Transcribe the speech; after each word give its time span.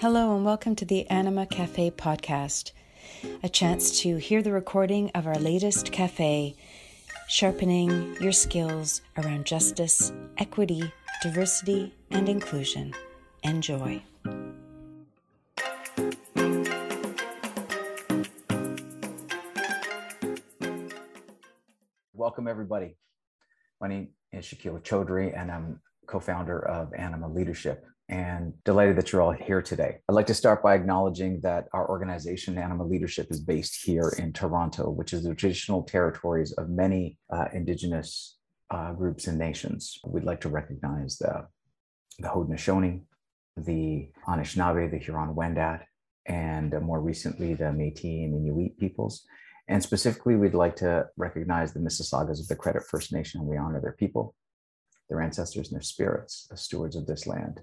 Hello, 0.00 0.34
and 0.34 0.46
welcome 0.46 0.74
to 0.76 0.86
the 0.86 1.06
Anima 1.10 1.44
Cafe 1.44 1.90
podcast, 1.90 2.72
a 3.42 3.50
chance 3.50 4.00
to 4.00 4.16
hear 4.16 4.40
the 4.40 4.50
recording 4.50 5.10
of 5.14 5.26
our 5.26 5.34
latest 5.34 5.92
cafe, 5.92 6.56
sharpening 7.28 8.16
your 8.18 8.32
skills 8.32 9.02
around 9.18 9.44
justice, 9.44 10.10
equity, 10.38 10.90
diversity, 11.22 11.92
and 12.10 12.30
inclusion. 12.30 12.94
Enjoy. 13.42 14.02
Welcome, 22.14 22.48
everybody. 22.48 22.96
My 23.82 23.88
name 23.88 24.08
is 24.32 24.46
Shakil 24.46 24.80
Choudhury, 24.82 25.38
and 25.38 25.52
I'm 25.52 25.78
co 26.06 26.20
founder 26.20 26.58
of 26.66 26.94
Anima 26.94 27.28
Leadership 27.28 27.84
and 28.10 28.52
delighted 28.64 28.96
that 28.96 29.12
you're 29.12 29.22
all 29.22 29.30
here 29.30 29.62
today. 29.62 29.98
I'd 30.08 30.14
like 30.14 30.26
to 30.26 30.34
start 30.34 30.64
by 30.64 30.74
acknowledging 30.74 31.40
that 31.42 31.66
our 31.72 31.88
organization, 31.88 32.58
Anima 32.58 32.84
Leadership, 32.84 33.28
is 33.30 33.40
based 33.40 33.84
here 33.84 34.12
in 34.18 34.32
Toronto, 34.32 34.90
which 34.90 35.12
is 35.12 35.22
the 35.22 35.34
traditional 35.34 35.84
territories 35.84 36.52
of 36.52 36.68
many 36.68 37.18
uh, 37.32 37.46
Indigenous 37.52 38.36
uh, 38.70 38.92
groups 38.94 39.28
and 39.28 39.38
nations. 39.38 39.96
We'd 40.04 40.24
like 40.24 40.40
to 40.40 40.48
recognize 40.48 41.18
the, 41.18 41.46
the 42.18 42.26
Haudenosaunee, 42.26 43.02
the 43.56 44.08
Anishinaabe, 44.26 44.90
the 44.90 44.98
Huron-Wendat, 44.98 45.84
and 46.26 46.74
uh, 46.74 46.80
more 46.80 47.00
recently 47.00 47.54
the 47.54 47.64
Métis 47.64 48.24
and 48.24 48.34
Inuit 48.34 48.76
peoples. 48.76 49.24
And 49.68 49.80
specifically, 49.80 50.34
we'd 50.34 50.54
like 50.54 50.74
to 50.76 51.06
recognize 51.16 51.72
the 51.72 51.78
Mississaugas 51.78 52.40
of 52.40 52.48
the 52.48 52.56
Credit 52.56 52.82
First 52.82 53.12
Nation. 53.12 53.46
We 53.46 53.56
honor 53.56 53.80
their 53.80 53.92
people, 53.92 54.34
their 55.08 55.20
ancestors, 55.20 55.68
and 55.68 55.76
their 55.76 55.82
spirits 55.82 56.48
as 56.52 56.62
stewards 56.62 56.96
of 56.96 57.06
this 57.06 57.24
land. 57.24 57.60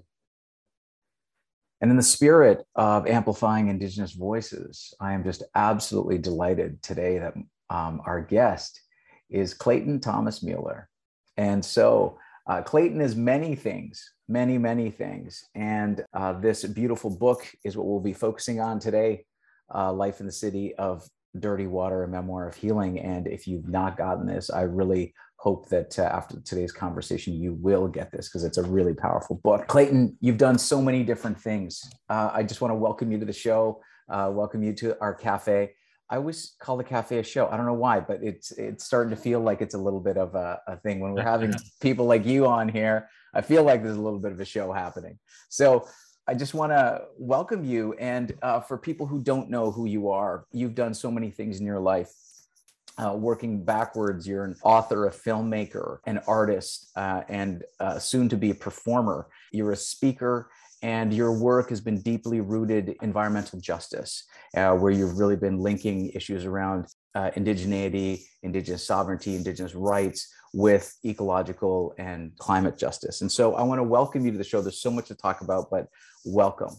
And 1.80 1.90
in 1.90 1.96
the 1.96 2.02
spirit 2.02 2.64
of 2.74 3.06
amplifying 3.06 3.68
Indigenous 3.68 4.12
voices, 4.12 4.92
I 5.00 5.12
am 5.12 5.22
just 5.22 5.44
absolutely 5.54 6.18
delighted 6.18 6.82
today 6.82 7.18
that 7.18 7.34
um, 7.70 8.02
our 8.04 8.20
guest 8.20 8.80
is 9.30 9.54
Clayton 9.54 10.00
Thomas 10.00 10.42
Müller. 10.42 10.84
And 11.36 11.64
so 11.64 12.18
uh, 12.48 12.62
Clayton 12.62 13.00
is 13.00 13.14
many 13.14 13.54
things, 13.54 14.12
many, 14.26 14.58
many 14.58 14.90
things. 14.90 15.44
And 15.54 16.04
uh, 16.12 16.32
this 16.32 16.64
beautiful 16.64 17.10
book 17.10 17.46
is 17.64 17.76
what 17.76 17.86
we'll 17.86 18.00
be 18.00 18.12
focusing 18.12 18.60
on 18.60 18.80
today 18.80 19.24
uh, 19.72 19.92
Life 19.92 20.20
in 20.20 20.26
the 20.26 20.32
City 20.32 20.74
of 20.76 21.06
Dirty 21.38 21.66
Water, 21.66 22.02
a 22.02 22.08
memoir 22.08 22.48
of 22.48 22.54
healing. 22.54 22.98
And 22.98 23.28
if 23.28 23.46
you've 23.46 23.68
not 23.68 23.98
gotten 23.98 24.26
this, 24.26 24.50
I 24.50 24.62
really 24.62 25.14
hope 25.38 25.68
that 25.68 25.96
uh, 25.98 26.02
after 26.02 26.40
today's 26.40 26.72
conversation, 26.72 27.32
you 27.32 27.54
will 27.54 27.86
get 27.86 28.10
this 28.10 28.28
because 28.28 28.42
it's 28.42 28.58
a 28.58 28.62
really 28.62 28.92
powerful 28.92 29.36
book. 29.44 29.68
Clayton, 29.68 30.16
you've 30.20 30.36
done 30.36 30.58
so 30.58 30.82
many 30.82 31.04
different 31.04 31.40
things. 31.40 31.88
Uh, 32.10 32.30
I 32.32 32.42
just 32.42 32.60
want 32.60 32.72
to 32.72 32.76
welcome 32.76 33.12
you 33.12 33.18
to 33.18 33.24
the 33.24 33.32
show, 33.32 33.80
uh, 34.08 34.30
welcome 34.32 34.64
you 34.64 34.72
to 34.74 35.00
our 35.00 35.14
cafe. 35.14 35.70
I 36.10 36.16
always 36.16 36.56
call 36.58 36.76
the 36.76 36.84
cafe 36.84 37.18
a 37.18 37.22
show. 37.22 37.48
I 37.48 37.56
don't 37.56 37.66
know 37.66 37.74
why, 37.74 38.00
but 38.00 38.20
it's 38.22 38.50
it's 38.52 38.84
starting 38.84 39.10
to 39.10 39.16
feel 39.16 39.40
like 39.40 39.60
it's 39.60 39.74
a 39.74 39.78
little 39.78 40.00
bit 40.00 40.16
of 40.16 40.34
a, 40.34 40.60
a 40.66 40.76
thing 40.78 41.00
when 41.00 41.12
we're 41.12 41.22
having 41.22 41.54
people 41.80 42.06
like 42.06 42.24
you 42.24 42.46
on 42.46 42.68
here. 42.68 43.08
I 43.34 43.42
feel 43.42 43.62
like 43.62 43.82
there's 43.82 43.96
a 43.96 44.00
little 44.00 44.18
bit 44.18 44.32
of 44.32 44.40
a 44.40 44.44
show 44.44 44.72
happening. 44.72 45.18
So 45.50 45.86
I 46.26 46.34
just 46.34 46.52
want 46.52 46.72
to 46.72 47.02
welcome 47.18 47.64
you. 47.64 47.92
And 47.94 48.34
uh, 48.42 48.60
for 48.60 48.76
people 48.76 49.06
who 49.06 49.20
don't 49.20 49.50
know 49.50 49.70
who 49.70 49.84
you 49.84 50.08
are, 50.08 50.46
you've 50.50 50.74
done 50.74 50.94
so 50.94 51.10
many 51.10 51.30
things 51.30 51.60
in 51.60 51.66
your 51.66 51.80
life 51.80 52.12
uh, 52.98 53.14
working 53.14 53.64
backwards, 53.64 54.26
you're 54.26 54.44
an 54.44 54.56
author, 54.62 55.06
a 55.06 55.10
filmmaker, 55.10 55.98
an 56.06 56.18
artist, 56.26 56.90
uh, 56.96 57.22
and 57.28 57.62
uh, 57.80 57.98
soon 57.98 58.28
to 58.28 58.36
be 58.36 58.50
a 58.50 58.54
performer. 58.54 59.28
You're 59.52 59.72
a 59.72 59.76
speaker, 59.76 60.50
and 60.82 61.12
your 61.14 61.32
work 61.32 61.70
has 61.70 61.80
been 61.80 62.00
deeply 62.00 62.40
rooted 62.40 62.96
environmental 63.02 63.60
justice, 63.60 64.24
uh, 64.56 64.74
where 64.74 64.90
you've 64.90 65.18
really 65.18 65.36
been 65.36 65.58
linking 65.58 66.10
issues 66.10 66.44
around 66.44 66.86
uh, 67.14 67.30
indigeneity, 67.36 68.22
indigenous 68.42 68.86
sovereignty, 68.86 69.36
indigenous 69.36 69.74
rights 69.74 70.32
with 70.52 70.96
ecological 71.04 71.94
and 71.98 72.36
climate 72.38 72.78
justice. 72.78 73.20
And 73.20 73.30
so 73.30 73.54
I 73.54 73.62
want 73.62 73.78
to 73.78 73.82
welcome 73.82 74.24
you 74.24 74.32
to 74.32 74.38
the 74.38 74.44
show. 74.44 74.60
There's 74.60 74.80
so 74.80 74.90
much 74.90 75.08
to 75.08 75.14
talk 75.14 75.40
about, 75.40 75.70
but 75.70 75.86
welcome. 76.24 76.74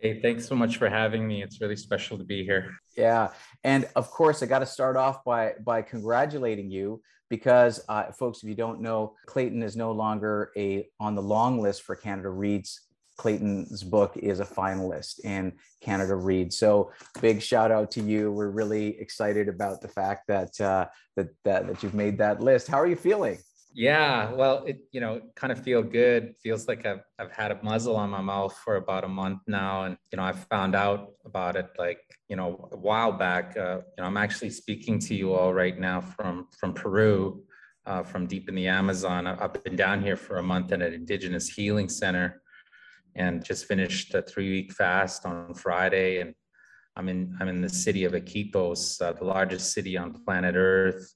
Hey, 0.00 0.20
thanks 0.20 0.46
so 0.46 0.54
much 0.54 0.76
for 0.76 0.90
having 0.90 1.26
me. 1.26 1.42
It's 1.42 1.60
really 1.60 1.76
special 1.76 2.18
to 2.18 2.24
be 2.24 2.44
here. 2.44 2.74
Yeah, 2.96 3.30
and 3.64 3.88
of 3.96 4.10
course, 4.10 4.42
I 4.42 4.46
got 4.46 4.58
to 4.58 4.66
start 4.66 4.96
off 4.96 5.24
by 5.24 5.54
by 5.64 5.80
congratulating 5.80 6.70
you 6.70 7.00
because, 7.30 7.82
uh, 7.88 8.12
folks, 8.12 8.42
if 8.42 8.48
you 8.48 8.54
don't 8.54 8.82
know, 8.82 9.14
Clayton 9.26 9.62
is 9.62 9.74
no 9.74 9.92
longer 9.92 10.52
a 10.56 10.86
on 11.00 11.14
the 11.14 11.22
long 11.22 11.60
list 11.60 11.82
for 11.82 11.96
Canada 11.96 12.28
Reads. 12.28 12.82
Clayton's 13.16 13.82
book 13.82 14.14
is 14.18 14.40
a 14.40 14.44
finalist 14.44 15.20
in 15.24 15.54
Canada 15.80 16.14
Reads. 16.14 16.58
So 16.58 16.92
big 17.22 17.40
shout 17.40 17.70
out 17.70 17.90
to 17.92 18.02
you. 18.02 18.30
We're 18.30 18.50
really 18.50 19.00
excited 19.00 19.48
about 19.48 19.80
the 19.80 19.88
fact 19.88 20.26
that 20.28 20.60
uh, 20.60 20.88
that, 21.16 21.28
that 21.44 21.66
that 21.68 21.82
you've 21.82 21.94
made 21.94 22.18
that 22.18 22.42
list. 22.42 22.68
How 22.68 22.78
are 22.78 22.86
you 22.86 22.96
feeling? 22.96 23.38
Yeah, 23.78 24.32
well, 24.32 24.64
it 24.64 24.78
you 24.90 25.02
know 25.02 25.20
kind 25.34 25.52
of 25.52 25.62
feel 25.62 25.82
good. 25.82 26.34
Feels 26.42 26.66
like 26.66 26.86
I've 26.86 27.02
I've 27.18 27.30
had 27.30 27.50
a 27.52 27.62
muzzle 27.62 27.94
on 27.96 28.08
my 28.08 28.22
mouth 28.22 28.56
for 28.64 28.76
about 28.76 29.04
a 29.04 29.08
month 29.08 29.40
now, 29.46 29.82
and 29.84 29.98
you 30.10 30.16
know 30.16 30.22
I 30.24 30.32
found 30.32 30.74
out 30.74 31.10
about 31.26 31.56
it 31.56 31.68
like 31.78 32.00
you 32.30 32.36
know 32.36 32.70
a 32.72 32.76
while 32.78 33.12
back. 33.12 33.54
Uh, 33.54 33.80
you 33.98 33.98
know 33.98 34.04
I'm 34.04 34.16
actually 34.16 34.48
speaking 34.48 34.98
to 35.00 35.14
you 35.14 35.34
all 35.34 35.52
right 35.52 35.78
now 35.78 36.00
from 36.00 36.48
from 36.58 36.72
Peru, 36.72 37.44
uh, 37.84 38.02
from 38.02 38.26
deep 38.26 38.48
in 38.48 38.54
the 38.54 38.66
Amazon. 38.66 39.26
I've 39.26 39.62
been 39.62 39.76
down 39.76 40.00
here 40.00 40.16
for 40.16 40.38
a 40.38 40.42
month 40.42 40.72
at 40.72 40.80
an 40.80 40.94
Indigenous 40.94 41.46
Healing 41.50 41.90
Center, 41.90 42.40
and 43.14 43.44
just 43.44 43.66
finished 43.66 44.14
a 44.14 44.22
three 44.22 44.50
week 44.52 44.72
fast 44.72 45.26
on 45.26 45.52
Friday, 45.52 46.20
and 46.20 46.34
I'm 46.96 47.10
in 47.10 47.36
I'm 47.40 47.48
in 47.48 47.60
the 47.60 47.68
city 47.68 48.04
of 48.04 48.12
Iquitos, 48.12 49.02
uh, 49.02 49.12
the 49.12 49.24
largest 49.24 49.74
city 49.74 49.98
on 49.98 50.14
planet 50.24 50.54
Earth 50.56 51.12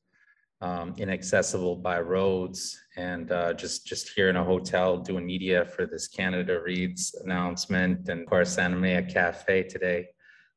um, 0.63 0.95
inaccessible 0.99 1.77
by 1.77 2.01
roads 2.01 2.79
and 2.97 3.33
uh, 3.33 3.53
just 3.55 3.87
just 3.87 4.11
here 4.11 4.29
in 4.29 4.37
a 4.37 4.45
hotel 4.45 4.99
doing 4.99 5.27
media 5.27 5.65
for 5.65 5.87
this 5.87 6.07
Canada 6.07 6.61
Reads 6.61 7.15
announcement 7.25 8.09
and 8.09 8.23
of 8.23 8.27
course 8.27 8.59
Anima 8.59 9.03
Cafe 9.03 9.65
today. 9.65 10.09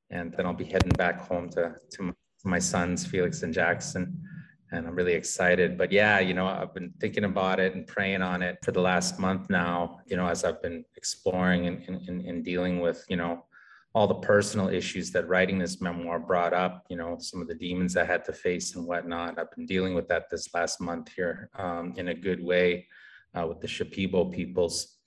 And 0.09 0.33
then 0.33 0.45
I'll 0.45 0.53
be 0.53 0.65
heading 0.65 0.91
back 0.91 1.21
home 1.27 1.49
to, 1.51 1.75
to 1.93 2.13
my 2.43 2.59
sons, 2.59 3.05
Felix 3.05 3.41
and 3.43 3.53
Jackson. 3.53 4.21
And 4.71 4.87
I'm 4.87 4.95
really 4.95 5.13
excited. 5.13 5.77
But 5.77 5.91
yeah, 5.91 6.19
you 6.19 6.33
know, 6.33 6.47
I've 6.47 6.73
been 6.73 6.93
thinking 6.99 7.23
about 7.23 7.59
it 7.59 7.73
and 7.75 7.87
praying 7.87 8.21
on 8.21 8.41
it 8.41 8.57
for 8.63 8.71
the 8.71 8.81
last 8.81 9.19
month 9.19 9.49
now, 9.49 9.99
you 10.05 10.17
know, 10.17 10.27
as 10.27 10.43
I've 10.43 10.61
been 10.61 10.83
exploring 10.97 11.67
and, 11.67 12.07
and, 12.07 12.21
and 12.25 12.43
dealing 12.43 12.79
with, 12.79 13.05
you 13.07 13.15
know, 13.15 13.45
all 13.95 14.07
the 14.07 14.15
personal 14.15 14.69
issues 14.69 15.11
that 15.11 15.27
writing 15.27 15.59
this 15.59 15.79
memoir 15.79 16.19
brought 16.19 16.53
up, 16.53 16.83
you 16.89 16.97
know, 16.97 17.17
some 17.19 17.41
of 17.41 17.47
the 17.47 17.53
demons 17.53 17.95
I 17.95 18.05
had 18.05 18.25
to 18.25 18.33
face 18.33 18.75
and 18.75 18.87
whatnot. 18.87 19.37
I've 19.37 19.51
been 19.51 19.67
dealing 19.67 19.93
with 19.93 20.07
that 20.07 20.29
this 20.31 20.51
last 20.53 20.81
month 20.81 21.11
here 21.15 21.49
um, 21.55 21.93
in 21.97 22.07
a 22.07 22.13
good 22.13 22.43
way 22.43 22.87
uh, 23.35 23.45
with 23.47 23.61
the 23.61 23.67
Shipibo 23.67 24.33
peoples. 24.33 24.97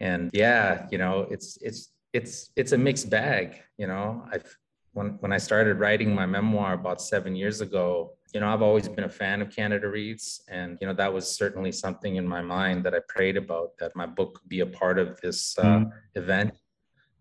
And 0.00 0.30
yeah, 0.32 0.86
you 0.90 0.96
know, 0.96 1.26
it's 1.30 1.58
it's 1.60 1.90
it's 2.14 2.50
it's 2.56 2.72
a 2.72 2.78
mixed 2.78 3.10
bag. 3.10 3.60
You 3.76 3.86
know, 3.86 4.24
I've 4.32 4.56
when 4.92 5.18
when 5.20 5.32
I 5.32 5.38
started 5.38 5.78
writing 5.78 6.14
my 6.14 6.24
memoir 6.24 6.72
about 6.72 7.02
seven 7.02 7.36
years 7.36 7.60
ago, 7.60 8.14
you 8.32 8.40
know, 8.40 8.48
I've 8.48 8.62
always 8.62 8.88
been 8.88 9.04
a 9.04 9.10
fan 9.10 9.42
of 9.42 9.54
Canada 9.54 9.88
Reads, 9.88 10.42
and 10.48 10.78
you 10.80 10.86
know, 10.86 10.94
that 10.94 11.12
was 11.12 11.30
certainly 11.30 11.72
something 11.72 12.16
in 12.16 12.26
my 12.26 12.40
mind 12.40 12.84
that 12.84 12.94
I 12.94 13.00
prayed 13.06 13.36
about 13.36 13.76
that 13.78 13.94
my 13.94 14.06
book 14.06 14.40
could 14.40 14.48
be 14.48 14.60
a 14.60 14.66
part 14.66 14.98
of 14.98 15.20
this 15.20 15.58
uh, 15.58 15.62
mm. 15.62 15.92
event 16.14 16.54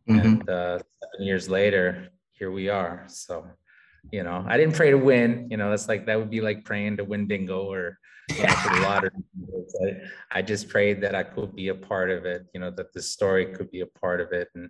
Mm-hmm. 0.10 0.28
And 0.28 0.50
uh, 0.50 0.80
seven 0.80 1.26
years 1.26 1.50
later, 1.50 2.10
here 2.32 2.52
we 2.52 2.70
are. 2.70 3.04
So, 3.08 3.46
you 4.12 4.24
know, 4.24 4.44
I 4.48 4.58
didn't 4.58 4.76
pray 4.76 4.92
to 4.92 4.98
win. 4.98 5.48
You 5.52 5.58
know, 5.58 5.70
that's 5.70 5.88
like 5.88 6.06
that 6.08 6.18
would 6.18 6.30
be 6.30 6.42
like 6.42 6.66
praying 6.66 6.98
to 6.98 7.04
win 7.04 7.28
bingo 7.28 7.64
or 7.64 8.00
you 8.30 8.44
know, 8.44 8.54
for 8.54 8.76
the 8.76 8.82
lottery. 8.82 9.12
I 10.32 10.42
just 10.42 10.70
prayed 10.70 11.02
that 11.02 11.16
I 11.16 11.24
could 11.24 11.56
be 11.56 11.68
a 11.68 11.76
part 11.76 12.10
of 12.10 12.26
it. 12.26 12.46
You 12.54 12.60
know, 12.60 12.72
that 12.72 12.94
the 12.94 13.02
story 13.02 13.54
could 13.54 13.70
be 13.72 13.82
a 13.82 13.86
part 13.86 14.22
of 14.22 14.32
it, 14.32 14.48
and 14.56 14.70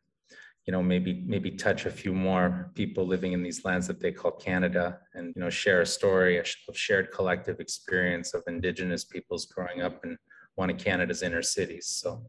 you 0.65 0.71
know, 0.71 0.83
maybe 0.83 1.23
maybe 1.25 1.51
touch 1.51 1.85
a 1.85 1.91
few 1.91 2.13
more 2.13 2.71
people 2.75 3.05
living 3.05 3.33
in 3.33 3.43
these 3.43 3.63
lands 3.65 3.87
that 3.87 3.99
they 3.99 4.11
call 4.11 4.31
Canada, 4.31 4.99
and 5.13 5.33
you 5.35 5.41
know, 5.41 5.49
share 5.49 5.81
a 5.81 5.85
story 5.85 6.37
of 6.37 6.47
shared 6.73 7.11
collective 7.11 7.59
experience 7.59 8.33
of 8.33 8.43
Indigenous 8.47 9.05
peoples 9.05 9.45
growing 9.45 9.81
up 9.81 10.03
in 10.03 10.17
one 10.55 10.69
of 10.69 10.77
Canada's 10.77 11.23
inner 11.23 11.41
cities. 11.41 11.87
So 11.87 12.23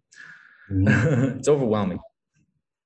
mm-hmm. 0.71 1.39
it's 1.39 1.49
overwhelming. 1.49 2.01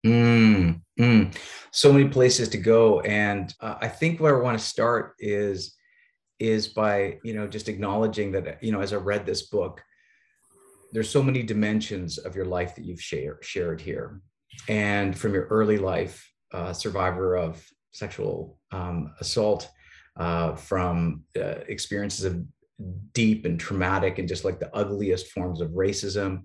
Mm, 0.05 0.83
mm. 1.01 1.37
So 1.71 1.93
many 1.93 2.09
places 2.09 2.49
to 2.51 2.59
go, 2.59 3.01
and 3.01 3.53
uh, 3.61 3.77
I 3.81 3.89
think 3.89 4.21
where 4.21 4.39
I 4.39 4.43
want 4.43 4.59
to 4.59 4.65
start 4.65 5.15
is 5.19 5.75
is 6.39 6.69
by 6.69 7.19
you 7.25 7.33
know 7.33 7.47
just 7.47 7.69
acknowledging 7.69 8.33
that 8.33 8.63
you 8.63 8.71
know 8.71 8.81
as 8.81 8.93
I 8.93 8.97
read 8.97 9.25
this 9.25 9.43
book, 9.43 9.83
there's 10.93 11.09
so 11.09 11.23
many 11.23 11.43
dimensions 11.43 12.19
of 12.19 12.37
your 12.37 12.45
life 12.45 12.75
that 12.75 12.85
you've 12.85 13.01
shared 13.01 13.39
shared 13.43 13.81
here, 13.81 14.21
and 14.69 15.17
from 15.17 15.33
your 15.33 15.47
early 15.47 15.79
life, 15.79 16.31
uh, 16.53 16.75
survivor 16.75 17.37
of 17.37 17.67
sexual 17.93 18.59
um, 18.73 19.15
assault, 19.21 19.71
uh, 20.17 20.55
from 20.55 21.23
uh, 21.37 21.61
experiences 21.69 22.25
of 22.25 22.45
deep 23.13 23.47
and 23.47 23.59
traumatic 23.59 24.19
and 24.19 24.29
just 24.29 24.45
like 24.45 24.59
the 24.59 24.75
ugliest 24.77 25.29
forms 25.29 25.61
of 25.61 25.71
racism, 25.71 26.43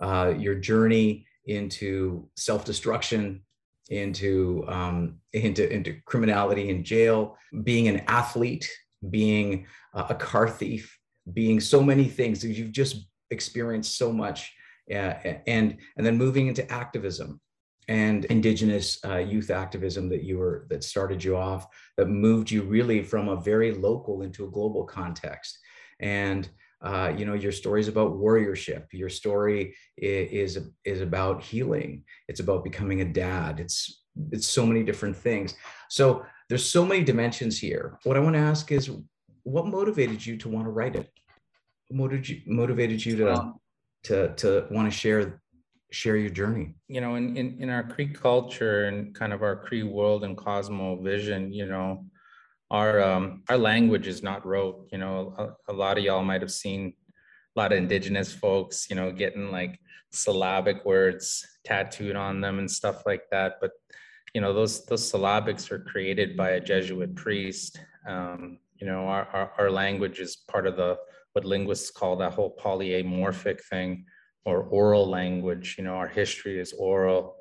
uh, 0.00 0.34
your 0.36 0.56
journey 0.56 1.24
into 1.50 2.28
self-destruction, 2.36 3.42
into 3.88 4.64
um, 4.68 5.18
into 5.32 5.70
into 5.72 5.96
criminality 6.06 6.70
in 6.70 6.84
jail, 6.84 7.36
being 7.64 7.88
an 7.88 8.02
athlete, 8.06 8.70
being 9.10 9.66
a 9.94 10.14
car 10.14 10.48
thief, 10.48 10.96
being 11.32 11.60
so 11.60 11.82
many 11.82 12.04
things. 12.04 12.44
You've 12.44 12.72
just 12.72 13.08
experienced 13.30 13.98
so 13.98 14.12
much, 14.12 14.52
uh, 14.90 15.14
and 15.46 15.76
and 15.96 16.06
then 16.06 16.16
moving 16.16 16.46
into 16.46 16.70
activism 16.70 17.40
and 17.88 18.24
indigenous 18.26 18.98
uh, 19.04 19.16
youth 19.16 19.50
activism 19.50 20.08
that 20.08 20.22
you 20.22 20.38
were 20.38 20.66
that 20.70 20.84
started 20.84 21.22
you 21.24 21.36
off 21.36 21.66
that 21.96 22.06
moved 22.06 22.50
you 22.50 22.62
really 22.62 23.02
from 23.02 23.28
a 23.28 23.40
very 23.40 23.72
local 23.72 24.22
into 24.22 24.44
a 24.44 24.50
global 24.50 24.84
context 24.84 25.58
and 25.98 26.48
uh, 26.82 27.12
you 27.16 27.24
know 27.26 27.34
your 27.34 27.52
story 27.52 27.80
is 27.80 27.88
about 27.88 28.12
warriorship. 28.12 28.86
Your 28.92 29.10
story 29.10 29.76
is, 29.96 30.58
is 30.84 31.00
about 31.00 31.42
healing. 31.42 32.04
It's 32.28 32.40
about 32.40 32.64
becoming 32.64 33.02
a 33.02 33.04
dad. 33.04 33.60
It's 33.60 34.04
it's 34.32 34.46
so 34.46 34.66
many 34.66 34.82
different 34.82 35.16
things. 35.16 35.54
So 35.88 36.24
there's 36.48 36.68
so 36.68 36.84
many 36.84 37.04
dimensions 37.04 37.58
here. 37.58 37.98
What 38.04 38.16
i 38.16 38.20
want 38.20 38.34
to 38.34 38.40
ask 38.40 38.72
is 38.72 38.90
what 39.42 39.66
motivated 39.66 40.24
you 40.24 40.36
to 40.38 40.48
want 40.48 40.66
to 40.66 40.70
write 40.70 40.96
it? 40.96 41.08
What 41.88 41.98
motivated 41.98 42.28
you, 42.28 42.40
motivated 42.46 43.04
you 43.04 43.16
to 43.16 43.52
to 44.04 44.34
to 44.36 44.66
want 44.70 44.90
to 44.90 44.96
share 44.96 45.42
share 45.92 46.16
your 46.16 46.30
journey? 46.30 46.74
You 46.88 47.02
know 47.02 47.16
in, 47.16 47.36
in 47.36 47.58
in 47.60 47.68
our 47.68 47.82
cree 47.82 48.08
culture 48.08 48.86
and 48.86 49.14
kind 49.14 49.32
of 49.32 49.42
our 49.42 49.56
cree 49.56 49.82
world 49.82 50.24
and 50.24 50.36
cosmo 50.36 50.96
vision 50.96 51.52
you 51.52 51.66
know 51.66 52.06
our 52.70 53.02
um, 53.02 53.42
our 53.48 53.58
language 53.58 54.06
is 54.06 54.22
not 54.22 54.46
rote. 54.46 54.88
You 54.92 54.98
know, 54.98 55.34
a, 55.38 55.72
a, 55.72 55.74
lot 55.74 55.98
of 55.98 56.04
y'all 56.04 56.22
might 56.22 56.40
have 56.40 56.52
seen 56.52 56.94
a 57.56 57.60
lot 57.60 57.72
of 57.72 57.78
indigenous 57.78 58.32
folks, 58.32 58.88
you 58.88 58.96
know, 58.96 59.10
getting 59.10 59.50
like 59.50 59.80
syllabic 60.12 60.84
words 60.84 61.46
tattooed 61.64 62.16
on 62.16 62.40
them 62.40 62.58
and 62.58 62.70
stuff 62.70 63.04
like 63.06 63.24
that. 63.30 63.54
But 63.60 63.72
you 64.34 64.40
know, 64.40 64.52
those 64.52 64.86
those 64.86 65.10
syllabics 65.10 65.70
are 65.70 65.80
created 65.80 66.36
by 66.36 66.50
a 66.50 66.60
Jesuit 66.60 67.14
priest. 67.16 67.80
Um, 68.06 68.58
you 68.76 68.86
know, 68.86 69.06
our, 69.06 69.26
our, 69.32 69.52
our 69.58 69.70
language 69.70 70.20
is 70.20 70.36
part 70.36 70.66
of 70.66 70.76
the 70.76 70.96
what 71.32 71.44
linguists 71.44 71.90
call 71.90 72.16
that 72.16 72.34
whole 72.34 72.56
polyamorphic 72.56 73.60
thing 73.62 74.04
or 74.44 74.62
oral 74.62 75.08
language. 75.08 75.74
You 75.76 75.84
know, 75.84 75.94
our 75.94 76.08
history 76.08 76.58
is 76.58 76.72
oral 76.72 77.36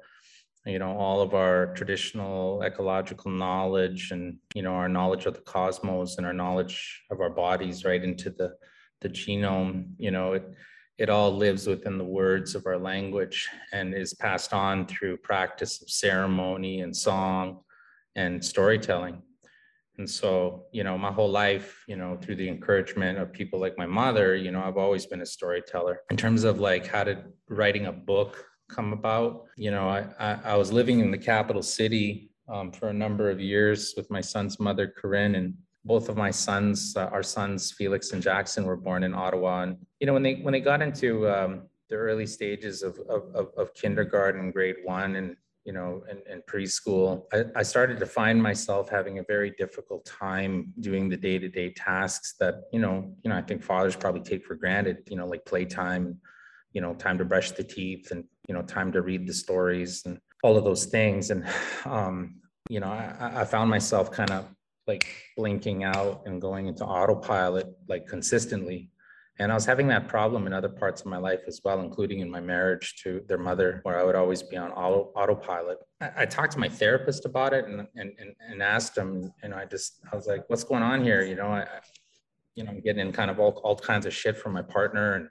you 0.65 0.79
know 0.79 0.97
all 0.97 1.21
of 1.21 1.33
our 1.33 1.73
traditional 1.73 2.61
ecological 2.63 3.31
knowledge 3.31 4.11
and 4.11 4.37
you 4.53 4.61
know 4.61 4.73
our 4.73 4.89
knowledge 4.89 5.25
of 5.25 5.33
the 5.33 5.41
cosmos 5.41 6.17
and 6.17 6.25
our 6.25 6.33
knowledge 6.33 7.01
of 7.11 7.21
our 7.21 7.29
bodies 7.29 7.85
right 7.85 8.03
into 8.03 8.29
the 8.29 8.53
the 9.01 9.09
genome 9.09 9.91
you 9.97 10.11
know 10.11 10.33
it 10.33 10.43
it 10.97 11.09
all 11.09 11.31
lives 11.33 11.65
within 11.65 11.97
the 11.97 12.03
words 12.03 12.55
of 12.55 12.65
our 12.65 12.77
language 12.77 13.47
and 13.71 13.95
is 13.95 14.13
passed 14.13 14.51
on 14.53 14.85
through 14.85 15.15
practice 15.15 15.81
of 15.81 15.89
ceremony 15.89 16.81
and 16.81 16.93
song 16.93 17.61
and 18.17 18.43
storytelling. 18.43 19.21
And 19.97 20.09
so 20.09 20.65
you 20.73 20.83
know 20.83 20.97
my 20.97 21.11
whole 21.11 21.29
life 21.29 21.83
you 21.87 21.95
know 21.95 22.17
through 22.21 22.35
the 22.35 22.49
encouragement 22.49 23.17
of 23.17 23.31
people 23.33 23.59
like 23.59 23.77
my 23.77 23.85
mother 23.85 24.33
you 24.35 24.49
know 24.49 24.63
i've 24.63 24.77
always 24.77 25.05
been 25.05 25.21
a 25.21 25.25
storyteller. 25.25 26.01
In 26.09 26.17
terms 26.17 26.43
of 26.43 26.59
like 26.59 26.85
how 26.85 27.03
did 27.05 27.23
writing 27.49 27.85
a 27.87 27.91
book 27.91 28.45
come 28.69 28.93
about. 28.93 29.45
You 29.57 29.71
know, 29.71 29.89
I, 29.89 30.05
I, 30.19 30.39
I 30.45 30.55
was 30.55 30.71
living 30.71 30.99
in 30.99 31.11
the 31.11 31.17
capital 31.17 31.61
city 31.61 32.31
um, 32.47 32.71
for 32.71 32.89
a 32.89 32.93
number 32.93 33.29
of 33.29 33.39
years 33.39 33.93
with 33.97 34.09
my 34.09 34.21
son's 34.21 34.59
mother, 34.59 34.87
Corinne, 34.87 35.35
and 35.35 35.53
both 35.85 36.09
of 36.09 36.17
my 36.17 36.31
sons, 36.31 36.93
uh, 36.95 37.05
our 37.11 37.23
sons, 37.23 37.71
Felix 37.71 38.11
and 38.11 38.21
Jackson, 38.21 38.65
were 38.65 38.75
born 38.75 39.03
in 39.03 39.13
Ottawa. 39.13 39.63
And, 39.63 39.77
you 39.99 40.07
know, 40.07 40.13
when 40.13 40.23
they, 40.23 40.35
when 40.35 40.51
they 40.51 40.59
got 40.59 40.81
into 40.81 41.29
um, 41.29 41.63
the 41.89 41.95
early 41.95 42.25
stages 42.25 42.83
of, 42.83 42.99
of, 43.09 43.47
of, 43.57 43.73
kindergarten, 43.73 44.51
grade 44.51 44.77
one, 44.83 45.15
and, 45.15 45.35
you 45.65 45.73
know, 45.73 46.03
and, 46.09 46.19
and 46.29 46.41
preschool, 46.47 47.23
I, 47.33 47.45
I 47.59 47.63
started 47.63 47.99
to 47.99 48.05
find 48.05 48.41
myself 48.41 48.89
having 48.89 49.19
a 49.19 49.23
very 49.23 49.51
difficult 49.51 50.05
time 50.05 50.73
doing 50.79 51.09
the 51.09 51.17
day-to-day 51.17 51.73
tasks 51.73 52.35
that, 52.39 52.63
you 52.73 52.79
know, 52.79 53.15
you 53.23 53.29
know, 53.29 53.37
I 53.37 53.41
think 53.41 53.63
fathers 53.63 53.95
probably 53.95 54.21
take 54.21 54.45
for 54.45 54.55
granted, 54.55 54.97
you 55.09 55.15
know, 55.15 55.27
like 55.27 55.45
playtime, 55.45 56.19
you 56.73 56.81
know, 56.81 56.93
time 56.93 57.17
to 57.17 57.25
brush 57.25 57.51
the 57.51 57.63
teeth 57.63 58.11
and, 58.11 58.23
you 58.47 58.53
know, 58.53 58.61
time 58.61 58.91
to 58.91 59.01
read 59.01 59.27
the 59.27 59.33
stories 59.33 60.03
and 60.05 60.19
all 60.43 60.57
of 60.57 60.63
those 60.63 60.85
things. 60.85 61.31
And, 61.31 61.45
um, 61.85 62.35
you 62.69 62.79
know, 62.79 62.87
I, 62.87 63.41
I 63.41 63.45
found 63.45 63.69
myself 63.69 64.11
kind 64.11 64.31
of 64.31 64.45
like 64.87 65.07
blinking 65.35 65.83
out 65.83 66.23
and 66.25 66.41
going 66.41 66.67
into 66.67 66.85
autopilot 66.85 67.67
like 67.87 68.07
consistently. 68.07 68.89
And 69.41 69.51
I 69.51 69.55
was 69.55 69.65
having 69.65 69.87
that 69.87 70.09
problem 70.09 70.47
in 70.47 70.53
other 70.53 70.67
parts 70.67 71.01
of 71.01 71.07
my 71.07 71.17
life 71.17 71.39
as 71.47 71.61
well, 71.63 71.79
including 71.79 72.19
in 72.19 72.29
my 72.29 72.41
marriage 72.41 72.95
to 73.03 73.21
their 73.27 73.37
mother, 73.37 73.79
where 73.83 73.97
I 73.97 74.03
would 74.03 74.15
always 74.15 74.43
be 74.43 74.57
on 74.57 74.71
auto, 74.71 75.11
autopilot. 75.15 75.77
I, 76.01 76.11
I 76.17 76.25
talked 76.25 76.51
to 76.53 76.59
my 76.59 76.67
therapist 76.67 77.25
about 77.25 77.53
it 77.53 77.65
and, 77.65 77.87
and, 77.95 78.11
and, 78.19 78.35
and 78.49 78.61
asked 78.61 78.97
him, 78.97 79.31
you 79.41 79.49
know, 79.49 79.55
I 79.55 79.65
just, 79.65 80.01
I 80.11 80.15
was 80.15 80.27
like, 80.27 80.43
what's 80.49 80.65
going 80.65 80.83
on 80.83 81.03
here? 81.03 81.21
You 81.21 81.35
know, 81.35 81.47
I, 81.47 81.65
you 82.55 82.65
know, 82.65 82.71
I'm 82.71 82.81
getting 82.81 82.99
in 82.99 83.13
kind 83.13 83.31
of 83.31 83.39
all, 83.39 83.61
all 83.63 83.77
kinds 83.77 84.05
of 84.05 84.13
shit 84.13 84.37
from 84.37 84.51
my 84.53 84.61
partner 84.61 85.13
and 85.15 85.29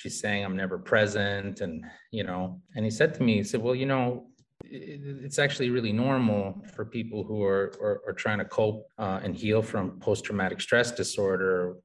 she's 0.00 0.18
saying 0.18 0.44
I'm 0.44 0.56
never 0.56 0.78
present. 0.78 1.60
And, 1.60 1.84
you 2.10 2.24
know, 2.24 2.60
and 2.74 2.84
he 2.84 2.90
said 2.90 3.12
to 3.14 3.22
me, 3.22 3.36
he 3.36 3.44
said, 3.44 3.60
well, 3.60 3.74
you 3.74 3.86
know, 3.86 4.26
it's 4.64 5.38
actually 5.38 5.70
really 5.70 5.92
normal 5.92 6.62
for 6.74 6.84
people 6.84 7.22
who 7.24 7.42
are, 7.42 7.72
are, 7.82 8.00
are 8.06 8.12
trying 8.12 8.38
to 8.38 8.44
cope 8.44 8.86
uh, 8.98 9.20
and 9.22 9.36
heal 9.36 9.62
from 9.62 9.98
post-traumatic 10.00 10.60
stress 10.60 10.90
disorder. 10.92 11.76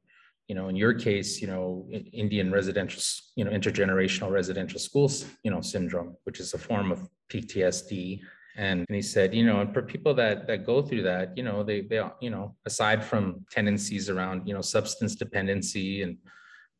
You 0.47 0.55
know, 0.55 0.69
in 0.69 0.75
your 0.75 0.93
case, 0.93 1.41
you 1.41 1.47
know, 1.47 1.89
Indian 2.13 2.51
residential, 2.51 3.01
you 3.35 3.43
know, 3.43 3.51
intergenerational 3.51 4.31
residential 4.31 4.79
schools, 4.79 5.25
you 5.43 5.51
know, 5.51 5.61
syndrome, 5.61 6.15
which 6.23 6.39
is 6.39 6.53
a 6.53 6.57
form 6.57 6.91
of 6.91 7.09
PTSD. 7.29 8.21
And, 8.57 8.85
and 8.87 8.95
he 8.95 9.01
said, 9.01 9.33
you 9.33 9.45
know, 9.45 9.59
and 9.61 9.73
for 9.73 9.81
people 9.81 10.13
that 10.13 10.47
that 10.47 10.65
go 10.65 10.81
through 10.81 11.03
that, 11.03 11.35
you 11.35 11.43
know, 11.43 11.63
they 11.63 11.81
they 11.81 12.01
you 12.21 12.29
know, 12.29 12.55
aside 12.65 13.03
from 13.03 13.45
tendencies 13.49 14.09
around, 14.09 14.47
you 14.47 14.53
know, 14.53 14.61
substance 14.61 15.15
dependency 15.15 16.03
and 16.03 16.17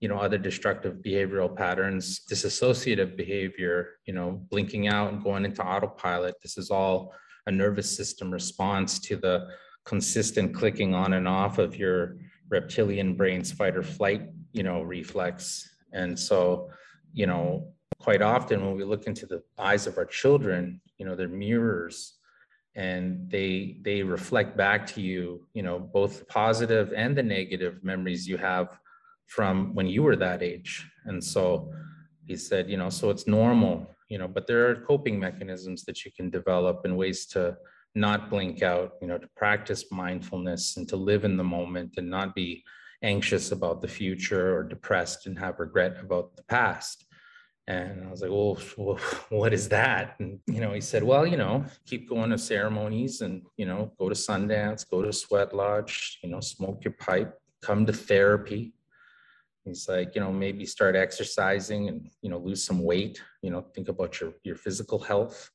you 0.06 0.10
know 0.10 0.20
other 0.20 0.38
destructive 0.38 0.98
behavioral 0.98 1.52
patterns 1.56 2.22
disassociative 2.32 3.18
behavior 3.18 3.98
you 4.06 4.14
know 4.14 4.40
blinking 4.52 4.88
out 4.88 5.12
and 5.12 5.24
going 5.24 5.44
into 5.46 5.64
autopilot. 5.64 6.36
This 6.44 6.60
is 6.60 6.70
all 6.70 7.12
a 7.48 7.52
nervous 7.52 7.98
system 7.98 8.30
response 8.30 9.00
to 9.00 9.16
the 9.16 9.48
consistent 9.84 10.54
clicking 10.54 10.94
on 10.94 11.14
and 11.14 11.28
off 11.28 11.58
of 11.58 11.76
your 11.76 12.18
reptilian 12.50 13.16
brain's 13.16 13.52
fight 13.52 13.76
or 13.76 13.82
flight 13.82 14.30
you 14.54 14.62
know 14.62 14.84
reflex. 14.84 15.68
And 15.92 16.20
so 16.20 16.70
you 17.12 17.26
know 17.26 17.74
quite 17.98 18.22
often 18.22 18.64
when 18.64 18.76
we 18.76 18.84
look 18.84 19.08
into 19.08 19.26
the 19.26 19.42
eyes 19.58 19.88
of 19.88 19.98
our 19.98 20.06
children 20.06 20.82
you 21.00 21.06
know 21.08 21.16
they're 21.16 21.28
mirrors 21.28 22.20
and 22.76 23.28
they 23.28 23.78
they 23.82 24.04
reflect 24.04 24.56
back 24.56 24.86
to 24.86 25.02
you 25.02 25.48
you 25.56 25.64
know 25.64 25.80
both 25.80 26.20
the 26.20 26.26
positive 26.26 26.94
and 26.96 27.18
the 27.18 27.24
negative 27.24 27.84
memories 27.84 28.28
you 28.28 28.38
have 28.38 28.78
from 29.28 29.74
when 29.74 29.88
you 29.88 30.04
were 30.04 30.16
that 30.16 30.44
age. 30.44 30.88
And 31.06 31.24
so 31.24 31.72
he 32.26 32.36
said, 32.36 32.70
you 32.70 32.78
know, 32.78 32.90
so 32.90 33.10
it's 33.10 33.28
normal, 33.28 33.90
you 34.10 34.18
know, 34.18 34.28
but 34.28 34.48
there 34.48 34.70
are 34.70 34.76
coping 34.76 35.20
mechanisms 35.20 35.84
that 35.86 36.06
you 36.06 36.12
can 36.12 36.30
develop 36.30 36.82
and 36.86 36.98
ways 36.98 37.26
to 37.28 37.58
not 37.96 38.30
blink 38.30 38.62
out, 38.62 38.94
you 39.02 39.08
know, 39.08 39.18
to 39.18 39.28
practice 39.36 39.92
mindfulness 39.92 40.78
and 40.78 40.88
to 40.90 40.96
live 40.96 41.24
in 41.24 41.38
the 41.38 41.44
moment 41.44 41.94
and 41.98 42.10
not 42.10 42.36
be 42.36 42.64
anxious 43.02 43.52
about 43.52 43.82
the 43.82 43.88
future 43.88 44.56
or 44.56 44.64
depressed 44.64 45.28
and 45.28 45.40
have 45.40 45.60
regret 45.60 45.98
about 46.02 46.36
the 46.36 46.44
past. 46.44 47.06
And 47.68 48.06
I 48.06 48.12
was 48.12 48.22
like, 48.22 48.32
well, 48.32 49.00
what 49.30 49.54
is 49.54 49.70
that? 49.70 50.16
And, 50.20 50.40
you 50.48 50.62
know, 50.62 50.74
he 50.74 50.82
said, 50.82 51.04
well, 51.04 51.26
you 51.26 51.38
know, 51.38 51.66
keep 51.86 52.10
going 52.10 52.30
to 52.30 52.38
ceremonies 52.38 53.22
and, 53.22 53.42
you 53.58 53.66
know, 53.66 53.92
go 53.98 54.10
to 54.10 54.16
Sundance, 54.16 54.88
go 54.88 55.02
to 55.02 55.12
Sweat 55.12 55.56
Lodge, 55.56 56.20
you 56.22 56.30
know, 56.30 56.42
smoke 56.42 56.84
your 56.84 56.94
pipe, 56.94 57.34
come 57.64 57.86
to 57.86 57.94
therapy, 57.94 58.75
He's 59.66 59.90
like, 59.90 60.14
you 60.14 60.22
know, 60.22 60.32
maybe 60.32 60.66
start 60.66 60.96
exercising 60.96 61.90
and, 61.90 62.10
you 62.22 62.30
know, 62.30 62.38
lose 62.38 62.64
some 62.64 62.84
weight, 62.84 63.20
you 63.42 63.50
know, 63.50 63.66
think 63.74 63.90
about 63.90 64.22
your, 64.22 64.34
your 64.44 64.56
physical 64.56 65.00
health. 65.00 65.50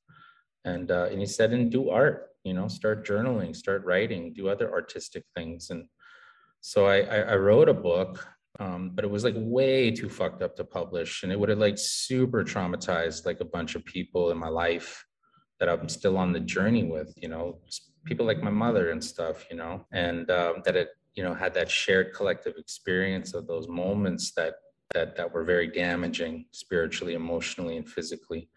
And, 0.64 0.90
uh, 0.90 1.06
and 1.10 1.20
he 1.20 1.26
said, 1.26 1.52
and 1.52 1.70
do 1.70 1.90
art, 1.90 2.30
you 2.44 2.52
know, 2.52 2.66
start 2.66 3.06
journaling, 3.06 3.54
start 3.54 3.84
writing, 3.84 4.32
do 4.34 4.48
other 4.48 4.72
artistic 4.72 5.24
things. 5.36 5.70
And 5.70 5.86
so 6.60 6.86
I, 6.86 7.02
I, 7.02 7.16
I 7.20 7.36
wrote 7.36 7.68
a 7.68 7.74
book, 7.74 8.26
um, 8.58 8.90
but 8.94 9.04
it 9.04 9.10
was 9.10 9.22
like 9.22 9.36
way 9.36 9.92
too 9.92 10.08
fucked 10.08 10.42
up 10.42 10.56
to 10.56 10.64
publish. 10.64 11.22
And 11.22 11.30
it 11.30 11.38
would 11.38 11.48
have 11.48 11.58
like 11.58 11.78
super 11.78 12.42
traumatized 12.42 13.26
like 13.26 13.40
a 13.40 13.44
bunch 13.44 13.76
of 13.76 13.84
people 13.84 14.32
in 14.32 14.38
my 14.38 14.48
life 14.48 15.04
that 15.60 15.68
I'm 15.68 15.88
still 15.88 16.18
on 16.18 16.32
the 16.32 16.40
journey 16.40 16.84
with, 16.84 17.14
you 17.16 17.28
know, 17.28 17.60
people 18.04 18.26
like 18.26 18.42
my 18.42 18.50
mother 18.50 18.90
and 18.90 19.02
stuff, 19.02 19.46
you 19.50 19.56
know, 19.56 19.86
and 19.92 20.30
um, 20.30 20.62
that 20.64 20.74
it 20.74 20.88
you 21.14 21.22
know 21.22 21.34
had 21.34 21.54
that 21.54 21.70
shared 21.70 22.14
collective 22.14 22.54
experience 22.56 23.34
of 23.34 23.46
those 23.46 23.68
moments 23.68 24.32
that 24.36 24.54
that 24.94 25.16
that 25.16 25.32
were 25.32 25.44
very 25.44 25.68
damaging 25.68 26.46
spiritually 26.52 27.14
emotionally 27.14 27.76
and 27.76 27.88
physically 27.88 28.48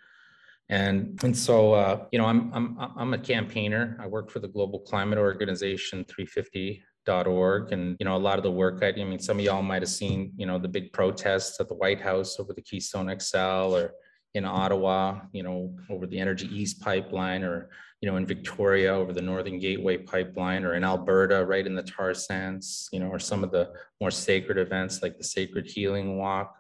and 0.69 1.19
and 1.23 1.37
so 1.37 1.73
uh, 1.73 2.05
you 2.11 2.19
know 2.19 2.25
I'm 2.25 2.51
I'm 2.53 2.77
I'm 2.79 3.13
a 3.13 3.17
campaigner. 3.17 3.97
I 3.99 4.07
work 4.07 4.29
for 4.31 4.39
the 4.39 4.47
Global 4.47 4.79
Climate 4.79 5.19
Organization 5.19 6.05
350.org, 6.05 7.71
and 7.71 7.97
you 7.99 8.05
know 8.05 8.15
a 8.15 8.17
lot 8.17 8.37
of 8.37 8.43
the 8.43 8.51
work. 8.51 8.79
I, 8.81 8.87
I 8.87 9.03
mean, 9.03 9.19
some 9.19 9.39
of 9.39 9.45
y'all 9.45 9.61
might 9.61 9.81
have 9.81 9.89
seen 9.89 10.31
you 10.37 10.45
know 10.45 10.57
the 10.57 10.69
big 10.69 10.93
protests 10.93 11.59
at 11.59 11.67
the 11.67 11.75
White 11.75 12.01
House 12.01 12.39
over 12.39 12.53
the 12.53 12.61
Keystone 12.61 13.13
XL, 13.19 13.75
or 13.75 13.91
in 14.33 14.45
Ottawa, 14.45 15.19
you 15.31 15.43
know, 15.43 15.75
over 15.89 16.07
the 16.07 16.19
Energy 16.19 16.47
East 16.47 16.81
pipeline, 16.81 17.43
or 17.43 17.69
you 18.03 18.11
know, 18.11 18.17
in 18.17 18.25
Victoria 18.25 18.93
over 18.93 19.13
the 19.13 19.21
Northern 19.21 19.59
Gateway 19.59 19.95
pipeline, 19.95 20.65
or 20.65 20.73
in 20.73 20.83
Alberta, 20.83 21.45
right 21.45 21.65
in 21.65 21.73
the 21.73 21.83
tar 21.83 22.13
sands, 22.13 22.89
you 22.91 22.99
know, 22.99 23.07
or 23.07 23.17
some 23.17 23.45
of 23.45 23.51
the 23.51 23.71
more 24.01 24.11
sacred 24.11 24.57
events 24.57 25.01
like 25.01 25.17
the 25.17 25.23
Sacred 25.23 25.65
Healing 25.65 26.17
Walk. 26.17 26.53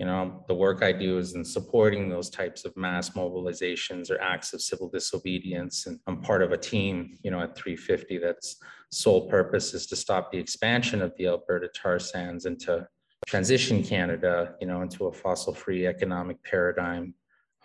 You 0.00 0.06
know, 0.06 0.44
the 0.48 0.56
work 0.56 0.82
I 0.82 0.90
do 0.90 1.18
is 1.18 1.36
in 1.36 1.44
supporting 1.44 2.08
those 2.08 2.30
types 2.30 2.64
of 2.64 2.76
mass 2.76 3.10
mobilizations 3.10 4.10
or 4.10 4.20
acts 4.20 4.54
of 4.54 4.60
civil 4.60 4.88
disobedience. 4.88 5.86
And 5.86 6.00
I'm 6.08 6.20
part 6.20 6.42
of 6.42 6.50
a 6.50 6.58
team, 6.58 7.16
you 7.22 7.30
know, 7.30 7.40
at 7.40 7.54
350 7.54 8.18
that's 8.18 8.56
sole 8.90 9.28
purpose 9.28 9.72
is 9.72 9.86
to 9.86 9.94
stop 9.94 10.32
the 10.32 10.38
expansion 10.38 11.00
of 11.00 11.12
the 11.16 11.28
Alberta 11.28 11.68
tar 11.68 12.00
sands 12.00 12.44
and 12.44 12.58
to 12.62 12.88
transition 13.24 13.84
Canada, 13.84 14.56
you 14.60 14.66
know, 14.66 14.82
into 14.82 15.06
a 15.06 15.12
fossil-free 15.12 15.86
economic 15.86 16.42
paradigm, 16.42 17.14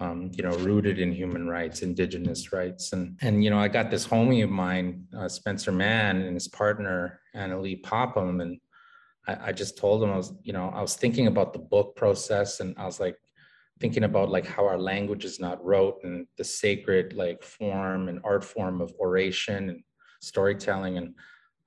um, 0.01 0.31
you 0.33 0.43
know, 0.43 0.57
rooted 0.57 0.97
in 0.97 1.11
human 1.11 1.47
rights, 1.47 1.83
Indigenous 1.83 2.51
rights, 2.51 2.91
and 2.91 3.17
and 3.21 3.43
you 3.43 3.51
know, 3.51 3.59
I 3.59 3.67
got 3.67 3.91
this 3.91 4.07
homie 4.07 4.43
of 4.43 4.49
mine, 4.49 5.05
uh, 5.15 5.29
Spencer 5.29 5.71
Mann, 5.71 6.21
and 6.21 6.33
his 6.33 6.47
partner 6.47 7.19
Annalie 7.35 7.83
Popham, 7.83 8.41
and 8.41 8.59
I, 9.27 9.49
I 9.49 9.51
just 9.51 9.77
told 9.77 10.01
him 10.01 10.09
I 10.09 10.17
was, 10.17 10.33
you 10.41 10.53
know, 10.53 10.71
I 10.73 10.81
was 10.81 10.95
thinking 10.95 11.27
about 11.27 11.53
the 11.53 11.59
book 11.59 11.95
process, 11.95 12.61
and 12.61 12.73
I 12.79 12.85
was 12.85 12.99
like 12.99 13.15
thinking 13.79 14.03
about 14.03 14.29
like 14.31 14.47
how 14.47 14.65
our 14.65 14.79
language 14.79 15.23
is 15.23 15.39
not 15.39 15.63
rote 15.63 15.99
and 16.03 16.25
the 16.37 16.43
sacred 16.43 17.13
like 17.13 17.43
form 17.43 18.09
and 18.09 18.19
art 18.23 18.43
form 18.43 18.81
of 18.81 18.91
oration 18.99 19.69
and 19.69 19.83
storytelling. 20.21 20.97
And 20.97 21.13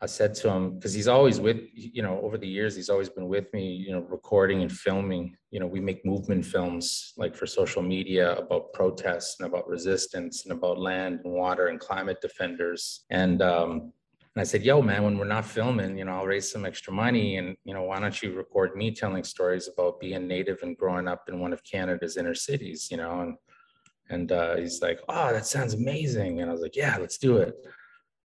I 0.04 0.06
said 0.06 0.34
to 0.34 0.50
him, 0.50 0.74
because 0.74 0.92
he's 0.92 1.08
always 1.08 1.40
with, 1.40 1.62
you 1.72 2.02
know, 2.02 2.20
over 2.20 2.36
the 2.36 2.46
years, 2.46 2.76
he's 2.76 2.90
always 2.90 3.08
been 3.08 3.26
with 3.26 3.50
me, 3.54 3.72
you 3.74 3.90
know, 3.90 4.00
recording 4.00 4.60
and 4.60 4.70
filming. 4.70 5.34
You 5.50 5.60
know, 5.60 5.66
we 5.66 5.80
make 5.80 6.04
movement 6.04 6.44
films 6.44 7.14
like 7.16 7.34
for 7.34 7.46
social 7.46 7.80
media 7.80 8.36
about 8.36 8.74
protests 8.74 9.36
and 9.40 9.48
about 9.48 9.66
resistance 9.66 10.44
and 10.44 10.52
about 10.52 10.78
land 10.78 11.20
and 11.24 11.32
water 11.32 11.68
and 11.68 11.80
climate 11.80 12.20
defenders. 12.20 13.06
And, 13.08 13.40
um, 13.40 13.70
and 14.34 14.42
I 14.42 14.44
said, 14.44 14.62
yo, 14.62 14.82
man, 14.82 15.04
when 15.04 15.16
we're 15.16 15.24
not 15.24 15.46
filming, 15.46 15.96
you 15.96 16.04
know, 16.04 16.16
I'll 16.16 16.26
raise 16.26 16.52
some 16.52 16.66
extra 16.66 16.92
money. 16.92 17.38
And, 17.38 17.56
you 17.64 17.72
know, 17.72 17.84
why 17.84 17.98
don't 17.98 18.22
you 18.22 18.34
record 18.34 18.76
me 18.76 18.90
telling 18.90 19.24
stories 19.24 19.70
about 19.72 20.00
being 20.00 20.28
native 20.28 20.58
and 20.62 20.76
growing 20.76 21.08
up 21.08 21.30
in 21.30 21.40
one 21.40 21.54
of 21.54 21.64
Canada's 21.64 22.18
inner 22.18 22.34
cities, 22.34 22.88
you 22.90 22.98
know? 22.98 23.22
And, 23.22 23.36
and 24.10 24.32
uh, 24.32 24.56
he's 24.56 24.82
like, 24.82 25.00
oh, 25.08 25.32
that 25.32 25.46
sounds 25.46 25.72
amazing. 25.72 26.42
And 26.42 26.50
I 26.50 26.52
was 26.52 26.60
like, 26.60 26.76
yeah, 26.76 26.98
let's 27.00 27.16
do 27.16 27.38
it. 27.38 27.54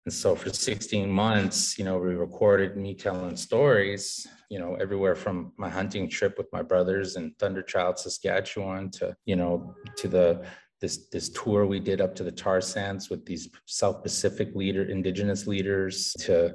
And 0.07 0.13
so 0.13 0.37
for 0.37 0.51
16 0.53 1.11
months, 1.11 1.79
you 1.79 1.85
know, 1.85 1.99
we 1.99 2.15
recorded 2.15 2.77
me 2.77 2.95
telling 2.95 3.37
stories, 3.37 4.27
you 4.51 4.59
know, 4.59 4.75
everywhere 4.75 5.15
from 5.15 5.53
my 5.57 5.71
hunting 5.71 6.09
trip 6.09 6.37
with 6.37 6.47
my 6.53 6.63
brothers 6.63 7.17
in 7.17 7.35
Thunderchild, 7.39 7.99
Saskatchewan 7.99 8.91
to, 8.93 9.17
you 9.25 9.37
know, 9.37 9.75
to 9.97 10.09
the 10.09 10.47
this 10.81 11.09
this 11.09 11.31
tour 11.31 11.65
we 11.65 11.81
did 11.81 12.03
up 12.03 12.15
to 12.17 12.25
the 12.25 12.33
tar 12.33 12.61
sands 12.61 13.09
with 13.09 13.25
these 13.25 13.49
South 13.65 14.03
Pacific 14.03 14.55
leader 14.55 14.85
indigenous 14.85 15.47
leaders 15.47 16.13
to 16.21 16.55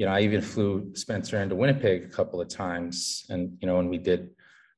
you 0.00 0.06
know, 0.06 0.12
I 0.12 0.20
even 0.22 0.40
flew 0.40 0.94
Spencer 0.94 1.42
into 1.42 1.54
Winnipeg 1.54 2.04
a 2.04 2.08
couple 2.08 2.40
of 2.40 2.48
times. 2.48 3.26
And 3.28 3.58
you 3.60 3.66
know, 3.68 3.80
and 3.80 3.90
we 3.90 3.98
did 3.98 4.30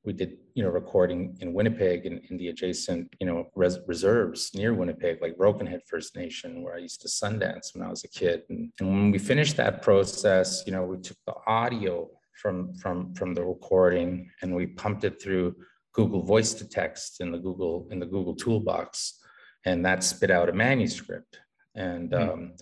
we 0.04 0.12
did 0.12 0.41
you 0.54 0.62
know 0.62 0.68
recording 0.68 1.37
in 1.40 1.52
Winnipeg 1.52 2.06
and 2.06 2.21
in 2.30 2.37
the 2.37 2.49
adjacent 2.49 3.12
you 3.21 3.26
know 3.26 3.49
res- 3.54 3.78
reserves 3.87 4.50
near 4.54 4.75
Winnipeg, 4.75 5.21
like 5.23 5.37
Broken 5.37 5.66
Head 5.66 5.80
First 5.88 6.16
Nation, 6.16 6.62
where 6.62 6.75
I 6.75 6.78
used 6.78 7.00
to 7.02 7.09
Sundance 7.09 7.75
when 7.75 7.85
I 7.85 7.90
was 7.90 8.04
a 8.04 8.09
kid. 8.09 8.42
And, 8.49 8.73
and 8.78 8.88
when 8.88 9.11
we 9.11 9.18
finished 9.18 9.56
that 9.56 9.82
process, 9.82 10.62
you 10.66 10.73
know, 10.73 10.85
we 10.85 10.99
took 10.99 11.16
the 11.26 11.35
audio 11.47 12.09
from 12.40 12.75
from 12.75 13.14
from 13.14 13.35
the 13.35 13.44
recording 13.44 14.30
and 14.42 14.54
we 14.54 14.66
pumped 14.66 15.04
it 15.04 15.23
through 15.23 15.54
Google 15.92 16.23
Voice 16.23 16.54
to 16.54 16.68
Text 16.68 17.21
in 17.21 17.32
the 17.32 17.38
Google 17.38 17.88
in 17.90 17.99
the 17.99 18.06
Google 18.06 18.35
Toolbox, 18.35 19.21
and 19.64 19.85
that 19.85 20.02
spit 20.02 20.30
out 20.30 20.49
a 20.49 20.52
manuscript. 20.52 21.38
And 21.75 22.11
mm-hmm. 22.11 22.30
um, 22.30 22.52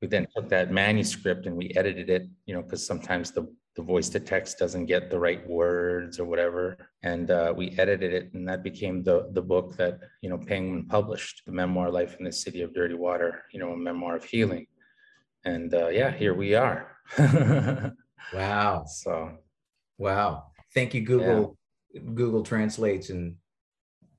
we 0.00 0.08
then 0.08 0.26
took 0.36 0.48
that 0.48 0.72
manuscript 0.72 1.46
and 1.46 1.56
we 1.56 1.72
edited 1.76 2.10
it, 2.10 2.28
you 2.46 2.54
know, 2.54 2.62
because 2.62 2.86
sometimes 2.86 3.30
the 3.30 3.46
the 3.74 3.82
voice 3.82 4.08
to 4.10 4.20
text 4.20 4.58
doesn't 4.58 4.86
get 4.86 5.10
the 5.10 5.18
right 5.18 5.48
words 5.48 6.20
or 6.20 6.24
whatever 6.24 6.76
and 7.02 7.30
uh, 7.30 7.52
we 7.56 7.70
edited 7.78 8.12
it 8.12 8.32
and 8.34 8.46
that 8.46 8.62
became 8.62 9.02
the 9.02 9.28
the 9.32 9.42
book 9.42 9.76
that 9.76 9.98
you 10.20 10.28
know 10.28 10.38
penguin 10.38 10.84
published 10.86 11.42
the 11.46 11.52
memoir 11.52 11.90
life 11.90 12.16
in 12.18 12.24
the 12.24 12.32
city 12.32 12.62
of 12.62 12.74
dirty 12.74 12.94
water 12.94 13.42
you 13.52 13.58
know 13.58 13.72
a 13.72 13.76
memoir 13.76 14.16
of 14.16 14.24
healing 14.24 14.66
and 15.44 15.74
uh, 15.74 15.88
yeah 15.88 16.10
here 16.10 16.34
we 16.34 16.54
are 16.54 16.96
wow 18.34 18.84
so 18.86 19.30
wow 19.98 20.44
thank 20.74 20.92
you 20.92 21.00
google 21.00 21.56
yeah. 21.92 22.02
google 22.14 22.42
translates 22.42 23.10
and 23.10 23.36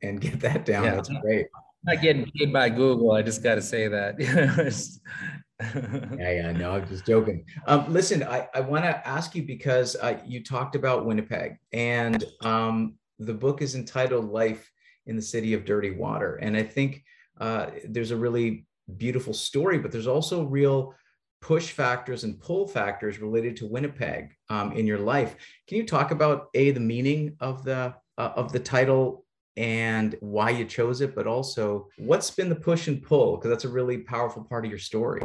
and 0.01 0.19
get 0.19 0.39
that 0.39 0.65
down 0.65 0.83
yeah. 0.83 0.95
that's 0.95 1.09
great 1.21 1.45
I'm 1.85 1.95
not 1.95 2.01
getting 2.01 2.31
paid 2.37 2.53
by 2.53 2.69
Google. 2.69 3.11
I 3.11 3.21
just 3.23 3.43
got 3.43 3.55
to 3.55 3.61
say 3.61 3.89
that. 3.89 4.15
yeah, 6.19 6.31
yeah, 6.31 6.51
no, 6.51 6.71
I'm 6.71 6.87
just 6.87 7.05
joking. 7.05 7.45
Um, 7.67 7.91
listen, 7.91 8.23
I, 8.23 8.47
I 8.53 8.61
want 8.61 8.83
to 8.85 9.07
ask 9.07 9.35
you 9.35 9.43
because 9.43 9.95
uh, 9.95 10.19
you 10.25 10.43
talked 10.43 10.75
about 10.75 11.05
Winnipeg, 11.05 11.57
and 11.71 12.23
um, 12.41 12.95
the 13.19 13.33
book 13.33 13.61
is 13.61 13.75
entitled 13.75 14.29
"Life 14.29 14.71
in 15.05 15.15
the 15.15 15.21
City 15.21 15.53
of 15.53 15.65
Dirty 15.65 15.91
Water," 15.91 16.35
and 16.35 16.57
I 16.57 16.63
think 16.63 17.03
uh, 17.39 17.67
there's 17.87 18.11
a 18.11 18.17
really 18.17 18.65
beautiful 18.97 19.33
story, 19.33 19.77
but 19.79 19.91
there's 19.91 20.07
also 20.07 20.43
real 20.43 20.93
push 21.41 21.71
factors 21.71 22.23
and 22.23 22.39
pull 22.39 22.67
factors 22.67 23.19
related 23.19 23.55
to 23.57 23.67
Winnipeg 23.67 24.35
um, 24.49 24.71
in 24.73 24.87
your 24.87 24.99
life. 24.99 25.35
Can 25.67 25.77
you 25.77 25.85
talk 25.85 26.11
about 26.11 26.47
a 26.53 26.71
the 26.71 26.79
meaning 26.79 27.35
of 27.39 27.63
the 27.63 27.93
uh, 28.17 28.31
of 28.35 28.51
the 28.51 28.59
title 28.59 29.25
and 29.55 30.15
why 30.19 30.49
you 30.49 30.65
chose 30.65 31.01
it, 31.01 31.15
but 31.15 31.27
also 31.27 31.87
what's 31.97 32.31
been 32.31 32.49
the 32.49 32.55
push 32.55 32.87
and 32.87 33.03
pull 33.03 33.37
because 33.37 33.49
that's 33.49 33.65
a 33.65 33.69
really 33.69 33.99
powerful 33.99 34.43
part 34.43 34.65
of 34.65 34.71
your 34.71 34.79
story. 34.79 35.21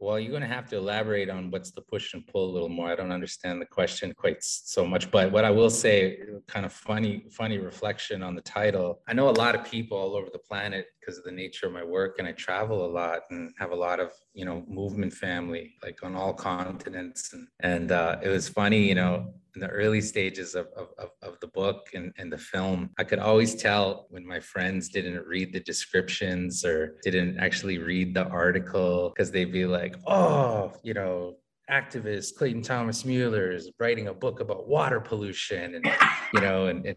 Well, 0.00 0.20
you're 0.20 0.30
going 0.30 0.42
to 0.42 0.48
have 0.48 0.68
to 0.70 0.76
elaborate 0.76 1.28
on 1.28 1.50
what's 1.50 1.72
the 1.72 1.80
push 1.80 2.14
and 2.14 2.24
pull 2.24 2.48
a 2.48 2.52
little 2.52 2.68
more. 2.68 2.88
I 2.88 2.94
don't 2.94 3.10
understand 3.10 3.60
the 3.60 3.66
question 3.66 4.14
quite 4.16 4.44
so 4.44 4.86
much, 4.86 5.10
but 5.10 5.32
what 5.32 5.44
I 5.44 5.50
will 5.50 5.70
say, 5.70 6.20
kind 6.46 6.64
of 6.64 6.72
funny, 6.72 7.24
funny 7.32 7.58
reflection 7.58 8.22
on 8.22 8.36
the 8.36 8.42
title. 8.42 9.00
I 9.08 9.12
know 9.12 9.28
a 9.28 9.30
lot 9.30 9.56
of 9.56 9.64
people 9.64 9.98
all 9.98 10.14
over 10.14 10.28
the 10.32 10.38
planet 10.38 10.86
because 11.00 11.18
of 11.18 11.24
the 11.24 11.32
nature 11.32 11.66
of 11.66 11.72
my 11.72 11.82
work, 11.82 12.20
and 12.20 12.28
I 12.28 12.32
travel 12.32 12.86
a 12.86 12.90
lot 12.90 13.22
and 13.30 13.52
have 13.58 13.72
a 13.72 13.76
lot 13.76 13.98
of 13.98 14.12
you 14.34 14.44
know 14.44 14.64
movement 14.68 15.12
family, 15.12 15.74
like 15.82 15.98
on 16.04 16.14
all 16.14 16.32
continents. 16.32 17.32
And 17.32 17.48
and 17.60 17.90
uh, 17.90 18.18
it 18.22 18.28
was 18.28 18.48
funny, 18.48 18.86
you 18.86 18.94
know, 18.94 19.34
the 19.58 19.68
early 19.68 20.00
stages 20.00 20.54
of, 20.54 20.68
of, 20.76 21.10
of, 21.22 21.38
the 21.40 21.46
book 21.48 21.88
and, 21.94 22.12
and 22.18 22.32
the 22.32 22.38
film, 22.38 22.90
I 22.98 23.04
could 23.04 23.18
always 23.18 23.54
tell 23.54 24.06
when 24.10 24.26
my 24.26 24.40
friends 24.40 24.88
didn't 24.88 25.26
read 25.26 25.52
the 25.52 25.60
descriptions 25.60 26.64
or 26.64 26.96
didn't 27.02 27.38
actually 27.38 27.78
read 27.78 28.14
the 28.14 28.26
article 28.26 29.10
because 29.10 29.30
they'd 29.30 29.52
be 29.52 29.66
like, 29.66 29.96
oh, 30.06 30.72
you 30.82 30.94
know, 30.94 31.36
activist 31.70 32.36
Clayton 32.36 32.62
Thomas 32.62 33.02
Müller 33.02 33.54
is 33.54 33.70
writing 33.78 34.08
a 34.08 34.14
book 34.14 34.40
about 34.40 34.66
water 34.68 35.00
pollution 35.00 35.74
and, 35.74 35.84
you 36.34 36.40
know, 36.40 36.66
and, 36.66 36.86
and 36.86 36.96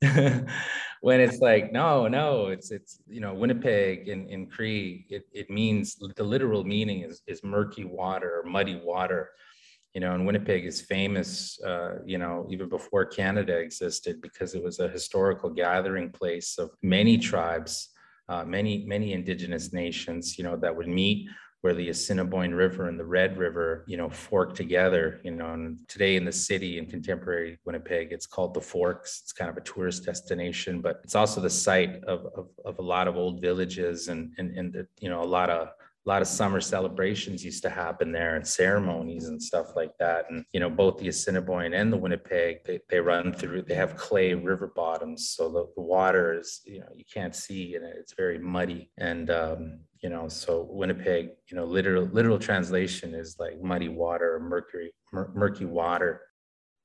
when 1.00 1.20
it's 1.20 1.38
like 1.38 1.72
no 1.72 2.08
no 2.08 2.46
it's 2.46 2.70
it's 2.70 3.00
you 3.08 3.20
know 3.20 3.34
winnipeg 3.34 4.08
in 4.08 4.26
in 4.28 4.46
cree 4.46 5.06
it, 5.08 5.26
it 5.32 5.50
means 5.50 5.96
the 6.16 6.24
literal 6.24 6.64
meaning 6.64 7.02
is 7.02 7.22
is 7.26 7.42
murky 7.44 7.84
water 7.84 8.40
or 8.40 8.48
muddy 8.48 8.80
water 8.82 9.30
you 9.98 10.06
know, 10.06 10.14
and 10.14 10.24
Winnipeg 10.24 10.64
is 10.64 10.80
famous, 10.80 11.60
uh, 11.66 11.96
you 12.06 12.18
know, 12.18 12.46
even 12.48 12.68
before 12.68 13.04
Canada 13.04 13.58
existed 13.58 14.22
because 14.22 14.54
it 14.54 14.62
was 14.62 14.78
a 14.78 14.86
historical 14.86 15.50
gathering 15.50 16.08
place 16.08 16.56
of 16.56 16.70
many 16.84 17.18
tribes, 17.18 17.88
uh, 18.28 18.44
many, 18.44 18.84
many 18.86 19.12
indigenous 19.12 19.72
nations, 19.72 20.38
you 20.38 20.44
know, 20.44 20.56
that 20.56 20.76
would 20.76 20.86
meet 20.86 21.28
where 21.62 21.74
the 21.74 21.88
Assiniboine 21.88 22.54
River 22.54 22.88
and 22.88 22.96
the 22.96 23.04
Red 23.04 23.38
River, 23.38 23.84
you 23.88 23.96
know, 23.96 24.08
fork 24.08 24.54
together, 24.54 25.20
you 25.24 25.32
know, 25.32 25.52
and 25.52 25.78
today 25.88 26.14
in 26.14 26.24
the 26.24 26.30
city 26.30 26.78
in 26.78 26.86
contemporary 26.86 27.58
Winnipeg, 27.64 28.12
it's 28.12 28.24
called 28.24 28.54
the 28.54 28.60
Forks. 28.60 29.22
It's 29.24 29.32
kind 29.32 29.50
of 29.50 29.56
a 29.56 29.62
tourist 29.62 30.04
destination, 30.04 30.80
but 30.80 31.00
it's 31.02 31.16
also 31.16 31.40
the 31.40 31.50
site 31.50 32.04
of, 32.04 32.24
of, 32.36 32.46
of 32.64 32.78
a 32.78 32.82
lot 32.82 33.08
of 33.08 33.16
old 33.16 33.40
villages 33.40 34.06
and, 34.06 34.32
and, 34.38 34.56
and 34.56 34.86
you 35.00 35.10
know, 35.10 35.24
a 35.24 35.32
lot 35.38 35.50
of 35.50 35.70
a 36.08 36.10
lot 36.10 36.22
of 36.22 36.28
summer 36.28 36.58
celebrations 36.58 37.44
used 37.44 37.62
to 37.62 37.68
happen 37.68 38.12
there 38.12 38.36
and 38.36 38.46
ceremonies 38.46 39.26
and 39.26 39.42
stuff 39.42 39.76
like 39.76 39.92
that. 39.98 40.24
And, 40.30 40.42
you 40.54 40.60
know, 40.60 40.70
both 40.70 40.96
the 40.96 41.08
Assiniboine 41.08 41.74
and 41.74 41.92
the 41.92 41.98
Winnipeg, 41.98 42.64
they, 42.64 42.80
they 42.88 42.98
run 42.98 43.34
through, 43.34 43.62
they 43.62 43.74
have 43.74 43.94
clay 43.94 44.32
river 44.32 44.72
bottoms. 44.74 45.28
So 45.28 45.50
the, 45.50 45.66
the 45.76 45.82
water 45.82 46.32
is, 46.32 46.62
you 46.64 46.80
know, 46.80 46.88
you 46.94 47.04
can't 47.12 47.36
see 47.36 47.74
and 47.74 47.84
it's 47.84 48.14
very 48.14 48.38
muddy. 48.38 48.90
And, 48.96 49.28
um, 49.28 49.80
you 50.02 50.08
know, 50.08 50.28
so 50.28 50.66
Winnipeg, 50.70 51.28
you 51.50 51.58
know, 51.58 51.66
literal, 51.66 52.04
literal 52.04 52.38
translation 52.38 53.14
is 53.14 53.36
like 53.38 53.60
muddy 53.60 53.90
water, 53.90 54.40
mercury, 54.40 54.94
mur- 55.12 55.30
murky 55.34 55.66
water. 55.66 56.22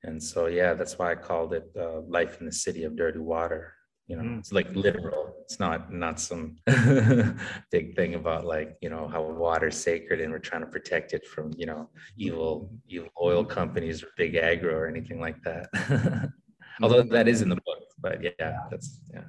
And 0.02 0.22
so, 0.22 0.48
yeah, 0.48 0.74
that's 0.74 0.98
why 0.98 1.12
I 1.12 1.14
called 1.14 1.54
it 1.54 1.70
uh, 1.80 2.02
Life 2.02 2.40
in 2.40 2.46
the 2.46 2.52
City 2.52 2.84
of 2.84 2.94
Dirty 2.94 3.20
Water 3.20 3.72
you 4.06 4.16
know 4.16 4.22
mm. 4.22 4.38
it's 4.38 4.52
like 4.52 4.68
literal 4.74 5.34
it's 5.40 5.58
not 5.58 5.92
not 5.92 6.20
some 6.20 6.56
big 7.70 7.96
thing 7.96 8.14
about 8.14 8.44
like 8.44 8.76
you 8.82 8.90
know 8.90 9.08
how 9.08 9.22
water's 9.22 9.76
sacred 9.76 10.20
and 10.20 10.30
we're 10.30 10.38
trying 10.38 10.60
to 10.60 10.66
protect 10.66 11.14
it 11.14 11.26
from 11.26 11.52
you 11.56 11.64
know 11.64 11.88
evil 12.16 12.70
evil 12.88 13.08
oil 13.22 13.44
companies 13.44 14.02
or 14.02 14.08
big 14.16 14.34
agro 14.34 14.74
or 14.74 14.86
anything 14.86 15.20
like 15.20 15.40
that 15.42 16.30
Although 16.82 17.02
that 17.02 17.28
is 17.28 17.42
in 17.42 17.48
the 17.48 17.56
book, 17.56 17.84
but 17.98 18.22
yeah, 18.22 18.58
that's 18.70 19.00
yeah. 19.12 19.22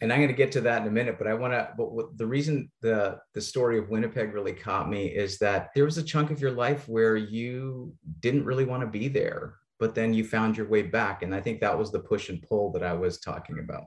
And 0.00 0.12
I'm 0.12 0.18
going 0.18 0.28
to 0.28 0.34
get 0.34 0.50
to 0.52 0.60
that 0.62 0.82
in 0.82 0.88
a 0.88 0.90
minute, 0.90 1.16
but 1.16 1.28
I 1.28 1.34
want 1.34 1.52
to. 1.52 1.70
But 1.76 1.92
what, 1.92 2.18
the 2.18 2.26
reason 2.26 2.70
the 2.80 3.18
the 3.34 3.40
story 3.40 3.78
of 3.78 3.88
Winnipeg 3.88 4.34
really 4.34 4.52
caught 4.52 4.90
me 4.90 5.06
is 5.06 5.38
that 5.38 5.70
there 5.74 5.84
was 5.84 5.98
a 5.98 6.02
chunk 6.02 6.30
of 6.30 6.40
your 6.40 6.50
life 6.50 6.88
where 6.88 7.16
you 7.16 7.94
didn't 8.20 8.44
really 8.44 8.64
want 8.64 8.82
to 8.82 8.86
be 8.86 9.08
there, 9.08 9.54
but 9.78 9.94
then 9.94 10.12
you 10.12 10.24
found 10.24 10.56
your 10.56 10.68
way 10.68 10.82
back, 10.82 11.22
and 11.22 11.34
I 11.34 11.40
think 11.40 11.60
that 11.60 11.78
was 11.78 11.90
the 11.90 12.00
push 12.00 12.28
and 12.28 12.42
pull 12.42 12.72
that 12.72 12.82
I 12.82 12.92
was 12.92 13.20
talking 13.20 13.58
about. 13.58 13.84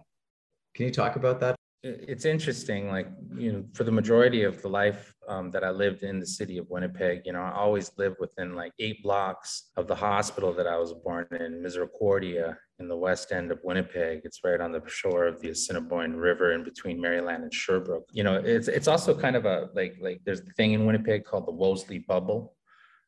Can 0.75 0.86
you 0.86 0.91
talk 0.91 1.15
about 1.15 1.39
that? 1.39 1.55
it's 1.88 2.25
interesting 2.25 2.89
like 2.89 3.08
you 3.36 3.51
know 3.51 3.63
for 3.74 3.84
the 3.84 3.91
majority 3.91 4.41
of 4.41 4.60
the 4.63 4.67
life 4.67 5.13
um, 5.27 5.51
that 5.51 5.63
i 5.63 5.70
lived 5.70 6.01
in 6.01 6.20
the 6.20 6.25
city 6.25 6.58
of 6.58 6.67
winnipeg 6.67 7.22
you 7.25 7.32
know 7.32 7.41
i 7.41 7.51
always 7.51 7.91
lived 8.00 8.15
within 8.20 8.55
like 8.55 8.72
eight 8.79 9.03
blocks 9.03 9.70
of 9.77 9.88
the 9.88 9.94
hospital 9.94 10.51
that 10.51 10.65
i 10.65 10.75
was 10.75 10.94
born 11.03 11.27
in 11.39 11.62
misericordia 11.62 12.58
in 12.79 12.88
the 12.88 12.98
west 12.98 13.32
end 13.32 13.51
of 13.51 13.60
winnipeg. 13.63 14.22
It's 14.24 14.41
right 14.44 14.60
on 14.60 14.72
the 14.72 14.82
shore 14.88 15.27
of 15.27 15.39
the 15.41 15.50
assiniboine 15.50 16.15
river 16.15 16.53
in 16.53 16.63
between 16.63 17.00
maryland 17.00 17.44
and 17.44 17.53
sherbrooke. 17.53 18.10
You 18.12 18.24
know 18.24 18.36
it's 18.36 18.67
it's 18.67 18.88
also 18.88 19.17
kind 19.17 19.36
of 19.36 19.46
a 19.46 19.70
like 19.74 19.96
like 20.01 20.22
there's 20.25 20.41
the 20.41 20.51
thing 20.51 20.74
in 20.74 20.86
winnipeg 20.86 21.24
called 21.24 21.48
the 21.48 21.53
wolseley 21.53 22.00
bubble. 22.00 22.53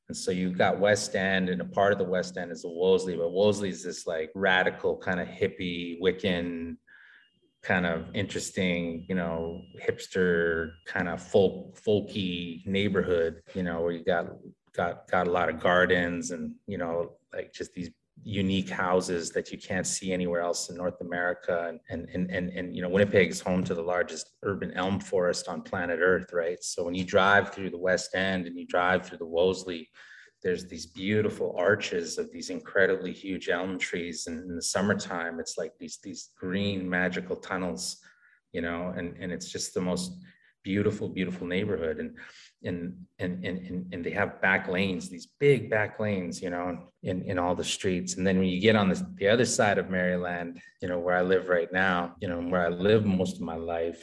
And 0.08 0.16
so 0.16 0.32
you've 0.32 0.58
got 0.58 0.80
West 0.80 1.16
End, 1.16 1.50
and 1.50 1.60
a 1.60 1.66
part 1.66 1.92
of 1.92 1.98
the 1.98 2.06
West 2.06 2.38
End 2.38 2.50
is 2.50 2.62
the 2.62 2.70
Wolseley, 2.70 3.18
but 3.18 3.34
Wolseley 3.34 3.68
is 3.68 3.84
this 3.84 4.08
like 4.08 4.32
radical 4.36 4.96
kind 4.96 5.20
of 5.20 5.28
hippie 5.28 6.00
Wiccan 6.02 6.78
kind 7.64 7.86
of 7.86 8.06
interesting, 8.14 9.06
you 9.10 9.16
know, 9.16 9.62
hipster 9.82 10.72
kind 10.86 11.10
of 11.10 11.22
folk 11.22 11.80
folky 11.80 12.66
neighborhood, 12.66 13.42
you 13.54 13.64
know, 13.64 13.82
where 13.82 13.92
you 13.92 14.04
got 14.04 14.28
got 14.74 15.10
got 15.10 15.28
a 15.28 15.32
lot 15.32 15.50
of 15.50 15.60
gardens 15.60 16.32
and 16.32 16.54
you 16.68 16.78
know, 16.78 17.14
like 17.34 17.54
just 17.54 17.74
these 17.74 17.90
unique 18.24 18.70
houses 18.70 19.30
that 19.32 19.52
you 19.52 19.58
can't 19.58 19.86
see 19.86 20.12
anywhere 20.12 20.42
else 20.42 20.70
in 20.70 20.78
North 20.78 21.00
America. 21.02 21.78
And 21.90 22.08
and 22.10 22.30
and 22.32 22.50
and, 22.50 22.76
you 22.76 22.82
know, 22.82 22.90
Winnipeg 22.90 23.30
is 23.30 23.40
home 23.40 23.64
to 23.66 23.74
the 23.74 23.82
largest 23.82 24.32
urban 24.44 24.72
elm 24.72 25.00
forest 25.00 25.48
on 25.48 25.62
planet 25.62 26.00
Earth, 26.02 26.32
right? 26.34 26.62
So 26.62 26.84
when 26.84 26.96
you 26.96 27.04
drive 27.04 27.54
through 27.54 27.70
the 27.70 27.78
West 27.78 28.16
End 28.16 28.48
and 28.48 28.58
you 28.58 28.66
drive 28.66 29.06
through 29.06 29.20
the 29.20 29.26
Wolseley 29.26 29.90
there's 30.44 30.65
these 30.65 30.86
beautiful 30.86 31.56
arches 31.58 32.17
of 32.17 32.32
these 32.32 32.50
incredibly 32.50 33.12
huge 33.12 33.50
elm 33.50 33.77
trees 33.77 34.27
and 34.27 34.50
in 34.50 34.56
the 34.56 34.62
summertime 34.62 35.39
it's 35.39 35.58
like 35.58 35.74
these 35.79 36.00
these 36.03 36.29
green 36.39 36.88
magical 36.89 37.36
tunnels 37.36 37.98
you 38.53 38.62
know 38.62 38.94
and 38.96 39.15
and 39.20 39.32
it's 39.32 39.51
just 39.51 39.74
the 39.74 39.82
most 39.82 40.13
beautiful 40.67 41.08
beautiful 41.08 41.48
neighborhood. 41.48 41.98
And 42.00 42.12
and 42.63 42.94
and 43.20 43.46
and, 43.46 43.94
and 43.94 44.03
they 44.03 44.10
have 44.12 44.41
back 44.41 44.67
lanes 44.67 45.08
these 45.08 45.27
big 45.39 45.70
back 45.70 46.00
lanes 46.00 46.41
you 46.41 46.50
know 46.50 46.89
in 47.03 47.22
in 47.22 47.39
all 47.39 47.56
the 47.56 47.63
streets. 47.63 48.15
And 48.15 48.27
then 48.27 48.38
when 48.39 48.50
you 48.50 48.60
get 48.60 48.75
on 48.75 48.89
the, 48.89 49.00
the 49.15 49.29
other 49.29 49.46
side 49.46 49.77
of 49.77 49.89
maryland 49.89 50.60
you 50.82 50.88
know 50.89 51.00
where 51.00 51.15
i 51.15 51.22
live 51.22 51.48
right 51.48 51.72
now 51.72 52.15
you 52.22 52.27
know 52.27 52.41
where 52.51 52.65
i 52.65 52.70
live 52.70 53.06
most 53.06 53.36
of 53.38 53.41
my 53.41 53.56
life 53.56 54.01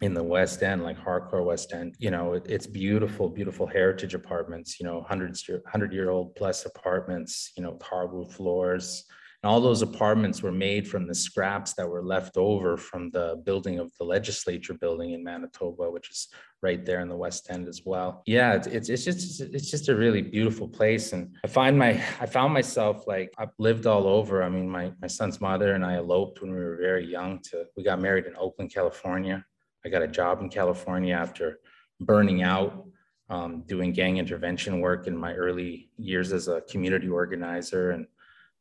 in 0.00 0.14
the 0.14 0.22
West 0.22 0.62
End, 0.62 0.82
like 0.82 0.98
hardcore 0.98 1.44
West 1.44 1.72
End, 1.72 1.94
you 1.98 2.10
know, 2.10 2.34
it, 2.34 2.46
it's 2.48 2.66
beautiful, 2.66 3.28
beautiful 3.28 3.66
heritage 3.66 4.14
apartments, 4.14 4.78
you 4.78 4.86
know, 4.86 5.04
hundreds, 5.08 5.48
hundred 5.66 5.92
year 5.92 6.10
old 6.10 6.34
plus 6.36 6.66
apartments, 6.66 7.52
you 7.56 7.62
know, 7.62 7.78
hardwood 7.82 8.32
floors. 8.32 9.04
And 9.42 9.50
all 9.50 9.60
those 9.60 9.82
apartments 9.82 10.42
were 10.42 10.50
made 10.50 10.88
from 10.88 11.06
the 11.06 11.14
scraps 11.14 11.74
that 11.74 11.88
were 11.88 12.02
left 12.02 12.36
over 12.36 12.76
from 12.76 13.10
the 13.10 13.40
building 13.44 13.78
of 13.78 13.92
the 13.96 14.04
legislature 14.04 14.74
building 14.74 15.12
in 15.12 15.22
Manitoba, 15.22 15.88
which 15.90 16.10
is 16.10 16.28
right 16.60 16.84
there 16.84 17.00
in 17.00 17.08
the 17.08 17.16
West 17.16 17.46
End 17.48 17.68
as 17.68 17.82
well. 17.84 18.22
Yeah, 18.26 18.54
it's, 18.54 18.66
it's, 18.66 18.88
it's 18.88 19.04
just 19.04 19.40
it's 19.40 19.70
just 19.70 19.88
a 19.88 19.94
really 19.94 20.22
beautiful 20.22 20.66
place, 20.66 21.12
and 21.12 21.36
I 21.44 21.46
find 21.46 21.78
my 21.78 21.90
I 22.20 22.26
found 22.26 22.52
myself 22.52 23.06
like 23.06 23.32
I've 23.38 23.54
lived 23.58 23.86
all 23.86 24.08
over. 24.08 24.42
I 24.42 24.48
mean, 24.48 24.68
my 24.68 24.92
my 25.00 25.06
son's 25.06 25.40
mother 25.40 25.74
and 25.74 25.84
I 25.84 25.94
eloped 25.94 26.42
when 26.42 26.50
we 26.50 26.58
were 26.58 26.76
very 26.76 27.06
young. 27.06 27.40
To 27.50 27.64
we 27.76 27.84
got 27.84 28.00
married 28.00 28.26
in 28.26 28.34
Oakland, 28.36 28.74
California, 28.74 29.44
I 29.84 29.88
got 29.88 30.02
a 30.02 30.08
job 30.08 30.40
in 30.40 30.48
California 30.48 31.14
after 31.14 31.60
burning 32.00 32.42
out 32.42 32.84
um, 33.30 33.64
doing 33.66 33.92
gang 33.92 34.16
intervention 34.16 34.80
work 34.80 35.06
in 35.06 35.16
my 35.16 35.34
early 35.34 35.90
years 35.96 36.32
as 36.32 36.48
a 36.48 36.62
community 36.62 37.08
organizer. 37.08 37.90
And, 37.90 38.06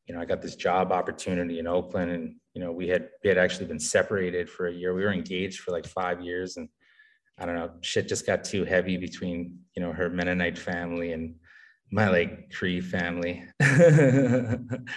you 0.08 0.16
know, 0.16 0.22
I 0.22 0.26
got 0.26 0.42
this 0.42 0.56
job 0.56 0.92
opportunity 0.92 1.60
in 1.60 1.68
Oakland 1.68 2.12
and, 2.12 2.36
you 2.54 2.62
know, 2.62 2.72
we 2.72 2.88
had, 2.88 3.10
we 3.24 3.30
had 3.30 3.38
actually 3.38 3.68
been 3.68 3.80
separated 3.80 4.50
for 4.50 4.68
a 4.68 4.74
year. 4.74 4.94
We 4.94 5.04
were 5.04 5.14
engaged 5.14 5.62
for 5.62 5.72
like 5.72 5.86
five 5.86 6.22
years 6.22 6.58
and 6.58 6.68
I 7.38 7.46
don't 7.46 7.56
know, 7.56 7.72
shit 7.82 8.08
just 8.08 8.26
got 8.26 8.44
too 8.44 8.66
heavy 8.66 8.98
between, 8.98 9.60
you 9.76 9.82
know, 9.82 9.94
her 9.94 10.10
Mennonite 10.10 10.58
family 10.58 11.14
and 11.14 11.36
my 11.92 12.10
like 12.10 12.52
Cree 12.52 12.82
family. 12.82 13.46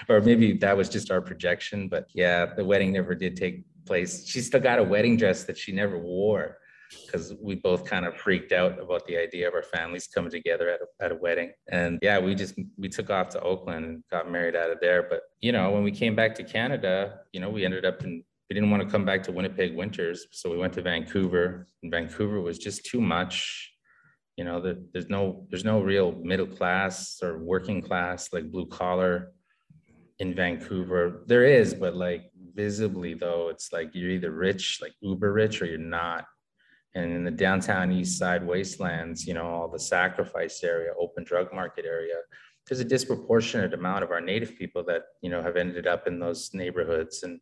or 0.09 0.21
maybe 0.21 0.55
that 0.55 0.77
was 0.77 0.89
just 0.89 1.11
our 1.11 1.21
projection, 1.21 1.89
but 1.89 2.07
yeah, 2.15 2.47
the 2.47 2.65
wedding 2.65 2.93
never 2.93 3.15
did 3.15 3.37
take 3.37 3.63
place. 3.91 4.25
She 4.25 4.41
still 4.41 4.61
got 4.61 4.79
a 4.79 4.85
wedding 4.85 5.17
dress 5.17 5.43
that 5.45 5.59
she 5.59 5.73
never 5.73 5.99
wore 5.99 6.59
because 7.05 7.35
we 7.43 7.57
both 7.57 7.85
kind 7.85 8.07
of 8.07 8.17
freaked 8.17 8.53
out 8.53 8.81
about 8.81 9.05
the 9.09 9.17
idea 9.17 9.49
of 9.49 9.55
our 9.55 9.65
families 9.65 10.07
coming 10.07 10.31
together 10.31 10.69
at 10.71 10.79
a, 10.81 11.05
at 11.05 11.11
a 11.11 11.17
wedding. 11.17 11.51
And 11.73 11.99
yeah, 12.01 12.21
we 12.21 12.37
just 12.37 12.55
we 12.79 12.89
took 12.89 13.11
off 13.11 13.31
to 13.31 13.41
Oakland 13.41 13.85
and 13.85 14.05
got 14.09 14.31
married 14.31 14.55
out 14.55 14.71
of 14.71 14.79
there. 14.81 15.09
But 15.11 15.23
you 15.41 15.51
know, 15.51 15.73
when 15.73 15.83
we 15.83 15.91
came 15.91 16.15
back 16.15 16.37
to 16.37 16.45
Canada, 16.45 17.21
you 17.33 17.41
know, 17.41 17.51
we 17.51 17.65
ended 17.65 17.85
up 17.85 18.05
in 18.05 18.23
we 18.49 18.55
didn't 18.55 18.71
want 18.71 18.83
to 18.85 18.89
come 18.89 19.05
back 19.05 19.25
to 19.25 19.33
Winnipeg 19.33 19.75
winters, 19.75 20.27
so 20.31 20.51
we 20.51 20.57
went 20.57 20.73
to 20.75 20.83
Vancouver. 20.83 21.67
And 21.83 21.91
Vancouver 21.91 22.41
was 22.41 22.59
just 22.59 22.85
too 22.85 23.01
much. 23.01 23.73
You 24.37 24.45
know, 24.45 24.61
the, 24.61 24.73
there's 24.93 25.09
no 25.09 25.47
there's 25.51 25.65
no 25.65 25.81
real 25.81 26.13
middle 26.13 26.47
class 26.47 27.19
or 27.25 27.39
working 27.39 27.83
class 27.83 28.33
like 28.33 28.53
blue 28.53 28.67
collar 28.67 29.33
in 30.21 30.35
Vancouver. 30.35 31.25
There 31.27 31.45
is, 31.45 31.75
but 31.75 31.97
like 31.97 32.30
visibly 32.61 33.15
though 33.15 33.49
it's 33.53 33.73
like 33.77 33.89
you're 33.95 34.11
either 34.17 34.33
rich 34.49 34.65
like 34.83 34.95
uber 35.01 35.33
rich 35.33 35.55
or 35.61 35.67
you're 35.67 35.93
not. 36.03 36.25
And 36.95 37.13
in 37.17 37.23
the 37.25 37.39
downtown 37.47 37.93
east 37.99 38.19
side 38.19 38.43
wastelands 38.53 39.19
you 39.29 39.35
know 39.35 39.47
all 39.55 39.69
the 39.69 39.85
sacrifice 39.97 40.57
area 40.75 40.91
open 41.05 41.23
drug 41.31 41.47
market 41.61 41.85
area 41.97 42.19
there's 42.67 42.85
a 42.87 42.95
disproportionate 42.97 43.73
amount 43.81 44.03
of 44.05 44.11
our 44.15 44.21
native 44.33 44.53
people 44.61 44.83
that 44.91 45.03
you 45.25 45.31
know 45.33 45.43
have 45.47 45.57
ended 45.65 45.87
up 45.95 46.03
in 46.11 46.19
those 46.25 46.41
neighborhoods 46.63 47.17
and 47.25 47.35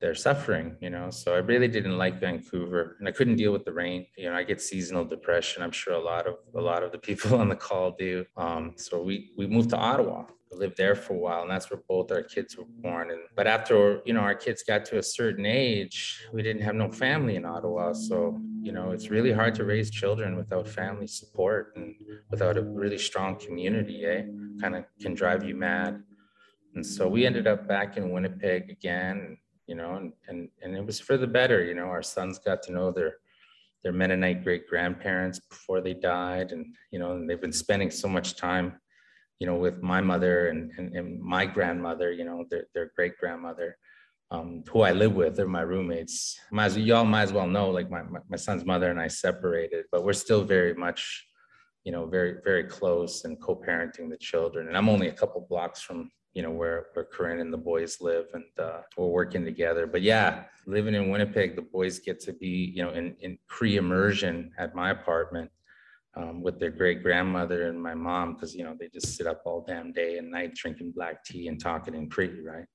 they're 0.00 0.22
suffering 0.28 0.66
you 0.84 0.90
know. 0.94 1.08
So 1.20 1.28
i 1.38 1.40
really 1.52 1.70
didn't 1.76 1.98
like 2.04 2.24
vancouver 2.26 2.82
and 2.98 3.06
i 3.08 3.12
couldn't 3.16 3.40
deal 3.42 3.52
with 3.56 3.64
the 3.68 3.76
rain. 3.82 4.00
You 4.20 4.26
know 4.28 4.36
i 4.40 4.44
get 4.50 4.60
seasonal 4.70 5.04
depression. 5.16 5.62
I'm 5.62 5.76
sure 5.80 5.94
a 6.02 6.06
lot 6.12 6.24
of 6.30 6.34
a 6.62 6.64
lot 6.70 6.82
of 6.84 6.90
the 6.94 7.02
people 7.08 7.30
on 7.42 7.48
the 7.52 7.60
call 7.68 7.88
do. 8.06 8.12
Um, 8.44 8.64
so 8.86 8.92
we 9.08 9.14
we 9.38 9.44
moved 9.56 9.70
to 9.74 9.80
ottawa 9.90 10.18
lived 10.52 10.76
there 10.76 10.94
for 10.94 11.14
a 11.14 11.18
while 11.18 11.42
and 11.42 11.50
that's 11.50 11.70
where 11.70 11.80
both 11.88 12.10
our 12.12 12.22
kids 12.22 12.56
were 12.56 12.64
born 12.78 13.10
and 13.10 13.20
but 13.34 13.46
after 13.46 14.00
you 14.04 14.14
know 14.14 14.20
our 14.20 14.34
kids 14.34 14.62
got 14.62 14.84
to 14.84 14.98
a 14.98 15.02
certain 15.02 15.44
age 15.44 16.26
we 16.32 16.42
didn't 16.42 16.62
have 16.62 16.74
no 16.74 16.90
family 16.90 17.36
in 17.36 17.44
ottawa 17.44 17.92
so 17.92 18.38
you 18.62 18.72
know 18.72 18.92
it's 18.92 19.10
really 19.10 19.32
hard 19.32 19.54
to 19.54 19.64
raise 19.64 19.90
children 19.90 20.36
without 20.36 20.68
family 20.68 21.06
support 21.06 21.72
and 21.76 21.94
without 22.30 22.56
a 22.56 22.62
really 22.62 22.98
strong 22.98 23.36
community 23.36 24.04
eh? 24.04 24.22
Kind 24.60 24.74
of 24.74 24.84
can 25.00 25.12
drive 25.12 25.44
you 25.44 25.54
mad. 25.54 26.02
And 26.74 26.84
so 26.84 27.06
we 27.08 27.26
ended 27.26 27.46
up 27.46 27.68
back 27.68 27.96
in 27.96 28.10
winnipeg 28.10 28.70
again 28.70 29.36
you 29.66 29.74
know 29.74 29.96
and 29.96 30.12
and, 30.28 30.48
and 30.62 30.76
it 30.76 30.84
was 30.84 31.00
for 31.00 31.16
the 31.16 31.26
better 31.26 31.64
you 31.64 31.74
know 31.74 31.86
our 31.86 32.02
sons 32.02 32.38
got 32.38 32.62
to 32.62 32.72
know 32.72 32.90
their 32.90 33.16
their 33.82 33.92
mennonite 33.92 34.42
great 34.42 34.66
grandparents 34.68 35.38
before 35.38 35.80
they 35.80 35.94
died 35.94 36.52
and 36.52 36.66
you 36.90 36.98
know 36.98 37.12
and 37.12 37.28
they've 37.28 37.40
been 37.40 37.52
spending 37.52 37.90
so 37.90 38.08
much 38.08 38.36
time 38.36 38.80
you 39.38 39.46
know, 39.46 39.56
with 39.56 39.82
my 39.82 40.00
mother 40.00 40.48
and, 40.48 40.72
and, 40.78 40.94
and 40.96 41.20
my 41.20 41.44
grandmother, 41.46 42.10
you 42.10 42.24
know, 42.24 42.44
their, 42.50 42.64
their 42.74 42.90
great 42.96 43.18
grandmother, 43.18 43.76
um, 44.30 44.64
who 44.68 44.80
I 44.80 44.92
live 44.92 45.14
with, 45.14 45.36
they're 45.36 45.46
my 45.46 45.60
roommates. 45.60 46.38
Might 46.50 46.66
as, 46.66 46.78
y'all 46.78 47.04
might 47.04 47.22
as 47.22 47.32
well 47.32 47.46
know, 47.46 47.70
like 47.70 47.90
my, 47.90 48.02
my, 48.02 48.20
my 48.28 48.36
son's 48.36 48.64
mother 48.64 48.90
and 48.90 49.00
I 49.00 49.08
separated, 49.08 49.84
but 49.92 50.04
we're 50.04 50.14
still 50.14 50.42
very 50.42 50.74
much, 50.74 51.26
you 51.84 51.92
know, 51.92 52.06
very, 52.06 52.36
very 52.44 52.64
close 52.64 53.24
and 53.24 53.40
co-parenting 53.40 54.10
the 54.10 54.16
children. 54.16 54.68
And 54.68 54.76
I'm 54.76 54.88
only 54.88 55.08
a 55.08 55.12
couple 55.12 55.46
blocks 55.48 55.82
from, 55.82 56.10
you 56.34 56.42
know, 56.42 56.50
where, 56.50 56.86
where 56.94 57.04
Corinne 57.04 57.40
and 57.40 57.52
the 57.52 57.58
boys 57.58 57.98
live 58.00 58.26
and 58.34 58.44
uh, 58.58 58.80
we're 58.96 59.06
working 59.06 59.44
together. 59.44 59.86
But 59.86 60.02
yeah, 60.02 60.44
living 60.66 60.94
in 60.94 61.10
Winnipeg, 61.10 61.54
the 61.54 61.62
boys 61.62 61.98
get 61.98 62.20
to 62.20 62.32
be, 62.32 62.72
you 62.74 62.82
know, 62.82 62.90
in, 62.90 63.16
in 63.20 63.38
Cree-immersion 63.48 64.52
at 64.58 64.74
my 64.74 64.90
apartment 64.90 65.50
um, 66.16 66.42
with 66.42 66.58
their 66.58 66.70
great 66.70 67.02
grandmother 67.02 67.68
and 67.68 67.80
my 67.80 67.94
mom 67.94 68.34
because 68.34 68.54
you 68.54 68.64
know 68.64 68.74
they 68.78 68.88
just 68.88 69.16
sit 69.16 69.26
up 69.26 69.42
all 69.44 69.64
damn 69.66 69.92
day 69.92 70.18
and 70.18 70.30
night 70.30 70.54
drinking 70.54 70.92
black 70.92 71.24
tea 71.24 71.48
and 71.48 71.60
talking 71.60 71.94
in 71.94 72.08
Cree, 72.08 72.40
right? 72.40 72.66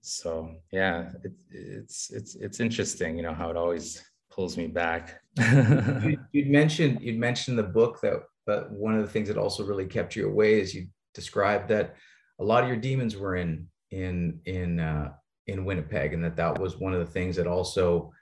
So 0.00 0.54
yeah, 0.70 1.10
it, 1.24 1.32
it's 1.50 2.10
it's 2.10 2.34
it's 2.36 2.60
interesting, 2.60 3.16
you 3.16 3.22
know, 3.22 3.34
how 3.34 3.50
it 3.50 3.56
always 3.56 4.02
pulls 4.30 4.56
me 4.56 4.66
back. 4.66 5.20
you, 5.38 6.18
would 6.34 6.46
mentioned 6.46 7.00
you'd 7.00 7.18
mentioned 7.18 7.58
the 7.58 7.62
book 7.62 8.00
that, 8.02 8.22
but 8.46 8.70
one 8.70 8.94
of 8.94 9.00
the 9.00 9.10
things 9.10 9.28
that 9.28 9.38
also 9.38 9.64
really 9.64 9.86
kept 9.86 10.14
you 10.14 10.28
away 10.28 10.60
is 10.60 10.74
you 10.74 10.86
described 11.14 11.68
that 11.68 11.96
a 12.40 12.44
lot 12.44 12.62
of 12.62 12.68
your 12.68 12.76
demons 12.76 13.16
were 13.16 13.36
in 13.36 13.66
in 13.90 14.40
in 14.44 14.80
uh, 14.80 15.12
in 15.46 15.64
Winnipeg, 15.64 16.12
and 16.12 16.22
that 16.24 16.36
that 16.36 16.58
was 16.58 16.78
one 16.78 16.92
of 16.92 17.00
the 17.00 17.10
things 17.10 17.36
that 17.36 17.46
also, 17.46 18.12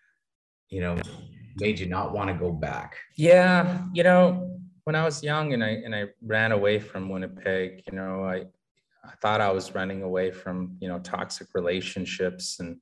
you 0.68 0.80
know, 0.80 0.96
made 1.56 1.78
you 1.78 1.86
not 1.86 2.12
want 2.12 2.28
to 2.28 2.34
go 2.34 2.52
back. 2.52 2.96
Yeah, 3.16 3.82
you 3.92 4.02
know, 4.02 4.51
when 4.84 4.96
I 4.96 5.04
was 5.04 5.22
young 5.22 5.52
and 5.52 5.62
I 5.62 5.70
and 5.84 5.94
I 5.94 6.06
ran 6.22 6.52
away 6.52 6.78
from 6.78 7.08
Winnipeg, 7.08 7.82
you 7.90 7.96
know, 7.96 8.24
I 8.24 8.46
I 9.04 9.14
thought 9.20 9.40
I 9.40 9.50
was 9.50 9.74
running 9.74 10.02
away 10.02 10.30
from, 10.30 10.76
you 10.80 10.88
know, 10.88 10.98
toxic 11.00 11.48
relationships 11.54 12.60
and 12.60 12.78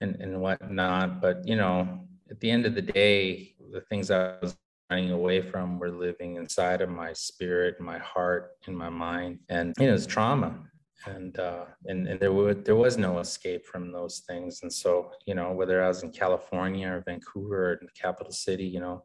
and 0.00 0.16
and 0.20 0.40
whatnot. 0.40 1.20
But 1.20 1.46
you 1.46 1.56
know, 1.56 2.00
at 2.30 2.40
the 2.40 2.50
end 2.50 2.66
of 2.66 2.74
the 2.74 2.82
day, 2.82 3.54
the 3.72 3.80
things 3.82 4.10
I 4.10 4.36
was 4.40 4.56
running 4.90 5.10
away 5.10 5.42
from 5.42 5.78
were 5.78 5.90
living 5.90 6.36
inside 6.36 6.80
of 6.80 6.88
my 6.88 7.12
spirit, 7.12 7.80
my 7.80 7.98
heart, 7.98 8.52
in 8.66 8.74
my 8.74 8.88
mind, 8.88 9.40
and 9.48 9.74
you 9.78 9.86
know, 9.86 9.94
it's 9.94 10.06
trauma. 10.06 10.54
And 11.06 11.38
uh, 11.38 11.64
and 11.86 12.08
and 12.08 12.18
there 12.18 12.32
would 12.32 12.64
there 12.64 12.76
was 12.76 12.98
no 12.98 13.20
escape 13.20 13.64
from 13.66 13.92
those 13.92 14.20
things. 14.28 14.60
And 14.62 14.72
so, 14.72 15.12
you 15.26 15.34
know, 15.34 15.52
whether 15.52 15.82
I 15.82 15.88
was 15.88 16.02
in 16.02 16.10
California 16.10 16.88
or 16.88 17.02
Vancouver 17.06 17.70
or 17.70 17.72
in 17.74 17.86
the 17.86 17.92
capital 17.92 18.32
city, 18.32 18.64
you 18.64 18.80
know, 18.80 19.04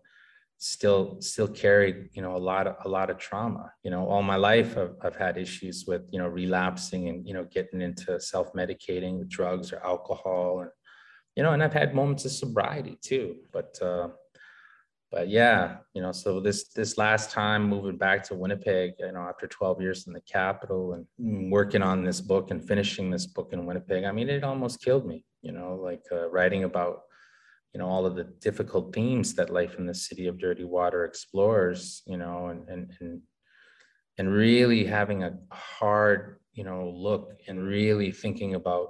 still 0.63 1.17
still 1.19 1.47
carried 1.47 2.09
you 2.13 2.21
know 2.21 2.37
a 2.37 2.43
lot 2.51 2.67
of 2.67 2.75
a 2.85 2.89
lot 2.89 3.09
of 3.09 3.17
trauma. 3.17 3.71
You 3.83 3.91
know 3.91 4.07
all 4.07 4.23
my 4.23 4.37
life 4.37 4.77
I've, 4.77 4.95
I've 5.01 5.15
had 5.15 5.37
issues 5.37 5.83
with 5.85 6.03
you 6.09 6.19
know 6.19 6.27
relapsing 6.27 7.09
and 7.09 7.27
you 7.27 7.33
know 7.33 7.43
getting 7.43 7.81
into 7.81 8.19
self-medicating 8.19 9.19
with 9.19 9.29
drugs 9.29 9.73
or 9.73 9.83
alcohol 9.83 10.61
and 10.61 10.69
you 11.35 11.43
know 11.43 11.51
and 11.51 11.61
i've 11.61 11.73
had 11.73 11.93
moments 11.93 12.23
of 12.25 12.31
sobriety 12.31 12.97
too. 13.01 13.35
But 13.51 13.77
uh 13.81 14.09
but 15.11 15.27
yeah 15.27 15.77
you 15.93 16.01
know 16.01 16.11
so 16.11 16.39
this 16.39 16.69
this 16.69 16.97
last 16.97 17.29
time 17.29 17.69
moving 17.69 17.97
back 17.97 18.23
to 18.23 18.33
winnipeg 18.33 18.93
you 18.99 19.11
know 19.11 19.19
after 19.19 19.47
12 19.47 19.81
years 19.81 20.07
in 20.07 20.13
the 20.13 20.21
capital 20.21 20.93
and 20.93 21.51
working 21.51 21.83
on 21.83 22.03
this 22.03 22.19
book 22.19 22.49
and 22.51 22.67
finishing 22.67 23.11
this 23.11 23.27
book 23.27 23.49
in 23.53 23.65
winnipeg 23.65 24.05
i 24.05 24.11
mean 24.11 24.27
it 24.27 24.43
almost 24.43 24.81
killed 24.81 25.05
me 25.05 25.23
you 25.43 25.51
know 25.51 25.75
like 25.75 26.03
uh, 26.11 26.27
writing 26.29 26.63
about 26.63 27.01
you 27.73 27.79
know 27.79 27.87
all 27.87 28.05
of 28.05 28.15
the 28.15 28.25
difficult 28.39 28.93
themes 28.93 29.33
that 29.35 29.49
life 29.49 29.75
in 29.77 29.85
the 29.85 29.93
city 29.93 30.27
of 30.27 30.39
dirty 30.39 30.63
water 30.63 31.05
explores 31.05 32.03
you 32.05 32.17
know 32.17 32.47
and 32.47 32.67
and 32.69 32.91
and, 32.99 33.21
and 34.17 34.31
really 34.31 34.85
having 34.85 35.23
a 35.23 35.37
hard 35.51 36.39
you 36.53 36.63
know 36.63 36.89
look 36.95 37.31
and 37.47 37.63
really 37.63 38.11
thinking 38.11 38.55
about 38.55 38.89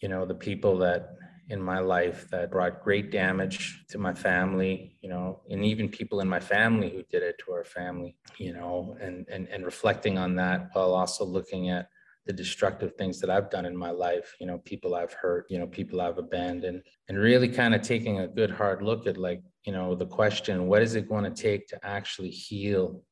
you 0.00 0.08
know 0.08 0.24
the 0.24 0.34
people 0.34 0.78
that 0.78 1.10
in 1.50 1.60
my 1.60 1.80
life 1.80 2.28
that 2.30 2.50
brought 2.50 2.82
great 2.82 3.10
damage 3.10 3.84
to 3.88 3.98
my 3.98 4.14
family 4.14 4.96
you 5.02 5.10
know 5.10 5.40
and 5.50 5.64
even 5.64 5.88
people 5.88 6.20
in 6.20 6.28
my 6.28 6.40
family 6.40 6.90
who 6.90 7.02
did 7.10 7.22
it 7.22 7.36
to 7.44 7.52
our 7.52 7.64
family 7.64 8.16
you 8.38 8.52
know 8.52 8.96
and 9.00 9.26
and, 9.28 9.48
and 9.48 9.64
reflecting 9.64 10.16
on 10.16 10.36
that 10.36 10.70
while 10.72 10.94
also 10.94 11.24
looking 11.24 11.68
at 11.68 11.88
the 12.26 12.32
destructive 12.32 12.94
things 12.96 13.18
that 13.20 13.30
I've 13.30 13.50
done 13.50 13.64
in 13.64 13.76
my 13.76 13.90
life, 13.90 14.34
you 14.40 14.46
know, 14.46 14.58
people 14.58 14.94
I've 14.94 15.12
hurt, 15.12 15.46
you 15.48 15.58
know, 15.58 15.66
people 15.66 16.00
I've 16.00 16.18
abandoned, 16.18 16.82
and 17.08 17.18
really 17.18 17.48
kind 17.48 17.74
of 17.74 17.82
taking 17.82 18.20
a 18.20 18.28
good 18.28 18.50
hard 18.50 18.82
look 18.82 19.06
at 19.06 19.16
like, 19.16 19.42
you 19.64 19.72
know, 19.72 19.94
the 19.94 20.06
question, 20.06 20.66
what 20.66 20.82
is 20.82 20.94
it 20.94 21.08
going 21.08 21.24
to 21.24 21.30
take 21.30 21.66
to 21.68 21.84
actually 21.84 22.30
heal, 22.30 23.02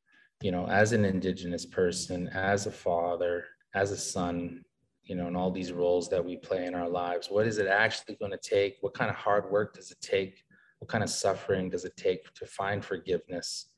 you 0.41 0.51
know, 0.51 0.67
as 0.67 0.93
an 0.93 1.05
Indigenous 1.05 1.65
person, 1.65 2.27
as 2.29 2.67
a 2.67 2.71
father, 2.71 3.45
as 3.73 3.91
a 3.91 3.97
son, 3.97 4.63
you 5.03 5.15
know, 5.15 5.27
and 5.27 5.35
all 5.35 5.51
these 5.51 5.71
roles 5.71 6.07
that 6.09 6.23
we 6.23 6.37
play 6.37 6.65
in 6.65 6.75
our 6.75 6.87
lives? 6.89 7.29
What 7.29 7.47
is 7.47 7.57
it 7.57 7.67
actually 7.67 8.15
going 8.15 8.31
to 8.31 8.37
take? 8.37 8.77
What 8.81 8.93
kind 8.93 9.09
of 9.09 9.15
hard 9.15 9.49
work 9.49 9.73
does 9.73 9.89
it 9.91 10.01
take? 10.01 10.43
What 10.77 10.89
kind 10.89 11.03
of 11.03 11.09
suffering 11.09 11.69
does 11.69 11.83
it 11.83 11.97
take 11.97 12.31
to 12.35 12.45
find 12.45 12.85
forgiveness? 12.85 13.68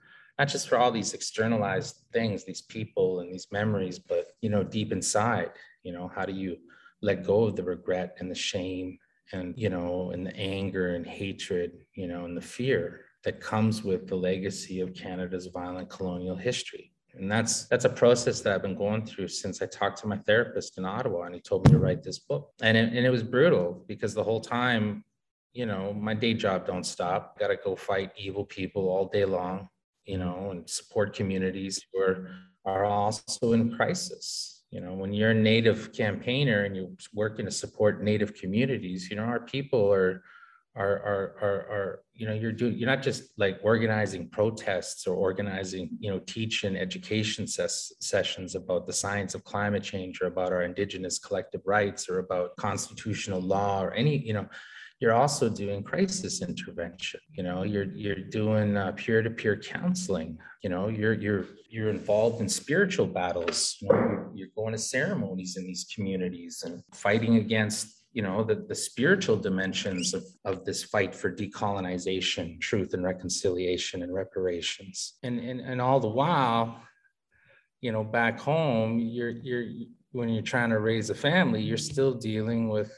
Not 0.42 0.48
just 0.48 0.68
for 0.68 0.80
all 0.80 0.90
these 0.90 1.14
externalized 1.14 1.98
things, 2.12 2.44
these 2.44 2.64
people 2.64 3.20
and 3.20 3.32
these 3.32 3.46
memories, 3.52 4.00
but 4.00 4.30
you 4.42 4.50
know, 4.50 4.64
deep 4.64 4.92
inside, 4.92 5.52
you 5.84 5.92
know, 5.92 6.08
how 6.16 6.26
do 6.26 6.34
you 6.34 6.58
let 7.04 7.24
go 7.24 7.44
of 7.44 7.56
the 7.56 7.62
regret 7.62 8.18
and 8.18 8.32
the 8.32 8.34
shame 8.50 8.98
and 9.34 9.54
you 9.56 9.70
know, 9.70 10.10
and 10.10 10.26
the 10.26 10.36
anger 10.36 10.96
and 10.96 11.06
hatred, 11.06 11.86
you 11.94 12.08
know, 12.08 12.26
and 12.26 12.36
the 12.36 12.42
fear 12.42 13.02
that 13.24 13.40
comes 13.40 13.84
with 13.84 14.08
the 14.08 14.16
legacy 14.16 14.80
of 14.80 14.96
Canada's 14.96 15.46
violent 15.46 15.92
colonial 15.92 16.36
history. 16.36 16.92
And 17.14 17.32
that's 17.32 17.68
that's 17.68 17.86
a 17.86 17.90
process 18.04 18.42
that 18.42 18.52
I've 18.52 18.64
been 18.64 18.82
going 18.86 19.06
through 19.06 19.28
since 19.28 19.62
I 19.62 19.68
talked 19.68 20.00
to 20.00 20.08
my 20.08 20.18
therapist 20.26 20.80
in 20.80 20.86
Ottawa 20.86 21.26
and 21.26 21.36
he 21.36 21.42
told 21.42 21.68
me 21.68 21.74
to 21.74 21.78
write 21.78 22.02
this 22.02 22.18
book. 22.18 22.50
And 22.64 22.76
it, 22.76 22.94
and 22.96 23.06
it 23.06 23.12
was 23.12 23.22
brutal 23.22 23.86
because 23.88 24.16
the 24.16 24.24
whole 24.24 24.42
time 24.42 25.04
you 25.54 25.68
know, 25.68 25.94
my 25.94 26.16
day 26.16 26.34
job 26.34 26.66
don't 26.66 26.86
stop. 26.86 27.38
Got 27.38 27.50
to 27.50 27.58
go 27.58 27.76
fight 27.76 28.12
evil 28.18 28.46
people 28.46 28.90
all 28.90 29.06
day 29.06 29.26
long 29.26 29.68
you 30.06 30.18
mm-hmm. 30.18 30.28
know, 30.28 30.52
and 30.52 30.70
support 30.70 31.14
communities 31.14 31.84
who 31.92 32.02
are, 32.02 32.30
are 32.66 32.86
also 32.86 33.54
in 33.54 33.76
crisis. 33.76 34.64
You 34.72 34.80
know, 34.80 34.94
when 34.94 35.12
you're 35.14 35.32
a 35.32 35.36
native 35.36 35.92
campaigner 35.92 36.64
and 36.64 36.76
you're 36.76 36.90
working 37.14 37.46
to 37.46 37.52
support 37.52 38.04
native 38.04 38.34
communities, 38.34 39.10
you 39.10 39.18
know, 39.18 39.24
our 39.24 39.42
people 39.42 39.92
are 39.92 40.24
are 40.76 40.98
are 41.04 41.36
are, 41.42 41.60
are 41.76 42.00
you 42.14 42.26
know 42.26 42.34
you're 42.34 42.54
doing 42.54 42.78
you're 42.78 42.90
not 42.90 43.02
just 43.02 43.24
like 43.38 43.60
organizing 43.62 44.30
protests 44.30 45.06
or 45.06 45.16
organizing 45.16 45.90
you 46.00 46.10
know 46.10 46.20
teach 46.20 46.64
and 46.64 46.78
education 46.78 47.46
ses- 47.46 47.94
sessions 48.00 48.56
about 48.56 48.88
the 48.88 48.94
science 48.94 49.36
of 49.36 49.44
climate 49.44 49.84
change 49.84 50.22
or 50.22 50.28
about 50.28 50.54
our 50.54 50.62
indigenous 50.62 51.20
collective 51.20 51.62
rights 51.66 52.08
or 52.08 52.20
about 52.20 52.56
constitutional 52.56 53.42
law 53.42 53.84
or 53.84 53.92
any 53.92 54.18
you 54.18 54.34
know 54.34 54.48
you're 55.02 55.14
also 55.14 55.50
doing 55.50 55.84
crisis 55.84 56.42
intervention 56.42 57.20
you 57.34 57.44
know 57.44 57.64
you're 57.64 57.92
you're 57.96 58.16
doing 58.16 58.78
uh, 58.78 58.92
peer-to-peer 58.94 59.58
counseling 59.58 60.38
you 60.64 60.70
know 60.70 60.88
you're 60.88 61.14
you're 61.14 61.46
you're 61.70 61.90
involved 61.90 62.40
in 62.40 62.48
spiritual 62.48 63.08
battles 63.08 63.78
you 63.82 63.90
know, 63.90 64.30
you're, 64.34 64.48
going 64.56 64.72
to 64.72 64.78
ceremonies 64.78 65.58
in 65.58 65.66
these 65.66 65.88
communities 65.94 66.64
and 66.66 66.84
fighting 66.94 67.38
against 67.38 68.02
you 68.14 68.22
know 68.22 68.44
the, 68.44 68.56
the 68.56 68.76
spiritual 68.76 69.38
dimensions 69.38 70.14
of, 70.14 70.24
of 70.46 70.66
this 70.66 70.84
fight 70.84 71.16
for 71.16 71.34
decolonization 71.34 72.60
truth 72.60 72.94
and 72.94 73.04
reconciliation 73.04 74.04
and 74.04 74.14
reparations. 74.14 75.14
And 75.24 75.40
and, 75.40 75.62
and 75.62 75.82
all 75.82 76.00
the 76.00 76.10
while 76.10 76.82
you 77.80 77.92
know 77.92 78.04
back 78.04 78.40
home 78.40 79.00
you're 79.00 79.30
you're 79.30 79.66
when 80.12 80.30
you're 80.30 80.44
trying 80.44 80.70
to 80.72 80.80
raise 80.80 81.10
a 81.10 81.16
family 81.16 81.62
you're 81.62 81.78
still 81.78 82.14
dealing 82.14 82.68
with 82.70 82.92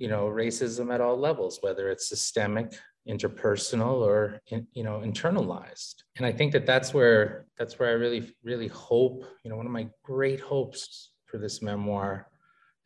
you 0.00 0.08
know 0.08 0.24
racism 0.24 0.92
at 0.92 1.00
all 1.00 1.16
levels 1.16 1.58
whether 1.60 1.90
it's 1.90 2.08
systemic 2.08 2.72
interpersonal 3.08 4.00
or 4.00 4.40
you 4.50 4.82
know 4.82 5.02
internalized. 5.04 5.96
And 6.16 6.26
i 6.26 6.32
think 6.32 6.52
that 6.52 6.66
that's 6.66 6.92
where 6.92 7.46
that's 7.58 7.78
where 7.78 7.90
i 7.90 7.92
really 7.92 8.34
really 8.42 8.68
hope 8.68 9.24
you 9.44 9.50
know 9.50 9.56
one 9.56 9.66
of 9.66 9.72
my 9.72 9.86
great 10.02 10.40
hopes 10.40 11.12
for 11.26 11.38
this 11.38 11.62
memoir 11.62 12.28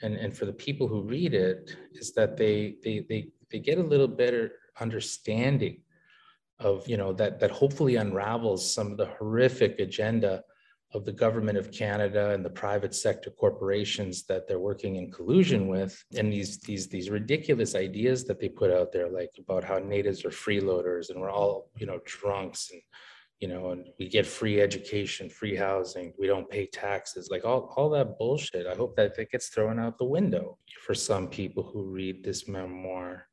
and 0.03 0.16
and 0.16 0.37
for 0.37 0.44
the 0.44 0.53
people 0.53 0.87
who 0.88 1.03
read 1.03 1.35
it 1.35 1.77
is 1.92 2.12
that 2.14 2.37
they 2.37 2.77
they 2.85 3.07
they, 3.09 3.29
they 3.50 3.59
get 3.59 3.79
a 3.79 3.90
little 3.92 4.09
better 4.09 4.53
understanding 4.81 5.81
of 6.59 6.87
you 6.88 6.96
know 6.96 7.12
that 7.12 7.38
that 7.40 7.50
hopefully 7.50 7.96
unravels 7.96 8.74
some 8.74 8.90
of 8.92 8.96
the 8.96 9.11
horrific 9.18 9.79
agenda 9.79 10.42
of 10.94 11.04
the 11.04 11.12
government 11.12 11.59
of 11.59 11.72
Canada 11.72 12.30
and 12.30 12.44
the 12.44 12.50
private 12.50 12.94
sector 12.94 13.30
corporations 13.30 14.24
that 14.26 14.46
they're 14.46 14.61
working 14.61 14.96
in 14.96 15.11
collusion 15.11 15.66
with, 15.66 16.02
and 16.16 16.33
these 16.33 16.59
these 16.61 16.88
these 16.88 17.11
ridiculous 17.11 17.74
ideas 17.74 18.24
that 18.24 18.38
they 18.40 18.48
put 18.48 18.70
out 18.70 18.92
there, 18.92 19.11
like 19.11 19.30
about 19.38 19.64
how 19.64 19.78
natives 19.78 20.24
are 20.24 20.30
freeloaders 20.30 21.11
and 21.11 21.20
we're 21.20 21.30
all 21.30 21.70
you 21.76 21.87
know 21.87 22.00
drunks 22.04 22.70
and 22.72 22.80
you 23.40 23.48
know 23.48 23.72
and 23.72 23.88
we 23.98 24.09
get 24.09 24.24
free 24.24 24.61
education, 24.61 25.28
free 25.28 25.57
housing, 25.57 26.14
we 26.18 26.28
don't 26.28 26.48
pay 26.48 26.66
taxes, 26.66 27.28
like 27.30 27.44
all 27.44 27.72
all 27.76 27.90
that 27.90 28.16
bullshit. 28.16 28.66
I 28.66 28.74
hope 28.74 28.94
that 28.96 29.18
it 29.18 29.33
gets 29.33 29.48
thrown 29.48 29.80
out 29.80 29.98
the 29.98 30.04
window 30.04 30.59
for 30.87 30.94
some 30.94 31.26
people 31.28 31.64
who 31.64 31.83
read 31.83 32.22
this 32.22 32.46
memoir, 32.46 33.26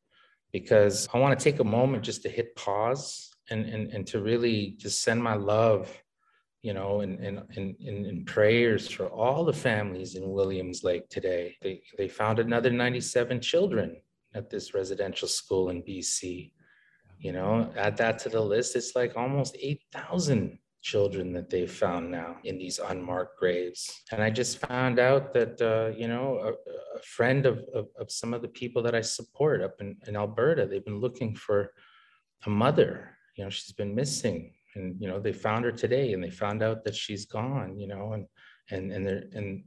because 0.51 1.07
I 1.13 1.19
want 1.19 1.37
to 1.37 1.43
take 1.43 1.59
a 1.59 1.63
moment 1.63 2.03
just 2.03 2.23
to 2.23 2.29
hit 2.29 2.55
pause 2.55 3.29
and 3.51 3.65
and 3.65 3.93
and 3.93 4.07
to 4.07 4.19
really 4.19 4.75
just 4.79 5.03
send 5.03 5.21
my 5.21 5.35
love 5.35 5.95
you 6.61 6.73
know, 6.73 7.01
and, 7.01 7.19
and, 7.19 7.43
and, 7.55 7.75
and, 7.79 8.25
prayers 8.25 8.87
for 8.87 9.07
all 9.07 9.43
the 9.43 9.53
families 9.53 10.15
in 10.15 10.31
Williams 10.31 10.83
Lake 10.83 11.09
today. 11.09 11.55
They, 11.61 11.81
they 11.97 12.07
found 12.07 12.37
another 12.37 12.69
97 12.69 13.41
children 13.41 13.97
at 14.35 14.49
this 14.49 14.73
residential 14.75 15.27
school 15.27 15.69
in 15.69 15.81
BC. 15.81 16.51
You 17.19 17.31
know, 17.31 17.71
add 17.77 17.97
that 17.97 18.19
to 18.19 18.29
the 18.29 18.41
list, 18.41 18.75
it's 18.75 18.95
like 18.95 19.17
almost 19.17 19.57
8,000 19.59 20.59
children 20.81 21.31
that 21.33 21.49
they've 21.49 21.71
found 21.71 22.11
now 22.11 22.37
in 22.43 22.57
these 22.57 22.79
unmarked 22.79 23.39
graves. 23.39 24.01
And 24.11 24.21
I 24.21 24.29
just 24.29 24.57
found 24.57 24.99
out 24.99 25.33
that, 25.33 25.61
uh, 25.61 25.95
you 25.95 26.07
know, 26.07 26.39
a, 26.39 26.97
a 26.97 27.01
friend 27.01 27.45
of, 27.45 27.59
of, 27.73 27.87
of, 27.99 28.11
some 28.11 28.33
of 28.33 28.41
the 28.41 28.47
people 28.47 28.81
that 28.83 28.95
I 28.95 29.01
support 29.01 29.61
up 29.61 29.79
in, 29.79 29.95
in 30.07 30.15
Alberta, 30.15 30.65
they've 30.65 30.83
been 30.83 30.99
looking 30.99 31.35
for 31.35 31.73
a 32.47 32.49
mother. 32.49 33.11
You 33.35 33.43
know, 33.43 33.49
she's 33.51 33.71
been 33.73 33.93
missing 33.93 34.53
and 34.75 34.95
you 34.99 35.07
know 35.07 35.19
they 35.19 35.33
found 35.33 35.65
her 35.65 35.71
today 35.71 36.13
and 36.13 36.23
they 36.23 36.29
found 36.29 36.61
out 36.63 36.83
that 36.83 36.95
she's 36.95 37.25
gone 37.25 37.77
you 37.77 37.87
know 37.87 38.13
and 38.13 38.25
and 38.69 38.91
and 38.91 39.07
they 39.07 39.23
and 39.33 39.63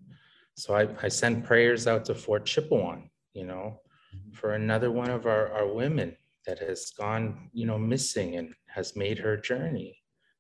so 0.57 0.75
I, 0.75 0.88
I 1.03 1.09
send 1.09 1.45
prayers 1.45 1.87
out 1.87 2.05
to 2.07 2.14
fort 2.14 2.45
chipewyan 2.47 3.09
you 3.33 3.45
know 3.45 3.81
mm-hmm. 4.14 4.33
for 4.33 4.55
another 4.55 4.90
one 4.90 5.11
of 5.11 5.27
our, 5.27 5.53
our 5.53 5.73
women 5.73 6.17
that 6.47 6.59
has 6.59 6.90
gone 6.99 7.51
you 7.53 7.67
know 7.67 7.79
missing 7.79 8.37
and 8.37 8.55
has 8.69 8.97
made 8.97 9.19
her 9.19 9.37
journey 9.37 9.99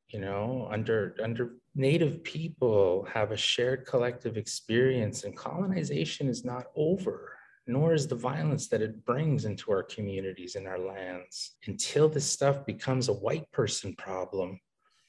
you 0.08 0.20
know 0.20 0.68
under 0.70 1.16
under 1.22 1.56
native 1.74 2.22
people 2.22 3.06
have 3.12 3.32
a 3.32 3.36
shared 3.36 3.86
collective 3.86 4.36
experience 4.36 5.24
and 5.24 5.36
colonization 5.36 6.28
is 6.28 6.44
not 6.44 6.66
over 6.76 7.33
nor 7.66 7.94
is 7.94 8.06
the 8.06 8.14
violence 8.14 8.68
that 8.68 8.82
it 8.82 9.04
brings 9.04 9.44
into 9.44 9.72
our 9.72 9.82
communities 9.82 10.54
and 10.54 10.66
our 10.66 10.78
lands. 10.78 11.56
Until 11.66 12.08
this 12.08 12.30
stuff 12.30 12.66
becomes 12.66 13.08
a 13.08 13.14
white 13.14 13.50
person 13.52 13.94
problem, 13.96 14.60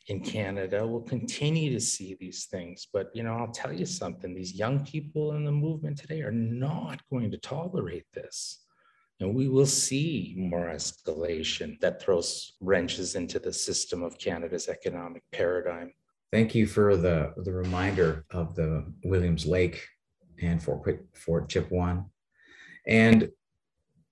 in 0.08 0.20
Canada 0.20 0.86
we'll 0.86 1.02
continue 1.02 1.72
to 1.74 1.80
see 1.80 2.16
these 2.20 2.46
things. 2.46 2.88
But 2.92 3.10
you 3.14 3.24
know, 3.24 3.34
I'll 3.34 3.52
tell 3.52 3.74
you 3.74 3.86
something: 3.86 4.34
these 4.34 4.54
young 4.54 4.86
people 4.86 5.34
in 5.34 5.46
the 5.46 5.52
movement 5.52 5.98
today 5.98 6.22
are 6.22 6.32
not 6.32 7.02
going 7.10 7.32
to 7.32 7.38
tolerate 7.38 8.06
this. 8.14 8.62
And 9.22 9.34
we 9.34 9.48
will 9.48 9.66
see 9.66 10.36
more 10.38 10.68
escalation 10.68 11.80
that 11.80 12.02
throws 12.02 12.54
wrenches 12.60 13.16
into 13.16 13.40
the 13.40 13.54
system 13.54 14.04
of 14.04 14.18
Canada's 14.18 14.68
economic 14.68 15.24
paradigm. 15.32 15.94
Thank 16.34 16.54
you 16.54 16.68
for 16.68 16.98
the, 16.98 17.34
the 17.38 17.54
reminder 17.54 18.26
of 18.32 18.56
the 18.56 18.92
Williams 19.06 19.46
Lake 19.46 19.88
and 20.42 20.62
Fort, 20.62 21.00
Fort 21.14 21.48
Chipewyan. 21.48 22.06
And, 22.88 23.30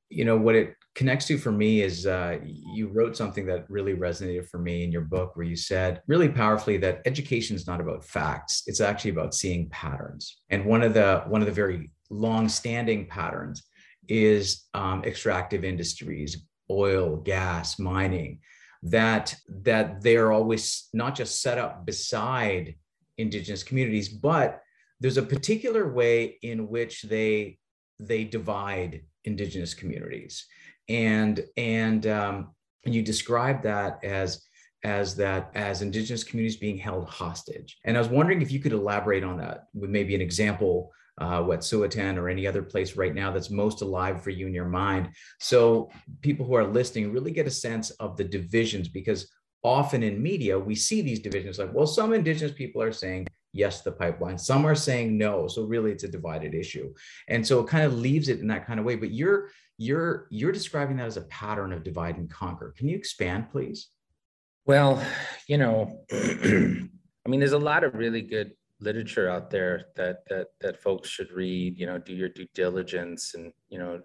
you 0.10 0.26
know, 0.26 0.38
what 0.38 0.56
it 0.56 0.76
connects 0.96 1.26
to 1.26 1.38
for 1.38 1.52
me 1.52 1.82
is 1.82 2.06
uh, 2.06 2.38
you 2.44 2.88
wrote 2.88 3.18
something 3.18 3.46
that 3.48 3.70
really 3.70 3.96
resonated 3.96 4.48
for 4.48 4.60
me 4.60 4.84
in 4.84 4.92
your 4.92 5.02
book 5.02 5.36
where 5.36 5.46
you 5.46 5.56
said 5.56 6.02
really 6.08 6.30
powerfully 6.30 6.78
that 6.78 7.02
education 7.06 7.56
is 7.56 7.66
not 7.66 7.82
about 7.82 8.06
facts 8.06 8.64
it's 8.68 8.80
actually 8.80 9.12
about 9.12 9.34
seeing 9.34 9.70
patterns. 9.70 10.42
And 10.50 10.66
one 10.66 10.84
of 10.84 10.94
the 10.94 11.24
one 11.28 11.42
of 11.42 11.48
the 11.48 11.54
very 11.54 11.90
long 12.10 12.48
standing 12.48 13.08
patterns 13.08 13.64
is 14.08 14.66
um, 14.74 15.04
extractive 15.04 15.64
industries 15.64 16.46
oil 16.70 17.18
gas 17.18 17.80
mining 17.80 18.40
that 18.84 19.36
that 19.48 20.02
they're 20.02 20.32
always 20.32 20.90
not 20.94 21.16
just 21.16 21.42
set 21.42 21.58
up 21.58 21.86
beside 21.86 22.76
indigenous 23.18 23.64
communities 23.64 24.10
but 24.10 24.62
there's 25.00 25.18
a 25.18 25.24
particular 25.24 25.92
way 25.92 26.38
in 26.42 26.68
which 26.68 27.04
they 27.04 27.58
they 28.00 28.24
divide 28.24 29.02
indigenous 29.24 29.74
communities. 29.74 30.46
And 30.90 31.44
and 31.58 32.06
um, 32.08 32.56
you 32.86 33.02
describe 33.02 33.64
that 33.64 34.04
as 34.04 34.44
as 34.84 35.16
that 35.16 35.50
as 35.56 35.82
indigenous 35.82 36.24
communities 36.24 36.60
being 36.60 36.78
held 36.78 37.08
hostage. 37.08 37.78
And 37.86 37.96
i 37.96 38.00
was 38.00 38.10
wondering 38.10 38.42
if 38.42 38.52
you 38.52 38.60
could 38.60 38.74
elaborate 38.74 39.24
on 39.24 39.38
that 39.38 39.66
with 39.74 39.90
maybe 39.90 40.14
an 40.14 40.22
example 40.22 40.92
uh, 41.20 41.42
Wet'suwet'en 41.42 42.18
or 42.18 42.28
any 42.28 42.48
other 42.48 42.64
place 42.64 42.98
right 42.98 43.14
now 43.14 43.32
that's 43.32 43.52
most 43.52 43.82
alive 43.82 44.24
for 44.24 44.32
you 44.32 44.48
in 44.48 44.54
your 44.54 44.68
mind. 44.68 45.10
So 45.40 45.92
people 46.22 46.46
who 46.46 46.56
are 46.56 46.66
listening 46.66 47.14
really 47.14 47.32
get 47.32 47.46
a 47.48 47.52
sense 47.52 47.92
of 47.92 48.18
the 48.18 48.24
divisions 48.24 48.88
because 48.88 49.32
often 49.64 50.04
in 50.04 50.22
media 50.22 50.58
we 50.60 50.76
see 50.76 51.02
these 51.02 51.20
divisions 51.20 51.58
like 51.58 51.74
well 51.74 51.88
some 51.88 52.14
indigenous 52.14 52.52
people 52.52 52.82
are 52.82 52.92
saying 52.92 53.26
yes 53.54 53.82
the 53.82 53.92
pipeline. 53.92 54.38
Some 54.38 54.66
are 54.66 54.76
saying 54.76 55.18
no 55.18 55.48
so 55.48 55.64
really 55.64 55.92
it's 55.92 56.04
a 56.04 56.08
divided 56.08 56.54
issue. 56.54 56.94
And 57.28 57.46
so 57.46 57.60
it 57.60 57.68
kind 57.68 57.86
of 57.86 57.98
leaves 57.98 58.30
it 58.30 58.40
in 58.40 58.48
that 58.48 58.66
kind 58.66 58.80
of 58.80 58.86
way 58.86 58.96
but 58.96 59.12
you're 59.12 59.50
you're 59.78 60.28
you're 60.30 60.52
describing 60.52 60.98
that 60.98 61.08
as 61.08 61.18
a 61.18 61.22
pattern 61.22 61.72
of 61.74 61.84
divide 61.84 62.18
and 62.18 62.30
conquer. 62.30 62.74
Can 62.78 62.90
you 62.90 62.98
expand 62.98 63.50
please? 63.52 63.90
Well 64.66 65.04
you 65.48 65.58
know 65.58 66.06
i 66.12 67.30
mean 67.30 67.40
there's 67.40 67.54
a 67.54 67.60
lot 67.60 67.84
of 67.84 67.96
really 67.96 68.22
good 68.22 68.52
literature 68.80 69.30
out 69.30 69.50
there 69.50 69.86
that 69.96 70.24
that 70.30 70.48
that 70.62 70.82
folks 70.82 71.10
should 71.10 71.32
read 71.32 71.78
you 71.78 71.86
know 71.86 71.98
do 71.98 72.14
your 72.14 72.30
due 72.30 72.48
diligence 72.54 73.34
and 73.34 73.52
you 73.70 73.80
know 73.80 74.02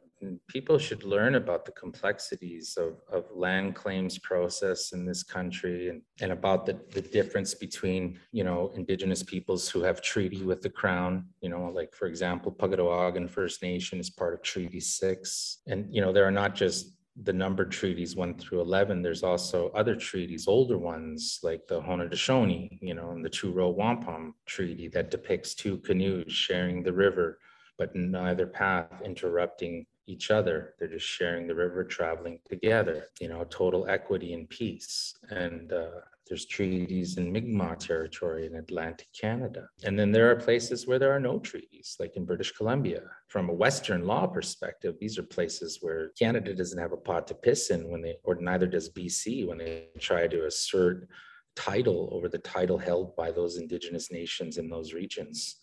people 0.48 0.78
should 0.78 1.04
learn 1.04 1.36
about 1.36 1.64
the 1.64 1.72
complexities 1.72 2.76
of, 2.76 3.00
of 3.12 3.24
land 3.34 3.74
claims 3.74 4.18
process 4.18 4.92
in 4.92 5.04
this 5.04 5.22
country 5.22 5.88
and, 5.88 6.02
and 6.20 6.32
about 6.32 6.66
the, 6.66 6.78
the 6.92 7.00
difference 7.00 7.54
between 7.54 8.18
you 8.32 8.44
know 8.44 8.72
indigenous 8.74 9.22
peoples 9.22 9.68
who 9.68 9.80
have 9.82 10.02
treaty 10.02 10.42
with 10.42 10.60
the 10.62 10.70
crown 10.70 11.26
you 11.40 11.48
know 11.48 11.70
like 11.74 11.94
for 11.94 12.06
example 12.06 12.50
Pukatawagan 12.50 13.30
First 13.30 13.62
Nation 13.62 14.00
is 14.00 14.10
part 14.10 14.34
of 14.34 14.42
Treaty 14.42 14.80
6 14.80 15.58
and 15.66 15.86
you 15.94 16.00
know 16.00 16.12
there 16.12 16.26
are 16.26 16.32
not 16.32 16.54
just 16.54 16.94
the 17.22 17.32
numbered 17.32 17.70
treaties 17.70 18.14
1 18.14 18.34
through 18.38 18.60
11 18.60 19.02
there's 19.02 19.22
also 19.22 19.70
other 19.70 19.96
treaties 19.96 20.48
older 20.48 20.78
ones 20.78 21.40
like 21.42 21.66
the 21.68 21.80
Haudenosaunee 21.80 22.78
you 22.80 22.94
know 22.94 23.10
and 23.10 23.24
the 23.24 23.30
Two 23.30 23.52
Row 23.52 23.70
Wampum 23.70 24.34
treaty 24.46 24.88
that 24.88 25.10
depicts 25.10 25.54
two 25.54 25.78
canoes 25.78 26.32
sharing 26.32 26.82
the 26.82 26.92
river 26.92 27.38
but 27.76 27.94
neither 27.94 28.46
path 28.46 29.00
interrupting 29.04 29.86
each 30.08 30.30
other. 30.30 30.74
They're 30.78 30.88
just 30.88 31.06
sharing 31.06 31.46
the 31.46 31.54
river, 31.54 31.84
traveling 31.84 32.40
together, 32.48 33.06
you 33.20 33.28
know, 33.28 33.44
total 33.44 33.86
equity 33.88 34.32
and 34.32 34.48
peace. 34.48 35.14
And 35.30 35.72
uh, 35.72 36.00
there's 36.26 36.46
treaties 36.46 37.16
in 37.16 37.32
Mi'kmaq 37.32 37.78
territory 37.78 38.46
in 38.46 38.56
Atlantic 38.56 39.08
Canada. 39.18 39.68
And 39.84 39.98
then 39.98 40.10
there 40.10 40.30
are 40.30 40.36
places 40.36 40.86
where 40.86 40.98
there 40.98 41.12
are 41.12 41.20
no 41.20 41.38
treaties, 41.38 41.96
like 42.00 42.16
in 42.16 42.24
British 42.24 42.52
Columbia. 42.52 43.02
From 43.28 43.48
a 43.48 43.54
Western 43.54 44.04
law 44.04 44.26
perspective, 44.26 44.96
these 45.00 45.18
are 45.18 45.22
places 45.22 45.78
where 45.80 46.10
Canada 46.18 46.54
doesn't 46.54 46.78
have 46.78 46.92
a 46.92 46.96
pot 46.96 47.26
to 47.28 47.34
piss 47.34 47.70
in 47.70 47.90
when 47.90 48.02
they, 48.02 48.16
or 48.24 48.34
neither 48.36 48.66
does 48.66 48.90
BC 48.90 49.46
when 49.46 49.58
they 49.58 49.88
try 49.98 50.26
to 50.26 50.46
assert 50.46 51.08
title 51.56 52.08
over 52.12 52.28
the 52.28 52.38
title 52.38 52.78
held 52.78 53.16
by 53.16 53.32
those 53.32 53.56
indigenous 53.56 54.12
nations 54.12 54.58
in 54.58 54.68
those 54.68 54.92
regions. 54.94 55.56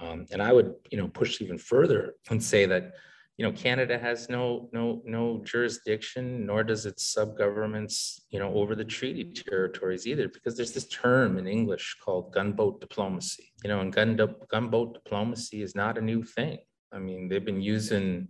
Um, 0.00 0.26
and 0.30 0.42
I 0.42 0.52
would, 0.52 0.74
you 0.90 0.98
know, 0.98 1.08
push 1.08 1.40
even 1.40 1.58
further 1.58 2.14
and 2.30 2.42
say 2.42 2.66
that 2.66 2.92
you 3.36 3.44
know 3.44 3.52
canada 3.52 3.98
has 3.98 4.28
no 4.28 4.68
no 4.72 5.02
no 5.04 5.40
jurisdiction 5.44 6.46
nor 6.46 6.62
does 6.62 6.86
its 6.86 7.12
sub-governments 7.12 8.26
you 8.30 8.38
know 8.38 8.52
over 8.54 8.74
the 8.74 8.84
treaty 8.84 9.24
territories 9.24 10.06
either 10.06 10.28
because 10.28 10.56
there's 10.56 10.72
this 10.72 10.86
term 10.88 11.36
in 11.38 11.46
english 11.46 11.96
called 12.04 12.32
gunboat 12.32 12.80
diplomacy. 12.80 13.52
You 13.62 13.70
know 13.70 13.80
and 13.80 13.92
gun 13.92 14.18
gunboat 14.50 14.94
diplomacy 14.94 15.62
is 15.62 15.74
not 15.74 15.98
a 15.98 16.02
new 16.02 16.22
thing. 16.22 16.58
I 16.92 16.98
mean 16.98 17.28
they've 17.28 17.44
been 17.44 17.62
using 17.62 18.28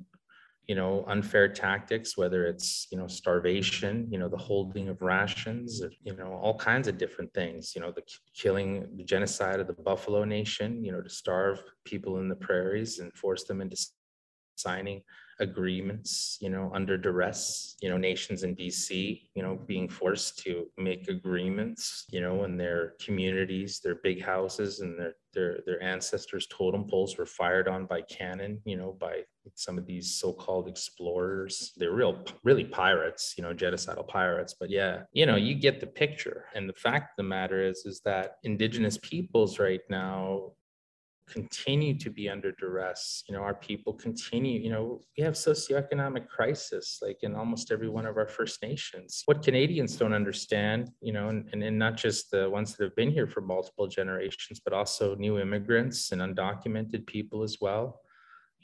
you 0.66 0.74
know 0.74 1.04
unfair 1.08 1.48
tactics 1.48 2.16
whether 2.16 2.46
it's 2.46 2.86
you 2.90 2.96
know 2.96 3.06
starvation 3.06 4.08
you 4.10 4.18
know 4.18 4.28
the 4.28 4.36
holding 4.36 4.88
of 4.88 5.02
rations 5.02 5.82
you 6.02 6.16
know 6.16 6.32
all 6.42 6.56
kinds 6.56 6.88
of 6.88 6.96
different 6.96 7.32
things 7.34 7.74
you 7.74 7.82
know 7.82 7.92
the 7.92 8.02
killing 8.34 8.88
the 8.96 9.04
genocide 9.04 9.60
of 9.60 9.66
the 9.66 9.74
buffalo 9.74 10.24
nation 10.24 10.82
you 10.82 10.92
know 10.92 11.02
to 11.02 11.10
starve 11.10 11.62
people 11.84 12.18
in 12.18 12.28
the 12.28 12.34
prairies 12.34 12.98
and 13.00 13.12
force 13.12 13.44
them 13.44 13.60
into 13.60 13.76
signing 14.56 15.02
agreements, 15.40 16.38
you 16.40 16.48
know, 16.48 16.70
under 16.74 16.96
duress, 16.96 17.76
you 17.80 17.88
know, 17.88 17.96
nations 17.96 18.44
in 18.44 18.54
BC, 18.54 19.22
you 19.34 19.42
know, 19.42 19.58
being 19.66 19.88
forced 19.88 20.38
to 20.40 20.66
make 20.78 21.08
agreements, 21.08 22.04
you 22.10 22.20
know, 22.20 22.44
in 22.44 22.56
their 22.56 22.94
communities, 23.04 23.80
their 23.82 23.96
big 23.96 24.22
houses 24.22 24.80
and 24.80 24.98
their 24.98 25.14
their 25.32 25.58
their 25.66 25.82
ancestors' 25.82 26.46
totem 26.46 26.84
poles 26.88 27.18
were 27.18 27.26
fired 27.26 27.66
on 27.66 27.86
by 27.86 28.00
cannon, 28.02 28.60
you 28.64 28.76
know, 28.76 28.96
by 29.00 29.22
some 29.56 29.76
of 29.76 29.86
these 29.86 30.14
so-called 30.14 30.68
explorers. 30.68 31.72
They're 31.76 31.90
real 31.92 32.24
really 32.44 32.64
pirates, 32.64 33.34
you 33.36 33.42
know, 33.42 33.52
genocidal 33.52 34.06
pirates. 34.06 34.54
But 34.58 34.70
yeah, 34.70 35.02
you 35.12 35.26
know, 35.26 35.36
you 35.36 35.54
get 35.54 35.80
the 35.80 35.86
picture. 35.86 36.46
And 36.54 36.68
the 36.68 36.74
fact 36.74 37.12
of 37.12 37.16
the 37.16 37.28
matter 37.28 37.60
is, 37.60 37.84
is 37.84 38.00
that 38.04 38.36
indigenous 38.44 38.98
peoples 38.98 39.58
right 39.58 39.82
now 39.90 40.52
continue 41.28 41.98
to 41.98 42.10
be 42.10 42.28
under 42.28 42.52
duress. 42.52 43.24
You 43.28 43.34
know, 43.34 43.42
our 43.42 43.54
people 43.54 43.92
continue, 43.92 44.60
you 44.60 44.70
know, 44.70 45.00
we 45.16 45.24
have 45.24 45.34
socioeconomic 45.34 46.28
crisis 46.28 46.98
like 47.02 47.18
in 47.22 47.34
almost 47.34 47.70
every 47.72 47.88
one 47.88 48.06
of 48.06 48.16
our 48.16 48.28
First 48.28 48.62
Nations. 48.62 49.22
What 49.26 49.42
Canadians 49.42 49.96
don't 49.96 50.12
understand, 50.12 50.90
you 51.00 51.12
know, 51.12 51.28
and, 51.28 51.48
and, 51.52 51.62
and 51.62 51.78
not 51.78 51.96
just 51.96 52.30
the 52.30 52.48
ones 52.48 52.74
that 52.74 52.84
have 52.84 52.96
been 52.96 53.10
here 53.10 53.26
for 53.26 53.40
multiple 53.40 53.87
generations, 53.87 54.60
but 54.62 54.72
also 54.72 55.14
new 55.14 55.38
immigrants 55.38 56.12
and 56.12 56.20
undocumented 56.20 57.06
people 57.06 57.42
as 57.42 57.58
well 57.60 58.00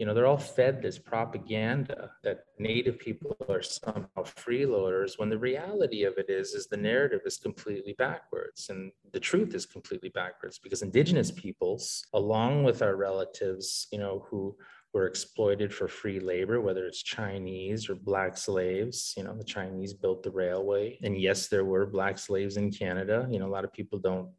you 0.01 0.07
know, 0.07 0.15
they're 0.15 0.27
all 0.27 0.39
fed 0.39 0.81
this 0.81 0.99
propaganda 0.99 2.11
that 2.25 2.45
Native 2.59 2.99
people 2.99 3.37
are 3.51 3.61
somehow 3.61 4.23
freeloaders 4.25 5.19
when 5.19 5.29
the 5.29 5.37
reality 5.37 6.05
of 6.05 6.15
it 6.17 6.31
is, 6.31 6.55
is 6.55 6.67
the 6.67 6.77
narrative 6.79 7.21
is 7.27 7.37
completely 7.37 7.95
backwards 7.99 8.71
and 8.71 8.93
the 9.13 9.21
truth 9.21 9.55
is 9.55 9.67
completely 9.67 10.09
backwards 10.09 10.59
because 10.59 10.81
Indigenous 10.81 11.31
peoples, 11.31 12.07
along 12.15 12.65
with 12.65 12.81
our 12.81 12.97
relatives, 12.97 13.89
you 13.93 13.99
know, 13.99 14.25
who 14.31 14.57
were 14.95 15.07
exploited 15.07 15.73
for 15.73 15.87
free 15.87 16.19
labor, 16.19 16.63
whether 16.63 16.87
it's 16.87 17.03
Chinese 17.03 17.91
or 17.91 17.95
black 17.95 18.39
slaves. 18.39 19.13
You 19.19 19.25
know, 19.25 19.37
the 19.37 19.45
Chinese 19.45 19.93
built 19.93 20.23
the 20.23 20.31
railway. 20.31 20.99
And 21.03 21.21
yes, 21.21 21.49
there 21.49 21.67
were 21.67 21.85
black 21.85 22.19
slaves 22.19 22.57
in 22.57 22.73
Canada. 22.73 23.29
You 23.31 23.39
know, 23.39 23.47
a 23.47 23.53
lot 23.53 23.65
of 23.65 23.73
people 23.73 23.99
don't 23.99 24.31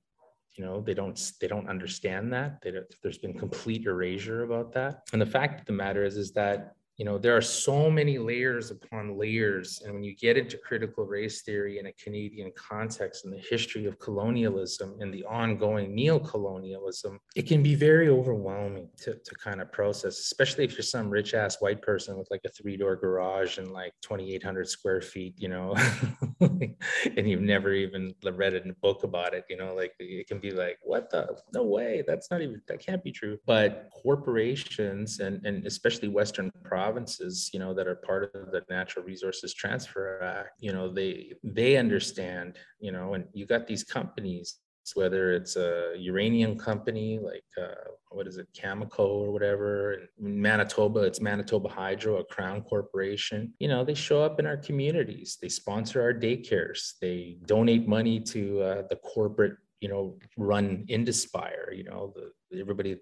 you 0.56 0.66
know 0.66 0.82
they 0.82 0.94
don't 0.94 1.32
they 1.40 1.48
don't 1.48 1.70
understand 1.70 2.32
that 2.34 2.62
they 2.62 2.74
there's 3.02 3.18
been 3.18 3.38
complete 3.38 3.86
erasure 3.86 4.44
about 4.44 4.74
that. 4.74 5.08
And 5.14 5.22
the 5.22 5.26
fact 5.26 5.62
of 5.62 5.66
the 5.66 5.74
matter 5.74 6.04
is 6.04 6.18
is 6.18 6.32
that 6.34 6.76
you 7.02 7.06
know 7.06 7.18
there 7.18 7.36
are 7.36 7.42
so 7.42 7.90
many 7.90 8.20
layers 8.20 8.70
upon 8.70 9.18
layers 9.18 9.82
and 9.84 9.92
when 9.92 10.04
you 10.04 10.16
get 10.16 10.38
into 10.38 10.56
critical 10.56 11.04
race 11.04 11.42
theory 11.42 11.80
in 11.80 11.88
a 11.88 11.94
canadian 11.94 12.52
context 12.56 13.26
and 13.26 13.34
the 13.34 13.44
history 13.50 13.88
of 13.88 13.98
colonialism 13.98 14.96
and 15.00 15.12
the 15.12 15.26
ongoing 15.26 15.96
neo-colonialism 15.96 17.20
it 17.36 17.48
can 17.48 17.64
be 17.64 17.74
very 17.74 18.08
overwhelming 18.08 18.88
to, 18.98 19.16
to 19.26 19.34
kind 19.44 19.62
of 19.62 19.72
process 19.72 20.20
especially 20.20 20.64
if 20.64 20.74
you're 20.74 20.84
some 20.84 21.10
rich 21.10 21.34
ass 21.34 21.60
white 21.60 21.82
person 21.82 22.20
with 22.20 22.28
like 22.30 22.42
a 22.46 22.50
three 22.50 22.78
door 22.78 22.96
garage 22.96 23.58
and 23.58 23.72
like 23.72 23.94
2800 24.04 24.70
square 24.70 25.02
feet 25.02 25.34
you 25.40 25.50
know 25.50 25.74
and 26.42 27.28
you've 27.28 27.42
never 27.42 27.74
even 27.74 28.14
read 28.34 28.54
a 28.54 28.62
book 28.80 29.02
about 29.04 29.34
it 29.34 29.44
you 29.50 29.58
know 29.58 29.74
like 29.74 29.94
it 29.98 30.28
can 30.28 30.38
be 30.38 30.52
like 30.52 30.78
what 30.84 31.10
the 31.10 31.36
no 31.52 31.64
way 31.64 32.04
that's 32.06 32.30
not 32.30 32.44
even 32.44 32.62
that 32.68 32.86
can't 32.86 33.04
be 33.04 33.12
true. 33.12 33.38
But 33.46 33.90
corporations 34.04 35.20
and 35.20 35.46
and 35.46 35.66
especially 35.66 36.10
western 36.10 36.52
provinces 36.64 36.91
provinces, 36.92 37.50
you 37.54 37.60
know, 37.60 37.74
that 37.74 37.88
are 37.88 37.96
part 37.96 38.24
of 38.36 38.52
the 38.52 38.64
Natural 38.70 39.06
Resources 39.06 39.54
Transfer 39.54 40.22
Act, 40.22 40.52
you 40.60 40.74
know, 40.74 40.92
they 40.92 41.34
they 41.44 41.78
understand, 41.78 42.58
you 42.80 42.92
know, 42.92 43.14
and 43.14 43.26
you 43.34 43.46
got 43.46 43.68
these 43.68 43.84
companies 43.84 44.60
whether 44.96 45.32
it's 45.32 45.56
a 45.56 45.94
uranium 45.98 46.58
company 46.58 47.20
like 47.20 47.46
uh, 47.58 47.92
what 48.10 48.28
is 48.28 48.38
it, 48.38 48.48
Cameco 48.52 49.08
or 49.24 49.32
whatever. 49.32 49.94
In 50.20 50.42
Manitoba, 50.42 51.02
it's 51.02 51.22
Manitoba 51.22 51.70
Hydro, 51.70 52.18
a 52.18 52.26
crown 52.26 52.62
corporation. 52.64 53.54
You 53.60 53.70
know, 53.70 53.86
they 53.86 53.94
show 53.94 54.22
up 54.22 54.40
in 54.40 54.46
our 54.46 54.58
communities. 54.58 55.38
They 55.42 55.50
sponsor 55.50 56.02
our 56.02 56.14
daycares. 56.14 56.94
They 57.00 57.38
donate 57.46 57.88
money 57.88 58.20
to 58.34 58.62
uh, 58.62 58.84
the 58.90 58.98
corporate, 58.98 59.56
you 59.80 59.88
know, 59.88 60.18
run 60.36 60.86
Indspire. 60.90 61.78
You 61.78 61.86
know, 61.86 62.14
the, 62.16 62.60
everybody 62.60 62.98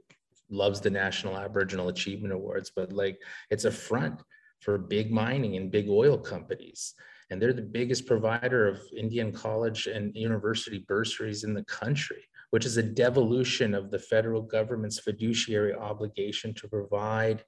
loves 0.50 0.82
the 0.82 0.90
National 0.90 1.38
Aboriginal 1.38 1.90
Achievement 1.90 2.34
Awards, 2.34 2.72
but 2.76 2.92
like 2.92 3.20
it's 3.50 3.66
a 3.66 3.72
front 3.72 4.22
for 4.60 4.78
big 4.78 5.12
mining 5.12 5.56
and 5.56 5.72
big 5.72 5.90
oil 5.90 6.18
companies. 6.18 6.94
And 7.30 7.42
they're 7.42 7.54
the 7.54 7.62
biggest 7.62 8.08
provider 8.08 8.68
of 8.68 8.82
Indian 8.96 9.32
college 9.32 9.88
and 9.88 10.16
university 10.16 10.80
bursaries 10.88 11.44
in 11.44 11.54
the 11.54 11.64
country, 11.66 12.24
which 12.50 12.66
is 12.66 12.78
a 12.78 12.84
devolution 12.84 13.76
of 13.76 13.92
the 13.92 14.00
federal 14.00 14.42
government's 14.42 15.00
fiduciary 15.00 15.74
obligation 15.74 16.54
to 16.56 16.68
provide 16.68 17.44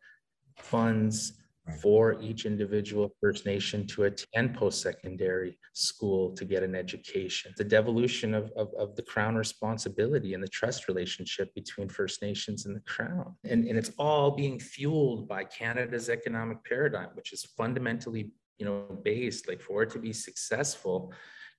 funds 0.58 1.34
for 1.82 2.20
each 2.22 2.46
individual 2.46 3.16
First 3.22 3.46
Nation 3.46 3.86
to 3.88 4.06
attend 4.06 4.56
post-secondary 4.56 5.58
school 5.74 6.32
to 6.34 6.44
get 6.44 6.64
an 6.64 6.76
education. 6.76 7.54
The 7.56 7.64
devolution 7.64 8.34
of, 8.34 8.52
of, 8.56 8.74
of, 8.78 8.96
the 8.96 9.04
Crown 9.04 9.36
responsibility 9.36 10.34
and 10.34 10.44
the 10.44 10.48
trust 10.48 10.88
relationship 10.88 11.54
between 11.54 11.88
First 11.88 12.22
Nations 12.22 12.66
and 12.66 12.76
the 12.76 12.82
Crown. 12.82 13.36
And, 13.44 13.68
and 13.68 13.78
it's 13.78 13.92
all 14.00 14.32
being 14.32 14.60
fueled 14.60 15.28
by 15.28 15.44
Canada's 15.44 16.10
economic 16.10 16.64
paradigm, 16.66 17.10
which 17.14 17.32
is 17.32 17.46
fundamentally 17.56 18.32
you 18.62 18.66
know, 18.66 19.00
based, 19.04 19.48
like 19.48 19.60
for 19.60 19.82
it 19.82 19.90
to 19.90 20.00
be 20.00 20.14
successful, 20.14 21.12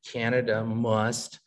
Canada 0.07 0.65
must 0.65 1.41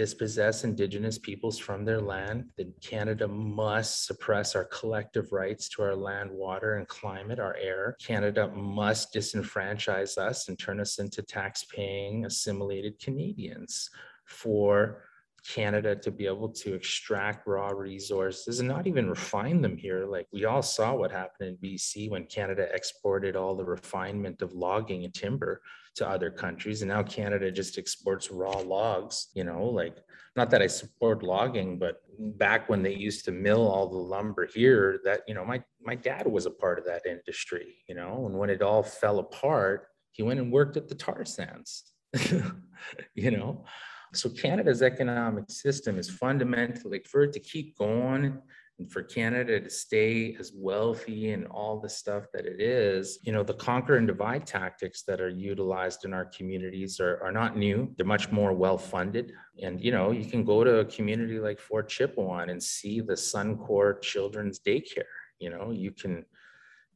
dispossess 0.00 0.64
Indigenous 0.64 1.18
peoples 1.18 1.58
from 1.58 1.84
their 1.84 2.00
land, 2.00 2.46
then 2.56 2.72
Canada 2.80 3.28
must 3.28 4.06
suppress 4.06 4.56
our 4.56 4.64
collective 4.64 5.30
rights 5.30 5.68
to 5.68 5.82
our 5.82 5.94
land, 5.94 6.30
water, 6.30 6.76
and 6.76 6.88
climate, 6.88 7.38
our 7.38 7.54
air. 7.56 7.96
Canada 8.00 8.48
must 8.48 9.12
disenfranchise 9.12 10.16
us 10.16 10.48
and 10.48 10.58
turn 10.58 10.80
us 10.80 11.00
into 11.00 11.20
tax 11.20 11.64
paying, 11.64 12.24
assimilated 12.24 12.98
Canadians 12.98 13.90
for 14.24 15.02
Canada 15.46 15.94
to 15.96 16.10
be 16.10 16.24
able 16.24 16.48
to 16.48 16.72
extract 16.72 17.46
raw 17.46 17.68
resources 17.68 18.58
and 18.58 18.68
not 18.70 18.86
even 18.86 19.10
refine 19.10 19.60
them 19.60 19.76
here. 19.76 20.06
Like 20.06 20.28
we 20.32 20.46
all 20.46 20.62
saw 20.62 20.94
what 20.94 21.12
happened 21.12 21.50
in 21.50 21.56
BC 21.56 22.08
when 22.08 22.24
Canada 22.24 22.68
exported 22.72 23.36
all 23.36 23.54
the 23.54 23.66
refinement 23.66 24.40
of 24.40 24.54
logging 24.54 25.04
and 25.04 25.12
timber 25.12 25.60
to 25.96 26.08
other 26.08 26.30
countries. 26.30 26.82
And 26.82 26.90
now 26.90 27.02
Canada 27.02 27.50
just 27.50 27.78
exports 27.78 28.30
raw 28.30 28.58
logs, 28.58 29.28
you 29.34 29.44
know, 29.44 29.64
like 29.64 29.96
not 30.36 30.50
that 30.50 30.62
I 30.62 30.66
support 30.66 31.22
logging, 31.22 31.78
but 31.78 32.02
back 32.18 32.68
when 32.68 32.82
they 32.82 32.94
used 32.94 33.24
to 33.24 33.32
mill 33.32 33.66
all 33.66 33.88
the 33.88 33.96
lumber 33.96 34.46
here, 34.46 35.00
that, 35.04 35.22
you 35.26 35.34
know, 35.34 35.44
my, 35.44 35.62
my 35.82 35.94
dad 35.94 36.26
was 36.26 36.46
a 36.46 36.50
part 36.50 36.78
of 36.78 36.84
that 36.86 37.06
industry, 37.06 37.76
you 37.88 37.94
know, 37.94 38.26
and 38.26 38.38
when 38.38 38.50
it 38.50 38.62
all 38.62 38.82
fell 38.82 39.18
apart, 39.18 39.88
he 40.12 40.22
went 40.22 40.40
and 40.40 40.52
worked 40.52 40.76
at 40.76 40.88
the 40.88 40.94
tar 40.94 41.24
sands, 41.24 41.92
you 43.14 43.30
know. 43.30 43.64
So 44.12 44.28
Canada's 44.28 44.82
economic 44.82 45.50
system 45.50 45.98
is 45.98 46.10
fundamentally 46.10 47.00
for 47.06 47.22
it 47.22 47.32
to 47.34 47.40
keep 47.40 47.76
going 47.78 48.40
and 48.80 48.90
for 48.90 49.02
Canada 49.02 49.60
to 49.60 49.68
stay 49.68 50.34
as 50.40 50.52
wealthy 50.54 51.32
and 51.32 51.46
all 51.48 51.78
the 51.78 51.88
stuff 51.88 52.24
that 52.32 52.46
it 52.46 52.60
is, 52.60 53.18
you 53.22 53.30
know, 53.30 53.42
the 53.42 53.54
conquer 53.54 53.96
and 53.96 54.06
divide 54.06 54.46
tactics 54.46 55.02
that 55.02 55.20
are 55.20 55.28
utilized 55.28 56.06
in 56.06 56.14
our 56.14 56.24
communities 56.24 56.98
are, 56.98 57.22
are 57.22 57.30
not 57.30 57.56
new. 57.56 57.92
They're 57.96 58.06
much 58.06 58.32
more 58.32 58.54
well 58.54 58.78
funded. 58.78 59.32
And, 59.62 59.80
you 59.80 59.92
know, 59.92 60.12
you 60.12 60.24
can 60.24 60.44
go 60.44 60.64
to 60.64 60.78
a 60.78 60.84
community 60.86 61.38
like 61.38 61.60
Fort 61.60 61.90
Chipewyan 61.90 62.50
and 62.50 62.62
see 62.62 63.00
the 63.00 63.12
Suncor 63.12 64.00
Children's 64.00 64.60
Daycare. 64.60 65.04
You 65.38 65.50
know, 65.50 65.70
you 65.70 65.92
can, 65.92 66.24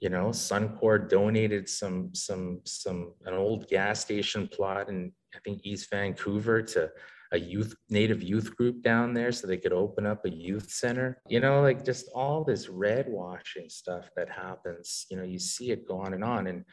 you 0.01 0.09
know, 0.09 0.29
Suncor 0.29 1.07
donated 1.07 1.69
some, 1.69 2.15
some, 2.15 2.63
some, 2.65 3.13
an 3.27 3.35
old 3.35 3.69
gas 3.69 4.01
station 4.01 4.49
plot 4.49 4.89
in 4.89 5.13
I 5.35 5.41
think 5.41 5.61
East 5.65 5.91
Vancouver 5.91 6.63
to 6.63 6.91
a 7.35 7.39
youth 7.39 7.75
native 7.91 8.23
youth 8.23 8.57
group 8.57 8.81
down 8.83 9.13
there 9.13 9.33
so 9.33 9.47
they 9.47 9.57
could 9.57 9.73
open 9.73 10.07
up 10.07 10.25
a 10.25 10.31
youth 10.31 10.71
center. 10.71 11.21
You 11.29 11.41
know 11.41 11.61
like 11.61 11.85
just 11.85 12.09
all 12.15 12.45
this 12.45 12.69
red 12.69 13.07
washing 13.09 13.69
stuff 13.69 14.09
that 14.17 14.31
happens 14.31 15.07
you 15.11 15.17
know 15.17 15.25
you 15.25 15.39
see 15.39 15.71
it 15.73 15.87
go 15.87 15.99
on 15.99 16.15
and 16.15 16.25
on. 16.25 16.47
And 16.47 16.65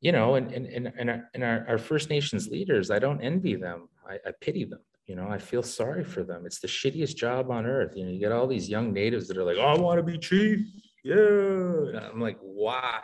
you 0.00 0.12
know 0.12 0.36
and 0.36 0.52
and, 0.52 0.66
and, 0.66 0.92
and, 0.96 1.10
our, 1.10 1.30
and 1.34 1.44
our, 1.44 1.66
our 1.68 1.78
first 1.78 2.10
nations 2.10 2.48
leaders 2.48 2.90
i 2.90 2.98
don't 2.98 3.20
envy 3.20 3.56
them. 3.56 3.88
I, 4.08 4.14
I 4.26 4.32
pity 4.40 4.64
them. 4.64 4.80
You 5.06 5.16
know 5.16 5.28
i 5.28 5.38
feel 5.38 5.64
sorry 5.64 6.04
for 6.04 6.22
them. 6.22 6.46
It's 6.46 6.60
the 6.60 6.68
shittiest 6.68 7.16
job 7.16 7.50
on 7.50 7.66
earth. 7.66 7.92
You 7.96 8.04
know 8.04 8.12
you 8.12 8.20
get 8.20 8.32
all 8.32 8.46
these 8.46 8.68
young 8.68 8.92
natives 8.92 9.26
that 9.28 9.36
are 9.36 9.44
like 9.44 9.58
oh, 9.58 9.74
i 9.74 9.78
want 9.78 9.98
to 9.98 10.04
be 10.04 10.16
chief. 10.16 10.60
Yeah. 11.04 12.08
I'm 12.12 12.20
like 12.20 12.38
why 12.40 13.00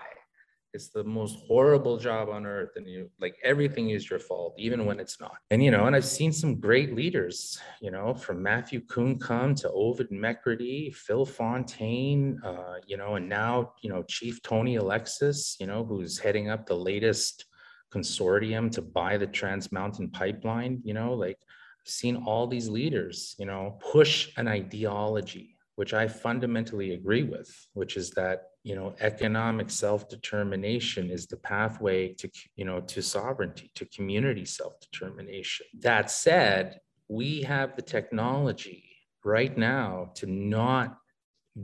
it's 0.74 0.88
the 0.88 1.04
most 1.04 1.38
horrible 1.46 1.96
job 1.96 2.28
on 2.28 2.44
earth 2.46 2.70
and 2.76 2.86
you 2.86 3.10
like 3.20 3.36
everything 3.42 3.90
is 3.90 4.08
your 4.10 4.18
fault 4.18 4.54
even 4.58 4.84
when 4.84 5.00
it's 5.00 5.20
not. 5.20 5.36
And 5.50 5.62
you 5.62 5.70
know 5.70 5.86
and 5.86 5.96
i've 5.96 6.04
seen 6.04 6.32
some 6.32 6.60
great 6.60 6.94
leaders 6.94 7.58
you 7.80 7.90
know 7.90 8.14
from 8.14 8.42
matthew 8.42 8.80
Coon 8.80 9.18
Come 9.18 9.54
to 9.56 9.70
Ovide 9.70 10.10
Mercredi 10.10 10.90
phil 10.90 11.24
fontaine 11.24 12.40
uh, 12.44 12.74
you 12.86 12.96
know 12.96 13.16
and 13.16 13.28
now 13.28 13.72
you 13.82 13.90
know 13.90 14.02
chief 14.04 14.42
tony 14.42 14.76
alexis 14.76 15.56
you 15.60 15.66
know 15.66 15.84
who's 15.84 16.18
heading 16.18 16.50
up 16.50 16.66
the 16.66 16.76
latest 16.76 17.46
consortium 17.92 18.70
to 18.70 18.82
buy 18.82 19.16
the 19.16 19.26
trans 19.26 19.72
mountain 19.72 20.10
pipeline 20.10 20.80
you 20.84 20.92
know 20.92 21.14
like 21.14 21.38
i've 21.80 21.90
seen 21.90 22.16
all 22.26 22.46
these 22.46 22.68
leaders 22.68 23.34
you 23.38 23.46
know 23.46 23.78
push 23.80 24.30
an 24.36 24.46
ideology 24.46 25.57
which 25.78 25.94
i 25.94 26.08
fundamentally 26.08 26.92
agree 26.94 27.22
with 27.22 27.50
which 27.74 27.96
is 27.96 28.10
that 28.10 28.38
you 28.68 28.74
know 28.74 28.94
economic 29.00 29.70
self-determination 29.70 31.08
is 31.08 31.26
the 31.26 31.36
pathway 31.38 32.12
to 32.12 32.28
you 32.56 32.64
know 32.66 32.80
to 32.80 33.00
sovereignty 33.00 33.70
to 33.74 33.86
community 33.86 34.44
self-determination. 34.44 35.66
That 35.80 36.10
said 36.10 36.80
we 37.08 37.42
have 37.42 37.76
the 37.76 37.82
technology 37.96 38.84
right 39.24 39.56
now 39.56 40.10
to 40.16 40.26
not 40.26 40.98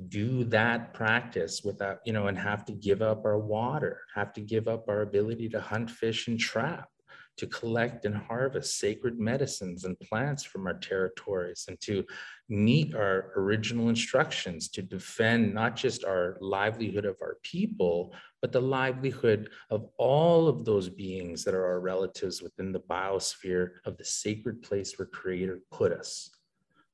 do 0.08 0.44
that 0.44 0.94
practice 0.94 1.62
without 1.62 1.98
you 2.06 2.12
know 2.12 2.28
and 2.28 2.38
have 2.38 2.64
to 2.64 2.72
give 2.72 3.02
up 3.02 3.24
our 3.24 3.38
water 3.38 4.00
have 4.14 4.32
to 4.32 4.40
give 4.40 4.66
up 4.66 4.88
our 4.88 5.02
ability 5.02 5.48
to 5.50 5.60
hunt 5.60 5.90
fish 5.90 6.26
and 6.26 6.40
trap 6.40 6.88
to 7.36 7.46
collect 7.46 8.04
and 8.04 8.16
harvest 8.16 8.78
sacred 8.78 9.18
medicines 9.18 9.84
and 9.84 9.98
plants 10.00 10.44
from 10.44 10.66
our 10.66 10.78
territories 10.78 11.64
and 11.68 11.80
to 11.80 12.04
meet 12.48 12.94
our 12.94 13.32
original 13.36 13.88
instructions 13.88 14.68
to 14.68 14.82
defend 14.82 15.52
not 15.52 15.74
just 15.74 16.04
our 16.04 16.36
livelihood 16.40 17.04
of 17.04 17.16
our 17.20 17.38
people, 17.42 18.14
but 18.40 18.52
the 18.52 18.60
livelihood 18.60 19.50
of 19.70 19.88
all 19.98 20.48
of 20.48 20.64
those 20.64 20.88
beings 20.88 21.44
that 21.44 21.54
are 21.54 21.64
our 21.64 21.80
relatives 21.80 22.42
within 22.42 22.72
the 22.72 22.80
biosphere 22.80 23.70
of 23.84 23.96
the 23.96 24.04
sacred 24.04 24.62
place 24.62 24.98
where 24.98 25.06
Creator 25.06 25.60
put 25.72 25.92
us. 25.92 26.30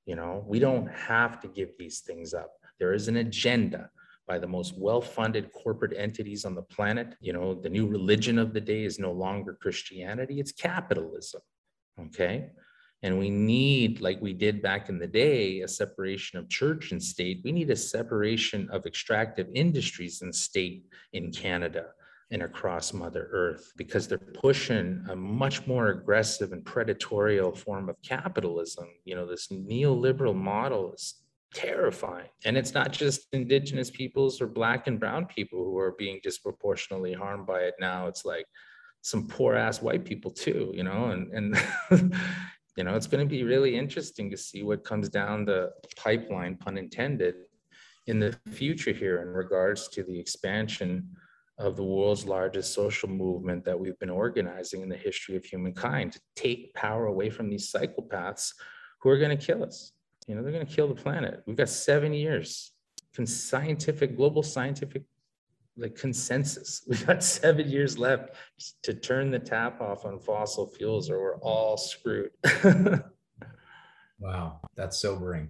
You 0.07 0.17
know, 0.17 0.45
we 0.47 0.59
don't 0.59 0.89
have 0.89 1.41
to 1.41 1.49
give 1.49 1.71
these 1.79 2.01
things 2.01 2.33
up. 2.35 2.53
There 2.79 2.95
is 2.95 3.09
an 3.09 3.17
agenda 3.17 3.91
by 4.31 4.39
the 4.39 4.47
most 4.47 4.79
well-funded 4.79 5.53
corporate 5.53 5.93
entities 5.97 6.45
on 6.45 6.55
the 6.55 6.63
planet. 6.63 7.17
You 7.21 7.33
know, 7.33 7.53
the 7.53 7.69
new 7.69 7.89
religion 7.89 8.39
of 8.39 8.53
the 8.55 8.61
day 8.61 8.85
is 8.85 8.97
no 8.97 9.11
longer 9.11 9.59
Christianity, 9.61 10.39
it's 10.39 10.53
capitalism. 10.53 11.41
Okay. 12.07 12.51
And 13.03 13.19
we 13.19 13.29
need, 13.29 14.01
like 14.01 14.21
we 14.21 14.33
did 14.33 14.63
back 14.63 14.89
in 14.89 15.01
the 15.01 15.09
day, 15.09 15.63
a 15.63 15.69
separation 15.69 16.39
of 16.39 16.49
church 16.49 16.93
and 16.93 17.03
state. 17.03 17.41
We 17.43 17.51
need 17.51 17.71
a 17.71 17.77
separation 17.97 18.69
of 18.71 18.87
extractive 18.87 19.49
industries 19.53 20.23
and 20.23 20.33
state 20.33 20.85
in 21.13 21.33
Canada 21.33 21.87
and 22.31 22.43
across 22.45 22.93
Mother 22.93 23.29
Earth 23.33 23.73
because 23.77 24.07
they're 24.07 24.19
pushing 24.19 25.05
a 25.11 25.17
much 25.17 25.67
more 25.67 25.89
aggressive 25.89 26.53
and 26.53 26.65
predatory 26.65 27.41
form 27.57 27.89
of 27.89 27.97
capitalism. 28.03 28.87
You 29.05 29.17
know, 29.17 29.27
this 29.27 29.49
neoliberal 29.49 30.37
model 30.37 30.93
is 30.93 31.17
terrifying. 31.55 32.29
And 32.45 32.57
it's 32.57 32.75
not 32.75 32.93
just 32.93 33.27
indigenous 33.33 33.91
peoples 33.91 34.41
or 34.41 34.47
black 34.47 34.87
and 34.87 35.01
brown 35.01 35.27
people 35.27 35.65
who 35.65 35.79
are 35.79 35.95
being 35.99 36.21
disproportionately 36.23 37.13
harmed 37.13 37.47
by 37.47 37.61
it 37.61 37.75
now. 37.81 38.07
It's 38.07 38.25
like 38.25 38.47
some 39.03 39.27
poor 39.27 39.55
ass 39.55 39.81
white 39.81 40.05
people 40.05 40.31
too, 40.31 40.73
you 40.75 40.85
know, 40.85 41.11
and 41.11 41.33
and 41.33 41.59
you 42.77 42.85
know, 42.85 42.95
it's 42.95 43.07
going 43.07 43.27
to 43.27 43.31
be 43.31 43.43
really 43.43 43.77
interesting 43.77 44.31
to 44.31 44.37
see 44.37 44.63
what 44.63 44.85
comes 44.85 45.09
down 45.09 45.45
the 45.45 45.71
pipeline, 45.97 46.57
pun 46.57 46.79
intended, 46.79 47.35
in 48.07 48.19
the 48.19 48.37
future 48.51 48.93
here 48.93 49.23
in 49.23 49.29
regards 49.29 49.89
to 49.89 50.03
the 50.03 50.19
expansion 50.19 51.09
of 51.59 51.77
the 51.77 51.85
world's 51.85 52.25
largest 52.25 52.73
social 52.73 53.09
movement 53.09 53.65
that 53.65 53.79
we've 53.79 53.99
been 53.99 54.11
organizing 54.11 54.81
in 54.83 54.89
the 54.89 54.97
history 54.97 55.37
of 55.37 55.45
humankind 55.45 56.13
to 56.13 56.21
take 56.35 56.73
power 56.75 57.07
away 57.07 57.29
from 57.29 57.51
these 57.51 57.71
psychopaths 57.71 58.53
who 59.01 59.11
are 59.11 59.19
going 59.19 59.37
to 59.37 59.47
kill 59.47 59.63
us. 59.63 59.93
You 60.31 60.37
know, 60.37 60.45
they're 60.45 60.53
going 60.53 60.65
to 60.65 60.73
kill 60.73 60.87
the 60.87 60.95
planet. 60.95 61.43
We've 61.45 61.57
got 61.57 61.69
seven 61.69 62.13
years. 62.13 62.71
From 63.11 63.27
scientific, 63.27 64.17
global 64.17 64.45
scientific 64.45 65.03
like 65.77 65.97
consensus. 65.97 66.85
We've 66.89 67.05
got 67.05 67.25
seven 67.25 67.69
years 67.69 67.99
left 67.99 68.37
to 68.85 68.95
turn 68.95 69.33
the 69.33 69.41
tap 69.41 69.81
off 69.81 70.05
on 70.05 70.21
fossil 70.21 70.69
fuels, 70.69 71.11
or 71.11 71.19
we're 71.19 71.39
all 71.39 71.77
screwed. 71.77 72.31
wow, 74.21 74.61
that's 74.77 75.03
sobering. 75.03 75.49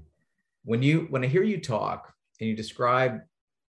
When 0.64 0.83
you 0.83 1.09
when 1.11 1.24
I 1.24 1.26
hear 1.26 1.43
you 1.43 1.61
talk 1.61 2.14
and 2.41 2.49
you 2.49 2.57
describe 2.57 3.20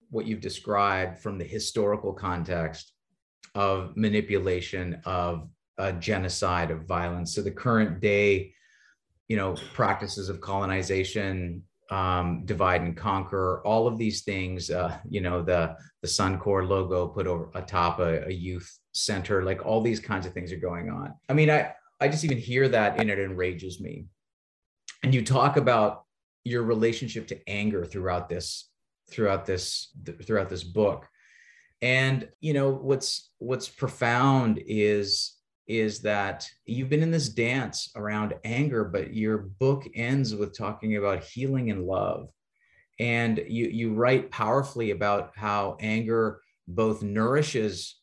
what 0.10 0.26
you've 0.26 0.42
described 0.42 1.20
from 1.20 1.38
the 1.38 1.46
historical 1.46 2.14
context 2.14 2.94
of 3.54 3.96
manipulation 3.96 5.00
of 5.06 5.50
a 5.78 5.94
genocide 5.94 6.72
of 6.72 6.88
violence 6.88 7.36
to 7.36 7.44
the 7.44 7.52
current 7.52 8.00
day 8.00 8.55
you 9.28 9.38
know 9.38 9.56
practices 9.74 10.30
of 10.30 10.42
colonization 10.42 11.64
um, 11.92 12.46
divide 12.46 12.82
and 12.82 12.98
conquer 12.98 13.62
all 13.66 13.88
of 13.88 13.98
these 13.98 14.24
things 14.24 14.70
uh, 14.70 14.98
you 15.10 15.22
know 15.22 15.42
the 15.42 15.76
the 16.02 16.08
suncor 16.08 16.68
logo 16.68 17.08
put 17.08 17.28
over 17.28 17.50
atop 17.56 18.00
a, 18.00 18.26
a 18.28 18.32
youth 18.32 18.80
center 18.94 19.44
like 19.44 19.66
all 19.66 19.82
these 19.82 20.00
kinds 20.00 20.26
of 20.26 20.34
things 20.34 20.52
are 20.52 20.58
going 20.58 20.90
on. 20.90 21.14
I 21.30 21.34
mean 21.34 21.50
i 21.50 21.74
i 22.00 22.08
just 22.08 22.24
even 22.24 22.38
hear 22.38 22.68
that 22.70 23.00
and 23.00 23.10
it 23.10 23.20
enrages 23.20 23.80
me. 23.80 24.06
And 25.04 25.14
you 25.14 25.24
talk 25.24 25.58
about 25.58 26.06
your 26.44 26.64
relationship 26.64 27.28
to 27.28 27.50
anger 27.50 27.86
throughout 27.86 28.30
this 28.30 28.70
throughout 29.12 29.46
this 29.46 29.92
throughout 30.24 30.50
this 30.50 30.64
book. 30.64 31.08
And 31.82 32.30
you 32.40 32.54
know 32.54 32.72
what's 32.72 33.32
what's 33.38 33.68
profound 33.70 34.62
is 34.66 35.35
is 35.68 36.02
that 36.02 36.48
you've 36.66 36.90
been 36.90 37.04
in 37.04 37.12
this 37.12 37.30
dance 37.30 37.92
around 37.96 38.34
anger, 38.44 38.84
but 38.84 39.14
your 39.14 39.38
book 39.60 39.88
ends 39.96 40.36
with 40.36 40.58
talking 40.58 40.98
about 40.98 41.24
healing 41.24 41.72
and 41.72 41.86
love. 41.86 42.30
And 43.00 43.44
you, 43.48 43.66
you 43.66 43.94
write 43.94 44.32
powerfully 44.32 44.92
about 44.92 45.32
how 45.36 45.78
anger 45.80 46.42
both 46.68 47.04
nourishes 47.04 48.00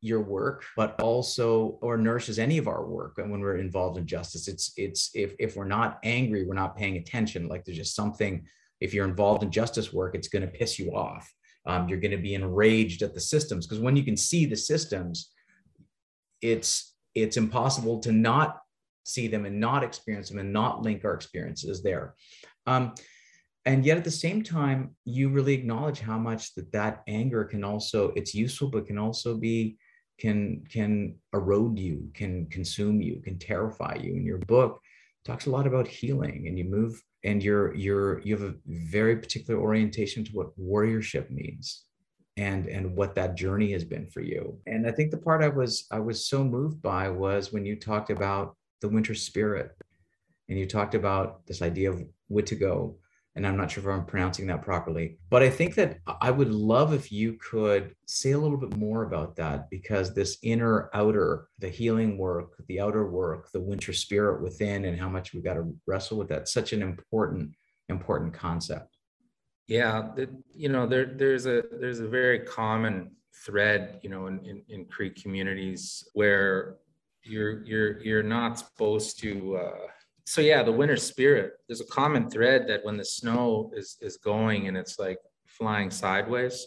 your 0.00 0.20
work, 0.20 0.64
but 0.76 1.00
also 1.00 1.78
or 1.80 1.96
nourishes 1.96 2.38
any 2.38 2.58
of 2.58 2.68
our 2.68 2.84
work. 2.84 3.18
And 3.18 3.30
when 3.30 3.40
we're 3.40 3.56
involved 3.56 3.98
in 3.98 4.06
justice, 4.06 4.48
it's 4.48 4.72
it's 4.76 5.10
if 5.14 5.34
if 5.38 5.56
we're 5.56 5.64
not 5.64 5.98
angry, 6.04 6.44
we're 6.44 6.54
not 6.54 6.76
paying 6.76 6.98
attention. 6.98 7.48
Like 7.48 7.64
there's 7.64 7.78
just 7.78 7.96
something. 7.96 8.44
If 8.80 8.92
you're 8.92 9.08
involved 9.08 9.42
in 9.42 9.50
justice 9.50 9.92
work, 9.92 10.14
it's 10.14 10.28
going 10.28 10.42
to 10.42 10.48
piss 10.48 10.78
you 10.78 10.94
off. 10.94 11.32
Um, 11.64 11.88
you're 11.88 12.00
going 12.00 12.10
to 12.10 12.18
be 12.18 12.34
enraged 12.34 13.00
at 13.00 13.14
the 13.14 13.20
systems 13.20 13.66
because 13.66 13.82
when 13.82 13.96
you 13.96 14.02
can 14.02 14.16
see 14.16 14.44
the 14.44 14.56
systems, 14.56 15.30
it's 16.44 16.94
it's 17.14 17.36
impossible 17.36 18.00
to 18.00 18.12
not 18.12 18.60
see 19.04 19.26
them 19.28 19.46
and 19.46 19.58
not 19.58 19.82
experience 19.82 20.28
them 20.28 20.38
and 20.38 20.52
not 20.52 20.82
link 20.82 21.04
our 21.04 21.14
experiences 21.14 21.82
there. 21.82 22.14
Um, 22.66 22.94
and 23.66 23.84
yet 23.84 23.96
at 23.96 24.04
the 24.04 24.10
same 24.10 24.42
time, 24.42 24.94
you 25.04 25.30
really 25.30 25.54
acknowledge 25.54 26.00
how 26.00 26.18
much 26.18 26.54
that 26.54 26.70
that 26.72 27.02
anger 27.06 27.44
can 27.44 27.64
also 27.64 28.12
it's 28.14 28.34
useful, 28.34 28.68
but 28.68 28.86
can 28.86 28.98
also 28.98 29.36
be 29.36 29.78
can 30.20 30.64
can 30.68 31.16
erode 31.32 31.78
you, 31.78 32.10
can 32.12 32.46
consume 32.46 33.00
you, 33.00 33.20
can 33.24 33.38
terrify 33.38 33.94
you. 33.94 34.12
And 34.16 34.26
your 34.26 34.38
book 34.38 34.80
talks 35.24 35.46
a 35.46 35.50
lot 35.50 35.66
about 35.66 35.88
healing, 35.88 36.44
and 36.46 36.58
you 36.58 36.66
move 36.66 37.02
and 37.24 37.42
you're 37.42 37.74
you're 37.74 38.20
you 38.20 38.36
have 38.36 38.48
a 38.50 38.56
very 38.66 39.16
particular 39.16 39.58
orientation 39.58 40.24
to 40.24 40.32
what 40.32 40.58
warriorship 40.58 41.30
means 41.30 41.84
and 42.36 42.66
and 42.66 42.96
what 42.96 43.14
that 43.14 43.36
journey 43.36 43.72
has 43.72 43.84
been 43.84 44.06
for 44.06 44.20
you. 44.20 44.58
And 44.66 44.86
i 44.86 44.90
think 44.90 45.10
the 45.10 45.18
part 45.18 45.42
i 45.42 45.48
was 45.48 45.86
i 45.90 45.98
was 45.98 46.26
so 46.26 46.42
moved 46.44 46.82
by 46.82 47.08
was 47.08 47.52
when 47.52 47.64
you 47.64 47.76
talked 47.76 48.10
about 48.10 48.56
the 48.80 48.88
winter 48.88 49.14
spirit 49.14 49.76
and 50.48 50.58
you 50.58 50.66
talked 50.66 50.94
about 50.94 51.46
this 51.46 51.62
idea 51.62 51.90
of 51.90 52.04
wittigo 52.30 52.94
and 53.36 53.46
i'm 53.46 53.56
not 53.56 53.70
sure 53.70 53.82
if 53.82 53.88
i'm 53.88 54.04
pronouncing 54.04 54.46
that 54.46 54.62
properly 54.62 55.16
but 55.30 55.42
i 55.42 55.50
think 55.50 55.74
that 55.74 55.98
i 56.20 56.30
would 56.30 56.52
love 56.52 56.92
if 56.92 57.10
you 57.10 57.34
could 57.34 57.94
say 58.06 58.32
a 58.32 58.38
little 58.38 58.58
bit 58.58 58.76
more 58.76 59.04
about 59.04 59.36
that 59.36 59.70
because 59.70 60.12
this 60.12 60.38
inner 60.42 60.90
outer 60.94 61.48
the 61.58 61.68
healing 61.68 62.18
work 62.18 62.54
the 62.68 62.80
outer 62.80 63.10
work 63.10 63.50
the 63.52 63.60
winter 63.60 63.92
spirit 63.92 64.42
within 64.42 64.84
and 64.84 64.98
how 64.98 65.08
much 65.08 65.32
we've 65.32 65.44
got 65.44 65.54
to 65.54 65.74
wrestle 65.86 66.18
with 66.18 66.28
that 66.28 66.48
such 66.48 66.72
an 66.72 66.82
important 66.82 67.50
important 67.88 68.32
concept 68.34 68.93
yeah, 69.66 70.10
the, 70.14 70.28
you 70.52 70.68
know, 70.68 70.86
there 70.86 71.06
there's 71.06 71.46
a 71.46 71.62
there's 71.80 72.00
a 72.00 72.08
very 72.08 72.40
common 72.40 73.12
thread, 73.44 74.00
you 74.02 74.10
know, 74.10 74.26
in, 74.26 74.38
in, 74.44 74.62
in 74.68 74.84
Cree 74.86 75.10
communities 75.10 76.08
where 76.14 76.76
you're 77.22 77.64
you're 77.64 78.02
you're 78.02 78.22
not 78.22 78.58
supposed 78.58 79.18
to 79.20 79.56
uh, 79.56 79.86
so 80.26 80.40
yeah, 80.40 80.62
the 80.62 80.72
winter 80.72 80.96
spirit, 80.96 81.52
there's 81.68 81.82
a 81.82 81.86
common 81.86 82.30
thread 82.30 82.66
that 82.68 82.84
when 82.84 82.96
the 82.96 83.04
snow 83.04 83.70
is 83.74 83.98
is 84.00 84.16
going 84.16 84.68
and 84.68 84.76
it's 84.76 84.98
like 84.98 85.18
flying 85.46 85.90
sideways, 85.90 86.66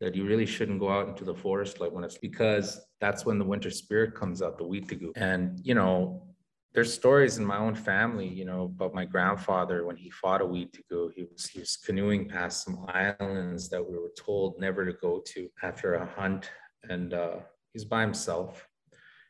that 0.00 0.14
you 0.14 0.24
really 0.24 0.46
shouldn't 0.46 0.80
go 0.80 0.88
out 0.88 1.08
into 1.08 1.24
the 1.24 1.34
forest 1.34 1.80
like 1.80 1.92
when 1.92 2.04
it's 2.04 2.18
because 2.18 2.80
that's 3.00 3.26
when 3.26 3.38
the 3.38 3.44
winter 3.44 3.70
spirit 3.70 4.14
comes 4.14 4.40
out, 4.40 4.56
the 4.56 4.64
Witigu. 4.64 5.10
And 5.16 5.60
you 5.62 5.74
know, 5.74 6.26
there's 6.74 6.92
stories 6.92 7.38
in 7.38 7.44
my 7.44 7.56
own 7.56 7.74
family, 7.74 8.26
you 8.26 8.44
know, 8.44 8.64
about 8.64 8.92
my 8.92 9.04
grandfather 9.04 9.86
when 9.86 9.96
he 9.96 10.10
fought 10.10 10.42
a 10.42 10.44
Witigu. 10.44 11.12
He 11.14 11.22
was 11.22 11.46
he 11.46 11.60
was 11.60 11.76
canoeing 11.76 12.28
past 12.28 12.64
some 12.64 12.84
islands 12.88 13.68
that 13.68 13.82
we 13.88 13.96
were 13.96 14.12
told 14.18 14.58
never 14.58 14.84
to 14.84 14.92
go 14.92 15.22
to 15.24 15.48
after 15.62 15.94
a 15.94 16.06
hunt, 16.06 16.50
and 16.82 17.14
uh, 17.14 17.36
he's 17.72 17.84
by 17.84 18.00
himself. 18.00 18.66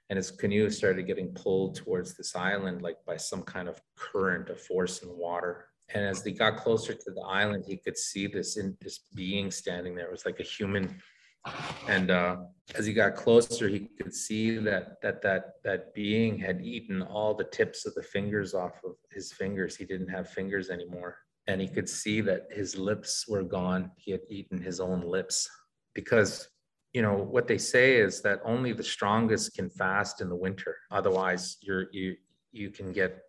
And 0.09 0.16
his 0.16 0.30
canoe 0.30 0.70
started 0.70 1.07
getting 1.07 1.32
pulled 1.34 1.76
towards 1.76 2.14
this 2.14 2.34
island, 2.34 2.82
like 2.82 2.97
by 3.07 3.16
some 3.16 3.42
kind 3.42 3.68
of 3.68 3.80
current, 3.97 4.51
a 4.51 4.55
force 4.55 5.03
in 5.03 5.09
the 5.09 5.14
water. 5.14 5.66
And 5.95 6.05
as 6.05 6.22
they 6.22 6.32
got 6.32 6.57
closer 6.57 6.95
to 6.95 7.11
the 7.11 7.22
island, 7.22 7.64
he 7.66 7.76
could 7.76 7.97
see 7.97 8.26
this 8.26 8.57
in 8.57 8.76
this 8.80 9.01
being 9.14 9.51
standing 9.51 9.95
there. 9.95 10.07
It 10.07 10.12
was 10.12 10.26
like 10.26 10.40
a 10.40 10.45
human 10.45 11.01
and 11.88 12.11
uh, 12.11 12.36
as 12.74 12.86
he 12.86 12.92
got 12.92 13.14
closer, 13.14 13.68
he 13.68 13.88
could 14.01 14.14
see 14.14 14.57
that 14.59 15.01
that 15.03 15.22
that 15.22 15.55
that 15.64 15.95
being 15.95 16.38
had 16.38 16.62
eaten 16.62 17.03
all 17.03 17.34
the 17.34 17.45
tips 17.45 17.86
of 17.86 17.95
the 17.95 18.03
fingers 18.03 18.55
off 18.55 18.80
of 18.84 18.92
his 19.11 19.32
fingers. 19.32 19.76
He 19.76 19.84
didn't 19.84 20.09
have 20.09 20.28
fingers 20.28 20.70
anymore, 20.70 21.18
and 21.47 21.61
he 21.61 21.68
could 21.68 21.88
see 21.88 22.20
that 22.22 22.47
his 22.51 22.76
lips 22.76 23.26
were 23.28 23.42
gone. 23.42 23.90
He 23.97 24.12
had 24.12 24.22
eaten 24.30 24.61
his 24.61 24.80
own 24.80 25.03
lips 25.03 25.49
because 25.95 26.49
you 26.92 27.03
know 27.03 27.14
what 27.14 27.47
they 27.47 27.59
say 27.59 27.97
is 27.97 28.22
that 28.22 28.40
only 28.45 28.72
the 28.72 28.82
strongest 28.82 29.55
can 29.55 29.68
fast 29.68 30.20
in 30.20 30.28
the 30.28 30.36
winter. 30.36 30.76
Otherwise, 30.90 31.59
you're 31.61 31.86
you 31.92 32.16
you 32.53 32.70
can 32.70 32.92
get 32.92 33.24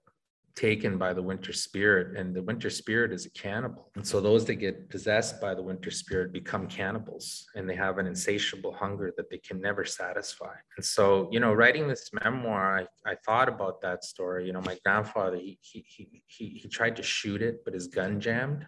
taken 0.56 0.98
by 0.98 1.14
the 1.14 1.22
winter 1.22 1.52
spirit 1.52 2.18
and 2.18 2.34
the 2.34 2.42
winter 2.42 2.70
spirit 2.70 3.12
is 3.12 3.26
a 3.26 3.30
cannibal. 3.32 3.92
And 3.96 4.08
so 4.08 4.22
those 4.22 4.46
that 4.46 4.56
get 4.56 4.90
possessed 4.90 5.42
by 5.42 5.54
the 5.54 5.62
winter 5.62 5.92
spirit 5.92 6.32
become 6.32 6.68
cannibals 6.68 7.46
and 7.56 7.70
they 7.70 7.76
have 7.76 7.98
an 7.98 8.08
insatiable 8.08 8.74
hunger 8.74 9.14
that 9.18 9.30
they 9.30 9.38
can 9.38 9.60
never 9.60 9.84
satisfy. 9.84 10.54
And 10.78 10.86
so 10.86 11.28
you 11.32 11.40
know 11.42 11.54
writing 11.54 11.88
this 11.88 12.10
memoir 12.24 12.88
i, 13.06 13.12
I 13.12 13.16
thought 13.26 13.50
about 13.50 13.82
that 13.82 14.06
story. 14.06 14.48
You 14.48 14.54
know 14.54 14.62
my 14.62 14.78
grandfather 14.86 15.38
he, 15.38 15.60
he 15.62 15.86
he 15.88 16.24
he 16.28 16.50
he 16.50 16.68
tried 16.70 16.96
to 16.96 17.04
shoot 17.04 17.42
it 17.42 17.66
but 17.66 17.74
his 17.74 17.88
gun 17.88 18.22
jammed. 18.22 18.66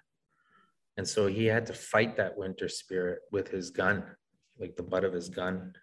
And 0.98 1.08
so 1.08 1.28
he 1.28 1.46
had 1.46 1.66
to 1.68 1.74
fight 1.74 2.18
that 2.18 2.38
winter 2.38 2.68
spirit 2.68 3.20
with 3.32 3.48
his 3.48 3.70
gun 3.70 4.04
like 4.60 4.76
the 4.76 4.84
butt 4.84 5.06
of 5.06 5.14
his 5.14 5.30
gun. 5.30 5.74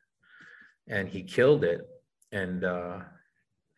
And 0.86 1.08
he 1.08 1.22
killed 1.22 1.64
it 1.64 1.80
and 2.30 2.62
uh 2.64 2.98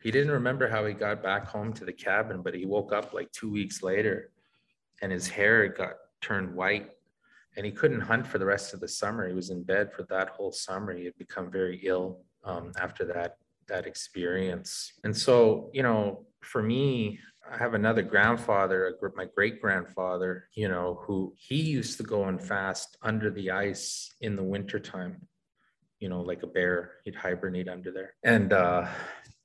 he 0.01 0.11
didn't 0.11 0.31
remember 0.31 0.67
how 0.67 0.85
he 0.85 0.93
got 0.93 1.23
back 1.23 1.47
home 1.47 1.73
to 1.73 1.85
the 1.85 1.93
cabin, 1.93 2.41
but 2.41 2.53
he 2.53 2.65
woke 2.65 2.93
up 2.93 3.13
like 3.13 3.31
two 3.31 3.51
weeks 3.51 3.81
later 3.81 4.31
and 5.01 5.11
his 5.11 5.27
hair 5.27 5.67
got 5.67 5.93
turned 6.21 6.55
white 6.55 6.91
and 7.55 7.65
he 7.65 7.71
couldn't 7.71 8.01
hunt 8.01 8.25
for 8.25 8.37
the 8.37 8.45
rest 8.45 8.73
of 8.73 8.79
the 8.79 8.87
summer. 8.87 9.27
He 9.27 9.33
was 9.33 9.49
in 9.49 9.63
bed 9.63 9.91
for 9.91 10.03
that 10.03 10.29
whole 10.29 10.51
summer. 10.51 10.95
He 10.95 11.05
had 11.05 11.17
become 11.17 11.51
very 11.51 11.81
ill 11.83 12.21
um, 12.43 12.71
after 12.79 13.05
that 13.05 13.37
that 13.67 13.85
experience. 13.85 14.93
And 15.03 15.15
so, 15.15 15.69
you 15.73 15.83
know, 15.83 16.25
for 16.41 16.63
me, 16.63 17.19
I 17.51 17.57
have 17.57 17.73
another 17.73 18.01
grandfather, 18.01 18.95
my 19.15 19.25
great 19.25 19.61
grandfather, 19.61 20.47
you 20.53 20.67
know, 20.67 21.01
who 21.05 21.33
he 21.35 21.61
used 21.61 21.97
to 21.97 22.03
go 22.03 22.25
and 22.25 22.41
fast 22.41 22.97
under 23.01 23.29
the 23.29 23.51
ice 23.51 24.13
in 24.21 24.35
the 24.35 24.43
wintertime, 24.43 25.21
you 25.99 26.09
know, 26.09 26.21
like 26.21 26.43
a 26.43 26.47
bear. 26.47 26.91
He'd 27.03 27.15
hibernate 27.15 27.67
under 27.67 27.91
there. 27.91 28.13
And 28.23 28.53
uh, 28.53 28.87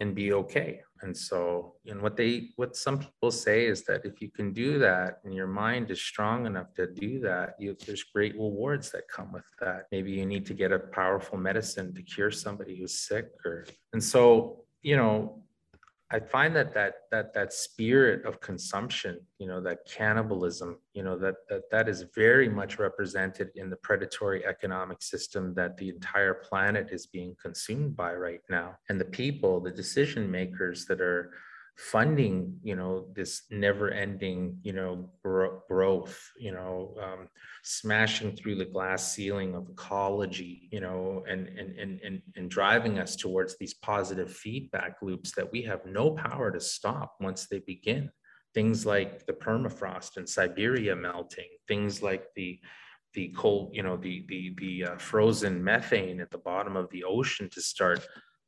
and 0.03 0.17
be 0.17 0.33
okay. 0.33 0.81
And 1.03 1.17
so, 1.17 1.75
and 1.87 2.03
what 2.03 2.17
they, 2.17 2.51
what 2.57 2.77
some 2.77 2.99
people 2.99 3.31
say 3.31 3.67
is 3.67 3.83
that 3.85 4.05
if 4.05 4.21
you 4.21 4.31
can 4.31 4.53
do 4.53 4.79
that 4.81 5.21
and 5.25 5.33
your 5.33 5.47
mind 5.47 5.93
is 5.93 6.03
strong 6.03 6.45
enough 6.45 6.75
to 6.75 6.89
do 6.89 7.21
that, 7.21 7.55
you, 7.61 7.77
there's 7.87 8.03
great 8.03 8.35
rewards 8.35 8.91
that 8.91 9.09
come 9.09 9.33
with 9.33 9.45
that. 9.61 9.87
Maybe 9.93 10.11
you 10.11 10.27
need 10.27 10.45
to 10.47 10.55
get 10.55 10.73
a 10.73 10.79
powerful 10.79 11.39
medicine 11.39 11.95
to 11.95 12.03
cure 12.03 12.33
somebody 12.33 12.77
who's 12.77 12.99
sick 12.99 13.31
or, 13.45 13.65
and 13.93 14.03
so, 14.03 14.65
you 14.83 14.97
know, 14.97 15.43
I 16.13 16.21
find 16.21 16.55
that 16.57 16.75
that 16.75 16.95
that 17.11 17.33
that 17.33 17.55
spirit 17.55 18.27
of 18.27 18.39
consumption, 18.41 19.19
you 19.39 19.47
know, 19.47 19.63
that 19.63 19.79
cannibalism, 19.91 20.79
you 20.93 21.03
know, 21.03 21.19
that 21.19 21.37
that 21.49 21.71
that 21.71 21.89
is 21.89 22.05
very 22.15 22.51
much 22.51 22.79
represented 22.79 23.49
in 23.55 23.71
the 23.71 23.77
predatory 23.77 24.45
economic 24.45 25.03
system 25.03 25.55
that 25.55 25.79
the 25.79 25.89
entire 25.89 26.35
planet 26.35 26.89
is 26.93 27.07
being 27.07 27.35
consumed 27.41 27.97
by 27.97 28.13
right 28.13 28.43
now. 28.51 28.77
And 28.91 29.01
the 29.01 29.07
people, 29.07 29.59
the 29.61 29.71
decision 29.71 30.31
makers 30.31 30.85
that 30.85 31.01
are 31.01 31.31
funding 31.91 32.57
you 32.63 32.77
know 32.77 33.07
this 33.13 33.43
never 33.51 33.91
ending 33.91 34.57
you 34.63 34.73
know 34.73 35.11
gro- 35.25 35.61
growth 35.69 36.31
you 36.39 36.53
know 36.53 36.95
um, 37.03 37.29
smashing 37.65 38.37
through 38.37 38.55
the 38.55 38.65
glass 38.65 39.13
ceiling 39.13 39.57
of 39.57 39.69
ecology 39.69 40.69
you 40.71 40.81
know 40.81 41.25
and, 41.29 41.49
and 41.49 41.77
and 41.77 42.01
and 42.05 42.23
and 42.37 42.49
driving 42.49 43.01
us 43.01 43.17
towards 43.17 43.59
these 43.59 43.75
positive 43.75 44.33
feedback 44.33 44.97
loops 45.03 45.33
that 45.33 45.51
we 45.51 45.61
have 45.63 45.85
no 45.85 46.13
power 46.13 46.53
to 46.53 46.61
stop 46.61 47.17
once 47.21 47.49
they 47.49 47.59
begin. 47.67 48.09
Things 48.55 48.87
like 48.87 49.27
the 49.27 49.33
permafrost 49.33 50.19
in 50.19 50.27
siberia 50.27 50.95
melting 50.95 51.49
things 51.67 52.03
like 52.03 52.27
the 52.37 52.61
the 53.15 53.35
cold 53.37 53.71
you 53.75 53.83
know 53.83 53.97
the 53.97 54.25
the 54.29 54.55
the 54.59 54.85
uh, 54.85 54.97
frozen 54.99 55.63
methane 55.63 56.21
at 56.21 56.31
the 56.31 56.39
bottom 56.39 56.77
of 56.77 56.89
the 56.91 57.03
ocean 57.03 57.49
to 57.51 57.61
start 57.61 58.07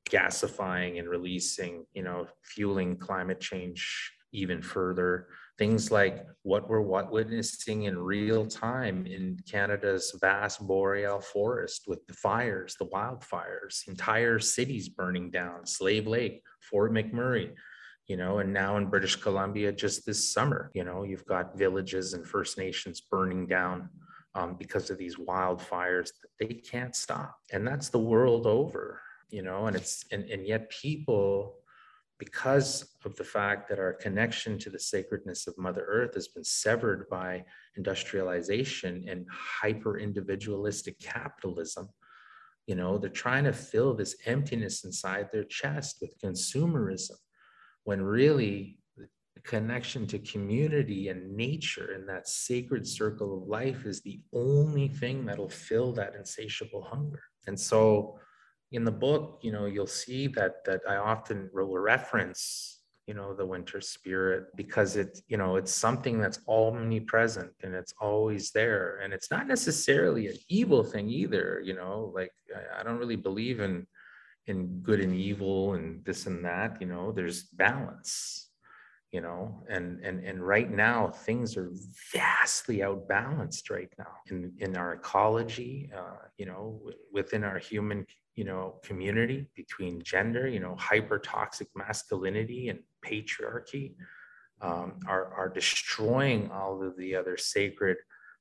gasifying 0.09 0.99
and 0.99 1.09
releasing, 1.09 1.87
you 1.95 2.03
know, 2.03 2.27
fueling 2.43 2.97
climate 2.97 3.41
change 3.41 4.13
even 4.33 4.61
further. 4.61 5.29
Things 5.57 5.91
like 5.91 6.27
what 6.43 6.69
we're 6.69 6.81
what 6.81 7.13
witnessing 7.13 7.85
in 7.85 7.97
real 7.97 8.45
time 8.47 9.07
in 9.07 9.39
Canada's 9.49 10.17
vast 10.21 10.67
boreal 10.67 11.21
forest 11.21 11.85
with 11.87 12.05
the 12.07 12.13
fires, 12.13 12.75
the 12.79 12.87
wildfires, 12.87 13.87
entire 13.87 14.41
cities 14.41 14.89
burning 14.89 15.31
down, 15.31 15.65
Slave 15.65 16.09
Lake, 16.09 16.43
Fort 16.61 16.93
McMurray, 16.93 17.53
you 18.09 18.17
know, 18.17 18.41
and 18.41 18.53
now 18.53 18.77
in 18.77 18.87
British 18.87 19.15
Columbia 19.17 19.71
just 19.71 20.05
this 20.05 20.33
summer, 20.33 20.73
you 20.75 20.83
know, 20.85 21.05
you've 21.05 21.27
got 21.27 21.57
villages 21.57 22.15
and 22.15 22.27
First 22.27 22.59
Nations 22.59 23.01
burning 23.01 23.47
down 23.47 23.89
um, 24.35 24.57
because 24.59 24.91
of 24.91 24.99
these 24.99 25.17
wildfires 25.17 26.11
that 26.21 26.31
they 26.41 26.55
can't 26.55 26.97
stop. 26.97 27.37
And 27.53 27.65
that's 27.65 27.91
the 27.91 27.99
world 27.99 28.47
over 28.47 29.01
you 29.35 29.43
know 29.43 29.67
and 29.67 29.77
it's 29.77 30.05
and, 30.13 30.25
and 30.31 30.47
yet 30.47 30.71
people 30.71 31.57
because 32.21 32.95
of 33.05 33.17
the 33.17 33.25
fact 33.25 33.69
that 33.69 33.81
our 33.81 33.93
connection 33.93 34.57
to 34.57 34.71
the 34.71 34.79
sacredness 34.79 35.49
of 35.49 35.59
mother 35.59 35.85
earth 35.89 36.15
has 36.15 36.29
been 36.29 36.45
severed 36.45 37.09
by 37.11 37.45
industrialization 37.77 39.05
and 39.09 39.27
hyper 39.31 39.99
individualistic 39.99 40.97
capitalism 41.01 41.89
you 42.67 42.77
know 42.77 42.97
they're 42.97 43.11
trying 43.27 43.45
to 43.45 43.53
fill 43.53 43.93
this 43.95 44.17
emptiness 44.27 44.85
inside 44.85 45.29
their 45.33 45.45
chest 45.45 45.99
with 46.01 46.21
consumerism 46.21 47.17
when 47.83 48.01
really 48.01 48.79
the 49.35 49.41
connection 49.43 50.07
to 50.07 50.19
community 50.21 51.09
and 51.09 51.37
nature 51.37 51.93
and 51.95 52.09
that 52.09 52.29
sacred 52.29 52.87
circle 52.87 53.37
of 53.37 53.49
life 53.49 53.85
is 53.85 54.01
the 54.01 54.21
only 54.33 54.89
thing 54.89 55.27
that'll 55.27 55.49
fill 55.49 55.93
that 55.93 56.15
insatiable 56.15 56.83
hunger. 56.83 57.21
And 57.47 57.59
so 57.59 58.19
in 58.75 58.85
the 58.85 58.91
book, 58.91 59.39
you 59.43 59.53
know, 59.53 59.67
you'll 59.67 59.87
see 59.87 60.27
that 60.29 60.65
that 60.65 60.81
I 60.89 60.97
often 60.97 61.49
will 61.53 61.79
reference, 61.79 62.81
you 63.07 63.15
know, 63.15 63.33
the 63.33 63.47
winter 63.47 63.81
spirit 63.81 64.45
because 64.57 64.97
it, 64.97 65.21
you 65.29 65.37
know, 65.37 65.57
it's 65.57 65.73
something 65.73 66.19
that's 66.21 66.41
omnipresent 66.49 67.53
and 67.63 67.75
it's 67.75 67.95
always 68.01 68.51
there. 68.51 69.01
And 69.03 69.13
it's 69.13 69.31
not 69.31 69.47
necessarily 69.47 70.27
an 70.27 70.37
evil 70.49 70.83
thing 70.83 71.09
either, 71.09 71.63
you 71.65 71.75
know, 71.75 72.13
like 72.15 72.33
I, 72.55 72.81
I 72.81 72.83
don't 72.83 72.99
really 72.99 73.17
believe 73.17 73.61
in 73.61 73.87
in 74.47 74.81
good 74.81 75.01
and 75.01 75.15
evil 75.15 75.75
and 75.75 76.05
this 76.05 76.27
and 76.27 76.45
that, 76.45 76.81
you 76.81 76.87
know, 76.87 77.13
there's 77.13 77.45
balance 77.45 78.51
you 79.13 79.21
know 79.21 79.63
and 79.71 80.01
and 80.01 80.25
and 80.25 80.45
right 80.45 80.73
now 80.73 81.09
things 81.09 81.57
are 81.57 81.71
vastly 82.13 82.83
outbalanced 82.83 83.71
right 83.71 83.93
now 83.97 84.13
in 84.29 84.53
in 84.59 84.77
our 84.77 84.95
ecology 84.95 85.89
uh, 85.97 86.27
you 86.37 86.47
know 86.47 86.81
within 87.13 87.45
our 87.45 87.61
human 87.61 88.05
you 88.35 88.45
know 88.45 88.75
community 88.83 89.47
between 89.55 90.03
gender 90.03 90.49
you 90.49 90.61
know 90.61 90.75
hyper 90.79 91.19
toxic 91.19 91.69
masculinity 91.77 92.69
and 92.69 92.81
patriarchy 93.05 93.95
um, 94.61 94.95
are 95.07 95.33
are 95.35 95.49
destroying 95.49 96.51
all 96.51 96.83
of 96.83 96.97
the 96.97 97.15
other 97.15 97.37
sacred 97.37 97.97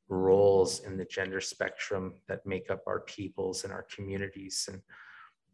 roles 0.09 0.81
in 0.81 0.97
the 0.97 1.05
gender 1.05 1.41
spectrum 1.41 2.13
that 2.27 2.45
make 2.45 2.69
up 2.69 2.83
our 2.87 3.01
peoples 3.01 3.63
and 3.63 3.73
our 3.73 3.85
communities. 3.93 4.67
And 4.71 4.81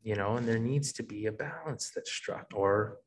you 0.04 0.16
know 0.16 0.38
and 0.38 0.48
there 0.48 0.60
needs 0.60 0.94
to 0.94 1.04
be 1.04 1.26
a 1.26 1.32
balance 1.32 1.92
that's 1.94 2.12
struck 2.12 2.48
or 2.54 2.98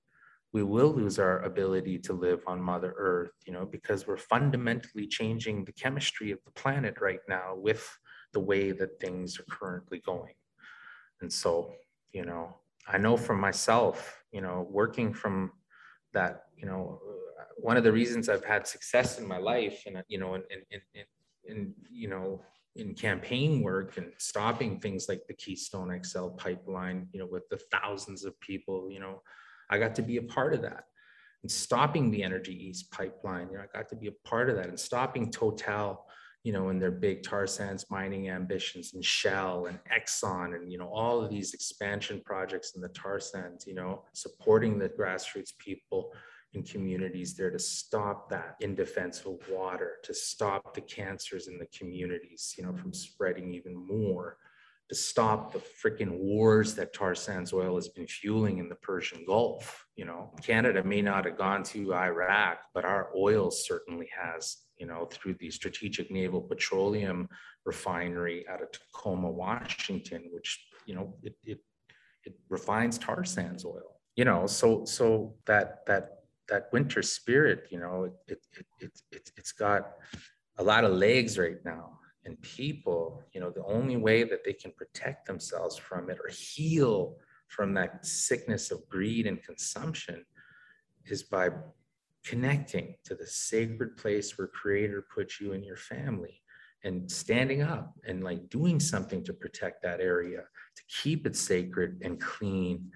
we 0.52 0.62
will 0.62 0.92
lose 0.92 1.18
our 1.18 1.40
ability 1.40 1.98
to 1.98 2.12
live 2.12 2.42
on 2.46 2.60
mother 2.60 2.94
earth 2.98 3.32
you 3.46 3.52
know 3.52 3.64
because 3.64 4.06
we're 4.06 4.18
fundamentally 4.18 5.06
changing 5.06 5.64
the 5.64 5.72
chemistry 5.72 6.30
of 6.32 6.38
the 6.44 6.50
planet 6.50 7.00
right 7.00 7.20
now 7.28 7.54
with 7.56 7.88
the 8.34 8.40
way 8.40 8.72
that 8.72 9.00
things 9.00 9.40
are 9.40 9.46
currently 9.50 10.02
going 10.04 10.34
and 11.22 11.32
so, 11.32 11.72
you 12.12 12.24
know, 12.24 12.56
I 12.86 12.98
know 12.98 13.16
for 13.16 13.34
myself, 13.34 14.22
you 14.32 14.40
know, 14.40 14.66
working 14.70 15.14
from 15.14 15.52
that, 16.12 16.44
you 16.56 16.66
know, 16.66 17.00
one 17.56 17.76
of 17.76 17.84
the 17.84 17.92
reasons 17.92 18.28
I've 18.28 18.44
had 18.44 18.66
success 18.66 19.18
in 19.18 19.26
my 19.26 19.38
life 19.38 19.84
and, 19.86 20.02
you 20.08 20.18
know, 20.18 20.34
in, 20.34 20.42
in, 20.50 20.80
in, 20.94 21.02
in 21.44 21.74
you 21.90 22.08
know, 22.08 22.42
in 22.76 22.94
campaign 22.94 23.62
work 23.62 23.96
and 23.98 24.12
stopping 24.18 24.80
things 24.80 25.08
like 25.08 25.22
the 25.28 25.34
Keystone 25.34 25.98
XL 26.02 26.28
pipeline, 26.28 27.06
you 27.12 27.20
know, 27.20 27.28
with 27.30 27.48
the 27.50 27.60
thousands 27.70 28.24
of 28.24 28.38
people, 28.40 28.90
you 28.90 29.00
know, 29.00 29.22
I 29.70 29.78
got 29.78 29.94
to 29.96 30.02
be 30.02 30.16
a 30.16 30.22
part 30.22 30.54
of 30.54 30.62
that. 30.62 30.84
And 31.42 31.50
stopping 31.50 32.10
the 32.10 32.22
Energy 32.22 32.54
East 32.68 32.90
pipeline, 32.92 33.48
you 33.50 33.58
know, 33.58 33.64
I 33.64 33.76
got 33.76 33.88
to 33.90 33.96
be 33.96 34.06
a 34.06 34.28
part 34.28 34.48
of 34.48 34.56
that 34.56 34.68
and 34.68 34.78
stopping 34.78 35.30
Total 35.30 36.04
you 36.44 36.52
know, 36.52 36.70
in 36.70 36.78
their 36.78 36.90
big 36.90 37.22
tar 37.22 37.46
sands 37.46 37.86
mining 37.90 38.28
ambitions 38.28 38.94
and 38.94 39.04
Shell 39.04 39.66
and 39.66 39.78
Exxon 39.96 40.56
and, 40.56 40.72
you 40.72 40.78
know, 40.78 40.88
all 40.88 41.20
of 41.20 41.30
these 41.30 41.54
expansion 41.54 42.20
projects 42.24 42.72
in 42.74 42.82
the 42.82 42.88
tar 42.88 43.20
sands, 43.20 43.66
you 43.66 43.74
know, 43.74 44.02
supporting 44.12 44.78
the 44.78 44.88
grassroots 44.88 45.56
people 45.58 46.12
and 46.54 46.68
communities 46.68 47.34
there 47.34 47.50
to 47.50 47.58
stop 47.58 48.28
that 48.28 48.56
in 48.60 48.74
defense 48.74 49.20
of 49.20 49.38
water, 49.50 49.92
to 50.02 50.12
stop 50.12 50.74
the 50.74 50.80
cancers 50.80 51.46
in 51.48 51.58
the 51.58 51.66
communities, 51.66 52.54
you 52.58 52.64
know, 52.64 52.74
from 52.74 52.92
spreading 52.92 53.54
even 53.54 53.74
more, 53.74 54.36
to 54.92 54.98
stop 54.98 55.52
the 55.52 55.58
freaking 55.58 56.18
wars 56.18 56.74
that 56.74 56.92
tar 56.92 57.14
sands 57.14 57.52
oil 57.52 57.76
has 57.76 57.88
been 57.88 58.06
fueling 58.06 58.58
in 58.58 58.68
the 58.68 58.74
Persian 58.76 59.24
Gulf. 59.26 59.86
You 59.96 60.04
know, 60.04 60.30
Canada 60.42 60.84
may 60.84 61.00
not 61.00 61.24
have 61.24 61.38
gone 61.38 61.62
to 61.64 61.94
Iraq, 61.94 62.58
but 62.74 62.84
our 62.84 63.10
oil 63.16 63.50
certainly 63.50 64.08
has 64.20 64.58
you 64.82 64.88
know, 64.88 65.06
through 65.12 65.34
the 65.34 65.48
Strategic 65.48 66.10
Naval 66.10 66.40
Petroleum 66.40 67.28
Refinery 67.64 68.44
out 68.48 68.60
of 68.60 68.72
Tacoma, 68.72 69.30
Washington, 69.30 70.28
which, 70.32 70.66
you 70.86 70.96
know, 70.96 71.14
it, 71.22 71.36
it, 71.44 71.60
it 72.24 72.34
refines 72.48 72.98
tar 72.98 73.24
sands 73.24 73.64
oil, 73.64 74.00
you 74.16 74.24
know, 74.24 74.44
so, 74.48 74.84
so 74.84 75.36
that, 75.46 75.86
that, 75.86 76.24
that 76.48 76.68
winter 76.72 77.00
spirit, 77.00 77.68
you 77.70 77.78
know, 77.78 78.10
it, 78.26 78.44
it, 78.58 78.66
it, 78.80 79.00
it, 79.12 79.30
it's 79.36 79.52
got 79.52 79.92
a 80.58 80.64
lot 80.64 80.82
of 80.82 80.90
legs 80.94 81.38
right 81.38 81.64
now. 81.64 82.00
And 82.24 82.40
people, 82.42 83.22
you 83.32 83.40
know, 83.40 83.50
the 83.50 83.64
only 83.64 83.96
way 83.96 84.22
that 84.24 84.44
they 84.44 84.52
can 84.52 84.72
protect 84.72 85.26
themselves 85.26 85.76
from 85.76 86.08
it 86.08 86.18
or 86.18 86.30
heal 86.30 87.16
from 87.48 87.74
that 87.74 88.06
sickness 88.06 88.70
of 88.70 88.88
greed 88.88 89.26
and 89.26 89.42
consumption 89.42 90.24
is 91.06 91.22
by 91.22 91.50
connecting 92.24 92.94
to 93.04 93.14
the 93.14 93.26
sacred 93.26 93.96
place 93.96 94.38
where 94.38 94.46
creator 94.46 95.04
put 95.14 95.40
you 95.40 95.52
and 95.52 95.64
your 95.64 95.76
family 95.76 96.40
and 96.84 97.10
standing 97.10 97.62
up 97.62 97.94
and 98.06 98.24
like 98.24 98.48
doing 98.48 98.78
something 98.80 99.22
to 99.24 99.32
protect 99.32 99.82
that 99.82 100.00
area 100.00 100.42
to 100.76 100.82
keep 101.02 101.26
it 101.26 101.36
sacred 101.36 102.00
and 102.02 102.20
clean 102.20 102.90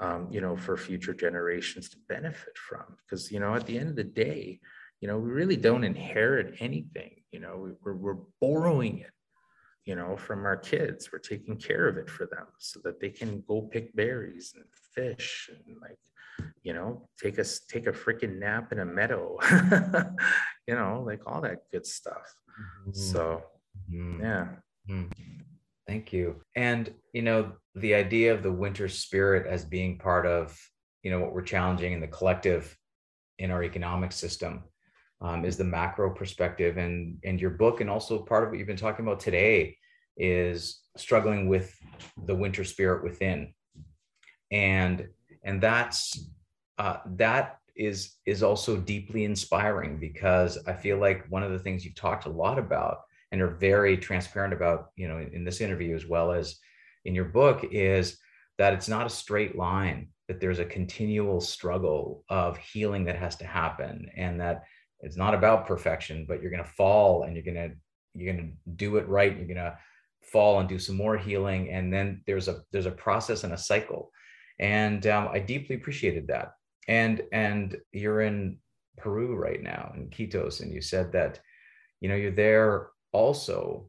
um, 0.00 0.28
you 0.30 0.40
know 0.40 0.56
for 0.56 0.76
future 0.76 1.14
generations 1.14 1.88
to 1.90 1.96
benefit 2.08 2.56
from. 2.56 2.96
Because 3.04 3.30
you 3.30 3.40
know 3.40 3.54
at 3.54 3.66
the 3.66 3.78
end 3.78 3.90
of 3.90 3.96
the 3.96 4.04
day 4.04 4.60
you 5.00 5.08
know 5.08 5.18
we 5.18 5.30
really 5.30 5.56
don't 5.56 5.84
inherit 5.84 6.56
anything 6.60 7.16
you 7.32 7.40
know 7.40 7.74
we're, 7.82 7.94
we're 7.94 8.18
borrowing 8.40 8.98
it 8.98 9.12
you 9.84 9.94
know 9.94 10.16
from 10.16 10.44
our 10.44 10.56
kids 10.56 11.10
we're 11.12 11.18
taking 11.18 11.56
care 11.56 11.88
of 11.88 11.96
it 11.96 12.08
for 12.08 12.26
them 12.26 12.46
so 12.58 12.80
that 12.84 13.00
they 13.00 13.10
can 13.10 13.42
go 13.48 13.62
pick 13.62 13.94
berries 13.96 14.52
and 14.54 14.64
fish 14.94 15.50
and 15.52 15.76
like 15.80 15.98
you 16.62 16.72
know, 16.72 17.08
take 17.20 17.38
us 17.38 17.60
take 17.60 17.86
a 17.86 17.92
freaking 17.92 18.38
nap 18.38 18.72
in 18.72 18.80
a 18.80 18.84
meadow, 18.84 19.38
you 20.66 20.74
know, 20.74 21.02
like 21.06 21.20
all 21.26 21.40
that 21.40 21.58
good 21.70 21.86
stuff. 21.86 22.34
Mm-hmm. 22.86 22.92
So, 22.92 23.42
mm-hmm. 23.90 24.22
yeah. 24.22 24.48
Mm-hmm. 24.88 25.40
Thank 25.86 26.12
you. 26.12 26.36
And 26.54 26.92
you 27.12 27.22
know, 27.22 27.52
the 27.74 27.94
idea 27.94 28.32
of 28.32 28.42
the 28.42 28.52
winter 28.52 28.88
spirit 28.88 29.46
as 29.46 29.64
being 29.64 29.98
part 29.98 30.26
of 30.26 30.58
you 31.02 31.10
know 31.10 31.20
what 31.20 31.32
we're 31.32 31.42
challenging 31.42 31.92
in 31.92 32.00
the 32.00 32.06
collective 32.06 32.76
in 33.38 33.50
our 33.50 33.62
economic 33.62 34.12
system 34.12 34.64
um, 35.20 35.44
is 35.44 35.56
the 35.56 35.64
macro 35.64 36.10
perspective, 36.10 36.76
and 36.76 37.18
and 37.24 37.40
your 37.40 37.50
book, 37.50 37.80
and 37.80 37.90
also 37.90 38.22
part 38.22 38.44
of 38.44 38.50
what 38.50 38.58
you've 38.58 38.66
been 38.66 38.76
talking 38.76 39.06
about 39.06 39.20
today 39.20 39.76
is 40.16 40.80
struggling 40.96 41.48
with 41.48 41.74
the 42.26 42.34
winter 42.34 42.64
spirit 42.64 43.02
within. 43.02 43.52
And 44.50 45.08
and 45.44 45.60
that's 45.60 46.30
uh, 46.78 46.98
that 47.16 47.58
is 47.76 48.16
is 48.26 48.42
also 48.42 48.76
deeply 48.76 49.24
inspiring 49.24 49.98
because 49.98 50.58
I 50.66 50.74
feel 50.74 50.98
like 50.98 51.26
one 51.28 51.42
of 51.42 51.52
the 51.52 51.58
things 51.58 51.84
you've 51.84 51.94
talked 51.94 52.26
a 52.26 52.30
lot 52.30 52.58
about 52.58 52.98
and 53.32 53.40
are 53.40 53.48
very 53.50 53.96
transparent 53.96 54.52
about, 54.52 54.90
you 54.96 55.08
know, 55.08 55.18
in, 55.18 55.32
in 55.32 55.44
this 55.44 55.60
interview 55.60 55.94
as 55.94 56.06
well 56.06 56.32
as 56.32 56.56
in 57.04 57.14
your 57.14 57.26
book 57.26 57.64
is 57.70 58.18
that 58.58 58.74
it's 58.74 58.88
not 58.88 59.06
a 59.06 59.10
straight 59.10 59.56
line 59.56 60.08
that 60.28 60.40
there's 60.40 60.58
a 60.58 60.64
continual 60.64 61.40
struggle 61.40 62.24
of 62.28 62.56
healing 62.58 63.04
that 63.04 63.16
has 63.16 63.36
to 63.36 63.46
happen 63.46 64.10
and 64.16 64.40
that 64.40 64.62
it's 65.02 65.16
not 65.16 65.34
about 65.34 65.66
perfection 65.66 66.24
but 66.28 66.40
you're 66.40 66.50
going 66.50 66.62
to 66.62 66.70
fall 66.70 67.24
and 67.24 67.34
you're 67.34 67.44
going 67.44 67.70
to 67.70 67.74
you're 68.14 68.32
going 68.32 68.48
to 68.48 68.70
do 68.72 68.96
it 68.96 69.08
right. 69.08 69.36
You're 69.36 69.46
going 69.46 69.56
to 69.56 69.78
fall 70.22 70.60
and 70.60 70.68
do 70.68 70.78
some 70.78 70.96
more 70.96 71.16
healing. 71.16 71.70
And 71.70 71.92
then 71.92 72.22
there's 72.26 72.48
a 72.48 72.62
there's 72.72 72.86
a 72.86 72.90
process 72.90 73.44
and 73.44 73.52
a 73.52 73.58
cycle. 73.58 74.10
And 74.58 75.06
um, 75.06 75.28
i 75.32 75.38
deeply 75.38 75.76
appreciated 75.76 76.26
that. 76.28 76.54
And 76.88 77.22
and 77.32 77.76
you're 77.92 78.22
in 78.22 78.58
peru 78.96 79.34
right 79.34 79.62
now 79.62 79.92
in 79.96 80.08
Iquitos 80.08 80.60
and 80.60 80.72
you 80.72 80.82
said 80.82 81.12
that 81.12 81.40
you 82.00 82.08
know 82.08 82.16
you're 82.16 82.30
there 82.30 82.88
also 83.12 83.86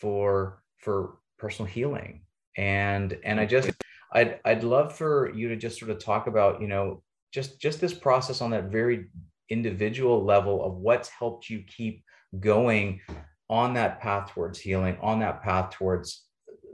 for 0.00 0.62
for 0.78 1.18
personal 1.38 1.70
healing. 1.70 2.22
And 2.56 3.16
and 3.24 3.38
i 3.38 3.46
just 3.46 3.70
i'd 4.12 4.40
i'd 4.44 4.64
love 4.64 4.92
for 4.94 5.32
you 5.32 5.48
to 5.48 5.56
just 5.56 5.78
sort 5.78 5.90
of 5.92 6.02
talk 6.02 6.26
about 6.26 6.60
you 6.60 6.66
know 6.66 7.00
just 7.32 7.60
just 7.60 7.80
this 7.80 7.94
process 7.94 8.40
on 8.40 8.50
that 8.50 8.64
very 8.64 9.06
individual 9.50 10.24
level 10.24 10.64
of 10.64 10.76
what's 10.76 11.08
helped 11.08 11.50
you 11.50 11.62
keep 11.66 12.04
going 12.38 13.00
on 13.48 13.74
that 13.74 14.00
path 14.00 14.30
towards 14.30 14.58
healing 14.58 14.96
on 15.00 15.18
that 15.18 15.42
path 15.42 15.70
towards 15.70 16.24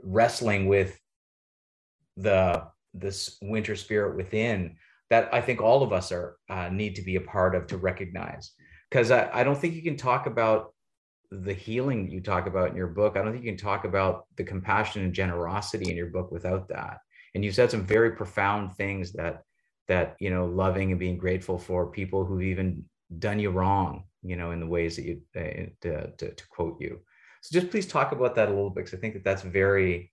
wrestling 0.03 0.67
with 0.67 0.97
the 2.15 2.63
this 2.93 3.37
winter 3.41 3.75
spirit 3.75 4.15
within 4.15 4.75
that 5.09 5.33
i 5.33 5.41
think 5.41 5.59
all 5.59 5.81
of 5.83 5.91
us 5.91 6.11
are 6.11 6.37
uh, 6.49 6.69
need 6.69 6.95
to 6.95 7.01
be 7.01 7.15
a 7.15 7.21
part 7.21 7.55
of 7.55 7.67
to 7.67 7.77
recognize. 7.77 8.51
Because 8.89 9.11
I, 9.11 9.29
I 9.33 9.43
don't 9.43 9.57
think 9.57 9.73
you 9.73 9.81
can 9.81 9.97
talk 9.97 10.27
about 10.27 10.73
the 11.29 11.53
healing 11.53 12.09
you 12.09 12.21
talk 12.21 12.47
about 12.47 12.69
in 12.69 12.75
your 12.77 12.87
book. 12.87 13.17
I 13.17 13.21
don't 13.21 13.33
think 13.33 13.43
you 13.43 13.51
can 13.51 13.57
talk 13.57 13.83
about 13.83 14.25
the 14.37 14.45
compassion 14.45 15.03
and 15.03 15.13
generosity 15.13 15.89
in 15.89 15.97
your 15.97 16.07
book 16.07 16.31
without 16.31 16.69
that. 16.69 16.99
And 17.35 17.43
you 17.43 17.51
said 17.51 17.69
some 17.69 17.85
very 17.85 18.11
profound 18.11 18.75
things 18.77 19.11
that 19.13 19.43
that 19.87 20.15
you 20.19 20.29
know 20.29 20.45
loving 20.45 20.91
and 20.91 20.99
being 20.99 21.17
grateful 21.17 21.57
for 21.57 21.87
people 21.87 22.25
who've 22.25 22.43
even 22.43 22.83
done 23.19 23.39
you 23.39 23.49
wrong 23.49 24.03
you 24.21 24.35
know 24.35 24.51
in 24.51 24.59
the 24.59 24.67
ways 24.67 24.95
that 24.95 25.05
you 25.05 25.21
uh, 25.35 25.69
to, 25.81 26.11
to, 26.17 26.33
to, 26.33 26.47
quote 26.49 26.77
you. 26.79 26.99
So 27.41 27.57
just 27.57 27.71
please 27.71 27.87
talk 27.87 28.11
about 28.11 28.35
that 28.35 28.49
a 28.49 28.51
little 28.51 28.69
bit 28.69 28.85
because 28.85 28.97
i 28.97 29.01
think 29.01 29.13
that 29.13 29.23
that's 29.23 29.41
very 29.41 30.11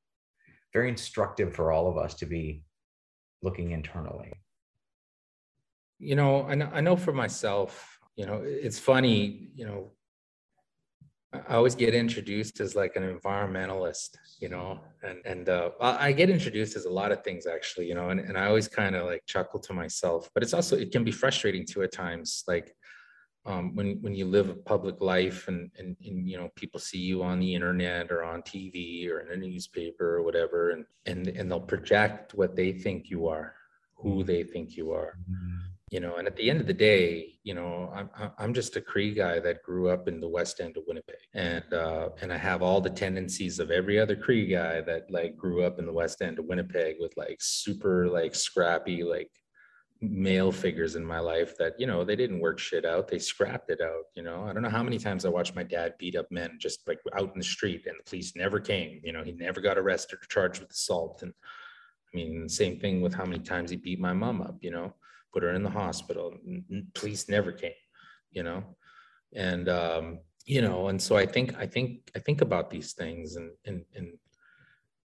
very 0.72 0.88
instructive 0.88 1.54
for 1.54 1.72
all 1.72 1.88
of 1.88 1.96
us 1.96 2.14
to 2.14 2.26
be 2.26 2.64
looking 3.42 3.70
internally. 3.72 4.32
You 5.98 6.16
know 6.16 6.46
i 6.46 6.54
know, 6.54 6.70
I 6.72 6.80
know 6.80 6.96
for 6.96 7.12
myself 7.12 7.98
you 8.16 8.26
know 8.26 8.42
it's 8.44 8.78
funny 8.78 9.48
you 9.54 9.66
know 9.66 9.90
I 11.48 11.54
always 11.54 11.74
get 11.74 11.94
introduced 11.94 12.60
as 12.60 12.74
like 12.74 12.96
an 12.96 13.02
environmentalist, 13.02 14.10
you 14.40 14.48
know, 14.48 14.80
and 15.02 15.18
and 15.24 15.48
uh, 15.48 15.70
I 15.80 16.12
get 16.12 16.30
introduced 16.30 16.76
as 16.76 16.84
a 16.84 16.90
lot 16.90 17.12
of 17.12 17.22
things 17.24 17.46
actually, 17.46 17.86
you 17.88 17.94
know, 17.94 18.10
and, 18.10 18.20
and 18.20 18.38
I 18.38 18.46
always 18.46 18.68
kind 18.68 18.94
of 18.94 19.06
like 19.06 19.24
chuckle 19.26 19.60
to 19.60 19.72
myself. 19.72 20.30
But 20.34 20.42
it's 20.42 20.54
also 20.54 20.76
it 20.76 20.92
can 20.92 21.04
be 21.04 21.12
frustrating 21.12 21.66
too 21.66 21.82
at 21.82 21.92
times, 21.92 22.44
like 22.46 22.74
um, 23.46 23.74
when 23.74 23.98
when 24.00 24.14
you 24.14 24.26
live 24.26 24.48
a 24.48 24.54
public 24.54 25.00
life 25.00 25.48
and, 25.48 25.70
and 25.78 25.96
and 26.04 26.28
you 26.28 26.36
know 26.36 26.50
people 26.56 26.80
see 26.80 26.98
you 26.98 27.22
on 27.22 27.40
the 27.40 27.54
internet 27.54 28.10
or 28.10 28.22
on 28.24 28.42
TV 28.42 29.08
or 29.10 29.20
in 29.20 29.32
a 29.32 29.36
newspaper 29.36 30.16
or 30.16 30.22
whatever, 30.22 30.70
and 30.70 30.84
and 31.06 31.28
and 31.28 31.50
they'll 31.50 31.60
project 31.60 32.34
what 32.34 32.56
they 32.56 32.72
think 32.72 33.10
you 33.10 33.28
are, 33.28 33.54
who 33.96 34.22
they 34.24 34.42
think 34.42 34.76
you 34.76 34.92
are. 34.92 35.18
Mm-hmm 35.30 35.73
you 35.90 36.00
know 36.00 36.16
and 36.16 36.26
at 36.26 36.36
the 36.36 36.48
end 36.48 36.60
of 36.60 36.66
the 36.66 36.72
day 36.72 37.38
you 37.42 37.54
know 37.54 37.90
i'm 37.94 38.08
i'm 38.38 38.54
just 38.54 38.76
a 38.76 38.80
cree 38.80 39.12
guy 39.12 39.38
that 39.38 39.62
grew 39.62 39.88
up 39.88 40.08
in 40.08 40.18
the 40.20 40.28
west 40.28 40.60
end 40.60 40.76
of 40.76 40.82
winnipeg. 40.86 41.16
And 41.34 41.72
uh 41.72 42.08
and 42.22 42.32
i 42.32 42.36
have 42.36 42.62
all 42.62 42.80
the 42.80 42.90
tendencies 42.90 43.58
of 43.58 43.70
every 43.70 43.98
other 43.98 44.16
cree 44.16 44.46
guy 44.46 44.80
that 44.82 45.10
like 45.10 45.36
grew 45.36 45.62
up 45.62 45.78
in 45.78 45.86
the 45.86 45.92
west 45.92 46.22
end 46.22 46.38
of 46.38 46.46
winnipeg 46.46 46.96
with 47.00 47.16
like 47.16 47.38
super 47.40 48.08
like 48.08 48.34
scrappy 48.34 49.02
like 49.02 49.30
male 50.00 50.52
figures 50.52 50.96
in 50.96 51.04
my 51.04 51.18
life 51.18 51.56
that 51.58 51.78
you 51.78 51.86
know 51.86 52.04
they 52.04 52.16
didn't 52.16 52.40
work 52.40 52.58
shit 52.58 52.84
out. 52.84 53.08
They 53.08 53.18
scrapped 53.18 53.70
it 53.70 53.80
out 53.80 54.04
you 54.14 54.22
know? 54.22 54.44
I 54.44 54.52
don't 54.52 54.62
know 54.62 54.68
how 54.68 54.82
many 54.82 54.98
times 54.98 55.24
i 55.24 55.28
watched 55.28 55.54
my 55.54 55.62
dad 55.62 55.94
beat 55.98 56.16
up 56.16 56.30
men 56.30 56.58
just 56.60 56.86
like 56.88 56.98
out 57.14 57.32
in 57.32 57.38
the 57.38 57.44
street 57.44 57.86
and 57.86 57.96
the 57.98 58.08
police 58.08 58.34
never 58.36 58.60
came 58.60 59.00
you 59.04 59.12
know? 59.12 59.22
He 59.22 59.32
never 59.32 59.60
got 59.60 59.78
arrested 59.78 60.18
or 60.18 60.26
charged 60.28 60.60
with 60.60 60.70
assault. 60.70 61.22
And 61.22 61.32
i 62.12 62.16
mean 62.16 62.48
same 62.48 62.78
thing 62.78 63.00
with 63.02 63.14
how 63.14 63.24
many 63.24 63.40
times 63.40 63.70
he 63.70 63.76
beat 63.76 64.00
my 64.00 64.12
mom 64.12 64.42
up 64.42 64.56
you 64.60 64.70
know 64.70 64.94
put 65.34 65.42
her 65.42 65.52
in 65.52 65.64
the 65.64 65.70
hospital. 65.70 66.32
Police 66.94 67.28
never 67.28 67.50
came, 67.52 67.72
you 68.30 68.44
know, 68.44 68.62
and 69.34 69.68
um, 69.68 70.20
you 70.46 70.62
know, 70.62 70.88
and 70.88 71.02
so 71.02 71.16
I 71.16 71.26
think 71.26 71.56
I 71.58 71.66
think 71.66 72.10
I 72.14 72.20
think 72.20 72.40
about 72.40 72.70
these 72.70 72.92
things, 72.92 73.36
and 73.36 73.50
and 73.66 73.84
and 73.96 74.08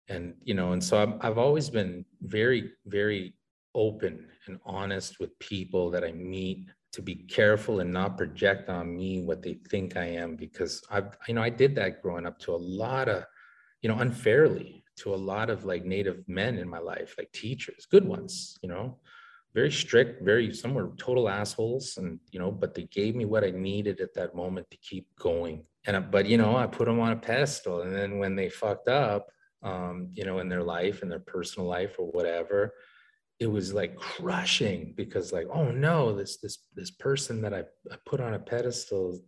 and 0.07 0.35
you 0.43 0.53
know, 0.53 0.71
and 0.73 0.83
so 0.83 0.95
i 0.97 1.27
I've 1.27 1.39
always 1.39 1.69
been 1.69 2.05
very 2.21 2.71
very 2.85 3.33
open 3.75 4.27
and 4.47 4.59
honest 4.65 5.19
with 5.19 5.37
people 5.39 5.89
that 5.91 6.03
I 6.03 6.11
meet 6.11 6.69
to 6.91 7.01
be 7.01 7.15
careful 7.15 7.81
and 7.81 7.91
not 7.91 8.17
project 8.17 8.69
on 8.69 8.95
me 8.97 9.21
what 9.21 9.41
they 9.43 9.55
think 9.69 9.95
I 9.95 10.05
am 10.05 10.35
because 10.35 10.81
I've 10.89 11.17
you 11.27 11.33
know 11.35 11.41
I 11.41 11.49
did 11.49 11.75
that 11.75 12.01
growing 12.01 12.25
up 12.25 12.39
to 12.39 12.53
a 12.53 12.63
lot 12.85 13.07
of 13.07 13.25
you 13.81 13.89
know 13.89 13.99
unfairly 13.99 14.83
to 14.97 15.13
a 15.13 15.23
lot 15.31 15.49
of 15.49 15.65
like 15.65 15.85
native 15.85 16.27
men 16.27 16.57
in 16.57 16.67
my 16.67 16.79
life 16.79 17.15
like 17.17 17.31
teachers 17.31 17.87
good 17.89 18.05
ones 18.05 18.57
you 18.63 18.69
know 18.69 18.97
very 19.53 19.71
strict, 19.71 20.23
very 20.23 20.53
some 20.53 20.73
were 20.73 20.91
total 20.97 21.27
assholes, 21.27 21.97
and 21.97 22.19
you 22.31 22.39
know, 22.39 22.51
but 22.51 22.75
they 22.75 22.83
gave 22.83 23.15
me 23.15 23.25
what 23.25 23.43
I 23.43 23.51
needed 23.51 23.99
at 23.99 24.13
that 24.13 24.35
moment 24.35 24.69
to 24.69 24.77
keep 24.77 25.07
going. 25.17 25.65
And 25.85 26.11
but 26.11 26.27
you 26.27 26.37
know, 26.37 26.55
I 26.55 26.67
put 26.67 26.85
them 26.85 26.99
on 26.99 27.11
a 27.11 27.15
pedestal, 27.15 27.81
and 27.81 27.95
then 27.95 28.19
when 28.19 28.35
they 28.35 28.49
fucked 28.49 28.87
up, 28.87 29.29
um, 29.63 30.09
you 30.13 30.25
know, 30.25 30.39
in 30.39 30.49
their 30.49 30.63
life, 30.63 31.01
in 31.01 31.09
their 31.09 31.19
personal 31.19 31.67
life 31.67 31.95
or 31.97 32.11
whatever, 32.11 32.73
it 33.39 33.47
was 33.47 33.73
like 33.73 33.95
crushing 33.95 34.93
because 34.95 35.31
like, 35.31 35.47
oh 35.51 35.71
no, 35.71 36.15
this 36.15 36.37
this 36.37 36.59
this 36.75 36.91
person 36.91 37.41
that 37.41 37.53
I, 37.53 37.63
I 37.91 37.95
put 38.05 38.19
on 38.19 38.35
a 38.35 38.39
pedestal 38.39 39.19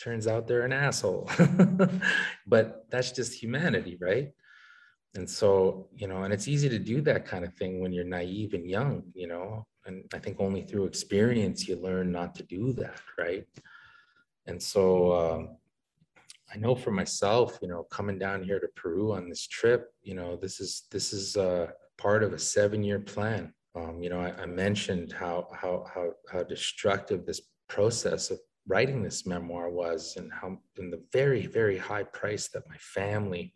turns 0.00 0.26
out 0.26 0.48
they're 0.48 0.62
an 0.62 0.72
asshole. 0.72 1.30
but 2.46 2.86
that's 2.90 3.12
just 3.12 3.40
humanity, 3.40 3.98
right? 4.00 4.32
And 5.16 5.28
so 5.28 5.88
you 5.96 6.06
know 6.06 6.22
and 6.22 6.32
it's 6.32 6.48
easy 6.48 6.68
to 6.68 6.78
do 6.78 7.00
that 7.00 7.26
kind 7.26 7.44
of 7.44 7.52
thing 7.54 7.80
when 7.80 7.92
you're 7.92 8.04
naive 8.04 8.54
and 8.54 8.68
young 8.68 9.02
you 9.14 9.26
know 9.26 9.66
and 9.86 10.04
i 10.14 10.18
think 10.18 10.36
only 10.40 10.62
through 10.62 10.84
experience 10.84 11.66
you 11.66 11.76
learn 11.76 12.12
not 12.12 12.34
to 12.34 12.42
do 12.44 12.72
that 12.72 13.00
right? 13.18 13.46
And 14.46 14.60
so 14.60 15.12
um, 15.12 15.56
i 16.52 16.56
know 16.56 16.74
for 16.74 16.90
myself 16.90 17.58
you 17.62 17.68
know 17.68 17.84
coming 17.84 18.18
down 18.18 18.42
here 18.42 18.58
to 18.60 18.68
peru 18.74 19.12
on 19.12 19.28
this 19.28 19.46
trip 19.46 19.92
you 20.02 20.14
know 20.14 20.36
this 20.36 20.60
is 20.60 20.84
this 20.90 21.12
is 21.12 21.36
uh, 21.36 21.68
part 22.00 22.22
of 22.22 22.32
a 22.32 22.38
seven 22.38 22.82
year 22.82 22.98
plan. 22.98 23.52
Um, 23.76 24.02
you 24.02 24.10
know 24.10 24.20
I, 24.20 24.32
I 24.42 24.46
mentioned 24.46 25.12
how 25.12 25.46
how 25.52 25.84
how 25.94 26.12
how 26.32 26.42
destructive 26.42 27.24
this 27.24 27.42
process 27.68 28.30
of 28.30 28.40
writing 28.66 29.02
this 29.02 29.26
memoir 29.26 29.70
was 29.70 30.16
and 30.16 30.32
how 30.32 30.58
in 30.78 30.90
the 30.90 31.02
very 31.12 31.46
very 31.46 31.78
high 31.78 32.02
price 32.02 32.48
that 32.48 32.68
my 32.68 32.76
family 32.78 33.52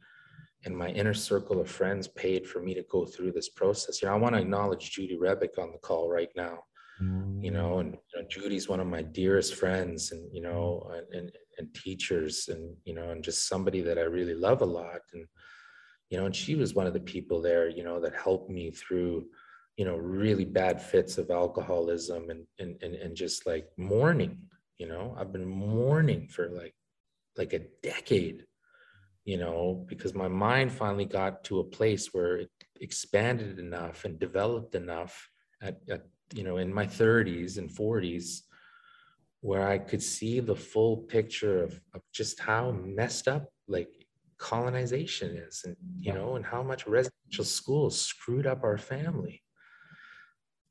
and 0.64 0.76
my 0.76 0.88
inner 0.88 1.14
circle 1.14 1.60
of 1.60 1.70
friends 1.70 2.08
paid 2.08 2.46
for 2.46 2.60
me 2.60 2.74
to 2.74 2.84
go 2.90 3.04
through 3.04 3.32
this 3.32 3.50
process. 3.50 4.00
You 4.00 4.08
know, 4.08 4.14
I 4.14 4.18
want 4.18 4.34
to 4.34 4.40
acknowledge 4.40 4.90
Judy 4.90 5.16
Rebick 5.16 5.58
on 5.58 5.72
the 5.72 5.78
call 5.78 6.08
right 6.08 6.30
now. 6.36 6.58
Mm. 7.02 7.42
You 7.42 7.50
know, 7.50 7.78
and 7.78 7.92
you 7.92 8.20
know, 8.22 8.28
Judy's 8.28 8.68
one 8.68 8.80
of 8.80 8.86
my 8.86 9.02
dearest 9.02 9.56
friends, 9.56 10.12
and 10.12 10.32
you 10.32 10.40
know, 10.40 10.90
and, 10.94 11.06
and 11.12 11.32
and 11.58 11.74
teachers, 11.74 12.48
and 12.48 12.76
you 12.84 12.94
know, 12.94 13.10
and 13.10 13.22
just 13.22 13.48
somebody 13.48 13.80
that 13.82 13.98
I 13.98 14.02
really 14.02 14.34
love 14.34 14.62
a 14.62 14.66
lot. 14.66 15.00
And 15.12 15.26
you 16.10 16.18
know, 16.18 16.26
and 16.26 16.36
she 16.36 16.54
was 16.54 16.74
one 16.74 16.86
of 16.86 16.92
the 16.92 17.00
people 17.00 17.42
there, 17.42 17.68
you 17.68 17.82
know, 17.82 18.00
that 18.00 18.14
helped 18.14 18.48
me 18.48 18.70
through, 18.70 19.24
you 19.76 19.84
know, 19.84 19.96
really 19.96 20.44
bad 20.44 20.80
fits 20.80 21.18
of 21.18 21.30
alcoholism 21.30 22.30
and 22.30 22.46
and 22.58 22.76
and, 22.82 22.94
and 22.94 23.16
just 23.16 23.46
like 23.46 23.66
mourning. 23.76 24.38
You 24.78 24.86
know, 24.88 25.16
I've 25.18 25.32
been 25.32 25.48
mourning 25.48 26.28
for 26.28 26.48
like 26.50 26.74
like 27.36 27.52
a 27.52 27.66
decade 27.82 28.44
you 29.24 29.38
know, 29.38 29.84
because 29.88 30.14
my 30.14 30.28
mind 30.28 30.70
finally 30.70 31.06
got 31.06 31.44
to 31.44 31.60
a 31.60 31.64
place 31.64 32.12
where 32.12 32.36
it 32.36 32.50
expanded 32.80 33.58
enough 33.58 34.04
and 34.04 34.18
developed 34.18 34.74
enough 34.74 35.28
at, 35.62 35.78
at 35.88 36.06
you 36.34 36.44
know, 36.44 36.58
in 36.58 36.72
my 36.72 36.86
30s 36.86 37.56
and 37.56 37.70
40s, 37.70 38.40
where 39.40 39.66
I 39.66 39.78
could 39.78 40.02
see 40.02 40.40
the 40.40 40.56
full 40.56 40.98
picture 40.98 41.62
of, 41.62 41.80
of 41.94 42.02
just 42.12 42.40
how 42.40 42.70
messed 42.72 43.28
up 43.28 43.48
like 43.68 43.88
colonization 44.36 45.36
is 45.36 45.62
and 45.64 45.76
you 46.00 46.12
know 46.12 46.36
and 46.36 46.44
how 46.44 46.62
much 46.62 46.86
residential 46.86 47.44
schools 47.44 47.98
screwed 47.98 48.46
up 48.46 48.64
our 48.64 48.78
family. 48.78 49.42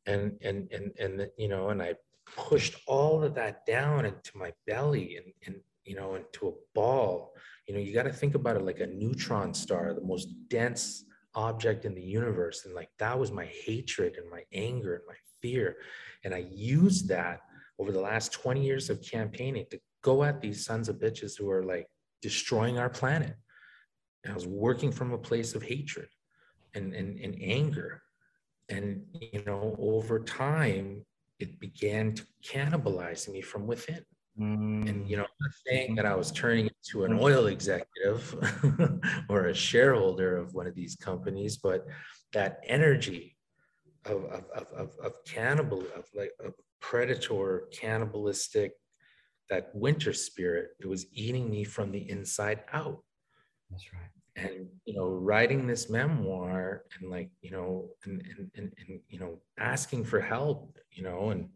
And 0.06 0.34
and 0.42 0.70
and 0.72 0.92
and 1.00 1.28
you 1.38 1.48
know 1.48 1.70
and 1.70 1.82
i 1.82 1.94
pushed 2.36 2.76
all 2.88 3.24
of 3.24 3.36
that 3.36 3.66
down 3.66 4.06
into 4.06 4.32
my 4.36 4.52
belly 4.68 5.18
and 5.18 5.34
and 5.46 5.62
you 5.86 5.96
know 5.96 6.16
into 6.16 6.48
a 6.48 6.52
ball 6.74 7.34
you 7.68 7.74
know 7.74 7.80
you 7.80 7.94
got 7.94 8.04
to 8.04 8.14
think 8.14 8.36
about 8.36 8.56
it 8.56 8.64
like 8.64 8.80
a 8.80 8.88
neutron 8.88 9.54
star 9.54 9.94
the 9.94 10.02
most 10.02 10.28
dense 10.50 11.06
object 11.36 11.86
in 11.86 11.96
the 11.96 12.02
universe. 12.02 12.66
And 12.66 12.74
like 12.74 12.90
that 13.00 13.18
was 13.18 13.32
my 13.32 13.46
hatred 13.46 14.18
and 14.18 14.30
my 14.30 14.44
anger 14.54 14.96
and 14.96 15.04
my 15.08 15.16
fear. 15.42 15.78
And 16.24 16.34
i 16.34 16.46
used 16.52 17.08
that 17.10 17.42
over 17.80 17.92
the 17.92 18.00
last 18.00 18.32
20 18.32 18.64
years 18.64 18.90
of 18.90 19.02
campaigning 19.02 19.66
to 19.72 19.80
go 20.02 20.24
at 20.24 20.42
these 20.42 20.66
sons 20.66 20.90
of 20.90 20.98
bitches 20.98 21.38
who 21.38 21.50
are 21.50 21.64
like 21.64 21.88
destroying 22.22 22.78
our 22.78 22.90
planet. 22.90 23.36
And 24.24 24.32
i 24.32 24.36
was 24.36 24.48
working 24.48 24.92
from 24.92 25.12
a 25.12 25.18
place 25.18 25.56
of 25.56 25.64
hatred 25.64 26.08
and, 26.76 26.94
and, 26.94 27.20
and 27.20 27.36
anger. 27.42 28.02
And 28.70 29.04
you 29.14 29.44
know 29.46 29.76
over 29.80 30.20
time 30.20 31.06
it 31.40 31.60
began 31.60 32.14
to 32.14 32.26
cannibalize 32.46 33.28
me 33.28 33.42
from 33.42 33.68
within 33.68 34.06
mm. 34.40 34.90
and 34.90 35.10
you 35.10 35.18
know 35.18 35.24
I'm 35.24 35.30
not 35.42 35.52
saying 35.68 35.96
that 35.96 36.06
i 36.06 36.16
was 36.16 36.32
turning 36.32 36.68
into 36.68 37.06
an 37.06 37.18
oil 37.20 37.48
executive 37.48 38.22
or 39.30 39.46
a 39.46 39.54
shareholder 39.54 40.38
of 40.38 40.54
one 40.54 40.68
of 40.68 40.76
these 40.76 40.96
companies 40.96 41.58
but 41.58 41.86
that 42.34 42.60
energy 42.66 43.38
of 44.06 44.26
of 44.26 44.46
of, 44.56 44.68
of, 44.76 44.90
of 45.04 45.14
cannibal 45.26 45.82
of 45.96 46.06
like 46.16 46.32
a 46.46 46.50
predator 46.82 47.64
cannibalistic 47.72 48.74
that 49.50 49.70
winter 49.74 50.14
spirit 50.14 50.72
it 50.80 50.88
was 50.88 51.06
eating 51.14 51.50
me 51.50 51.64
from 51.64 51.92
the 51.92 52.10
inside 52.10 52.62
out. 52.74 53.00
That's 53.70 53.86
right. 53.94 54.12
And 54.36 54.68
you 54.86 54.96
know 54.96 55.08
writing 55.08 55.68
this 55.68 55.90
memoir 55.90 56.84
and 57.00 57.10
like 57.10 57.30
you 57.42 57.52
know 57.52 57.90
and, 58.04 58.22
and 58.22 58.52
and, 58.56 58.74
and 58.80 59.00
you 59.08 59.20
know 59.20 59.40
asking 59.60 60.06
for 60.06 60.20
help 60.20 60.78
you 60.92 61.04
know 61.04 61.30
and 61.30 61.50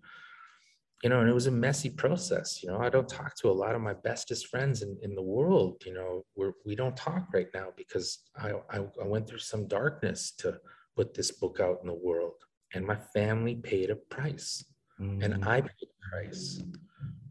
you 1.03 1.09
know 1.09 1.19
and 1.21 1.29
it 1.29 1.33
was 1.33 1.47
a 1.47 1.51
messy 1.51 1.89
process 1.89 2.61
you 2.63 2.69
know 2.69 2.79
i 2.79 2.89
don't 2.89 3.09
talk 3.09 3.35
to 3.35 3.49
a 3.49 3.59
lot 3.63 3.75
of 3.75 3.81
my 3.81 3.93
bestest 3.93 4.47
friends 4.47 4.81
in, 4.81 4.97
in 5.01 5.13
the 5.15 5.21
world 5.21 5.81
you 5.85 5.93
know 5.93 6.23
we're 6.35 6.53
we 6.65 6.75
don't 6.75 6.97
talk 6.97 7.27
right 7.33 7.49
now 7.53 7.67
because 7.75 8.19
I, 8.35 8.53
I 8.69 8.79
i 9.01 9.05
went 9.05 9.27
through 9.27 9.39
some 9.39 9.67
darkness 9.67 10.31
to 10.39 10.57
put 10.95 11.13
this 11.13 11.31
book 11.31 11.59
out 11.59 11.79
in 11.81 11.87
the 11.87 11.93
world 11.93 12.41
and 12.73 12.85
my 12.85 12.97
family 13.13 13.55
paid 13.55 13.89
a 13.89 13.95
price 13.95 14.65
mm. 14.99 15.23
and 15.23 15.45
i 15.45 15.61
paid 15.61 15.83
a 15.83 16.09
price 16.09 16.61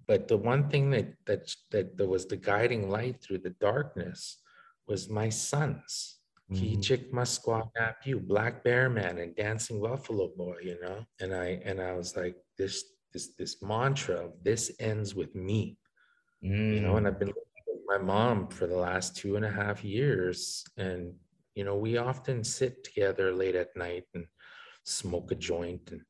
but 0.07 0.29
the 0.29 0.37
one 0.37 0.69
thing 0.69 0.91
that 0.91 1.14
that 1.27 1.53
that, 1.71 2.07
was 2.07 2.27
the 2.27 2.37
guiding 2.37 2.89
light 2.89 3.21
through 3.21 3.39
the 3.39 3.55
darkness 3.61 4.39
was 4.87 5.11
my 5.11 5.29
sons. 5.29 6.19
Mm-hmm. 6.51 6.64
Kijik 6.64 7.11
Musquapapu, 7.11 8.25
Black 8.25 8.62
Bear 8.62 8.89
Man, 8.89 9.19
and 9.19 9.35
Dancing 9.35 9.81
Buffalo 9.83 10.31
Boy, 10.37 10.59
you 10.62 10.81
know? 10.81 11.05
And 11.21 11.35
I 11.35 11.61
and 11.64 11.81
I 11.81 11.93
was 11.95 12.17
like, 12.17 12.37
this 12.57 12.85
this 13.17 13.29
this 13.39 13.62
mantra 13.62 14.29
this 14.43 14.71
ends 14.79 15.14
with 15.14 15.35
me. 15.35 15.79
Mm. 16.45 16.75
You 16.75 16.81
know, 16.81 16.97
and 16.99 17.07
I've 17.07 17.19
been 17.19 17.29
with 17.29 17.81
my 17.87 17.97
mom 17.97 18.49
for 18.49 18.67
the 18.67 18.77
last 18.77 19.17
two 19.17 19.37
and 19.37 19.45
a 19.45 19.51
half 19.51 19.83
years. 19.83 20.64
And, 20.77 21.14
you 21.55 21.64
know, 21.64 21.77
we 21.77 21.97
often 21.97 22.45
sit 22.45 22.85
together 22.85 23.33
late 23.33 23.55
at 23.55 23.75
night 23.75 24.05
and 24.14 24.27
smoke 24.85 25.33
a 25.33 25.35
joint 25.35 25.85
and 25.93 26.03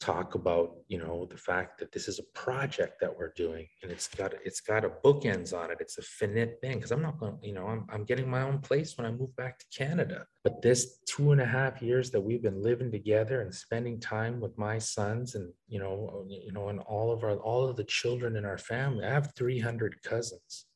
talk 0.00 0.34
about 0.34 0.76
you 0.88 0.98
know 0.98 1.26
the 1.30 1.36
fact 1.36 1.78
that 1.78 1.92
this 1.92 2.08
is 2.08 2.18
a 2.18 2.38
project 2.38 3.00
that 3.00 3.14
we're 3.14 3.32
doing 3.36 3.66
and 3.82 3.92
it's 3.92 4.08
got 4.08 4.32
it's 4.44 4.60
got 4.60 4.84
a 4.84 4.88
bookends 5.04 5.52
on 5.52 5.70
it. 5.70 5.76
It's 5.80 5.98
a 5.98 6.02
finite 6.02 6.60
thing 6.62 6.76
because 6.78 6.90
i'm 6.90 7.02
not 7.02 7.18
going 7.20 7.38
you 7.42 7.52
know 7.52 7.66
I'm, 7.66 7.86
I'm 7.90 8.04
getting 8.04 8.28
my 8.28 8.42
own 8.42 8.58
place 8.60 8.96
when 8.96 9.06
i 9.06 9.10
move 9.10 9.34
back 9.36 9.58
to 9.58 9.66
canada. 9.76 10.26
But 10.42 10.62
this 10.62 11.00
two 11.06 11.32
and 11.32 11.40
a 11.40 11.44
half 11.44 11.82
years 11.82 12.10
that 12.10 12.20
we've 12.20 12.42
been 12.42 12.62
living 12.62 12.90
together 12.90 13.42
and 13.42 13.54
spending 13.54 14.00
time 14.00 14.40
with 14.40 14.56
my 14.56 14.78
sons 14.78 15.34
and 15.34 15.52
you 15.68 15.78
know 15.78 16.24
you 16.28 16.52
know 16.52 16.68
and 16.68 16.80
all 16.80 17.12
of 17.12 17.22
our 17.22 17.36
all 17.36 17.68
of 17.68 17.76
the 17.76 17.84
children 17.84 18.36
in 18.36 18.44
our 18.44 18.58
family 18.58 19.04
i 19.04 19.10
have 19.10 19.34
300 19.36 20.02
cousins 20.02 20.66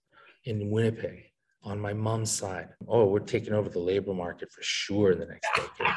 in 0.44 0.70
winnipeg 0.70 1.24
on 1.64 1.80
my 1.80 1.94
mom's 1.94 2.30
side. 2.30 2.68
Oh, 2.86 3.06
we're 3.06 3.20
taking 3.20 3.54
over 3.54 3.68
the 3.68 3.78
labor 3.78 4.12
market 4.12 4.52
for 4.52 4.62
sure 4.62 5.12
in 5.12 5.18
the 5.18 5.26
next 5.26 5.48
decade. 5.56 5.96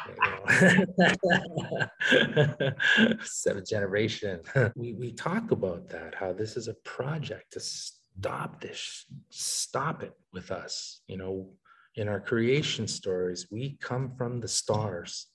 You 2.10 2.64
know? 2.64 3.16
Seventh 3.22 3.68
generation. 3.68 4.40
we, 4.74 4.94
we 4.94 5.12
talk 5.12 5.50
about 5.50 5.88
that, 5.90 6.14
how 6.14 6.32
this 6.32 6.56
is 6.56 6.68
a 6.68 6.74
project 6.84 7.52
to 7.52 7.60
stop 7.60 8.60
this, 8.60 9.04
stop 9.28 10.02
it 10.02 10.14
with 10.32 10.50
us. 10.50 11.02
You 11.06 11.18
know, 11.18 11.50
in 11.96 12.08
our 12.08 12.20
creation 12.20 12.88
stories, 12.88 13.48
we 13.50 13.76
come 13.80 14.14
from 14.16 14.40
the 14.40 14.48
stars 14.48 15.26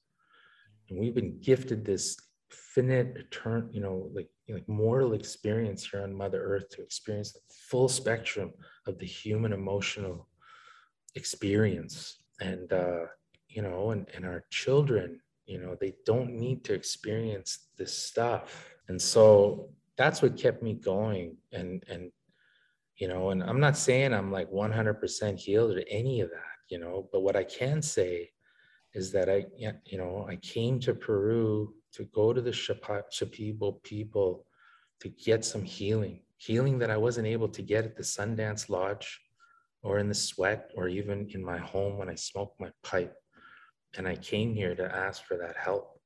and 0.90 1.00
we've 1.00 1.16
been 1.16 1.40
gifted 1.42 1.86
this 1.86 2.18
finite, 2.50 3.16
eternal, 3.16 3.70
you 3.72 3.82
know, 3.82 4.10
like, 4.14 4.30
like 4.50 4.68
mortal 4.68 5.14
experience 5.14 5.88
here 5.90 6.02
on 6.02 6.14
Mother 6.14 6.42
Earth 6.42 6.70
to 6.72 6.82
experience 6.82 7.34
the 7.34 7.40
full 7.70 7.88
spectrum 7.88 8.52
of 8.88 9.00
the 9.00 9.06
human 9.06 9.54
emotional 9.54 10.28
experience. 11.16 12.20
And 12.40 12.72
uh, 12.72 13.06
you 13.48 13.62
know 13.62 13.92
and, 13.92 14.08
and 14.16 14.26
our 14.26 14.44
children 14.50 15.20
you 15.46 15.60
know 15.60 15.78
they 15.80 15.94
don't 16.06 16.34
need 16.34 16.64
to 16.66 16.74
experience 16.74 17.68
this 17.78 17.96
stuff. 17.96 18.70
And 18.88 19.02
so 19.02 19.70
that's 19.98 20.22
what 20.22 20.38
kept 20.38 20.64
me 20.64 20.74
going. 20.74 21.38
And 21.52 21.84
and 21.88 22.12
you 22.98 23.08
know 23.08 23.32
and 23.32 23.44
i'm 23.44 23.60
not 23.60 23.78
saying 23.78 24.14
i'm 24.14 24.32
like 24.32 24.50
100% 24.52 25.38
healed 25.38 25.78
or 25.78 25.84
any 25.90 26.22
of 26.22 26.30
that 26.30 26.58
you 26.70 26.80
know 26.80 27.08
but 27.12 27.22
what 27.22 27.36
i 27.36 27.44
can 27.44 27.82
say 27.82 28.30
is 28.94 29.12
that 29.12 29.30
i 29.30 29.46
you 29.58 29.98
know 29.98 30.26
i 30.30 30.36
came 30.38 30.80
to 30.80 30.94
peru 30.94 31.74
to 31.92 32.04
go 32.06 32.34
to 32.34 32.42
the 32.42 32.52
shipibo 32.52 33.82
people 33.84 34.46
to 35.00 35.10
get 35.10 35.44
some 35.44 35.64
healing 35.64 36.22
healing 36.46 36.78
that 36.80 36.92
i 36.92 36.98
wasn't 36.98 37.28
able 37.36 37.50
to 37.50 37.62
get 37.62 37.86
at 37.86 37.96
the 37.96 38.04
sundance 38.04 38.70
lodge 38.70 39.08
or 39.84 40.00
in 40.00 40.08
the 40.08 40.16
sweat 40.16 40.72
or 40.76 40.88
even 40.88 41.28
in 41.34 41.44
my 41.44 41.58
home 41.58 41.98
when 41.98 42.10
I 42.10 42.16
smoked 42.16 42.60
my 42.60 42.72
pipe. 42.84 43.14
And 43.98 44.08
I 44.08 44.16
came 44.16 44.56
here 44.56 44.76
to 44.76 44.96
ask 44.96 45.24
for 45.24 45.38
that 45.38 45.56
help 45.58 46.00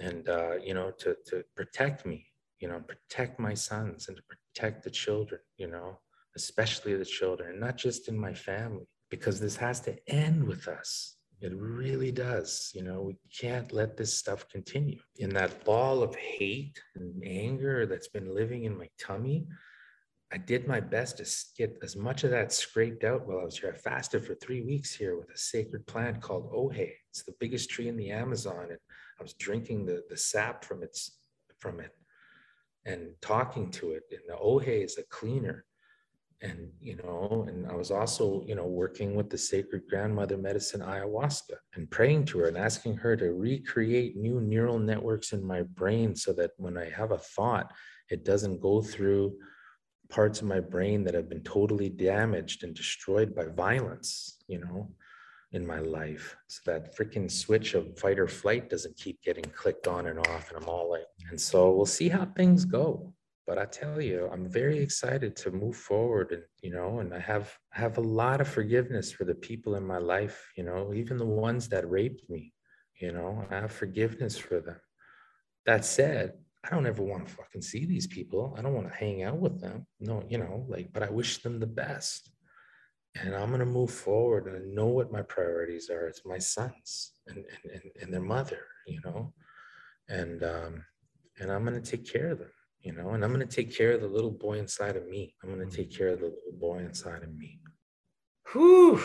and, 0.00 0.28
uh, 0.28 0.56
you 0.56 0.74
know, 0.74 0.90
to, 0.98 1.16
to 1.26 1.44
protect 1.54 2.04
me, 2.04 2.26
you 2.58 2.68
know, 2.68 2.80
protect 2.80 3.38
my 3.38 3.54
sons 3.54 4.08
and 4.08 4.16
to 4.16 4.22
protect 4.24 4.82
the 4.82 4.90
children, 4.90 5.40
you 5.56 5.68
know, 5.68 5.98
especially 6.34 6.96
the 6.96 7.04
children, 7.04 7.60
not 7.60 7.76
just 7.76 8.08
in 8.08 8.18
my 8.18 8.34
family, 8.34 8.88
because 9.10 9.38
this 9.38 9.56
has 9.56 9.78
to 9.80 9.96
end 10.08 10.42
with 10.42 10.66
us. 10.66 11.15
It 11.40 11.52
really 11.54 12.12
does. 12.12 12.70
You 12.74 12.82
know, 12.82 13.02
we 13.02 13.16
can't 13.34 13.72
let 13.72 13.96
this 13.96 14.14
stuff 14.14 14.48
continue. 14.48 14.98
In 15.18 15.30
that 15.30 15.64
ball 15.64 16.02
of 16.02 16.14
hate 16.16 16.80
and 16.94 17.22
anger 17.24 17.86
that's 17.86 18.08
been 18.08 18.34
living 18.34 18.64
in 18.64 18.76
my 18.76 18.88
tummy, 18.98 19.46
I 20.32 20.38
did 20.38 20.66
my 20.66 20.80
best 20.80 21.18
to 21.18 21.24
get 21.56 21.78
as 21.82 21.94
much 21.94 22.24
of 22.24 22.30
that 22.30 22.52
scraped 22.52 23.04
out 23.04 23.26
while 23.26 23.40
I 23.40 23.44
was 23.44 23.58
here. 23.58 23.72
I 23.72 23.78
fasted 23.78 24.24
for 24.24 24.34
three 24.34 24.62
weeks 24.62 24.94
here 24.94 25.16
with 25.16 25.30
a 25.30 25.38
sacred 25.38 25.86
plant 25.86 26.20
called 26.20 26.50
ojé. 26.50 26.90
It's 27.10 27.22
the 27.22 27.34
biggest 27.38 27.70
tree 27.70 27.88
in 27.88 27.96
the 27.96 28.10
Amazon, 28.10 28.66
and 28.70 28.78
I 29.20 29.22
was 29.22 29.34
drinking 29.34 29.86
the, 29.86 30.02
the 30.08 30.16
sap 30.16 30.64
from 30.64 30.82
its 30.82 31.18
from 31.58 31.80
it 31.80 31.92
and 32.84 33.10
talking 33.20 33.70
to 33.72 33.92
it. 33.92 34.02
And 34.10 34.20
the 34.26 34.34
ojé 34.34 34.84
is 34.84 34.98
a 34.98 35.04
cleaner, 35.04 35.64
and 36.42 36.70
you 36.80 36.96
know, 36.96 37.46
and 37.48 37.66
I 37.66 37.74
was 37.74 37.90
also 37.90 38.44
you 38.46 38.54
know 38.54 38.66
working 38.66 39.14
with 39.14 39.30
the 39.30 39.38
sacred 39.38 39.82
grandmother 39.88 40.36
medicine 40.36 40.80
ayahuasca 40.80 41.56
and 41.74 41.90
praying 41.90 42.26
to 42.26 42.40
her 42.40 42.48
and 42.48 42.58
asking 42.58 42.96
her 42.98 43.16
to 43.16 43.32
recreate 43.32 44.16
new 44.16 44.40
neural 44.40 44.78
networks 44.78 45.32
in 45.32 45.44
my 45.44 45.62
brain 45.62 46.14
so 46.14 46.32
that 46.34 46.50
when 46.56 46.76
I 46.76 46.90
have 46.90 47.12
a 47.12 47.18
thought, 47.18 47.72
it 48.10 48.24
doesn't 48.24 48.60
go 48.60 48.82
through 48.82 49.36
parts 50.08 50.40
of 50.40 50.46
my 50.46 50.60
brain 50.60 51.04
that 51.04 51.14
have 51.14 51.28
been 51.28 51.42
totally 51.42 51.88
damaged 51.88 52.64
and 52.64 52.74
destroyed 52.74 53.34
by 53.34 53.46
violence, 53.46 54.36
you 54.46 54.58
know, 54.58 54.90
in 55.52 55.66
my 55.66 55.80
life. 55.80 56.36
So 56.48 56.70
that 56.70 56.96
freaking 56.96 57.30
switch 57.30 57.74
of 57.74 57.98
fight 57.98 58.18
or 58.18 58.28
flight 58.28 58.70
doesn't 58.70 58.96
keep 58.96 59.22
getting 59.22 59.44
clicked 59.44 59.86
on 59.88 60.06
and 60.06 60.18
off. 60.18 60.50
And 60.50 60.62
I'm 60.62 60.68
all 60.68 60.90
like, 60.90 61.06
and 61.30 61.40
so 61.40 61.70
we'll 61.72 61.86
see 61.86 62.08
how 62.08 62.26
things 62.36 62.64
go. 62.64 63.12
But 63.46 63.58
I 63.58 63.64
tell 63.66 64.00
you, 64.00 64.28
I'm 64.32 64.48
very 64.48 64.78
excited 64.78 65.36
to 65.36 65.52
move 65.52 65.76
forward 65.76 66.32
and, 66.32 66.42
you 66.62 66.72
know, 66.72 66.98
and 66.98 67.14
I 67.14 67.20
have 67.20 67.56
have 67.70 67.96
a 67.96 68.00
lot 68.00 68.40
of 68.40 68.48
forgiveness 68.48 69.12
for 69.12 69.24
the 69.24 69.36
people 69.36 69.76
in 69.76 69.86
my 69.86 69.98
life, 69.98 70.50
you 70.56 70.64
know, 70.64 70.92
even 70.92 71.16
the 71.16 71.24
ones 71.24 71.68
that 71.68 71.88
raped 71.88 72.28
me, 72.28 72.52
you 73.00 73.12
know, 73.12 73.46
I 73.50 73.54
have 73.56 73.72
forgiveness 73.72 74.36
for 74.36 74.60
them. 74.60 74.80
That 75.64 75.84
said, 75.84 76.34
I 76.64 76.70
don't 76.70 76.86
ever 76.86 77.02
want 77.02 77.28
to 77.28 77.34
fucking 77.34 77.62
see 77.62 77.84
these 77.84 78.08
people. 78.08 78.54
I 78.58 78.62
don't 78.62 78.74
want 78.74 78.90
to 78.90 78.96
hang 78.96 79.22
out 79.22 79.38
with 79.38 79.60
them. 79.60 79.86
No, 80.00 80.24
you 80.28 80.38
know, 80.38 80.64
like, 80.68 80.92
but 80.92 81.04
I 81.04 81.10
wish 81.10 81.38
them 81.38 81.60
the 81.60 81.66
best. 81.66 82.30
And 83.22 83.34
I'm 83.34 83.48
going 83.48 83.60
to 83.60 83.66
move 83.66 83.90
forward 83.90 84.46
and 84.46 84.56
I 84.56 84.74
know 84.74 84.86
what 84.86 85.12
my 85.12 85.22
priorities 85.22 85.88
are. 85.88 86.06
It's 86.06 86.26
my 86.26 86.38
sons 86.38 87.12
and, 87.28 87.44
and, 87.72 87.82
and 88.02 88.12
their 88.12 88.20
mother, 88.20 88.58
you 88.86 89.00
know, 89.04 89.32
and, 90.08 90.42
um, 90.42 90.84
and 91.38 91.50
I'm 91.50 91.64
going 91.64 91.80
to 91.80 91.90
take 91.90 92.10
care 92.10 92.30
of 92.30 92.38
them, 92.40 92.50
you 92.86 92.92
know, 92.92 93.10
and 93.10 93.24
I'm 93.24 93.32
going 93.34 93.46
to 93.46 93.56
take 93.56 93.76
care 93.76 93.92
of 93.92 94.00
the 94.00 94.08
little 94.08 94.30
boy 94.30 94.58
inside 94.58 94.96
of 94.96 95.06
me. 95.08 95.34
I'm 95.42 95.54
going 95.54 95.68
to 95.68 95.76
take 95.76 95.94
care 95.96 96.08
of 96.08 96.20
the 96.20 96.26
little 96.26 96.58
boy 96.58 96.78
inside 96.78 97.22
of 97.22 97.34
me. 97.34 97.60
Whew. 98.52 99.02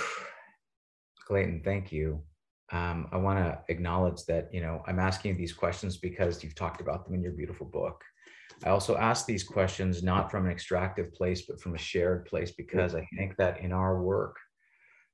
Clayton, 1.27 1.61
thank 1.63 1.91
you 1.91 2.23
um, 2.71 3.07
I 3.11 3.17
want 3.17 3.39
to 3.39 3.59
acknowledge 3.67 4.23
that 4.25 4.49
you 4.53 4.61
know 4.61 4.82
I'm 4.88 4.99
asking 4.99 5.38
these 5.38 5.53
questions 5.53 5.97
because 5.97 6.43
you've 6.43 6.55
talked 6.55 6.82
about 6.82 7.05
them 7.05 7.15
in 7.15 7.21
your 7.21 7.34
beautiful 7.34 7.67
book. 7.67 8.01
I 8.63 8.69
also 8.69 8.95
ask 8.95 9.25
these 9.25 9.43
questions 9.43 10.03
not 10.03 10.32
from 10.32 10.45
an 10.45 10.51
extractive 10.51 11.13
place, 11.13 11.43
but 11.47 11.59
from 11.59 11.75
a 11.75 11.79
shared 11.79 12.25
place 12.25 12.51
because 12.51 12.95
I 12.95 13.07
think 13.17 13.36
that 13.38 13.59
in 13.59 13.71
our 13.71 14.01
work, 14.01 14.38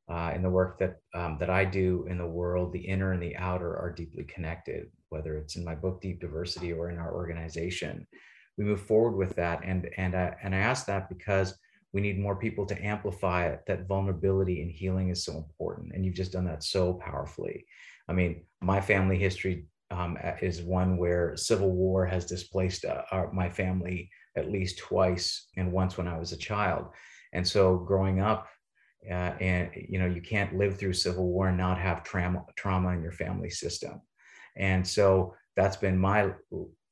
uh, 0.09 0.34
in 0.36 0.43
the 0.43 0.49
work 0.49 0.78
that 0.80 0.97
um, 1.15 1.38
that 1.39 1.49
I 1.49 1.65
do 1.65 2.05
in 2.09 2.18
the 2.18 2.28
world, 2.28 2.74
the 2.74 2.86
inner 2.86 3.13
and 3.13 3.22
the 3.22 3.36
outer 3.38 3.76
are 3.76 3.91
deeply 3.91 4.26
connected. 4.26 4.88
Whether 5.09 5.38
it's 5.38 5.55
in 5.55 5.63
my 5.63 5.76
book 5.76 6.01
Deep 6.01 6.20
Diversity 6.20 6.74
or 6.74 6.89
in 6.91 6.99
our 6.99 7.15
organization, 7.15 8.05
we 8.58 8.66
move 8.66 8.82
forward 8.82 9.16
with 9.16 9.36
that. 9.36 9.62
And 9.64 9.89
and 9.97 10.16
I, 10.16 10.36
and 10.43 10.53
I 10.55 10.60
ask 10.60 10.86
that 10.88 11.10
because 11.10 11.58
we 11.93 12.01
need 12.01 12.20
more 12.20 12.36
people 12.36 12.66
to 12.66 12.86
amplify 12.86 13.47
it 13.47 13.62
that 13.66 13.88
vulnerability 13.88 14.62
and 14.62 14.70
healing 14.70 15.10
is 15.10 15.24
so 15.24 15.38
important 15.38 15.93
and 15.93 16.05
you've 16.05 16.14
just 16.14 16.34
done 16.34 16.45
that 16.45 16.62
so 16.62 16.93
powerfully 16.95 17.66
i 18.10 18.14
mean 18.14 18.43
my 18.62 18.80
family 18.82 19.18
history 19.18 19.66
um, 19.89 20.18
is 20.41 20.62
one 20.62 20.97
where 20.97 21.36
civil 21.38 21.72
war 21.72 22.05
has 22.05 22.26
displaced 22.26 22.86
uh, 22.86 23.03
our, 23.12 23.32
my 23.32 23.49
family 23.49 24.10
at 24.36 24.51
least 24.51 24.78
twice, 24.78 25.47
and 25.58 25.72
once 25.72 25.97
when 25.97 26.08
I 26.08 26.18
was 26.18 26.32
a 26.32 26.38
child. 26.38 26.88
And 27.34 27.47
so, 27.47 27.78
growing 27.78 28.20
up, 28.20 28.47
uh, 29.10 29.34
and 29.39 29.70
you 29.76 29.99
know, 29.99 30.05
you 30.05 30.22
can't 30.22 30.58
live 30.58 30.78
through 30.78 30.93
civil 30.93 31.28
war 31.28 31.47
and 31.47 31.58
not 31.58 31.80
have 31.80 32.03
trauma 32.03 32.43
trauma 32.55 32.89
in 32.89 33.01
your 33.01 33.12
family 33.12 33.49
system. 33.49 34.01
And 34.55 34.86
so, 34.86 35.34
that's 35.55 35.78
been 35.78 35.97
my 35.97 36.32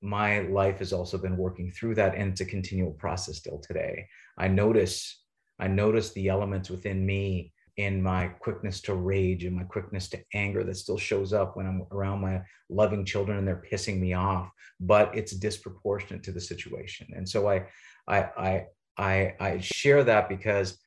my 0.02 0.42
life 0.42 0.80
has 0.80 0.94
also 0.94 1.18
been 1.18 1.38
working 1.38 1.72
through 1.72 1.96
that, 1.96 2.16
and 2.16 2.32
it's 2.32 2.42
a 2.42 2.46
continual 2.46 2.92
process 2.92 3.38
still 3.38 3.60
today. 3.60 4.08
I 4.38 4.48
notice 4.48 5.22
I 5.60 5.68
notice 5.68 6.12
the 6.12 6.28
elements 6.28 6.70
within 6.70 7.06
me 7.06 7.54
in 7.78 8.02
my 8.02 8.28
quickness 8.28 8.82
to 8.82 8.94
rage 8.94 9.44
and 9.44 9.56
my 9.56 9.64
quickness 9.64 10.08
to 10.10 10.22
anger 10.34 10.64
that 10.64 10.76
still 10.76 10.98
shows 10.98 11.34
up 11.34 11.56
when 11.56 11.66
I'm 11.66 11.86
around 11.92 12.22
my 12.22 12.42
loving 12.70 13.06
children 13.06 13.38
and 13.38 13.48
they're 13.48 13.64
pissing 13.70 14.00
me 14.00 14.14
off, 14.14 14.50
but 14.80 15.16
it's 15.16 15.34
disproportionate 15.34 16.24
to 16.24 16.32
the 16.32 16.40
situation. 16.40 17.08
And 17.16 17.28
so 17.28 17.50
I, 17.50 17.68
I, 18.08 18.20
I, 18.38 18.66
I, 18.98 19.34
I 19.40 19.60
share 19.60 20.04
that 20.06 20.30
because 20.30 20.78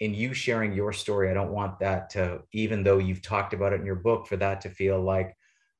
in 0.00 0.12
you 0.12 0.34
sharing 0.34 0.74
your 0.74 0.92
story, 0.92 1.30
I 1.30 1.34
don't 1.34 1.52
want 1.52 1.78
that 1.80 2.10
to, 2.10 2.42
even 2.52 2.82
though 2.82 2.98
you've 2.98 3.22
talked 3.22 3.54
about 3.54 3.72
it 3.72 3.80
in 3.80 3.86
your 3.86 3.94
book, 3.94 4.26
for 4.26 4.36
that 4.36 4.60
to 4.62 4.68
feel 4.68 5.00
like, 5.00 5.34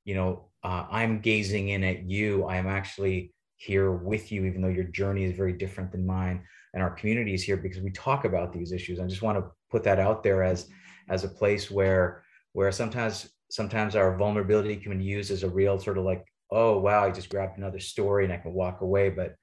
you 0.05 0.15
know, 0.15 0.49
uh, 0.65 0.87
I'm 0.91 1.21
gazing 1.21 1.69
in 1.69 1.85
at 1.85 2.09
you. 2.09 2.45
I 2.45 2.57
am 2.57 2.67
actually 2.67 3.33
here 3.57 3.93
with 3.93 4.33
you, 4.33 4.47
even 4.47 4.63
though 4.63 4.69
your 4.69 4.85
journey 4.85 5.25
is 5.25 5.37
very 5.37 5.53
different 5.53 5.93
than 5.93 6.07
mine 6.07 6.43
and 6.75 6.83
our 6.83 6.91
community 6.91 7.33
is 7.33 7.43
here 7.43 7.57
because 7.57 7.81
we 7.81 7.91
talk 7.91 8.25
about 8.25 8.53
these 8.53 8.73
issues. 8.73 8.99
I 8.99 9.07
just 9.07 9.23
want 9.23 9.39
to 9.39 9.51
put 9.71 9.85
that 9.85 9.99
out 9.99 10.23
there 10.23 10.43
as 10.43 10.69
as 11.09 11.25
a 11.25 11.29
place 11.29 11.71
where 11.71 12.25
where 12.53 12.71
sometimes 12.73 13.31
sometimes 13.51 13.95
our 13.95 14.17
vulnerability 14.17 14.77
can 14.77 14.99
be 14.99 15.05
used 15.05 15.31
as 15.31 15.45
a 15.45 15.49
real 15.49 15.79
sort 15.79 15.99
of 15.99 16.05
like, 16.05 16.25
oh 16.51 16.79
wow, 16.79 17.05
I 17.05 17.11
just 17.11 17.31
grabbed 17.31 17.57
another 17.57 17.79
story 17.79 18.25
and 18.25 18.33
I 18.33 18.39
can 18.39 18.53
walk 18.53 18.81
away. 18.81 19.09
But 19.09 19.37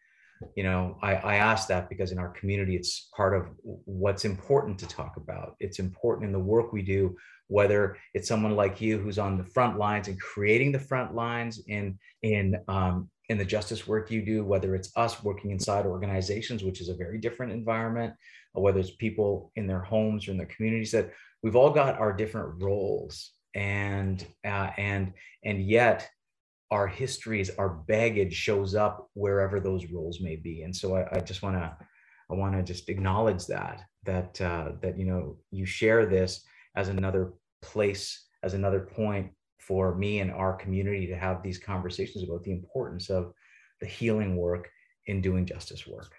you 0.56 0.64
know, 0.64 0.98
I, 1.02 1.16
I 1.16 1.36
ask 1.36 1.68
that 1.68 1.90
because 1.90 2.12
in 2.12 2.18
our 2.18 2.30
community, 2.30 2.76
it's 2.76 3.10
part 3.16 3.36
of 3.36 3.48
what's 3.64 4.26
important 4.26 4.80
to 4.80 4.88
talk 4.88 5.18
about. 5.18 5.56
It's 5.60 5.80
important 5.80 6.26
in 6.28 6.32
the 6.32 6.40
work 6.40 6.74
we 6.74 6.82
do, 6.82 7.16
whether 7.48 7.98
it's 8.14 8.28
someone 8.28 8.56
like 8.56 8.82
you 8.82 8.98
who's 8.98 9.20
on 9.20 9.38
the 9.38 9.44
front 9.44 9.78
lines 9.78 10.08
and 10.08 10.20
creating 10.20 10.72
the 10.72 10.80
front 10.80 11.14
lines 11.14 11.62
in 11.68 11.98
in 12.22 12.58
um, 12.68 13.10
in 13.30 13.38
the 13.38 13.46
justice 13.46 13.88
work 13.88 14.12
you 14.12 14.22
do, 14.22 14.44
whether 14.44 14.76
it's 14.76 14.92
us 14.98 15.24
working 15.24 15.52
inside 15.52 15.86
organizations, 15.86 16.64
which 16.64 16.82
is 16.82 16.90
a 16.90 16.96
very 16.96 17.18
different 17.18 17.52
environment, 17.52 18.14
or 18.54 18.64
whether 18.64 18.80
it's 18.80 18.92
people 18.92 19.52
in 19.56 19.68
their 19.68 19.82
homes 19.82 20.28
or 20.28 20.32
in 20.32 20.38
their 20.38 20.48
communities, 20.48 20.92
that 20.92 21.12
we've 21.42 21.56
all 21.56 21.72
got 21.72 22.00
our 22.00 22.12
different 22.12 22.62
roles, 22.62 23.32
and 23.56 24.26
uh, 24.46 24.72
and 24.78 25.14
and 25.44 25.62
yet 25.66 26.10
our 26.72 26.88
histories, 26.88 27.50
our 27.58 27.70
baggage 27.70 28.34
shows 28.34 28.76
up 28.76 29.10
wherever 29.14 29.60
those 29.60 29.86
roles 29.88 30.22
may 30.22 30.38
be. 30.38 30.64
And 30.64 30.76
so 30.76 30.96
I, 30.96 31.18
I 31.18 31.20
just 31.20 31.44
want 31.44 31.58
to 31.58 31.76
I 32.32 32.34
want 32.34 32.56
to 32.56 32.64
just 32.64 32.88
acknowledge 32.88 33.46
that 33.48 33.82
that 34.06 34.40
uh, 34.40 34.72
that 34.82 34.98
you 34.98 35.06
know 35.06 35.38
you 35.52 35.66
share 35.66 36.06
this 36.06 36.44
as 36.76 36.88
another 36.88 37.34
place 37.62 38.28
as 38.42 38.54
another 38.54 38.80
point 38.80 39.32
for 39.60 39.96
me 39.96 40.20
and 40.20 40.32
our 40.32 40.54
community 40.54 41.06
to 41.08 41.16
have 41.16 41.44
these 41.44 41.60
conversations 41.60 42.24
about 42.24 42.44
the 42.44 42.52
importance 42.52 43.10
of 43.10 43.34
the 43.82 43.86
healing 43.86 44.36
work 44.38 44.70
in 45.08 45.22
doing 45.22 45.46
justice 45.46 45.86
work. 45.86 46.16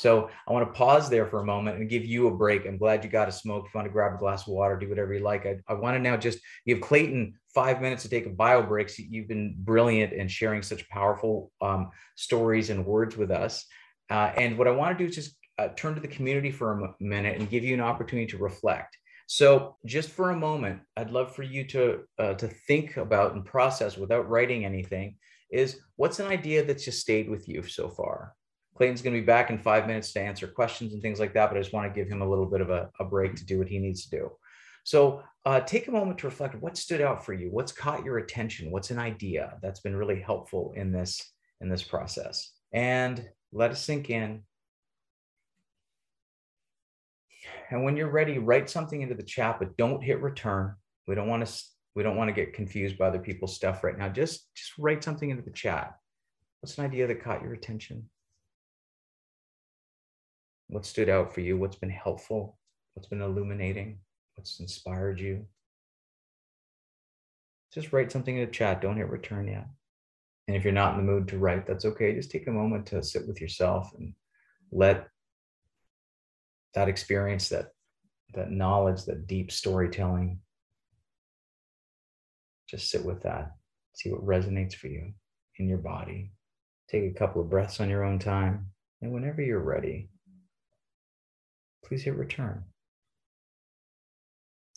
So 0.00 0.30
I 0.48 0.52
want 0.52 0.66
to 0.66 0.72
pause 0.72 1.10
there 1.10 1.26
for 1.26 1.40
a 1.40 1.44
moment 1.44 1.76
and 1.76 1.86
give 1.86 2.06
you 2.06 2.26
a 2.26 2.34
break. 2.34 2.64
I'm 2.64 2.78
glad 2.78 3.04
you 3.04 3.10
got 3.10 3.28
a 3.28 3.32
smoke. 3.32 3.66
If 3.66 3.74
you 3.74 3.78
want 3.80 3.86
to 3.86 3.92
grab 3.92 4.14
a 4.14 4.18
glass 4.18 4.46
of 4.46 4.54
water, 4.54 4.78
do 4.78 4.88
whatever 4.88 5.12
you 5.12 5.20
like. 5.20 5.44
I, 5.44 5.58
I 5.68 5.74
want 5.74 5.94
to 5.94 5.98
now 5.98 6.16
just 6.16 6.38
give 6.66 6.80
Clayton 6.80 7.34
five 7.54 7.82
minutes 7.82 8.04
to 8.04 8.08
take 8.08 8.24
a 8.24 8.30
bio 8.30 8.62
break. 8.62 8.90
You've 8.96 9.28
been 9.28 9.56
brilliant 9.58 10.14
in 10.14 10.26
sharing 10.26 10.62
such 10.62 10.88
powerful 10.88 11.52
um, 11.60 11.90
stories 12.16 12.70
and 12.70 12.86
words 12.86 13.18
with 13.18 13.30
us. 13.30 13.66
Uh, 14.08 14.32
and 14.38 14.56
what 14.56 14.66
I 14.66 14.70
want 14.70 14.96
to 14.96 15.04
do 15.04 15.06
is 15.06 15.14
just 15.14 15.36
uh, 15.58 15.68
turn 15.76 15.94
to 15.96 16.00
the 16.00 16.08
community 16.08 16.50
for 16.50 16.72
a 16.72 16.94
minute 16.98 17.38
and 17.38 17.50
give 17.50 17.62
you 17.62 17.74
an 17.74 17.82
opportunity 17.82 18.26
to 18.28 18.38
reflect. 18.38 18.96
So, 19.26 19.76
just 19.84 20.08
for 20.08 20.30
a 20.30 20.36
moment, 20.36 20.80
I'd 20.96 21.10
love 21.10 21.36
for 21.36 21.42
you 21.42 21.64
to 21.64 22.04
uh, 22.18 22.34
to 22.34 22.48
think 22.48 22.96
about 22.96 23.34
and 23.34 23.44
process 23.44 23.98
without 23.98 24.30
writing 24.30 24.64
anything. 24.64 25.16
Is 25.50 25.78
what's 25.96 26.20
an 26.20 26.26
idea 26.28 26.64
that's 26.64 26.86
just 26.86 27.00
stayed 27.00 27.28
with 27.28 27.50
you 27.50 27.62
so 27.64 27.90
far? 27.90 28.32
Clayton's 28.80 29.02
going 29.02 29.14
to 29.14 29.20
be 29.20 29.26
back 29.26 29.50
in 29.50 29.58
five 29.58 29.86
minutes 29.86 30.10
to 30.14 30.20
answer 30.20 30.46
questions 30.46 30.94
and 30.94 31.02
things 31.02 31.20
like 31.20 31.34
that, 31.34 31.50
but 31.50 31.58
I 31.58 31.60
just 31.60 31.74
want 31.74 31.92
to 31.92 32.00
give 32.00 32.10
him 32.10 32.22
a 32.22 32.28
little 32.28 32.46
bit 32.46 32.62
of 32.62 32.70
a, 32.70 32.88
a 32.98 33.04
break 33.04 33.34
to 33.36 33.44
do 33.44 33.58
what 33.58 33.68
he 33.68 33.78
needs 33.78 34.04
to 34.04 34.10
do. 34.10 34.30
So, 34.84 35.22
uh, 35.44 35.60
take 35.60 35.88
a 35.88 35.90
moment 35.90 36.18
to 36.18 36.26
reflect. 36.26 36.54
What 36.54 36.78
stood 36.78 37.02
out 37.02 37.24
for 37.24 37.34
you? 37.34 37.48
What's 37.50 37.72
caught 37.72 38.04
your 38.04 38.16
attention? 38.16 38.70
What's 38.70 38.90
an 38.90 38.98
idea 38.98 39.58
that's 39.62 39.80
been 39.80 39.94
really 39.94 40.18
helpful 40.20 40.72
in 40.76 40.92
this 40.92 41.30
in 41.60 41.68
this 41.68 41.82
process? 41.82 42.52
And 42.72 43.28
let 43.52 43.70
it 43.70 43.76
sink 43.76 44.08
in 44.08 44.44
And 47.70 47.84
when 47.84 47.96
you're 47.96 48.10
ready, 48.10 48.38
write 48.38 48.68
something 48.68 49.00
into 49.00 49.14
the 49.14 49.22
chat, 49.22 49.58
but 49.58 49.76
don't 49.76 50.02
hit 50.02 50.20
return. 50.20 50.74
We 51.06 51.14
don't 51.14 51.28
want 51.28 51.46
to 51.46 51.62
we 51.94 52.02
don't 52.02 52.16
want 52.16 52.28
to 52.28 52.34
get 52.34 52.54
confused 52.54 52.98
by 52.98 53.08
other 53.08 53.18
people's 53.18 53.54
stuff 53.54 53.84
right 53.84 53.96
now. 53.98 54.08
Just 54.08 54.52
just 54.54 54.72
write 54.78 55.04
something 55.04 55.30
into 55.30 55.42
the 55.42 55.50
chat. 55.50 55.94
What's 56.60 56.78
an 56.78 56.84
idea 56.84 57.06
that 57.06 57.22
caught 57.22 57.42
your 57.42 57.54
attention? 57.54 58.08
What 60.70 60.86
stood 60.86 61.08
out 61.08 61.34
for 61.34 61.40
you? 61.40 61.58
What's 61.58 61.76
been 61.76 61.90
helpful? 61.90 62.56
What's 62.94 63.08
been 63.08 63.20
illuminating? 63.20 63.98
What's 64.36 64.60
inspired 64.60 65.18
you? 65.18 65.44
Just 67.74 67.92
write 67.92 68.12
something 68.12 68.36
in 68.36 68.46
the 68.46 68.52
chat. 68.52 68.80
Don't 68.80 68.96
hit 68.96 69.10
return 69.10 69.48
yet. 69.48 69.66
And 70.46 70.56
if 70.56 70.62
you're 70.62 70.72
not 70.72 70.96
in 70.96 71.04
the 71.04 71.12
mood 71.12 71.26
to 71.28 71.38
write, 71.38 71.66
that's 71.66 71.84
okay. 71.84 72.14
Just 72.14 72.30
take 72.30 72.46
a 72.46 72.52
moment 72.52 72.86
to 72.86 73.02
sit 73.02 73.26
with 73.26 73.40
yourself 73.40 73.90
and 73.98 74.14
let 74.70 75.08
that 76.74 76.88
experience, 76.88 77.48
that 77.48 77.72
that 78.34 78.52
knowledge, 78.52 79.04
that 79.06 79.26
deep 79.26 79.50
storytelling. 79.50 80.38
Just 82.68 82.90
sit 82.90 83.04
with 83.04 83.22
that. 83.22 83.56
See 83.94 84.10
what 84.10 84.24
resonates 84.24 84.74
for 84.74 84.86
you 84.86 85.12
in 85.56 85.68
your 85.68 85.78
body. 85.78 86.30
Take 86.88 87.10
a 87.10 87.18
couple 87.18 87.42
of 87.42 87.50
breaths 87.50 87.80
on 87.80 87.90
your 87.90 88.04
own 88.04 88.20
time. 88.20 88.66
And 89.02 89.12
whenever 89.12 89.42
you're 89.42 89.58
ready, 89.58 90.10
please 91.90 92.04
hit 92.04 92.14
return. 92.14 92.62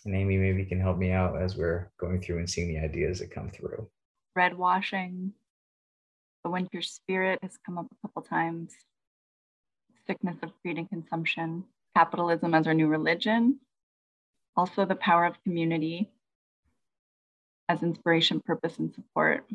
And 0.03 0.15
Amy, 0.15 0.35
maybe 0.35 0.61
you 0.61 0.65
can 0.65 0.81
help 0.81 0.97
me 0.97 1.11
out 1.11 1.39
as 1.39 1.55
we're 1.55 1.91
going 1.99 2.19
through 2.19 2.39
and 2.39 2.49
seeing 2.49 2.67
the 2.67 2.79
ideas 2.79 3.19
that 3.19 3.29
come 3.29 3.51
through. 3.51 3.87
Red 4.35 4.57
washing. 4.57 5.31
The 6.43 6.49
winter 6.49 6.81
spirit 6.81 7.37
has 7.43 7.57
come 7.63 7.77
up 7.77 7.85
a 7.91 8.07
couple 8.07 8.23
times. 8.23 8.73
Sickness 10.07 10.37
of 10.41 10.51
greed 10.63 10.79
and 10.79 10.89
consumption 10.89 11.65
capitalism 11.95 12.55
as 12.55 12.65
our 12.65 12.73
new 12.73 12.87
religion, 12.87 13.59
also 14.57 14.83
the 14.83 14.95
power 14.95 15.25
of 15.25 15.41
community 15.43 16.09
as 17.69 17.83
inspiration, 17.83 18.41
purpose, 18.41 18.79
and 18.79 18.91
support. 18.93 19.47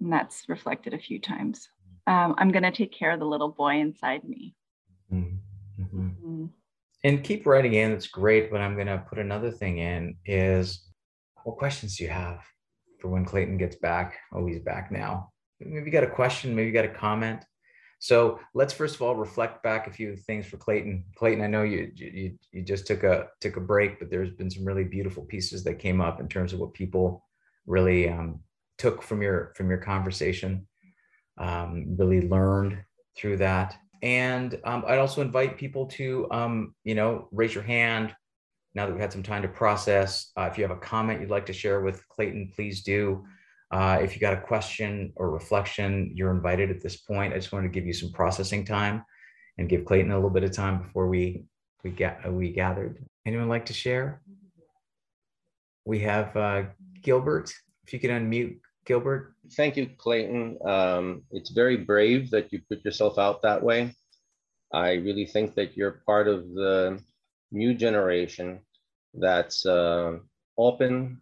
And 0.00 0.12
that's 0.12 0.44
reflected 0.48 0.94
a 0.94 0.98
few 0.98 1.18
times. 1.20 1.68
Um, 2.06 2.36
I'm 2.38 2.52
going 2.52 2.62
to 2.62 2.70
take 2.70 2.92
care 2.92 3.10
of 3.10 3.18
the 3.18 3.26
little 3.26 3.50
boy 3.50 3.80
inside 3.80 4.22
me. 4.22 4.54
Mm-hmm. 5.12 5.36
Mm-hmm. 5.94 6.46
And 7.04 7.24
keep 7.24 7.46
writing 7.46 7.74
in. 7.74 7.92
It's 7.92 8.08
great. 8.08 8.50
But 8.50 8.60
I'm 8.60 8.74
going 8.74 8.86
to 8.88 9.04
put 9.08 9.18
another 9.18 9.50
thing 9.50 9.78
in 9.78 10.16
is 10.24 10.88
what 11.44 11.56
questions 11.56 11.96
do 11.96 12.04
you 12.04 12.10
have 12.10 12.40
for 13.00 13.08
when 13.08 13.24
Clayton 13.24 13.58
gets 13.58 13.76
back? 13.76 14.18
Oh, 14.32 14.46
he's 14.46 14.60
back 14.60 14.90
now. 14.90 15.30
Maybe 15.60 15.86
you 15.86 15.92
got 15.92 16.04
a 16.04 16.10
question, 16.10 16.54
maybe 16.54 16.68
you 16.68 16.72
got 16.72 16.84
a 16.84 16.88
comment. 16.88 17.44
So 18.00 18.38
let's 18.54 18.72
first 18.72 18.94
of 18.94 19.02
all 19.02 19.16
reflect 19.16 19.62
back 19.62 19.86
a 19.86 19.92
few 19.92 20.14
things 20.14 20.46
for 20.46 20.56
Clayton. 20.56 21.04
Clayton, 21.16 21.42
I 21.42 21.48
know 21.48 21.62
you 21.64 21.90
you 21.96 22.38
you 22.52 22.62
just 22.62 22.86
took 22.86 23.02
a 23.02 23.28
took 23.40 23.56
a 23.56 23.60
break, 23.60 23.98
but 23.98 24.08
there's 24.08 24.30
been 24.30 24.50
some 24.50 24.64
really 24.64 24.84
beautiful 24.84 25.24
pieces 25.24 25.64
that 25.64 25.80
came 25.80 26.00
up 26.00 26.20
in 26.20 26.28
terms 26.28 26.52
of 26.52 26.60
what 26.60 26.74
people 26.74 27.24
really 27.66 28.08
um, 28.08 28.40
took 28.78 29.02
from 29.02 29.20
your 29.20 29.52
from 29.56 29.68
your 29.68 29.78
conversation, 29.78 30.68
um, 31.38 31.96
really 31.98 32.28
learned 32.28 32.78
through 33.16 33.38
that. 33.38 33.76
And 34.02 34.60
um, 34.64 34.84
I'd 34.86 34.98
also 34.98 35.22
invite 35.22 35.58
people 35.58 35.86
to 35.86 36.28
um, 36.30 36.74
you 36.84 36.94
know 36.94 37.28
raise 37.32 37.54
your 37.54 37.64
hand 37.64 38.14
now 38.74 38.86
that 38.86 38.92
we've 38.92 39.00
had 39.00 39.12
some 39.12 39.22
time 39.22 39.42
to 39.42 39.48
process. 39.48 40.30
Uh, 40.36 40.48
if 40.50 40.56
you 40.56 40.64
have 40.64 40.76
a 40.76 40.80
comment 40.80 41.20
you'd 41.20 41.30
like 41.30 41.46
to 41.46 41.52
share 41.52 41.80
with 41.80 42.06
Clayton, 42.08 42.52
please 42.54 42.82
do. 42.82 43.24
Uh, 43.70 43.98
if 44.00 44.14
you 44.14 44.20
got 44.20 44.32
a 44.32 44.40
question 44.40 45.12
or 45.16 45.30
reflection, 45.30 46.12
you're 46.14 46.30
invited 46.30 46.70
at 46.70 46.80
this 46.80 46.96
point. 46.96 47.34
I 47.34 47.36
just 47.36 47.52
wanted 47.52 47.68
to 47.68 47.74
give 47.74 47.86
you 47.86 47.92
some 47.92 48.12
processing 48.12 48.64
time 48.64 49.04
and 49.58 49.68
give 49.68 49.84
Clayton 49.84 50.10
a 50.10 50.14
little 50.14 50.30
bit 50.30 50.44
of 50.44 50.52
time 50.52 50.82
before 50.82 51.08
we 51.08 51.44
we 51.84 51.90
get 51.90 52.20
uh, 52.26 52.30
we 52.30 52.52
gathered. 52.52 53.04
Anyone 53.26 53.48
like 53.48 53.66
to 53.66 53.74
share? 53.74 54.22
We 55.84 56.00
have 56.00 56.36
uh, 56.36 56.62
Gilbert. 57.02 57.52
If 57.86 57.92
you 57.92 57.98
could 57.98 58.10
unmute 58.10 58.58
Gilbert. 58.88 59.34
Thank 59.52 59.76
you, 59.76 59.86
Clayton. 59.98 60.58
Um, 60.64 61.22
it's 61.30 61.50
very 61.50 61.76
brave 61.76 62.30
that 62.30 62.50
you 62.50 62.62
put 62.70 62.82
yourself 62.86 63.18
out 63.18 63.42
that 63.42 63.62
way. 63.62 63.94
I 64.72 64.92
really 64.94 65.26
think 65.26 65.54
that 65.56 65.76
you're 65.76 66.02
part 66.06 66.26
of 66.26 66.48
the 66.54 66.98
new 67.52 67.74
generation 67.74 68.60
that's 69.12 69.66
uh, 69.66 70.16
open 70.56 71.20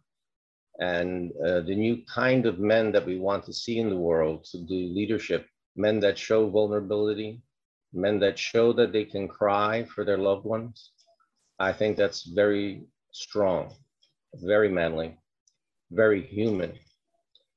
and 0.78 1.32
uh, 1.44 1.62
the 1.62 1.74
new 1.74 2.02
kind 2.06 2.46
of 2.46 2.60
men 2.60 2.92
that 2.92 3.04
we 3.04 3.18
want 3.18 3.44
to 3.46 3.52
see 3.52 3.78
in 3.78 3.90
the 3.90 3.96
world 3.96 4.44
to 4.52 4.58
do 4.58 4.94
leadership, 4.94 5.48
men 5.74 5.98
that 6.00 6.16
show 6.16 6.48
vulnerability, 6.48 7.42
men 7.92 8.20
that 8.20 8.38
show 8.38 8.72
that 8.74 8.92
they 8.92 9.04
can 9.04 9.26
cry 9.26 9.84
for 9.92 10.04
their 10.04 10.18
loved 10.18 10.44
ones. 10.44 10.92
I 11.58 11.72
think 11.72 11.96
that's 11.96 12.22
very 12.22 12.84
strong, 13.12 13.74
very 14.34 14.68
manly, 14.68 15.18
very 15.90 16.22
human 16.22 16.72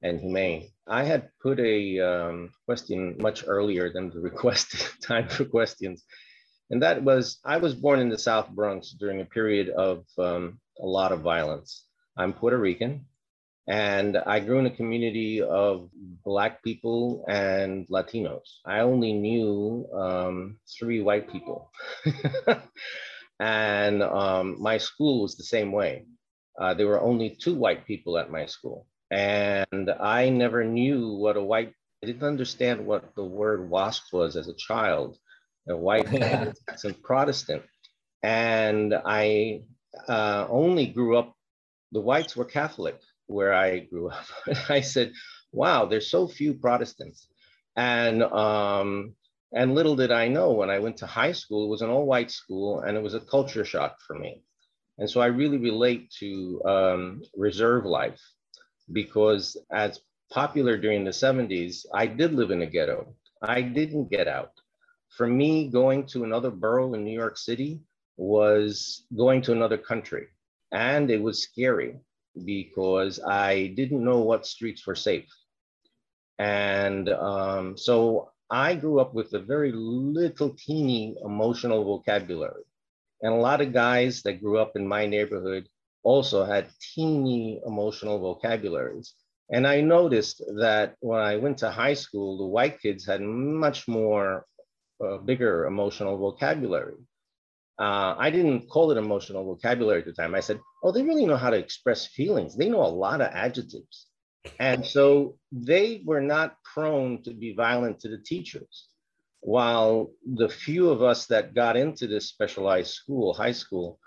and 0.01 0.19
humane. 0.19 0.69
I 0.87 1.03
had 1.03 1.29
put 1.41 1.59
a 1.59 1.99
um, 1.99 2.51
question 2.65 3.17
much 3.19 3.43
earlier 3.47 3.91
than 3.91 4.09
the 4.09 4.19
request 4.29 5.01
time 5.01 5.27
for 5.27 5.45
questions. 5.45 6.03
And 6.71 6.83
that 6.83 7.03
was, 7.03 7.39
I 7.43 7.57
was 7.57 7.73
born 7.73 7.99
in 7.99 8.09
the 8.09 8.17
South 8.17 8.49
Bronx 8.49 8.91
during 8.91 9.21
a 9.21 9.25
period 9.25 9.69
of 9.69 10.05
um, 10.17 10.59
a 10.79 10.85
lot 10.85 11.11
of 11.11 11.21
violence. 11.21 11.85
I'm 12.17 12.33
Puerto 12.33 12.57
Rican 12.57 13.05
and 13.69 14.17
I 14.17 14.39
grew 14.39 14.57
in 14.57 14.65
a 14.65 14.71
community 14.71 15.43
of 15.43 15.91
Black 16.25 16.63
people 16.63 17.23
and 17.29 17.87
Latinos. 17.87 18.57
I 18.65 18.79
only 18.79 19.13
knew 19.13 19.87
um, 19.93 20.57
three 20.79 21.01
white 21.01 21.31
people. 21.31 21.71
and 23.39 24.01
um, 24.01 24.59
my 24.59 24.79
school 24.79 25.21
was 25.21 25.37
the 25.37 25.43
same 25.43 25.71
way. 25.71 26.05
Uh, 26.59 26.73
there 26.73 26.87
were 26.87 26.99
only 26.99 27.29
two 27.29 27.53
white 27.53 27.85
people 27.85 28.17
at 28.17 28.31
my 28.31 28.47
school. 28.47 28.87
And 29.11 29.89
I 29.89 30.29
never 30.29 30.63
knew 30.63 31.13
what 31.13 31.37
a 31.37 31.41
white, 31.41 31.73
I 32.03 32.07
didn't 32.07 32.27
understand 32.27 32.85
what 32.85 33.15
the 33.15 33.23
word 33.23 33.69
WASP 33.69 34.13
was 34.13 34.35
as 34.35 34.47
a 34.47 34.53
child, 34.53 35.17
a 35.67 35.75
white 35.75 36.07
and 36.13 37.03
Protestant. 37.03 37.63
And 38.21 38.93
I 38.93 39.63
uh, 40.07 40.45
only 40.49 40.85
grew 40.85 41.17
up, 41.17 41.33
the 41.91 42.01
whites 42.01 42.35
were 42.35 42.45
Catholic 42.45 42.99
where 43.27 43.53
I 43.53 43.79
grew 43.79 44.09
up. 44.09 44.25
I 44.69 44.81
said, 44.81 45.13
wow, 45.51 45.85
there's 45.85 46.09
so 46.09 46.27
few 46.27 46.53
Protestants. 46.53 47.27
And, 47.75 48.23
um, 48.23 49.15
and 49.51 49.73
little 49.73 49.95
did 49.95 50.11
I 50.11 50.27
know 50.27 50.51
when 50.51 50.69
I 50.69 50.79
went 50.79 50.97
to 50.97 51.07
high 51.07 51.31
school, 51.31 51.65
it 51.65 51.69
was 51.69 51.81
an 51.81 51.89
all 51.89 52.05
white 52.05 52.29
school 52.29 52.81
and 52.81 52.95
it 52.95 53.01
was 53.01 53.15
a 53.15 53.19
culture 53.19 53.65
shock 53.65 53.97
for 54.05 54.15
me. 54.15 54.43
And 54.99 55.09
so 55.09 55.21
I 55.21 55.27
really 55.27 55.57
relate 55.57 56.11
to 56.19 56.61
um, 56.65 57.21
reserve 57.35 57.85
life 57.85 58.19
because 58.91 59.57
as 59.71 60.01
popular 60.31 60.77
during 60.77 61.03
the 61.03 61.11
70s, 61.11 61.85
I 61.93 62.07
did 62.07 62.33
live 62.33 62.51
in 62.51 62.61
a 62.61 62.65
ghetto. 62.65 63.13
I 63.41 63.61
didn't 63.61 64.11
get 64.11 64.27
out. 64.27 64.51
For 65.09 65.27
me, 65.27 65.69
going 65.69 66.05
to 66.07 66.23
another 66.23 66.51
borough 66.51 66.93
in 66.93 67.03
New 67.03 67.17
York 67.17 67.37
City 67.37 67.81
was 68.17 69.05
going 69.15 69.41
to 69.43 69.51
another 69.51 69.77
country. 69.77 70.27
And 70.71 71.09
it 71.09 71.21
was 71.21 71.41
scary 71.41 71.95
because 72.45 73.19
I 73.25 73.73
didn't 73.75 74.03
know 74.03 74.19
what 74.19 74.45
streets 74.45 74.85
were 74.85 74.95
safe. 74.95 75.29
And 76.37 77.09
um, 77.09 77.77
so 77.77 78.31
I 78.49 78.75
grew 78.75 78.99
up 78.99 79.13
with 79.13 79.33
a 79.33 79.39
very 79.39 79.71
little 79.71 80.55
teeny 80.57 81.15
emotional 81.23 81.83
vocabulary. 81.83 82.63
And 83.21 83.33
a 83.33 83.37
lot 83.37 83.61
of 83.61 83.73
guys 83.73 84.21
that 84.23 84.41
grew 84.41 84.59
up 84.59 84.75
in 84.75 84.87
my 84.87 85.05
neighborhood 85.05 85.67
also 86.03 86.45
had 86.45 86.69
teeny 86.93 87.61
emotional 87.65 88.19
vocabularies. 88.19 89.13
And 89.51 89.65
I 89.65 89.81
noticed 89.81 90.43
that 90.59 90.95
when 90.99 91.19
I 91.19 91.37
went 91.37 91.57
to 91.59 91.71
high 91.71 91.95
school, 91.95 92.37
the 92.37 92.45
white 92.45 92.79
kids 92.79 93.05
had 93.05 93.21
much 93.21 93.87
more 93.87 94.45
uh, 95.03 95.17
bigger 95.17 95.65
emotional 95.65 96.17
vocabulary. 96.17 96.95
Uh, 97.79 98.13
I 98.17 98.29
didn't 98.29 98.69
call 98.69 98.91
it 98.91 98.97
emotional 98.97 99.45
vocabulary 99.45 99.99
at 99.99 100.05
the 100.05 100.13
time. 100.13 100.35
I 100.35 100.41
said, 100.41 100.59
oh, 100.83 100.91
they 100.91 101.01
really 101.01 101.25
know 101.25 101.37
how 101.37 101.49
to 101.49 101.57
express 101.57 102.05
feelings. 102.05 102.55
They 102.55 102.69
know 102.69 102.83
a 102.83 102.97
lot 103.05 103.21
of 103.21 103.31
adjectives. 103.31 104.07
And 104.59 104.85
so 104.85 105.37
they 105.51 106.01
were 106.05 106.21
not 106.21 106.57
prone 106.63 107.23
to 107.23 107.33
be 107.33 107.53
violent 107.53 107.99
to 108.01 108.09
the 108.09 108.17
teachers. 108.17 108.87
While 109.41 110.11
the 110.25 110.49
few 110.49 110.89
of 110.89 111.01
us 111.01 111.27
that 111.27 111.55
got 111.55 111.77
into 111.77 112.07
this 112.07 112.27
specialized 112.27 112.91
school, 112.91 113.33
high 113.33 113.53
school, 113.53 113.99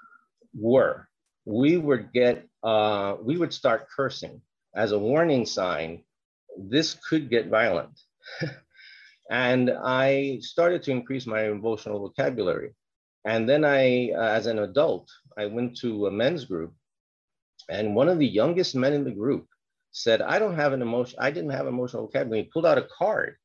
were 0.55 1.09
we 1.45 1.77
would 1.77 2.13
get, 2.13 2.47
uh, 2.63 3.17
we 3.23 3.37
would 3.37 3.53
start 3.53 3.89
cursing 3.95 4.41
as 4.75 4.93
a 4.93 4.99
warning 4.99 5.47
sign, 5.47 6.03
this 6.57 6.95
could 7.09 7.31
get 7.31 7.49
violent. 7.49 7.99
and 9.31 9.71
I 9.71 10.39
started 10.41 10.83
to 10.85 10.91
increase 10.91 11.27
my 11.27 11.45
emotional 11.45 12.01
vocabulary. 12.01 12.75
And 13.25 13.49
then 13.49 13.65
I, 13.65 14.11
uh, 14.13 14.21
as 14.21 14.47
an 14.47 14.59
adult, 14.59 15.09
I 15.39 15.47
went 15.47 15.77
to 15.79 16.07
a 16.07 16.11
men's 16.11 16.45
group 16.45 16.75
and 17.69 17.95
one 17.95 18.09
of 18.09 18.19
the 18.19 18.27
youngest 18.27 18.75
men 18.75 18.93
in 18.93 19.05
the 19.05 19.11
group 19.11 19.47
said, 19.93 20.23
I 20.23 20.39
don't 20.39 20.57
have 20.57 20.73
an 20.73 20.83
emotion, 20.83 21.19
I 21.21 21.31
didn't 21.31 21.51
have 21.51 21.67
emotional 21.67 22.07
vocabulary. 22.07 22.45
He 22.45 22.51
pulled 22.51 22.67
out 22.67 22.79
a 22.79 22.89
card 22.99 23.37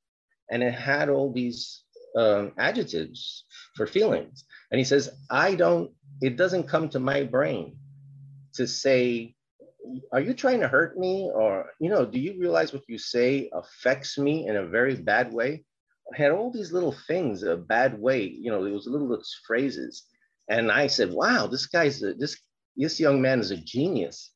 and 0.49 0.63
it 0.63 0.73
had 0.73 1.09
all 1.09 1.31
these 1.31 1.83
um, 2.15 2.53
adjectives 2.57 3.43
for 3.75 3.85
feelings. 3.85 4.45
And 4.71 4.79
he 4.79 4.85
says, 4.85 5.09
I 5.29 5.55
don't, 5.55 5.91
it 6.21 6.37
doesn't 6.37 6.67
come 6.67 6.89
to 6.89 6.99
my 6.99 7.23
brain 7.23 7.77
to 8.57 8.67
say, 8.67 9.35
are 10.11 10.19
you 10.19 10.33
trying 10.33 10.59
to 10.59 10.67
hurt 10.67 10.97
me? 10.97 11.29
Or, 11.33 11.71
you 11.79 11.89
know, 11.89 12.05
do 12.05 12.19
you 12.19 12.39
realize 12.39 12.73
what 12.73 12.83
you 12.87 12.97
say 12.97 13.49
affects 13.53 14.17
me 14.17 14.47
in 14.47 14.57
a 14.57 14.65
very 14.65 14.95
bad 14.95 15.31
way? 15.31 15.63
I 16.13 16.21
had 16.21 16.31
all 16.31 16.51
these 16.51 16.71
little 16.71 16.95
things, 17.07 17.43
a 17.43 17.57
bad 17.57 17.99
way, 17.99 18.23
you 18.23 18.49
know, 18.51 18.63
it 18.65 18.71
was 18.71 18.87
little 18.87 19.21
phrases. 19.45 20.03
And 20.49 20.71
I 20.71 20.87
said, 20.87 21.11
wow, 21.11 21.47
this 21.47 21.65
guy's, 21.65 22.01
a, 22.03 22.13
this, 22.13 22.37
this 22.77 22.99
young 22.99 23.21
man 23.21 23.39
is 23.39 23.51
a 23.51 23.57
genius. 23.57 24.31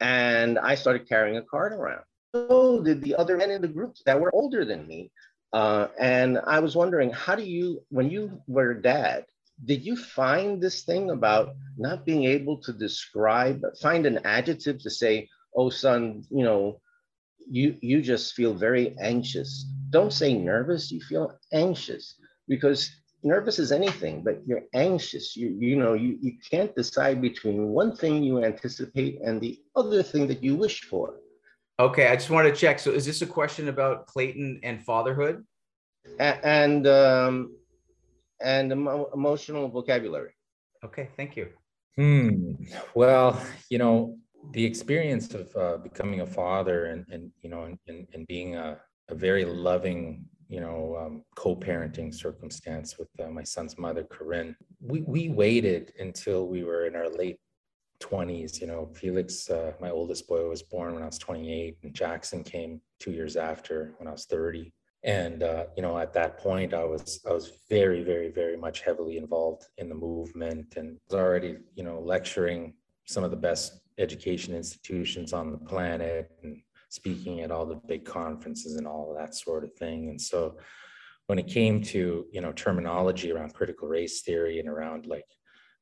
And 0.00 0.58
I 0.58 0.74
started 0.74 1.08
carrying 1.08 1.36
a 1.36 1.42
card 1.42 1.72
around. 1.72 2.02
So 2.34 2.82
did 2.82 3.02
the 3.02 3.14
other 3.14 3.36
men 3.36 3.50
in 3.50 3.62
the 3.62 3.68
group 3.68 3.94
that 4.06 4.20
were 4.20 4.34
older 4.34 4.64
than 4.64 4.86
me. 4.86 5.12
Uh, 5.52 5.88
and 5.98 6.40
I 6.46 6.58
was 6.60 6.74
wondering, 6.74 7.10
how 7.10 7.34
do 7.36 7.44
you, 7.44 7.82
when 7.90 8.10
you 8.10 8.40
were 8.46 8.74
dad, 8.74 9.26
did 9.64 9.84
you 9.84 9.96
find 9.96 10.60
this 10.60 10.82
thing 10.82 11.10
about 11.10 11.54
not 11.76 12.04
being 12.04 12.24
able 12.24 12.58
to 12.58 12.72
describe, 12.72 13.62
find 13.80 14.06
an 14.06 14.18
adjective 14.24 14.78
to 14.82 14.90
say, 14.90 15.28
oh, 15.56 15.70
son, 15.70 16.24
you 16.30 16.44
know, 16.44 16.80
you, 17.48 17.76
you 17.80 18.02
just 18.02 18.34
feel 18.34 18.54
very 18.54 18.96
anxious. 19.00 19.66
Don't 19.90 20.12
say 20.12 20.34
nervous, 20.34 20.90
you 20.90 21.00
feel 21.00 21.38
anxious 21.52 22.16
because 22.48 22.90
nervous 23.22 23.58
is 23.58 23.72
anything, 23.72 24.22
but 24.22 24.42
you're 24.46 24.64
anxious. 24.74 25.36
You, 25.36 25.56
you 25.58 25.76
know, 25.76 25.94
you, 25.94 26.18
you 26.20 26.32
can't 26.50 26.74
decide 26.74 27.20
between 27.20 27.68
one 27.68 27.94
thing 27.94 28.22
you 28.22 28.44
anticipate 28.44 29.20
and 29.22 29.40
the 29.40 29.60
other 29.76 30.02
thing 30.02 30.26
that 30.28 30.42
you 30.42 30.56
wish 30.56 30.82
for. 30.82 31.14
Okay, 31.78 32.08
I 32.08 32.16
just 32.16 32.30
want 32.30 32.46
to 32.48 32.54
check. 32.54 32.78
So 32.78 32.90
is 32.90 33.06
this 33.06 33.22
a 33.22 33.26
question 33.26 33.68
about 33.68 34.06
Clayton 34.06 34.60
and 34.62 34.82
fatherhood? 34.84 35.44
A- 36.20 36.46
and 36.46 36.86
um, 36.86 37.56
and 38.42 38.72
emo- 38.72 39.10
emotional 39.14 39.68
vocabulary. 39.68 40.32
Okay, 40.84 41.08
thank 41.16 41.36
you. 41.36 41.48
Hmm. 41.96 42.54
Well, 42.94 43.40
you 43.68 43.78
know, 43.78 44.18
the 44.52 44.64
experience 44.64 45.34
of 45.34 45.54
uh, 45.56 45.76
becoming 45.78 46.20
a 46.20 46.26
father 46.26 46.86
and, 46.86 47.04
and 47.10 47.30
you 47.42 47.50
know, 47.50 47.64
and, 47.64 47.78
and, 47.86 48.06
and 48.12 48.26
being 48.26 48.56
a, 48.56 48.78
a 49.08 49.14
very 49.14 49.44
loving, 49.44 50.24
you 50.48 50.60
know, 50.60 50.96
um, 51.00 51.22
co-parenting 51.36 52.12
circumstance 52.12 52.98
with 52.98 53.08
uh, 53.20 53.30
my 53.30 53.42
son's 53.42 53.78
mother, 53.78 54.04
Corinne, 54.04 54.56
we, 54.80 55.02
we 55.02 55.28
waited 55.28 55.92
until 55.98 56.48
we 56.48 56.64
were 56.64 56.86
in 56.86 56.96
our 56.96 57.08
late 57.08 57.38
20s. 58.00 58.60
You 58.60 58.66
know, 58.66 58.90
Felix, 58.94 59.48
uh, 59.48 59.72
my 59.80 59.90
oldest 59.90 60.26
boy, 60.26 60.48
was 60.48 60.62
born 60.62 60.94
when 60.94 61.02
I 61.02 61.06
was 61.06 61.18
28, 61.18 61.78
and 61.82 61.94
Jackson 61.94 62.42
came 62.42 62.80
two 62.98 63.12
years 63.12 63.36
after 63.36 63.94
when 63.98 64.08
I 64.08 64.12
was 64.12 64.26
30 64.26 64.72
and 65.04 65.42
uh, 65.42 65.64
you 65.76 65.82
know 65.82 65.98
at 65.98 66.12
that 66.12 66.38
point 66.38 66.72
i 66.72 66.84
was 66.84 67.20
i 67.28 67.32
was 67.32 67.52
very 67.68 68.02
very 68.04 68.30
very 68.30 68.56
much 68.56 68.82
heavily 68.82 69.16
involved 69.16 69.64
in 69.78 69.88
the 69.88 69.94
movement 69.94 70.74
and 70.76 70.98
was 71.08 71.18
already 71.18 71.56
you 71.74 71.82
know 71.82 71.98
lecturing 72.00 72.72
some 73.06 73.24
of 73.24 73.30
the 73.30 73.36
best 73.36 73.80
education 73.98 74.54
institutions 74.54 75.32
on 75.32 75.50
the 75.50 75.58
planet 75.58 76.30
and 76.42 76.62
speaking 76.88 77.40
at 77.40 77.50
all 77.50 77.64
the 77.64 77.80
big 77.86 78.04
conferences 78.04 78.76
and 78.76 78.86
all 78.86 79.10
of 79.10 79.16
that 79.16 79.34
sort 79.34 79.64
of 79.64 79.72
thing. 79.74 80.10
And 80.10 80.20
so 80.20 80.58
when 81.26 81.38
it 81.38 81.46
came 81.46 81.82
to 81.82 82.26
you 82.30 82.40
know 82.40 82.52
terminology 82.52 83.32
around 83.32 83.54
critical 83.54 83.88
race 83.88 84.20
theory 84.22 84.58
and 84.58 84.68
around 84.68 85.06
like 85.06 85.24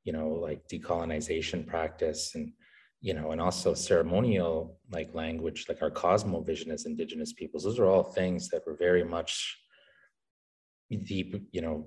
you 0.05 0.12
know 0.12 0.29
like 0.29 0.62
decolonization 0.68 1.66
practice 1.66 2.35
and 2.35 2.53
you 3.01 3.14
know, 3.14 3.32
and 3.32 3.40
also 3.40 3.72
ceremonial 3.74 4.78
like 4.90 5.14
language, 5.14 5.66
like 5.68 5.82
our 5.82 5.90
cosmovision 5.90 6.68
as 6.68 6.84
indigenous 6.84 7.32
peoples. 7.32 7.64
Those 7.64 7.78
are 7.78 7.86
all 7.86 8.03
things 8.03 8.48
that 8.51 8.66
were 8.66 8.76
very 8.76 9.05
much 9.05 9.59
deep, 10.90 11.34
you 11.53 11.62
know, 11.62 11.86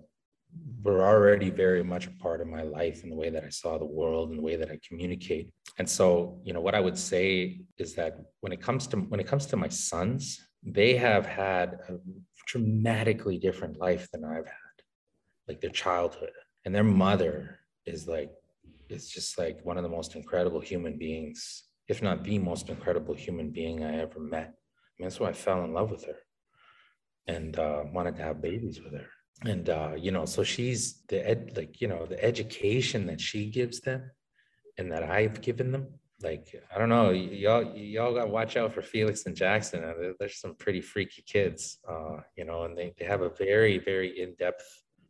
were 0.83 1.05
already 1.05 1.49
very 1.49 1.83
much 1.83 2.07
a 2.07 2.11
part 2.11 2.41
of 2.41 2.47
my 2.47 2.63
life 2.63 3.03
and 3.03 3.11
the 3.11 3.15
way 3.15 3.29
that 3.29 3.43
I 3.43 3.49
saw 3.49 3.77
the 3.77 3.85
world 3.85 4.29
and 4.29 4.39
the 4.39 4.43
way 4.43 4.55
that 4.55 4.69
I 4.69 4.79
communicate. 4.87 5.51
And 5.77 5.89
so, 5.89 6.39
you 6.43 6.53
know, 6.53 6.61
what 6.61 6.75
I 6.75 6.79
would 6.79 6.97
say 6.97 7.61
is 7.77 7.95
that 7.95 8.17
when 8.41 8.51
it 8.51 8.61
comes 8.61 8.87
to 8.87 8.97
when 8.97 9.19
it 9.19 9.27
comes 9.27 9.45
to 9.47 9.57
my 9.57 9.69
sons, 9.69 10.39
they 10.63 10.95
have 10.95 11.25
had 11.25 11.79
a 11.89 11.97
dramatically 12.47 13.37
different 13.37 13.77
life 13.77 14.07
than 14.11 14.23
I've 14.23 14.45
had, 14.45 14.75
like 15.47 15.61
their 15.61 15.69
childhood. 15.71 16.31
And 16.65 16.73
their 16.73 16.83
mother 16.83 17.59
is 17.85 18.07
like 18.07 18.31
is 18.93 19.09
just 19.09 19.37
like 19.37 19.59
one 19.63 19.77
of 19.77 19.83
the 19.83 19.89
most 19.89 20.15
incredible 20.15 20.61
human 20.61 20.97
beings 20.97 21.63
if 21.87 22.01
not 22.01 22.23
the 22.23 22.39
most 22.39 22.69
incredible 22.69 23.13
human 23.13 23.49
being 23.51 23.83
I 23.83 23.99
ever 23.99 24.19
met. 24.19 24.47
I 24.47 24.93
mean, 24.97 25.09
that's 25.09 25.19
why 25.19 25.29
I 25.29 25.33
fell 25.33 25.63
in 25.63 25.73
love 25.73 25.91
with 25.91 26.05
her 26.05 26.17
and 27.27 27.57
uh, 27.57 27.83
wanted 27.91 28.15
to 28.17 28.23
have 28.23 28.41
babies 28.41 28.79
with 28.81 28.93
her. 28.93 29.07
And 29.45 29.69
uh, 29.69 29.91
you 29.97 30.11
know, 30.11 30.25
so 30.25 30.43
she's 30.43 31.01
the 31.09 31.27
ed, 31.27 31.53
like 31.57 31.81
you 31.81 31.87
know, 31.87 32.05
the 32.05 32.23
education 32.23 33.07
that 33.07 33.19
she 33.19 33.49
gives 33.49 33.81
them, 33.81 34.11
and 34.77 34.91
that 34.91 35.03
I've 35.03 35.41
given 35.41 35.71
them. 35.71 35.87
Like 36.21 36.55
I 36.73 36.77
don't 36.77 36.89
know, 36.89 37.09
y'all 37.09 37.75
y'all 37.75 38.13
got 38.13 38.25
to 38.25 38.31
watch 38.31 38.55
out 38.55 38.71
for 38.73 38.81
Felix 38.81 39.25
and 39.25 39.35
Jackson. 39.35 40.15
They're 40.17 40.29
some 40.29 40.55
pretty 40.55 40.79
freaky 40.79 41.23
kids, 41.23 41.79
uh, 41.89 42.17
you 42.37 42.45
know, 42.45 42.63
and 42.63 42.77
they 42.77 42.93
they 42.97 43.05
have 43.05 43.21
a 43.21 43.29
very 43.29 43.79
very 43.79 44.21
in 44.21 44.35
depth. 44.35 44.63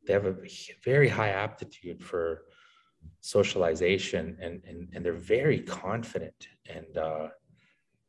They 0.08 0.14
have 0.14 0.26
a 0.26 0.36
very 0.84 1.10
high 1.10 1.30
aptitude 1.30 2.04
for 2.04 2.46
socialization, 3.22 4.38
and 4.42 4.62
and 4.68 4.90
and 4.94 5.06
they're 5.06 5.14
very 5.14 5.60
confident, 5.60 6.48
and 6.70 6.98
uh, 6.98 7.28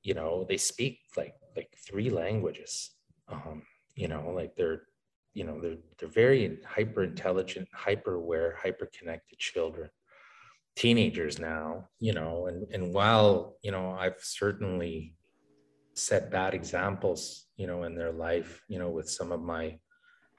you 0.03 0.15
know, 0.15 0.45
they 0.49 0.57
speak 0.57 0.99
like 1.17 1.35
like 1.57 1.71
three 1.87 2.11
languages. 2.11 2.91
Um, 3.29 3.63
you 3.95 4.09
know, 4.09 4.33
like 4.35 4.55
they're 4.57 4.83
you 5.35 5.45
know 5.45 5.61
they're 5.61 5.77
they're 5.99 6.09
very 6.09 6.59
hyper 6.65 7.03
intelligent 7.03 7.69
hyper 7.75 8.15
aware 8.15 8.57
hyper 8.63 8.89
connected 8.97 9.39
children 9.39 9.91
teenagers 10.77 11.39
now 11.39 11.87
you 11.99 12.13
know 12.13 12.47
and 12.47 12.67
and 12.73 12.95
while 12.95 13.57
you 13.63 13.71
know 13.71 13.97
i've 13.99 14.21
certainly 14.21 15.15
set 15.95 16.31
bad 16.31 16.55
examples 16.55 17.47
you 17.57 17.67
know 17.67 17.83
in 17.83 17.95
their 17.95 18.13
life 18.13 18.63
you 18.69 18.79
know 18.79 18.91
with 18.91 19.09
some 19.09 19.33
of 19.33 19.41
my 19.43 19.77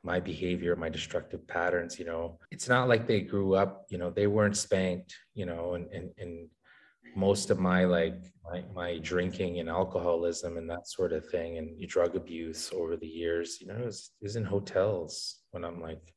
my 0.06 0.20
behavior 0.20 0.76
my 0.76 0.90
destructive 0.90 1.46
patterns 1.48 2.00
you 2.00 2.06
know? 2.06 2.40
It's 2.52 2.70
not 2.70 2.88
like 2.88 3.08
they 3.08 3.22
grew 3.22 3.56
up 3.56 3.86
you 3.90 3.98
know 3.98 4.10
they 4.10 4.28
weren't 4.28 4.58
spanked 4.58 5.16
you 5.34 5.46
know 5.46 5.74
and 5.74 5.88
and, 5.92 6.12
and 6.18 6.48
most 7.16 7.50
of 7.50 7.60
my 7.60 7.86
like 7.86 8.22
my, 8.44 8.64
my 8.74 9.00
drinking 9.00 9.60
and 9.60 9.70
alcoholism 9.70 10.58
and 10.58 10.70
that 10.70 10.88
sort 10.88 11.14
of 11.14 11.26
thing 11.28 11.58
and 11.58 11.68
drug 11.88 12.16
abuse 12.16 12.72
over 12.74 12.98
the 12.98 13.08
years 13.08 13.60
you 13.62 13.68
know 13.68 13.82
is 13.86 14.12
was 14.22 14.36
in 14.36 14.44
hotels 14.44 15.38
when 15.52 15.64
i'm 15.64 15.82
like 15.82 16.14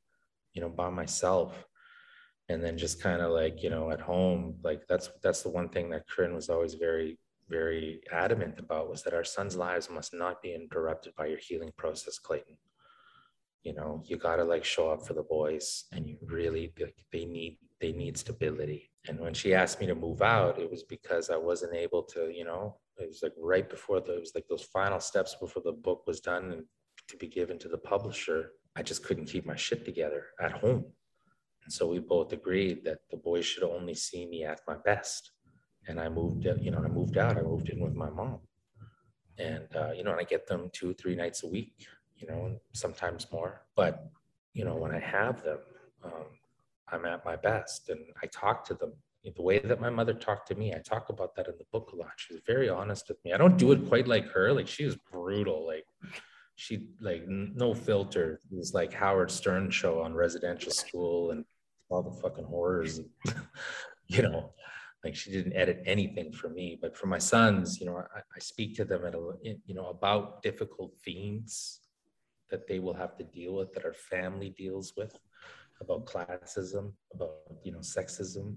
you 0.59 0.61
know 0.65 0.69
by 0.69 0.91
myself. 0.91 1.65
And 2.51 2.65
then 2.65 2.79
just 2.79 3.03
kind 3.03 3.21
of 3.21 3.31
like 3.31 3.63
you 3.63 3.69
know 3.69 3.91
at 3.91 4.01
home 4.01 4.57
like 4.65 4.81
that's 4.89 5.11
that's 5.23 5.43
the 5.43 5.51
one 5.51 5.69
thing 5.69 5.91
that 5.91 6.09
Corinne 6.09 6.35
was 6.35 6.49
always 6.49 6.75
very 6.75 7.19
very 7.49 8.01
adamant 8.11 8.59
about 8.59 8.89
was 8.89 9.03
that 9.03 9.13
our 9.13 9.23
sons 9.23 9.55
lives 9.55 9.91
must 9.91 10.15
not 10.15 10.43
be 10.43 10.55
interrupted 10.55 11.15
by 11.15 11.27
your 11.27 11.39
healing 11.39 11.71
process 11.77 12.19
clayton 12.19 12.57
you 13.63 13.75
know 13.75 14.03
you 14.07 14.17
got 14.17 14.37
to 14.37 14.45
like 14.45 14.65
show 14.65 14.91
up 14.91 15.07
for 15.07 15.15
the 15.15 15.23
boys 15.23 15.85
and 15.93 16.07
you 16.07 16.17
really 16.23 16.73
like 16.81 16.95
they 17.13 17.25
need 17.25 17.59
they 17.81 17.93
need 17.93 18.17
stability. 18.19 18.91
And 19.09 19.21
when 19.21 19.33
she 19.35 19.55
asked 19.55 19.81
me 19.81 19.87
to 19.87 19.95
move 19.95 20.23
out 20.23 20.59
it 20.59 20.71
was 20.71 20.83
because 20.83 21.31
i 21.31 21.37
wasn't 21.37 21.75
able 21.75 22.03
to 22.15 22.31
you 22.35 22.45
know 22.45 22.77
it 22.99 23.09
was 23.09 23.21
like 23.23 23.33
right 23.39 23.69
before 23.69 24.01
the, 24.01 24.15
it 24.17 24.21
was 24.21 24.33
like 24.35 24.47
those 24.49 24.65
final 24.65 25.01
steps 25.01 25.37
before 25.41 25.63
the 25.65 25.73
book 25.73 26.03
was 26.07 26.21
done 26.21 26.45
and 26.53 26.65
to 27.09 27.17
be 27.17 27.29
given 27.29 27.59
to 27.59 27.69
the 27.69 27.79
publisher 27.79 28.51
i 28.77 28.83
just 28.83 29.05
couldn't 29.05 29.27
keep 29.27 29.47
my 29.47 29.57
shit 29.57 29.85
together 29.85 30.25
at 30.41 30.53
home. 30.53 30.85
And 31.65 31.73
so 31.73 31.87
we 31.87 31.99
both 31.99 32.33
agreed 32.33 32.85
that 32.85 32.99
the 33.11 33.19
boys 33.19 33.45
should 33.45 33.63
only 33.63 33.95
see 33.95 34.27
me 34.27 34.45
at 34.45 34.61
my 34.67 34.77
best. 34.85 35.33
And 35.87 35.99
i 36.01 36.09
moved 36.09 36.45
you 36.45 36.71
know 36.71 36.83
i 36.85 36.89
moved 36.89 37.17
out. 37.19 37.39
I 37.39 37.43
moved 37.43 37.69
in 37.71 37.81
with 37.81 37.95
my 37.95 38.11
mom. 38.11 38.41
And 39.39 39.69
uh, 39.77 39.93
you 39.97 40.03
know 40.05 40.13
and 40.13 40.21
i 40.21 40.25
get 40.25 40.47
them 40.47 40.71
two 40.73 40.93
three 40.95 41.15
nights 41.15 41.45
a 41.45 41.49
week 41.49 41.75
you 42.19 42.27
know 42.29 42.59
sometimes 42.73 43.27
more 43.33 43.63
but 43.77 44.11
you 44.53 44.65
know 44.65 44.77
when 44.77 44.93
i 44.93 44.99
have 44.99 45.43
them 45.45 45.59
um, 46.05 46.27
I'm 46.93 47.05
at 47.05 47.25
my 47.25 47.37
best. 47.37 47.89
And 47.89 48.01
I 48.23 48.27
talk 48.27 48.65
to 48.67 48.75
them 48.75 48.93
the 49.37 49.43
way 49.43 49.59
that 49.59 49.81
my 49.81 49.91
mother 49.91 50.15
talked 50.15 50.49
to 50.49 50.55
me. 50.55 50.73
I 50.73 50.79
talk 50.79 51.11
about 51.11 51.35
that 51.37 51.49
in 51.49 51.55
the 51.59 51.65
book 51.71 51.91
a 51.93 51.97
lot. 51.97 52.13
She's 52.17 52.41
very 52.47 52.69
honest 52.69 53.09
with 53.09 53.23
me. 53.25 53.33
I 53.33 53.37
don't 53.37 53.59
do 53.59 53.73
it 53.73 53.87
quite 53.89 54.09
like 54.09 54.27
her. 54.31 54.53
Like 54.53 54.69
she 54.69 54.85
was 54.85 54.97
brutal. 54.97 55.67
Like 55.67 55.85
she 56.57 56.87
like 57.01 57.25
no 57.29 57.75
filter. 57.75 58.41
It 58.51 58.57
was 58.57 58.73
like 58.73 58.93
Howard 58.93 59.31
Stern 59.31 59.71
show 59.71 60.01
on 60.01 60.15
residential 60.15 60.73
school 60.73 61.33
and 61.33 61.45
all 61.91 62.03
the 62.03 62.23
fucking 62.23 62.45
horrors. 62.45 63.01
you 64.07 64.23
know, 64.23 64.53
like 65.05 65.15
she 65.15 65.31
didn't 65.31 65.55
edit 65.55 65.83
anything 65.85 66.33
for 66.33 66.49
me. 66.49 66.79
But 66.81 66.97
for 66.97 67.07
my 67.07 67.19
sons, 67.19 67.81
you 67.81 67.87
know, 67.87 67.99
I, 67.99 68.21
I 68.21 68.39
speak 68.39 68.77
to 68.77 68.85
them 68.85 69.05
at 69.05 69.15
a 69.15 69.33
you 69.43 69.75
know 69.75 69.89
about 69.89 70.43
difficult 70.43 70.93
themes 71.05 71.81
that 72.51 72.67
they 72.67 72.79
will 72.79 72.95
have 72.95 73.17
to 73.17 73.25
deal 73.25 73.55
with 73.55 73.73
that 73.73 73.85
our 73.85 73.95
family 73.95 74.51
deals 74.51 74.95
with 74.97 75.19
about 75.81 76.07
classism, 76.07 76.93
about 77.15 77.35
you 77.63 77.73
know 77.73 77.79
sexism, 77.79 78.57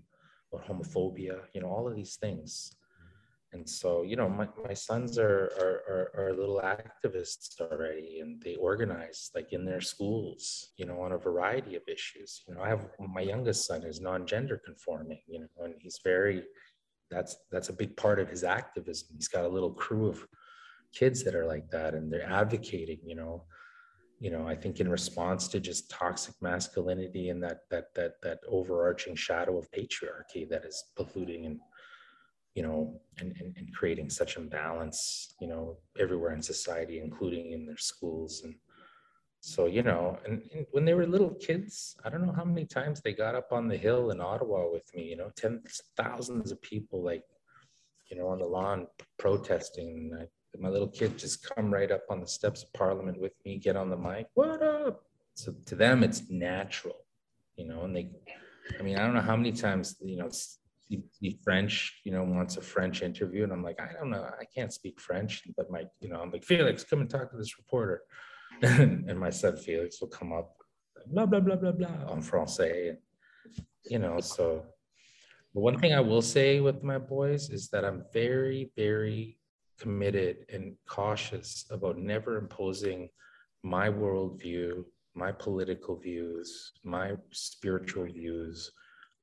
about 0.52 0.68
homophobia, 0.68 1.39
you 1.54 1.62
know 1.62 1.70
all 1.70 1.88
of 1.88 1.96
these 1.96 2.16
things. 2.16 2.76
And 3.54 3.70
so, 3.70 4.04
you 4.04 4.16
know, 4.16 4.30
my, 4.30 4.48
my 4.66 4.74
sons 4.74 5.18
are, 5.18 5.52
are, 5.60 5.84
are, 5.89 6.28
are 6.28 6.34
little 6.34 6.62
activists 6.62 7.60
already, 7.60 8.22
and 8.22 8.42
they 8.42 8.56
organize 8.56 9.30
like 9.36 9.52
in 9.52 9.66
their 9.66 9.82
schools, 9.82 10.70
you 10.78 10.86
know, 10.86 11.02
on 11.02 11.12
a 11.12 11.18
variety 11.18 11.76
of 11.76 11.82
issues. 11.86 12.44
You 12.48 12.56
know, 12.56 12.62
I 12.62 12.70
have 12.70 12.88
my 12.98 13.20
youngest 13.20 13.68
son 13.68 13.84
is 13.84 14.00
non-gender 14.00 14.62
conforming, 14.64 15.20
you 15.28 15.42
know, 15.42 15.66
and 15.66 15.76
he's 15.80 16.00
very, 16.02 16.44
that's 17.10 17.36
that's 17.52 17.68
a 17.68 17.74
big 17.74 17.98
part 17.98 18.20
of 18.20 18.30
his 18.30 18.46
activism. 18.46 19.10
He's 19.18 19.28
got 19.28 19.44
a 19.44 19.50
little 19.50 19.74
crew 19.74 20.08
of 20.08 20.26
kids 20.94 21.22
that 21.26 21.36
are 21.36 21.46
like 21.46 21.70
that, 21.72 21.94
and 21.94 22.12
they're 22.12 22.32
advocating, 22.32 23.00
you 23.06 23.16
know, 23.16 23.44
you 24.22 24.30
know 24.30 24.47
i 24.47 24.55
think 24.55 24.80
in 24.80 24.89
response 24.89 25.47
to 25.47 25.59
just 25.59 25.89
toxic 25.89 26.36
masculinity 26.41 27.30
and 27.30 27.43
that 27.43 27.61
that 27.72 27.93
that 27.95 28.22
that 28.22 28.39
overarching 28.47 29.15
shadow 29.15 29.57
of 29.57 29.69
patriarchy 29.72 30.47
that 30.47 30.63
is 30.63 30.86
polluting 30.95 31.47
and 31.47 31.59
you 32.53 32.61
know 32.61 33.01
and, 33.19 33.36
and, 33.39 33.55
and 33.57 33.74
creating 33.74 34.09
such 34.09 34.38
imbalance 34.38 35.34
you 35.41 35.47
know 35.47 35.78
everywhere 35.99 36.34
in 36.34 36.41
society 36.41 36.99
including 36.99 37.51
in 37.51 37.65
their 37.65 37.78
schools. 37.78 38.41
And 38.43 38.55
so 39.39 39.65
you 39.65 39.82
know 39.82 40.19
and, 40.26 40.43
and, 40.53 40.67
when 40.72 40.86
they 40.86 40.93
were 40.93 41.07
little 41.07 41.34
kids 41.47 41.95
i 42.05 42.09
don't 42.09 42.24
know 42.24 42.34
how 42.34 42.45
many 42.45 42.63
times 42.63 43.01
they 43.01 43.13
got 43.13 43.34
up 43.34 43.51
on 43.51 43.67
the 43.67 43.76
hill 43.76 44.11
in 44.11 44.22
ottawa 44.22 44.69
with 44.72 44.88
me 44.93 45.03
you 45.03 45.17
know 45.17 45.32
tens 45.36 45.82
thousands 45.97 46.51
of 46.51 46.61
people 46.61 47.03
like 47.03 47.24
you 48.11 48.17
know 48.17 48.28
on 48.28 48.38
the 48.38 48.45
lawn 48.45 48.86
protesting 49.17 50.11
my 50.60 50.70
little 50.70 50.88
kid 50.88 51.18
just 51.18 51.47
come 51.56 51.74
right 51.74 51.91
up 51.91 52.04
on 52.10 52.20
the 52.20 52.28
steps 52.28 52.64
of 52.64 52.74
Parliament 52.74 53.20
with 53.20 53.34
me, 53.45 53.58
get 53.58 53.76
on 53.76 53.89
the 53.89 53.97
mic, 53.97 54.28
what 54.34 54.62
up? 54.62 55.04
So 55.36 55.54
to 55.68 55.76
them, 55.76 56.04
it's 56.04 56.30
natural, 56.30 56.97
you 57.56 57.66
know. 57.66 57.84
And 57.84 57.95
they, 57.95 58.12
I 58.80 58.84
mean, 58.84 58.97
I 58.97 59.04
don't 59.04 59.14
know 59.14 59.22
how 59.22 59.36
many 59.36 59.52
times, 59.52 59.95
you 60.02 60.18
know, 60.18 60.30
the 61.22 61.38
French, 61.43 62.02
you 62.04 62.12
know, 62.12 62.24
wants 62.24 62.58
a 62.58 62.62
French 62.62 63.02
interview, 63.02 63.43
and 63.43 63.54
I'm 63.54 63.64
like, 63.64 63.80
I 63.80 63.93
don't 63.93 64.10
know, 64.10 64.24
I 64.24 64.43
can't 64.54 64.74
speak 64.74 64.99
French, 64.99 65.43
but 65.56 65.72
my, 65.72 65.86
you 66.02 66.10
know, 66.10 66.20
I'm 66.20 66.32
like, 66.32 66.43
Felix, 66.43 66.84
come 66.84 67.02
and 67.02 67.10
talk 67.10 67.32
to 67.32 67.38
this 67.38 67.58
reporter, 67.58 68.02
and 68.62 69.20
my 69.20 69.30
son 69.30 69.56
Felix 69.56 70.02
will 70.02 70.10
come 70.10 70.34
up, 70.34 70.54
blah 71.08 71.26
blah 71.26 71.39
blah 71.39 71.56
blah 71.56 71.72
blah, 71.72 72.12
en 72.12 72.22
français, 72.22 72.89
and, 72.89 72.97
you 73.86 73.99
know, 73.99 74.20
so. 74.20 74.66
The 75.54 75.60
one 75.60 75.78
thing 75.80 75.93
I 75.93 75.99
will 75.99 76.22
say 76.22 76.62
with 76.62 76.82
my 76.82 76.97
boys 76.97 77.49
is 77.49 77.68
that 77.72 77.84
I'm 77.84 78.06
very, 78.14 78.72
very 78.78 79.38
committed 79.82 80.45
and 80.53 80.75
cautious 80.88 81.65
about 81.71 81.97
never 81.97 82.38
imposing 82.38 83.09
my 83.63 83.89
worldview, 83.89 84.83
my 85.16 85.32
political 85.32 85.95
views, 85.95 86.74
my 86.83 87.13
spiritual 87.32 88.05
views 88.05 88.71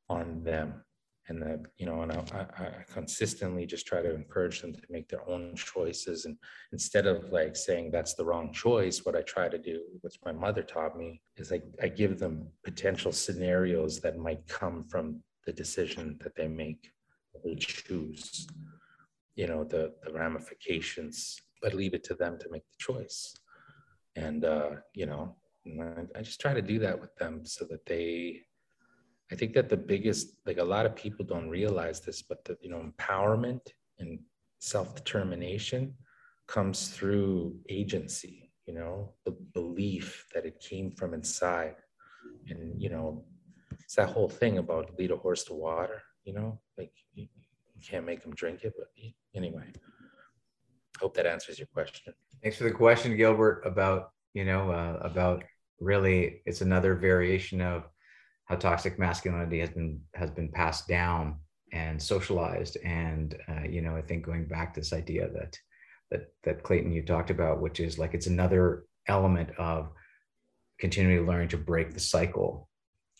on 0.08 0.42
them. 0.42 0.82
And 1.28 1.42
that, 1.42 1.60
you 1.76 1.84
know, 1.84 2.00
and 2.02 2.10
I, 2.10 2.46
I, 2.58 2.70
consistently 2.90 3.66
just 3.66 3.86
try 3.86 4.00
to 4.00 4.14
encourage 4.14 4.62
them 4.62 4.72
to 4.72 4.80
make 4.88 5.08
their 5.10 5.28
own 5.28 5.54
choices. 5.56 6.24
And 6.24 6.38
instead 6.72 7.06
of 7.06 7.30
like 7.30 7.54
saying 7.54 7.90
that's 7.90 8.14
the 8.14 8.24
wrong 8.24 8.50
choice, 8.50 9.04
what 9.04 9.14
I 9.14 9.20
try 9.20 9.50
to 9.50 9.58
do, 9.58 9.82
which 10.00 10.16
my 10.24 10.32
mother 10.32 10.62
taught 10.62 10.96
me, 10.96 11.20
is 11.36 11.50
like 11.50 11.64
I 11.82 11.88
give 11.88 12.18
them 12.18 12.48
potential 12.64 13.12
scenarios 13.12 14.00
that 14.00 14.16
might 14.16 14.48
come 14.48 14.84
from 14.88 15.22
the 15.44 15.52
decision 15.52 16.18
that 16.22 16.34
they 16.34 16.48
make, 16.48 16.92
they 17.44 17.56
choose 17.56 18.46
you 19.38 19.46
know 19.50 19.62
the 19.72 19.82
the 20.04 20.12
ramifications 20.22 21.16
but 21.62 21.78
leave 21.80 21.94
it 21.98 22.04
to 22.04 22.14
them 22.14 22.34
to 22.38 22.50
make 22.54 22.66
the 22.70 22.78
choice. 22.88 23.20
And 24.24 24.44
uh 24.44 24.70
you 25.00 25.06
know 25.06 25.24
I, 26.16 26.22
just 26.22 26.40
try 26.40 26.52
to 26.54 26.70
do 26.72 26.78
that 26.84 26.98
with 27.02 27.14
them 27.20 27.34
so 27.44 27.62
that 27.70 27.84
they 27.90 28.40
i 29.32 29.34
think 29.38 29.52
that 29.54 29.68
the 29.68 29.82
biggest 29.92 30.24
like 30.48 30.60
a 30.60 30.70
lot 30.74 30.86
of 30.86 30.96
people 31.04 31.24
don't 31.24 31.50
realize 31.60 31.98
this 32.00 32.20
but 32.30 32.42
the 32.46 32.56
you 32.64 32.70
know 32.70 32.82
empowerment 32.90 33.64
and 33.98 34.10
self-determination 34.60 35.82
comes 36.54 36.78
through 36.94 37.32
agency 37.80 38.36
you 38.68 38.74
know 38.78 38.94
the 39.26 39.34
belief 39.58 40.06
that 40.34 40.44
it 40.50 40.56
came 40.70 40.88
from 40.98 41.10
inside. 41.14 41.76
And 42.50 42.62
you 42.84 42.90
know 42.94 43.06
it's 43.82 43.96
that 43.96 44.10
whole 44.14 44.32
thing 44.40 44.54
about 44.58 44.96
lead 44.98 45.10
a 45.10 45.16
horse 45.24 45.44
to 45.44 45.54
water 45.68 46.00
you 46.26 46.34
know 46.36 46.50
like 46.78 46.94
you, 47.78 47.90
can't 47.90 48.06
make 48.06 48.22
them 48.22 48.34
drink 48.34 48.64
it 48.64 48.74
but 48.76 48.88
anyway, 49.34 49.72
hope 51.00 51.14
that 51.14 51.26
answers 51.26 51.58
your 51.58 51.68
question. 51.68 52.12
Thanks 52.42 52.58
for 52.58 52.64
the 52.64 52.70
question, 52.70 53.16
Gilbert, 53.16 53.62
about, 53.64 54.10
you 54.34 54.44
know, 54.44 54.70
uh, 54.70 54.98
about 55.02 55.44
really 55.80 56.42
it's 56.44 56.60
another 56.60 56.94
variation 56.94 57.60
of 57.60 57.84
how 58.46 58.56
toxic 58.56 58.98
masculinity 58.98 59.60
has 59.60 59.70
been 59.70 60.00
has 60.14 60.30
been 60.30 60.50
passed 60.50 60.88
down 60.88 61.36
and 61.72 62.02
socialized. 62.02 62.78
And 62.84 63.36
uh, 63.48 63.68
you 63.68 63.82
know, 63.82 63.96
I 63.96 64.02
think 64.02 64.24
going 64.24 64.46
back 64.46 64.74
to 64.74 64.80
this 64.80 64.92
idea 64.92 65.28
that 65.30 65.56
that 66.10 66.32
that 66.44 66.62
Clayton 66.62 66.92
you 66.92 67.02
talked 67.02 67.30
about, 67.30 67.60
which 67.60 67.80
is 67.80 67.98
like 67.98 68.14
it's 68.14 68.26
another 68.26 68.84
element 69.06 69.50
of 69.58 69.90
continually 70.78 71.26
learning 71.26 71.48
to 71.48 71.56
break 71.56 71.92
the 71.92 72.00
cycle 72.00 72.67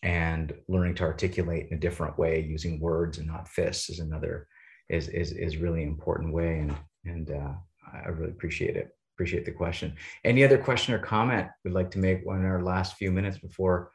and 0.02 0.54
learning 0.68 0.94
to 0.96 1.02
articulate 1.02 1.68
in 1.70 1.76
a 1.76 1.80
different 1.80 2.18
way 2.18 2.40
using 2.40 2.80
words 2.80 3.18
and 3.18 3.26
not 3.26 3.48
fists 3.48 3.90
is 3.90 3.98
another 3.98 4.46
is 4.88 5.08
is 5.08 5.32
is 5.32 5.56
really 5.56 5.82
important 5.82 6.32
way 6.32 6.60
and 6.60 6.76
and 7.04 7.30
uh, 7.30 7.52
I 7.92 8.08
really 8.08 8.30
appreciate 8.30 8.76
it 8.76 8.90
appreciate 9.14 9.44
the 9.44 9.50
question. 9.50 9.96
Any 10.24 10.44
other 10.44 10.58
question 10.58 10.94
or 10.94 11.00
comment 11.00 11.48
we'd 11.64 11.74
like 11.74 11.90
to 11.92 11.98
make 11.98 12.22
in 12.22 12.44
our 12.44 12.62
last 12.62 12.94
few 12.94 13.10
minutes 13.10 13.38
before 13.38 13.90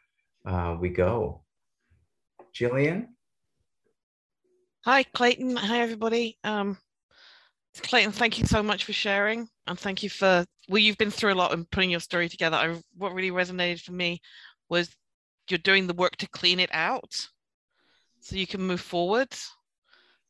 uh, 0.46 0.76
we 0.78 0.90
go? 0.90 1.44
Jillian? 2.54 3.08
Hi 4.84 5.04
Clayton. 5.04 5.56
Hi 5.56 5.80
everybody. 5.80 6.38
Um, 6.44 6.78
Clayton 7.82 8.12
thank 8.12 8.38
you 8.38 8.46
so 8.46 8.62
much 8.62 8.84
for 8.84 8.94
sharing 8.94 9.48
and 9.66 9.80
thank 9.80 10.04
you 10.04 10.10
for 10.10 10.46
well 10.68 10.80
you've 10.80 10.98
been 10.98 11.10
through 11.10 11.34
a 11.34 11.36
lot 11.36 11.54
and 11.54 11.70
putting 11.72 11.90
your 11.90 12.02
story 12.02 12.28
together. 12.28 12.58
I, 12.58 12.76
what 12.98 13.14
really 13.14 13.32
resonated 13.32 13.82
for 13.82 13.94
me 13.94 14.22
was 14.70 14.94
you're 15.49 15.57
doing 15.60 15.88
the 15.88 15.94
work 15.94 16.15
to 16.18 16.30
clean 16.30 16.60
it 16.60 16.70
out 16.74 17.28
so 18.22 18.36
you 18.36 18.48
can 18.48 18.61
move 18.61 18.82
forward. 18.82 19.30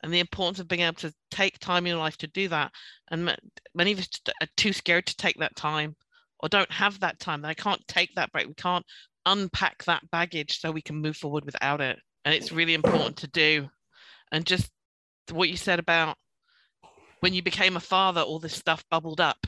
And 0.02 0.14
the 0.14 0.20
importance 0.20 0.60
of 0.60 0.68
being 0.68 0.82
able 0.82 0.96
to 0.96 1.14
take 1.32 1.60
time 1.60 1.86
in 1.86 1.92
your 1.92 2.00
life 2.00 2.18
to 2.18 2.28
do 2.28 2.50
that. 2.50 2.72
And 3.10 3.38
many 3.74 3.94
of 3.94 4.00
us 4.00 4.10
are 4.42 4.48
too 4.58 4.74
scared 4.74 5.06
to 5.06 5.16
take 5.16 5.38
that 5.38 5.56
time 5.56 5.96
or 6.40 6.50
don't 6.50 6.72
have 6.72 7.00
that 7.00 7.20
time. 7.20 7.42
They 7.42 7.56
can't 7.56 7.88
take 7.88 8.14
that 8.16 8.32
break. 8.34 8.48
We 8.48 8.54
can't 8.56 8.86
unpack 9.26 9.86
that 9.86 10.10
baggage 10.12 10.60
so 10.60 10.72
we 10.72 10.82
can 10.82 10.98
move 10.98 11.16
forward 11.16 11.46
without 11.46 11.80
it. 11.80 12.00
And 12.26 12.36
it's 12.36 12.52
really 12.52 12.74
important 12.74 13.16
to 13.18 13.28
do. 13.28 13.70
And 14.34 14.46
just 14.46 14.70
what 15.32 15.48
you 15.48 15.56
said 15.56 15.80
about 15.80 16.18
when 17.22 17.34
you 17.34 17.42
became 17.42 17.78
a 17.78 17.80
father 17.80 18.20
all 18.20 18.40
this 18.40 18.56
stuff 18.56 18.84
bubbled 18.92 19.22
up 19.22 19.48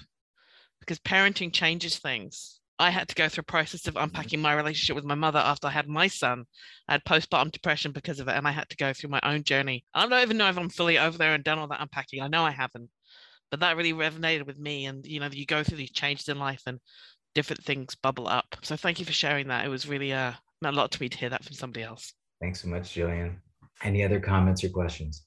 because 0.80 1.00
parenting 1.00 1.52
changes 1.52 1.98
things 1.98 2.55
I 2.78 2.90
had 2.90 3.08
to 3.08 3.16
go 3.16 3.30
through 3.30 3.44
a 3.44 3.46
process 3.46 3.88
of 3.88 3.96
unpacking 3.96 4.42
my 4.42 4.54
relationship 4.54 4.96
with 4.96 5.06
my 5.06 5.16
mother 5.16 5.40
after 5.40 5.68
I 5.68 5.72
had 5.72 5.88
my 5.88 6.08
son. 6.08 6.46
I 6.88 6.94
had 6.94 7.06
postpartum 7.06 7.52
depression 7.52 7.92
because 7.92 8.20
of 8.20 8.28
it, 8.28 8.36
and 8.36 8.48
I 8.48 8.52
had 8.52 8.70
to 8.70 8.76
go 8.76 8.92
through 8.92 9.12
my 9.12 9.22
own 9.24 9.44
journey. 9.44 9.86
I 9.94 10.08
don't 10.08 10.22
even 10.22 10.38
know 10.38 10.50
if 10.50 10.58
I'm 10.58 10.70
fully 10.70 11.00
over 11.00 11.18
there 11.18 11.34
and 11.34 11.44
done 11.44 11.58
all 11.58 11.68
that 11.70 11.82
unpacking. 11.82 12.22
I 12.22 12.28
know 12.28 12.44
I 12.44 12.52
haven't, 12.52 12.90
but 13.50 13.62
that 13.62 13.78
really 13.78 13.94
resonated 13.94 14.46
with 14.46 14.60
me. 14.60 14.86
And 14.86 15.06
you 15.06 15.20
know, 15.20 15.30
you 15.32 15.46
go 15.46 15.64
through 15.64 15.78
these 15.78 15.92
changes 15.92 16.28
in 16.28 16.38
life, 16.38 16.64
and 16.68 16.80
different 17.34 17.64
things 17.64 17.96
bubble 17.96 18.28
up. 18.28 18.56
So 18.64 18.76
thank 18.76 19.00
you 19.00 19.06
for 19.06 19.14
sharing 19.14 19.48
that. 19.50 19.66
It 19.66 19.70
was 19.70 19.88
really 19.88 20.12
uh, 20.14 20.34
a 20.64 20.72
lot 20.72 20.92
to 20.92 21.02
me 21.02 21.10
to 21.10 21.18
hear 21.18 21.30
that 21.30 21.44
from 21.44 21.54
somebody 21.54 21.84
else. 21.84 22.14
Thanks 22.42 22.62
so 22.62 22.70
much, 22.70 22.96
Jillian. 22.96 23.36
Any 23.84 24.04
other 24.04 24.20
comments 24.20 24.64
or 24.64 24.70
questions? 24.70 25.26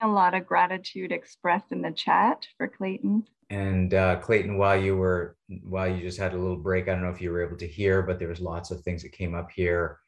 A 0.00 0.08
lot 0.08 0.34
of 0.34 0.46
gratitude 0.46 1.12
expressed 1.12 1.72
in 1.72 1.82
the 1.82 1.92
chat 1.92 2.46
for 2.56 2.68
Clayton. 2.68 3.26
And 3.50 3.94
uh, 3.94 4.16
Clayton, 4.16 4.58
while 4.58 4.80
you 4.80 4.96
were 4.96 5.36
while 5.62 5.88
you 5.88 6.02
just 6.02 6.18
had 6.18 6.34
a 6.34 6.38
little 6.38 6.56
break, 6.56 6.88
I 6.88 6.92
don't 6.92 7.02
know 7.02 7.10
if 7.10 7.20
you 7.20 7.30
were 7.30 7.44
able 7.44 7.56
to 7.58 7.66
hear, 7.66 8.02
but 8.02 8.18
there 8.18 8.28
was 8.28 8.40
lots 8.40 8.70
of 8.70 8.80
things 8.80 9.02
that 9.02 9.12
came 9.12 9.34
up 9.34 9.50
here 9.50 9.98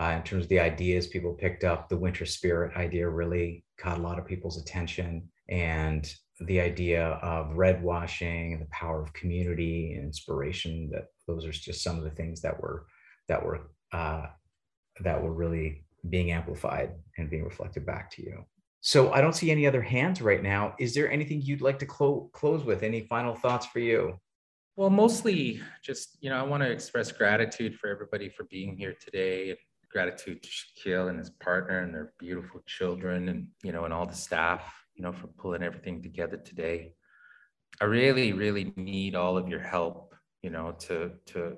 uh, 0.00 0.14
in 0.16 0.22
terms 0.22 0.44
of 0.44 0.48
the 0.48 0.60
ideas 0.60 1.06
people 1.06 1.32
picked 1.32 1.64
up. 1.64 1.88
The 1.88 1.96
winter 1.96 2.26
spirit 2.26 2.76
idea 2.76 3.08
really 3.08 3.64
caught 3.78 3.98
a 3.98 4.02
lot 4.02 4.18
of 4.18 4.26
people's 4.26 4.60
attention, 4.60 5.28
and 5.48 6.12
the 6.40 6.60
idea 6.60 7.04
of 7.22 7.56
red 7.56 7.82
washing 7.82 8.52
and 8.52 8.62
the 8.62 8.70
power 8.70 9.02
of 9.02 9.12
community 9.12 9.94
and 9.94 10.04
inspiration. 10.04 10.90
That 10.92 11.06
those 11.26 11.44
are 11.44 11.52
just 11.52 11.82
some 11.82 11.98
of 11.98 12.04
the 12.04 12.10
things 12.10 12.40
that 12.42 12.60
were 12.60 12.86
that 13.28 13.44
were 13.44 13.70
uh, 13.92 14.26
that 15.00 15.22
were 15.22 15.32
really 15.32 15.84
being 16.08 16.32
amplified 16.32 16.92
and 17.16 17.30
being 17.30 17.44
reflected 17.44 17.86
back 17.86 18.10
to 18.12 18.22
you. 18.22 18.44
So 18.84 19.12
I 19.12 19.20
don't 19.20 19.32
see 19.32 19.52
any 19.52 19.64
other 19.64 19.80
hands 19.80 20.20
right 20.20 20.42
now. 20.42 20.74
Is 20.76 20.92
there 20.92 21.08
anything 21.08 21.40
you'd 21.40 21.60
like 21.60 21.78
to 21.78 21.86
clo- 21.86 22.28
close 22.32 22.64
with? 22.64 22.82
Any 22.82 23.02
final 23.02 23.32
thoughts 23.32 23.64
for 23.64 23.78
you? 23.78 24.18
Well, 24.74 24.90
mostly 24.90 25.60
just, 25.84 26.18
you 26.20 26.30
know, 26.30 26.36
I 26.36 26.42
want 26.42 26.64
to 26.64 26.70
express 26.70 27.12
gratitude 27.12 27.76
for 27.76 27.88
everybody 27.88 28.28
for 28.28 28.42
being 28.44 28.76
here 28.76 28.96
today 29.00 29.50
and 29.50 29.58
gratitude 29.88 30.42
to 30.42 30.48
Shaquille 30.48 31.10
and 31.10 31.18
his 31.18 31.30
partner 31.30 31.78
and 31.78 31.94
their 31.94 32.12
beautiful 32.18 32.60
children 32.66 33.28
and, 33.28 33.46
you 33.62 33.70
know, 33.70 33.84
and 33.84 33.94
all 33.94 34.04
the 34.04 34.16
staff, 34.16 34.74
you 34.94 35.02
know, 35.04 35.12
for 35.12 35.28
pulling 35.28 35.62
everything 35.62 36.02
together 36.02 36.36
today. 36.36 36.94
I 37.80 37.84
really, 37.84 38.32
really 38.32 38.72
need 38.74 39.14
all 39.14 39.38
of 39.38 39.48
your 39.48 39.60
help, 39.60 40.12
you 40.42 40.50
know, 40.50 40.72
to, 40.80 41.12
to, 41.26 41.56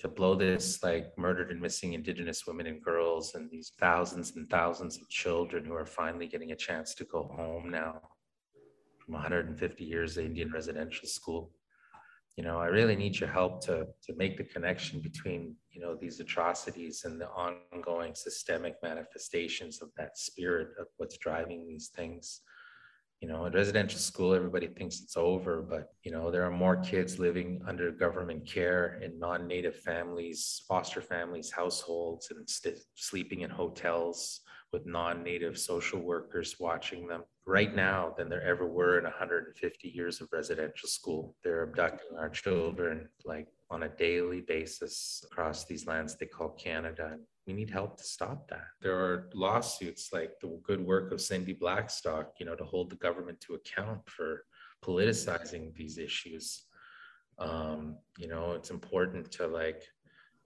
to 0.00 0.08
blow 0.08 0.34
this 0.34 0.82
like 0.82 1.12
murdered 1.18 1.50
and 1.50 1.60
missing 1.60 1.92
indigenous 1.92 2.46
women 2.46 2.66
and 2.66 2.82
girls 2.82 3.34
and 3.34 3.50
these 3.50 3.72
thousands 3.78 4.34
and 4.34 4.48
thousands 4.48 4.96
of 4.96 5.08
children 5.10 5.64
who 5.64 5.74
are 5.74 5.86
finally 5.86 6.26
getting 6.26 6.52
a 6.52 6.56
chance 6.56 6.94
to 6.94 7.04
go 7.04 7.24
home 7.36 7.70
now 7.70 8.00
from 9.04 9.14
150 9.14 9.84
years 9.84 10.16
of 10.16 10.24
indian 10.24 10.50
residential 10.50 11.06
school. 11.06 11.52
You 12.36 12.44
know 12.44 12.58
i 12.58 12.66
really 12.66 12.96
need 12.96 13.20
your 13.20 13.28
help 13.28 13.60
to 13.66 13.86
to 14.04 14.14
make 14.16 14.38
the 14.38 14.44
connection 14.44 15.00
between 15.00 15.56
you 15.72 15.80
know 15.82 15.94
these 15.94 16.20
atrocities 16.20 17.02
and 17.04 17.20
the 17.20 17.28
ongoing 17.28 18.14
systemic 18.14 18.76
manifestations 18.82 19.82
of 19.82 19.90
that 19.98 20.16
spirit 20.16 20.68
of 20.80 20.86
what's 20.96 21.18
driving 21.18 21.66
these 21.66 21.88
things 21.94 22.40
you 23.20 23.28
know, 23.28 23.44
in 23.44 23.52
residential 23.52 23.98
school, 23.98 24.32
everybody 24.34 24.66
thinks 24.66 25.00
it's 25.00 25.16
over, 25.16 25.60
but 25.60 25.92
you 26.02 26.10
know, 26.10 26.30
there 26.30 26.44
are 26.44 26.50
more 26.50 26.76
kids 26.76 27.18
living 27.18 27.60
under 27.68 27.90
government 27.90 28.46
care 28.46 28.98
in 29.02 29.18
non-native 29.18 29.76
families, 29.76 30.62
foster 30.66 31.02
families, 31.02 31.50
households, 31.50 32.30
and 32.30 32.48
st- 32.48 32.78
sleeping 32.94 33.42
in 33.42 33.50
hotels 33.50 34.40
with 34.72 34.86
non-native 34.86 35.58
social 35.58 36.00
workers 36.00 36.56
watching 36.58 37.06
them 37.06 37.22
right 37.44 37.74
now 37.74 38.14
than 38.16 38.28
there 38.28 38.42
ever 38.42 38.66
were 38.66 38.96
in 38.98 39.04
150 39.04 39.88
years 39.88 40.20
of 40.20 40.28
residential 40.32 40.88
school. 40.88 41.34
They're 41.42 41.64
abducting 41.64 42.16
our 42.18 42.28
children 42.28 43.08
like 43.24 43.48
on 43.70 43.82
a 43.82 43.88
daily 43.88 44.40
basis 44.40 45.24
across 45.30 45.64
these 45.64 45.86
lands 45.86 46.16
they 46.16 46.26
call 46.26 46.50
Canada. 46.50 47.10
And 47.12 47.22
we 47.46 47.52
need 47.52 47.70
help 47.70 47.96
to 47.98 48.04
stop 48.04 48.48
that. 48.48 48.66
There 48.80 48.96
are 48.96 49.30
lawsuits 49.34 50.10
like 50.12 50.32
the 50.40 50.60
good 50.62 50.84
work 50.84 51.12
of 51.12 51.20
Cindy 51.20 51.52
Blackstock, 51.52 52.34
you 52.38 52.46
know, 52.46 52.54
to 52.54 52.64
hold 52.64 52.90
the 52.90 52.96
government 52.96 53.40
to 53.42 53.54
account 53.54 54.00
for 54.08 54.44
politicizing 54.84 55.74
these 55.74 55.98
issues. 55.98 56.64
Um, 57.38 57.96
you 58.18 58.28
know, 58.28 58.52
it's 58.52 58.70
important 58.70 59.30
to 59.32 59.46
like 59.46 59.82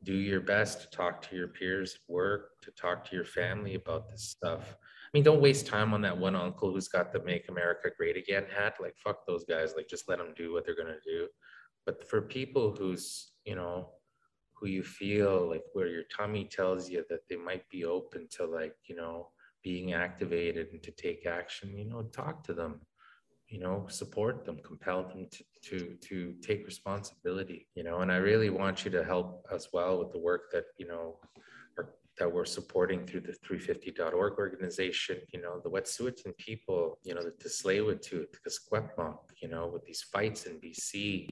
do 0.04 0.14
your 0.14 0.40
best 0.40 0.82
to 0.82 0.96
talk 0.96 1.22
to 1.22 1.36
your 1.36 1.48
peers 1.48 1.94
at 1.94 2.12
work, 2.12 2.50
to 2.62 2.70
talk 2.72 3.08
to 3.08 3.16
your 3.16 3.24
family 3.24 3.74
about 3.74 4.08
this 4.10 4.22
stuff. 4.22 4.76
I 4.78 5.08
mean, 5.12 5.24
don't 5.24 5.40
waste 5.40 5.66
time 5.66 5.94
on 5.94 6.02
that 6.02 6.16
one 6.16 6.36
uncle 6.36 6.72
who's 6.72 6.88
got 6.88 7.12
the 7.12 7.22
Make 7.22 7.48
America 7.48 7.88
Great 7.96 8.16
Again 8.16 8.44
hat. 8.54 8.74
Like, 8.80 8.96
fuck 8.96 9.26
those 9.26 9.44
guys. 9.44 9.74
Like, 9.76 9.88
just 9.88 10.08
let 10.08 10.18
them 10.18 10.34
do 10.36 10.52
what 10.52 10.64
they're 10.64 10.74
going 10.74 10.88
to 10.88 11.10
do. 11.10 11.28
But 11.86 12.08
for 12.08 12.20
people 12.22 12.74
who's, 12.76 13.32
you 13.44 13.54
know, 13.54 13.90
who 14.64 14.70
you 14.70 14.82
feel 14.82 15.50
like 15.50 15.64
where 15.74 15.88
your 15.88 16.04
tummy 16.04 16.44
tells 16.44 16.88
you 16.88 17.04
that 17.10 17.28
they 17.28 17.36
might 17.36 17.68
be 17.68 17.84
open 17.84 18.26
to 18.30 18.46
like 18.46 18.74
you 18.86 18.96
know 18.96 19.28
being 19.62 19.92
activated 19.92 20.68
and 20.72 20.82
to 20.82 20.90
take 20.90 21.26
action 21.26 21.76
you 21.76 21.84
know 21.84 22.02
talk 22.04 22.42
to 22.42 22.54
them 22.54 22.80
you 23.48 23.60
know 23.60 23.86
support 23.88 24.46
them 24.46 24.58
compel 24.64 25.02
them 25.02 25.26
to 25.30 25.44
to 25.62 25.96
to 26.00 26.34
take 26.40 26.64
responsibility 26.64 27.68
you 27.74 27.84
know 27.84 27.98
and 27.98 28.10
i 28.10 28.16
really 28.16 28.48
want 28.48 28.86
you 28.86 28.90
to 28.90 29.04
help 29.04 29.46
as 29.52 29.68
well 29.74 29.98
with 29.98 30.10
the 30.12 30.18
work 30.18 30.50
that 30.50 30.64
you 30.78 30.86
know 30.86 31.18
that 32.16 32.32
we're 32.32 32.44
supporting 32.44 33.04
through 33.04 33.20
the 33.20 33.34
350.org 33.44 34.34
organization 34.38 35.18
you 35.32 35.42
know 35.42 35.60
the 35.64 35.68
wet'suwet'en 35.68 36.34
people 36.38 36.98
you 37.02 37.12
know 37.12 37.22
the 37.22 37.32
Tsleil-Waututh, 37.48 38.32
the 38.44 38.50
Secwepemc, 38.56 39.18
you 39.42 39.48
know 39.48 39.66
with 39.66 39.84
these 39.84 40.02
fights 40.12 40.46
in 40.46 40.54
bc 40.60 41.28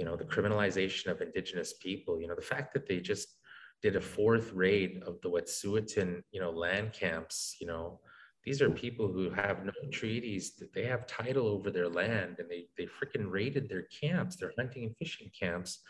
you 0.00 0.06
know, 0.06 0.16
the 0.16 0.24
criminalization 0.24 1.08
of 1.08 1.20
indigenous 1.20 1.74
people, 1.74 2.18
you 2.18 2.26
know, 2.26 2.34
the 2.34 2.40
fact 2.40 2.72
that 2.72 2.88
they 2.88 3.00
just 3.00 3.36
did 3.82 3.96
a 3.96 4.00
fourth 4.00 4.50
raid 4.54 5.02
of 5.06 5.20
the 5.20 5.28
Wet'suwet'en, 5.28 6.22
you 6.32 6.40
know, 6.40 6.50
land 6.50 6.94
camps, 6.94 7.58
you 7.60 7.66
know, 7.66 8.00
these 8.42 8.62
are 8.62 8.70
people 8.70 9.12
who 9.12 9.28
have 9.28 9.62
no 9.62 9.72
treaties 9.92 10.56
that 10.56 10.72
they 10.72 10.86
have 10.86 11.06
title 11.06 11.46
over 11.46 11.70
their 11.70 11.90
land 11.90 12.36
and 12.38 12.48
they, 12.48 12.64
they 12.78 12.86
freaking 12.86 13.30
raided 13.30 13.68
their 13.68 13.88
camps, 14.00 14.36
their 14.36 14.54
hunting 14.58 14.84
and 14.84 14.96
fishing 14.96 15.30
camps 15.38 15.80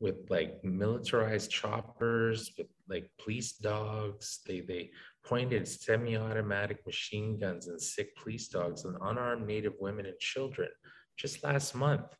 with 0.00 0.16
like 0.28 0.56
militarized 0.64 1.48
choppers, 1.48 2.50
with 2.58 2.66
like 2.88 3.08
police 3.22 3.52
dogs. 3.52 4.40
They, 4.44 4.58
they 4.58 4.90
pointed 5.24 5.68
semi-automatic 5.68 6.84
machine 6.84 7.38
guns 7.38 7.68
and 7.68 7.80
sick 7.80 8.16
police 8.16 8.48
dogs 8.48 8.84
on 8.84 8.98
unarmed 9.02 9.46
native 9.46 9.74
women 9.78 10.06
and 10.06 10.18
children 10.18 10.68
just 11.16 11.44
last 11.44 11.76
month 11.76 12.16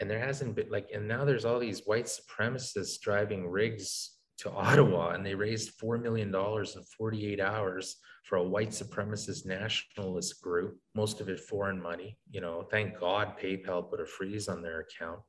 and 0.00 0.10
there 0.10 0.18
hasn't 0.18 0.54
been 0.54 0.68
like 0.70 0.90
and 0.92 1.06
now 1.06 1.24
there's 1.24 1.44
all 1.44 1.58
these 1.58 1.82
white 1.86 2.06
supremacists 2.06 3.00
driving 3.00 3.48
rigs 3.48 4.16
to 4.38 4.50
ottawa 4.52 5.10
and 5.10 5.26
they 5.26 5.34
raised 5.34 5.78
$4 5.80 6.00
million 6.00 6.28
in 6.34 6.82
48 6.96 7.40
hours 7.40 7.96
for 8.24 8.36
a 8.36 8.42
white 8.42 8.70
supremacist 8.70 9.46
nationalist 9.46 10.40
group 10.42 10.78
most 10.94 11.20
of 11.20 11.28
it 11.28 11.40
foreign 11.40 11.80
money 11.82 12.16
you 12.30 12.40
know 12.40 12.66
thank 12.70 12.98
god 13.00 13.36
paypal 13.38 13.88
put 13.90 14.00
a 14.00 14.06
freeze 14.06 14.48
on 14.48 14.62
their 14.62 14.80
account 14.80 15.20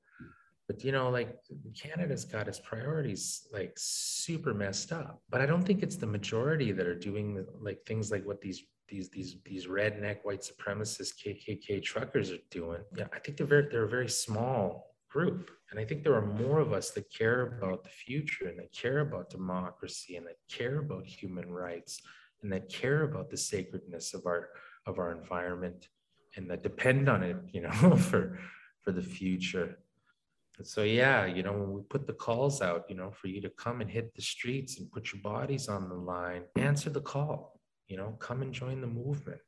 But 0.69 0.83
you 0.83 0.91
know, 0.91 1.09
like 1.09 1.35
Canada's 1.75 2.25
got 2.25 2.47
its 2.47 2.59
priorities 2.59 3.47
like 3.51 3.73
super 3.75 4.53
messed 4.53 4.91
up. 4.91 5.19
But 5.31 5.41
I 5.41 5.47
don't 5.47 5.63
think 5.63 5.81
it's 5.81 5.95
the 5.95 6.05
majority 6.05 6.71
that 6.71 6.85
are 6.85 6.93
doing 7.09 7.43
like 7.59 7.79
things 7.87 8.11
like 8.11 8.23
what 8.23 8.39
these 8.39 8.61
these 8.89 9.09
these 9.09 9.37
these 9.45 9.67
redneck 9.67 10.17
white 10.23 10.41
supremacist 10.41 11.13
KKK 11.23 11.83
truckers 11.83 12.31
are 12.31 12.45
doing. 12.49 12.81
Yeah, 12.95 13.07
I 13.13 13.19
think 13.19 13.37
they're 13.37 13.47
very 13.47 13.67
they're 13.71 13.85
a 13.85 13.89
very 13.89 14.09
small 14.09 14.95
group, 15.09 15.51
and 15.71 15.79
I 15.79 15.85
think 15.85 16.03
there 16.03 16.15
are 16.15 16.25
more 16.25 16.59
of 16.59 16.73
us 16.73 16.91
that 16.91 17.11
care 17.13 17.57
about 17.57 17.83
the 17.83 17.89
future 17.89 18.47
and 18.47 18.59
that 18.59 18.71
care 18.71 18.99
about 18.99 19.29
democracy 19.29 20.15
and 20.15 20.25
that 20.27 20.37
care 20.49 20.79
about 20.79 21.05
human 21.05 21.51
rights 21.51 22.01
and 22.41 22.51
that 22.51 22.69
care 22.69 23.03
about 23.03 23.29
the 23.29 23.37
sacredness 23.37 24.13
of 24.13 24.25
our 24.25 24.49
of 24.85 24.99
our 24.99 25.11
environment 25.11 25.89
and 26.35 26.49
that 26.49 26.63
depend 26.63 27.09
on 27.09 27.23
it, 27.23 27.37
you 27.51 27.61
know, 27.61 27.95
for 28.09 28.39
for 28.81 28.91
the 28.91 29.03
future. 29.03 29.79
So 30.61 30.83
yeah 30.83 31.25
you 31.25 31.41
know 31.41 31.53
when 31.53 31.71
we 31.71 31.81
put 31.83 32.05
the 32.05 32.11
calls 32.11 32.61
out 32.61 32.83
you 32.89 32.95
know 32.97 33.11
for 33.11 33.27
you 33.27 33.39
to 33.39 33.49
come 33.51 33.79
and 33.79 33.89
hit 33.89 34.13
the 34.13 34.21
streets 34.21 34.77
and 34.77 34.91
put 34.91 35.13
your 35.13 35.21
bodies 35.21 35.69
on 35.69 35.87
the 35.87 35.95
line 35.95 36.43
answer 36.57 36.89
the 36.89 36.99
call 36.99 37.58
you 37.89 37.97
know 37.97 38.15
come 38.19 38.41
and 38.41 38.53
join 38.53 38.79
the 38.79 38.87
movement. 38.87 39.41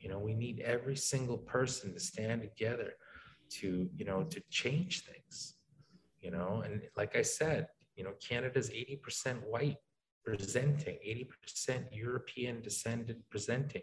You 0.00 0.08
know 0.08 0.18
we 0.18 0.34
need 0.34 0.60
every 0.60 0.96
single 0.96 1.38
person 1.38 1.92
to 1.92 2.00
stand 2.00 2.40
together 2.40 2.92
to 3.60 3.88
you 3.94 4.04
know 4.04 4.22
to 4.24 4.40
change 4.50 5.04
things 5.04 5.58
you 6.20 6.30
know? 6.30 6.62
And 6.64 6.82
like 6.96 7.16
i 7.16 7.22
said 7.22 7.68
you 7.96 8.04
know 8.04 8.12
canada's 8.26 8.70
80% 8.70 9.36
white 9.46 9.76
presenting 10.24 10.98
80% 11.66 11.84
european 11.92 12.60
descended 12.60 13.16
presenting 13.30 13.82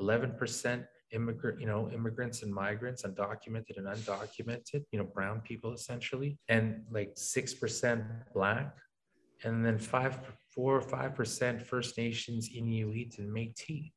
11% 0.00 0.86
immigrant, 1.12 1.60
you 1.60 1.66
know, 1.66 1.88
immigrants 1.90 2.42
and 2.42 2.52
migrants, 2.52 3.04
undocumented 3.04 3.76
and 3.76 3.86
undocumented, 3.86 4.84
you 4.90 4.98
know, 4.98 5.04
brown 5.04 5.40
people 5.40 5.72
essentially, 5.72 6.36
and 6.48 6.82
like 6.90 7.12
six 7.14 7.54
percent 7.54 8.02
black, 8.34 8.74
and 9.44 9.64
then 9.64 9.78
five, 9.78 10.18
four 10.54 10.76
or 10.76 10.82
five 10.82 11.14
percent 11.14 11.62
First 11.62 11.96
Nations, 11.98 12.50
Inuit, 12.54 13.18
and 13.18 13.30
Métis. 13.30 13.92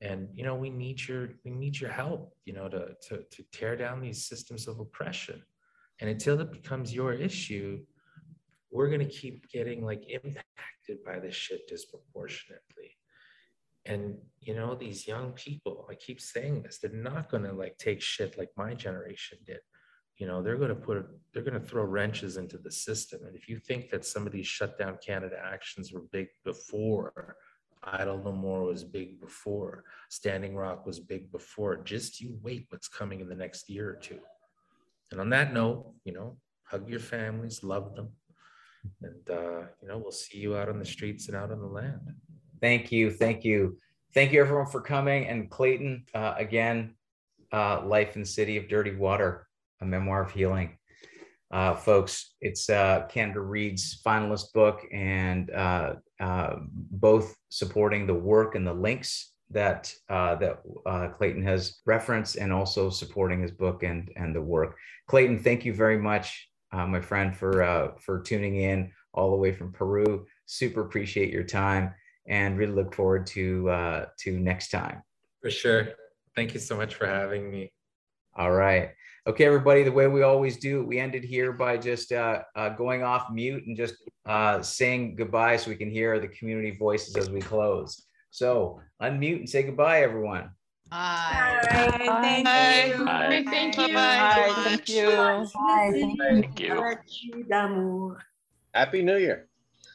And 0.00 0.28
you 0.34 0.44
know, 0.44 0.54
we 0.54 0.70
need 0.70 1.06
your 1.06 1.30
we 1.44 1.50
need 1.50 1.78
your 1.78 1.90
help, 1.90 2.32
you 2.44 2.54
know, 2.54 2.68
to 2.68 2.94
to 3.08 3.22
to 3.30 3.44
tear 3.52 3.76
down 3.76 4.00
these 4.00 4.24
systems 4.26 4.66
of 4.66 4.80
oppression. 4.80 5.42
And 6.00 6.08
until 6.08 6.40
it 6.40 6.50
becomes 6.50 6.94
your 6.94 7.12
issue, 7.12 7.80
we're 8.70 8.88
gonna 8.88 9.04
keep 9.04 9.50
getting 9.50 9.84
like 9.84 10.04
impacted 10.08 11.04
by 11.04 11.18
this 11.18 11.34
shit 11.34 11.68
disproportionately 11.68 12.96
and 13.86 14.16
you 14.40 14.54
know 14.54 14.74
these 14.74 15.06
young 15.06 15.32
people 15.32 15.86
i 15.90 15.94
keep 15.94 16.20
saying 16.20 16.62
this 16.62 16.78
they're 16.78 16.92
not 16.92 17.30
to 17.32 17.52
like 17.52 17.76
take 17.78 18.00
shit 18.00 18.36
like 18.36 18.50
my 18.56 18.74
generation 18.74 19.38
did 19.46 19.60
you 20.20 20.26
know 20.26 20.42
they're 20.42 20.56
going 20.56 20.68
to 20.68 20.74
put 20.74 21.04
they're 21.32 21.42
going 21.42 21.60
to 21.60 21.68
throw 21.68 21.84
wrenches 21.84 22.36
into 22.36 22.58
the 22.58 22.70
system 22.70 23.20
and 23.26 23.34
if 23.34 23.48
you 23.48 23.58
think 23.58 23.90
that 23.90 24.04
some 24.04 24.26
of 24.26 24.32
these 24.32 24.46
shutdown 24.46 24.96
canada 25.04 25.36
actions 25.42 25.92
were 25.92 26.02
big 26.12 26.28
before 26.44 27.36
idle 27.82 28.20
no 28.22 28.32
more 28.32 28.62
was 28.62 28.84
big 28.84 29.20
before 29.20 29.84
standing 30.10 30.54
rock 30.54 30.86
was 30.86 31.00
big 31.00 31.32
before 31.32 31.76
just 31.82 32.20
you 32.20 32.38
wait 32.42 32.66
what's 32.68 32.88
coming 32.88 33.20
in 33.20 33.28
the 33.28 33.34
next 33.34 33.68
year 33.68 33.88
or 33.90 33.96
two 33.96 34.20
and 35.10 35.20
on 35.20 35.30
that 35.30 35.52
note 35.52 35.92
you 36.04 36.12
know 36.12 36.36
hug 36.64 36.88
your 36.88 37.00
families 37.00 37.64
love 37.64 37.96
them 37.96 38.10
and 39.02 39.30
uh, 39.30 39.62
you 39.82 39.88
know 39.88 39.98
we'll 39.98 40.12
see 40.12 40.38
you 40.38 40.56
out 40.56 40.68
on 40.68 40.78
the 40.78 40.84
streets 40.84 41.28
and 41.28 41.36
out 41.36 41.50
on 41.50 41.60
the 41.60 41.66
land 41.66 42.00
Thank 42.60 42.92
you. 42.92 43.10
Thank 43.10 43.44
you. 43.44 43.78
Thank 44.12 44.32
you, 44.32 44.40
everyone, 44.40 44.66
for 44.66 44.80
coming. 44.80 45.26
And 45.26 45.50
Clayton, 45.50 46.04
uh, 46.14 46.34
again, 46.36 46.94
uh, 47.52 47.84
Life 47.86 48.16
in 48.16 48.24
City 48.24 48.56
of 48.56 48.68
Dirty 48.68 48.94
Water, 48.94 49.46
a 49.80 49.86
memoir 49.86 50.22
of 50.22 50.30
healing. 50.30 50.76
Uh, 51.50 51.74
folks, 51.74 52.34
it's 52.40 52.70
uh, 52.70 53.06
Canada 53.08 53.40
Reads 53.40 54.00
finalist 54.04 54.52
book, 54.52 54.86
and 54.92 55.50
uh, 55.50 55.94
uh, 56.20 56.56
both 56.64 57.36
supporting 57.48 58.06
the 58.06 58.14
work 58.14 58.54
and 58.54 58.66
the 58.66 58.72
links 58.72 59.32
that 59.50 59.92
uh, 60.08 60.36
that 60.36 60.62
uh, 60.86 61.08
Clayton 61.08 61.42
has 61.42 61.80
referenced, 61.86 62.36
and 62.36 62.52
also 62.52 62.88
supporting 62.88 63.42
his 63.42 63.50
book 63.50 63.82
and 63.82 64.10
and 64.14 64.34
the 64.34 64.40
work. 64.40 64.76
Clayton, 65.08 65.40
thank 65.40 65.64
you 65.64 65.74
very 65.74 65.98
much, 65.98 66.48
uh, 66.72 66.86
my 66.86 67.00
friend, 67.00 67.36
for 67.36 67.62
uh, 67.62 67.92
for 67.98 68.20
tuning 68.20 68.56
in 68.56 68.92
all 69.12 69.32
the 69.32 69.36
way 69.36 69.50
from 69.50 69.72
Peru. 69.72 70.26
Super 70.46 70.82
appreciate 70.82 71.32
your 71.32 71.42
time 71.42 71.92
and 72.26 72.56
really 72.56 72.72
look 72.72 72.94
forward 72.94 73.26
to 73.26 73.68
uh, 73.70 74.06
to 74.20 74.38
next 74.38 74.68
time. 74.70 75.02
For 75.42 75.50
sure. 75.50 75.88
Thank 76.36 76.54
you 76.54 76.60
so 76.60 76.76
much 76.76 76.94
for 76.94 77.06
having 77.06 77.50
me. 77.50 77.72
All 78.36 78.52
right. 78.52 78.90
Okay, 79.26 79.44
everybody, 79.44 79.82
the 79.82 79.92
way 79.92 80.06
we 80.06 80.22
always 80.22 80.56
do, 80.56 80.84
we 80.84 80.98
ended 80.98 81.24
here 81.24 81.52
by 81.52 81.76
just 81.76 82.10
uh, 82.10 82.42
uh, 82.56 82.70
going 82.70 83.02
off 83.02 83.30
mute 83.30 83.66
and 83.66 83.76
just 83.76 83.96
uh, 84.26 84.62
saying 84.62 85.14
goodbye 85.14 85.56
so 85.56 85.70
we 85.70 85.76
can 85.76 85.90
hear 85.90 86.18
the 86.18 86.28
community 86.28 86.70
voices 86.70 87.16
as 87.16 87.28
we 87.28 87.40
close. 87.40 88.06
So 88.30 88.80
unmute 89.02 89.40
and 89.40 89.48
say 89.48 89.62
goodbye, 89.64 90.02
everyone. 90.02 90.50
Bye. 90.90 91.60
Bye. 91.70 92.42
Thank 92.44 92.98
you. 92.98 93.04
Bye. 93.04 93.44
Thank 93.46 93.76
you. 93.78 93.94
Bye. 93.94 94.52
Thank 94.64 94.88
you. 94.88 95.10
Bye. 95.10 95.46
Thank 96.18 96.60
you. 96.60 97.44
d'amour. 97.48 98.18
Happy 98.72 99.02
New 99.02 99.16
Year. 99.16 99.48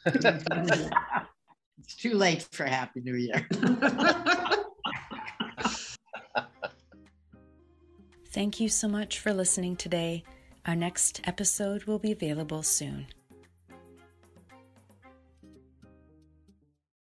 It's 1.86 1.96
too 1.98 2.16
late 2.16 2.48
for 2.52 2.66
Happy 2.66 3.00
New 3.02 3.14
Year. 3.14 3.48
Thank 8.36 8.60
you 8.60 8.68
so 8.68 8.90
much 8.90 9.20
for 9.20 9.34
listening 9.34 9.78
today. 9.78 10.26
Our 10.66 10.76
next 10.76 11.22
episode 11.24 11.86
will 11.86 12.00
be 12.00 12.12
available 12.12 12.64
soon. 12.64 13.08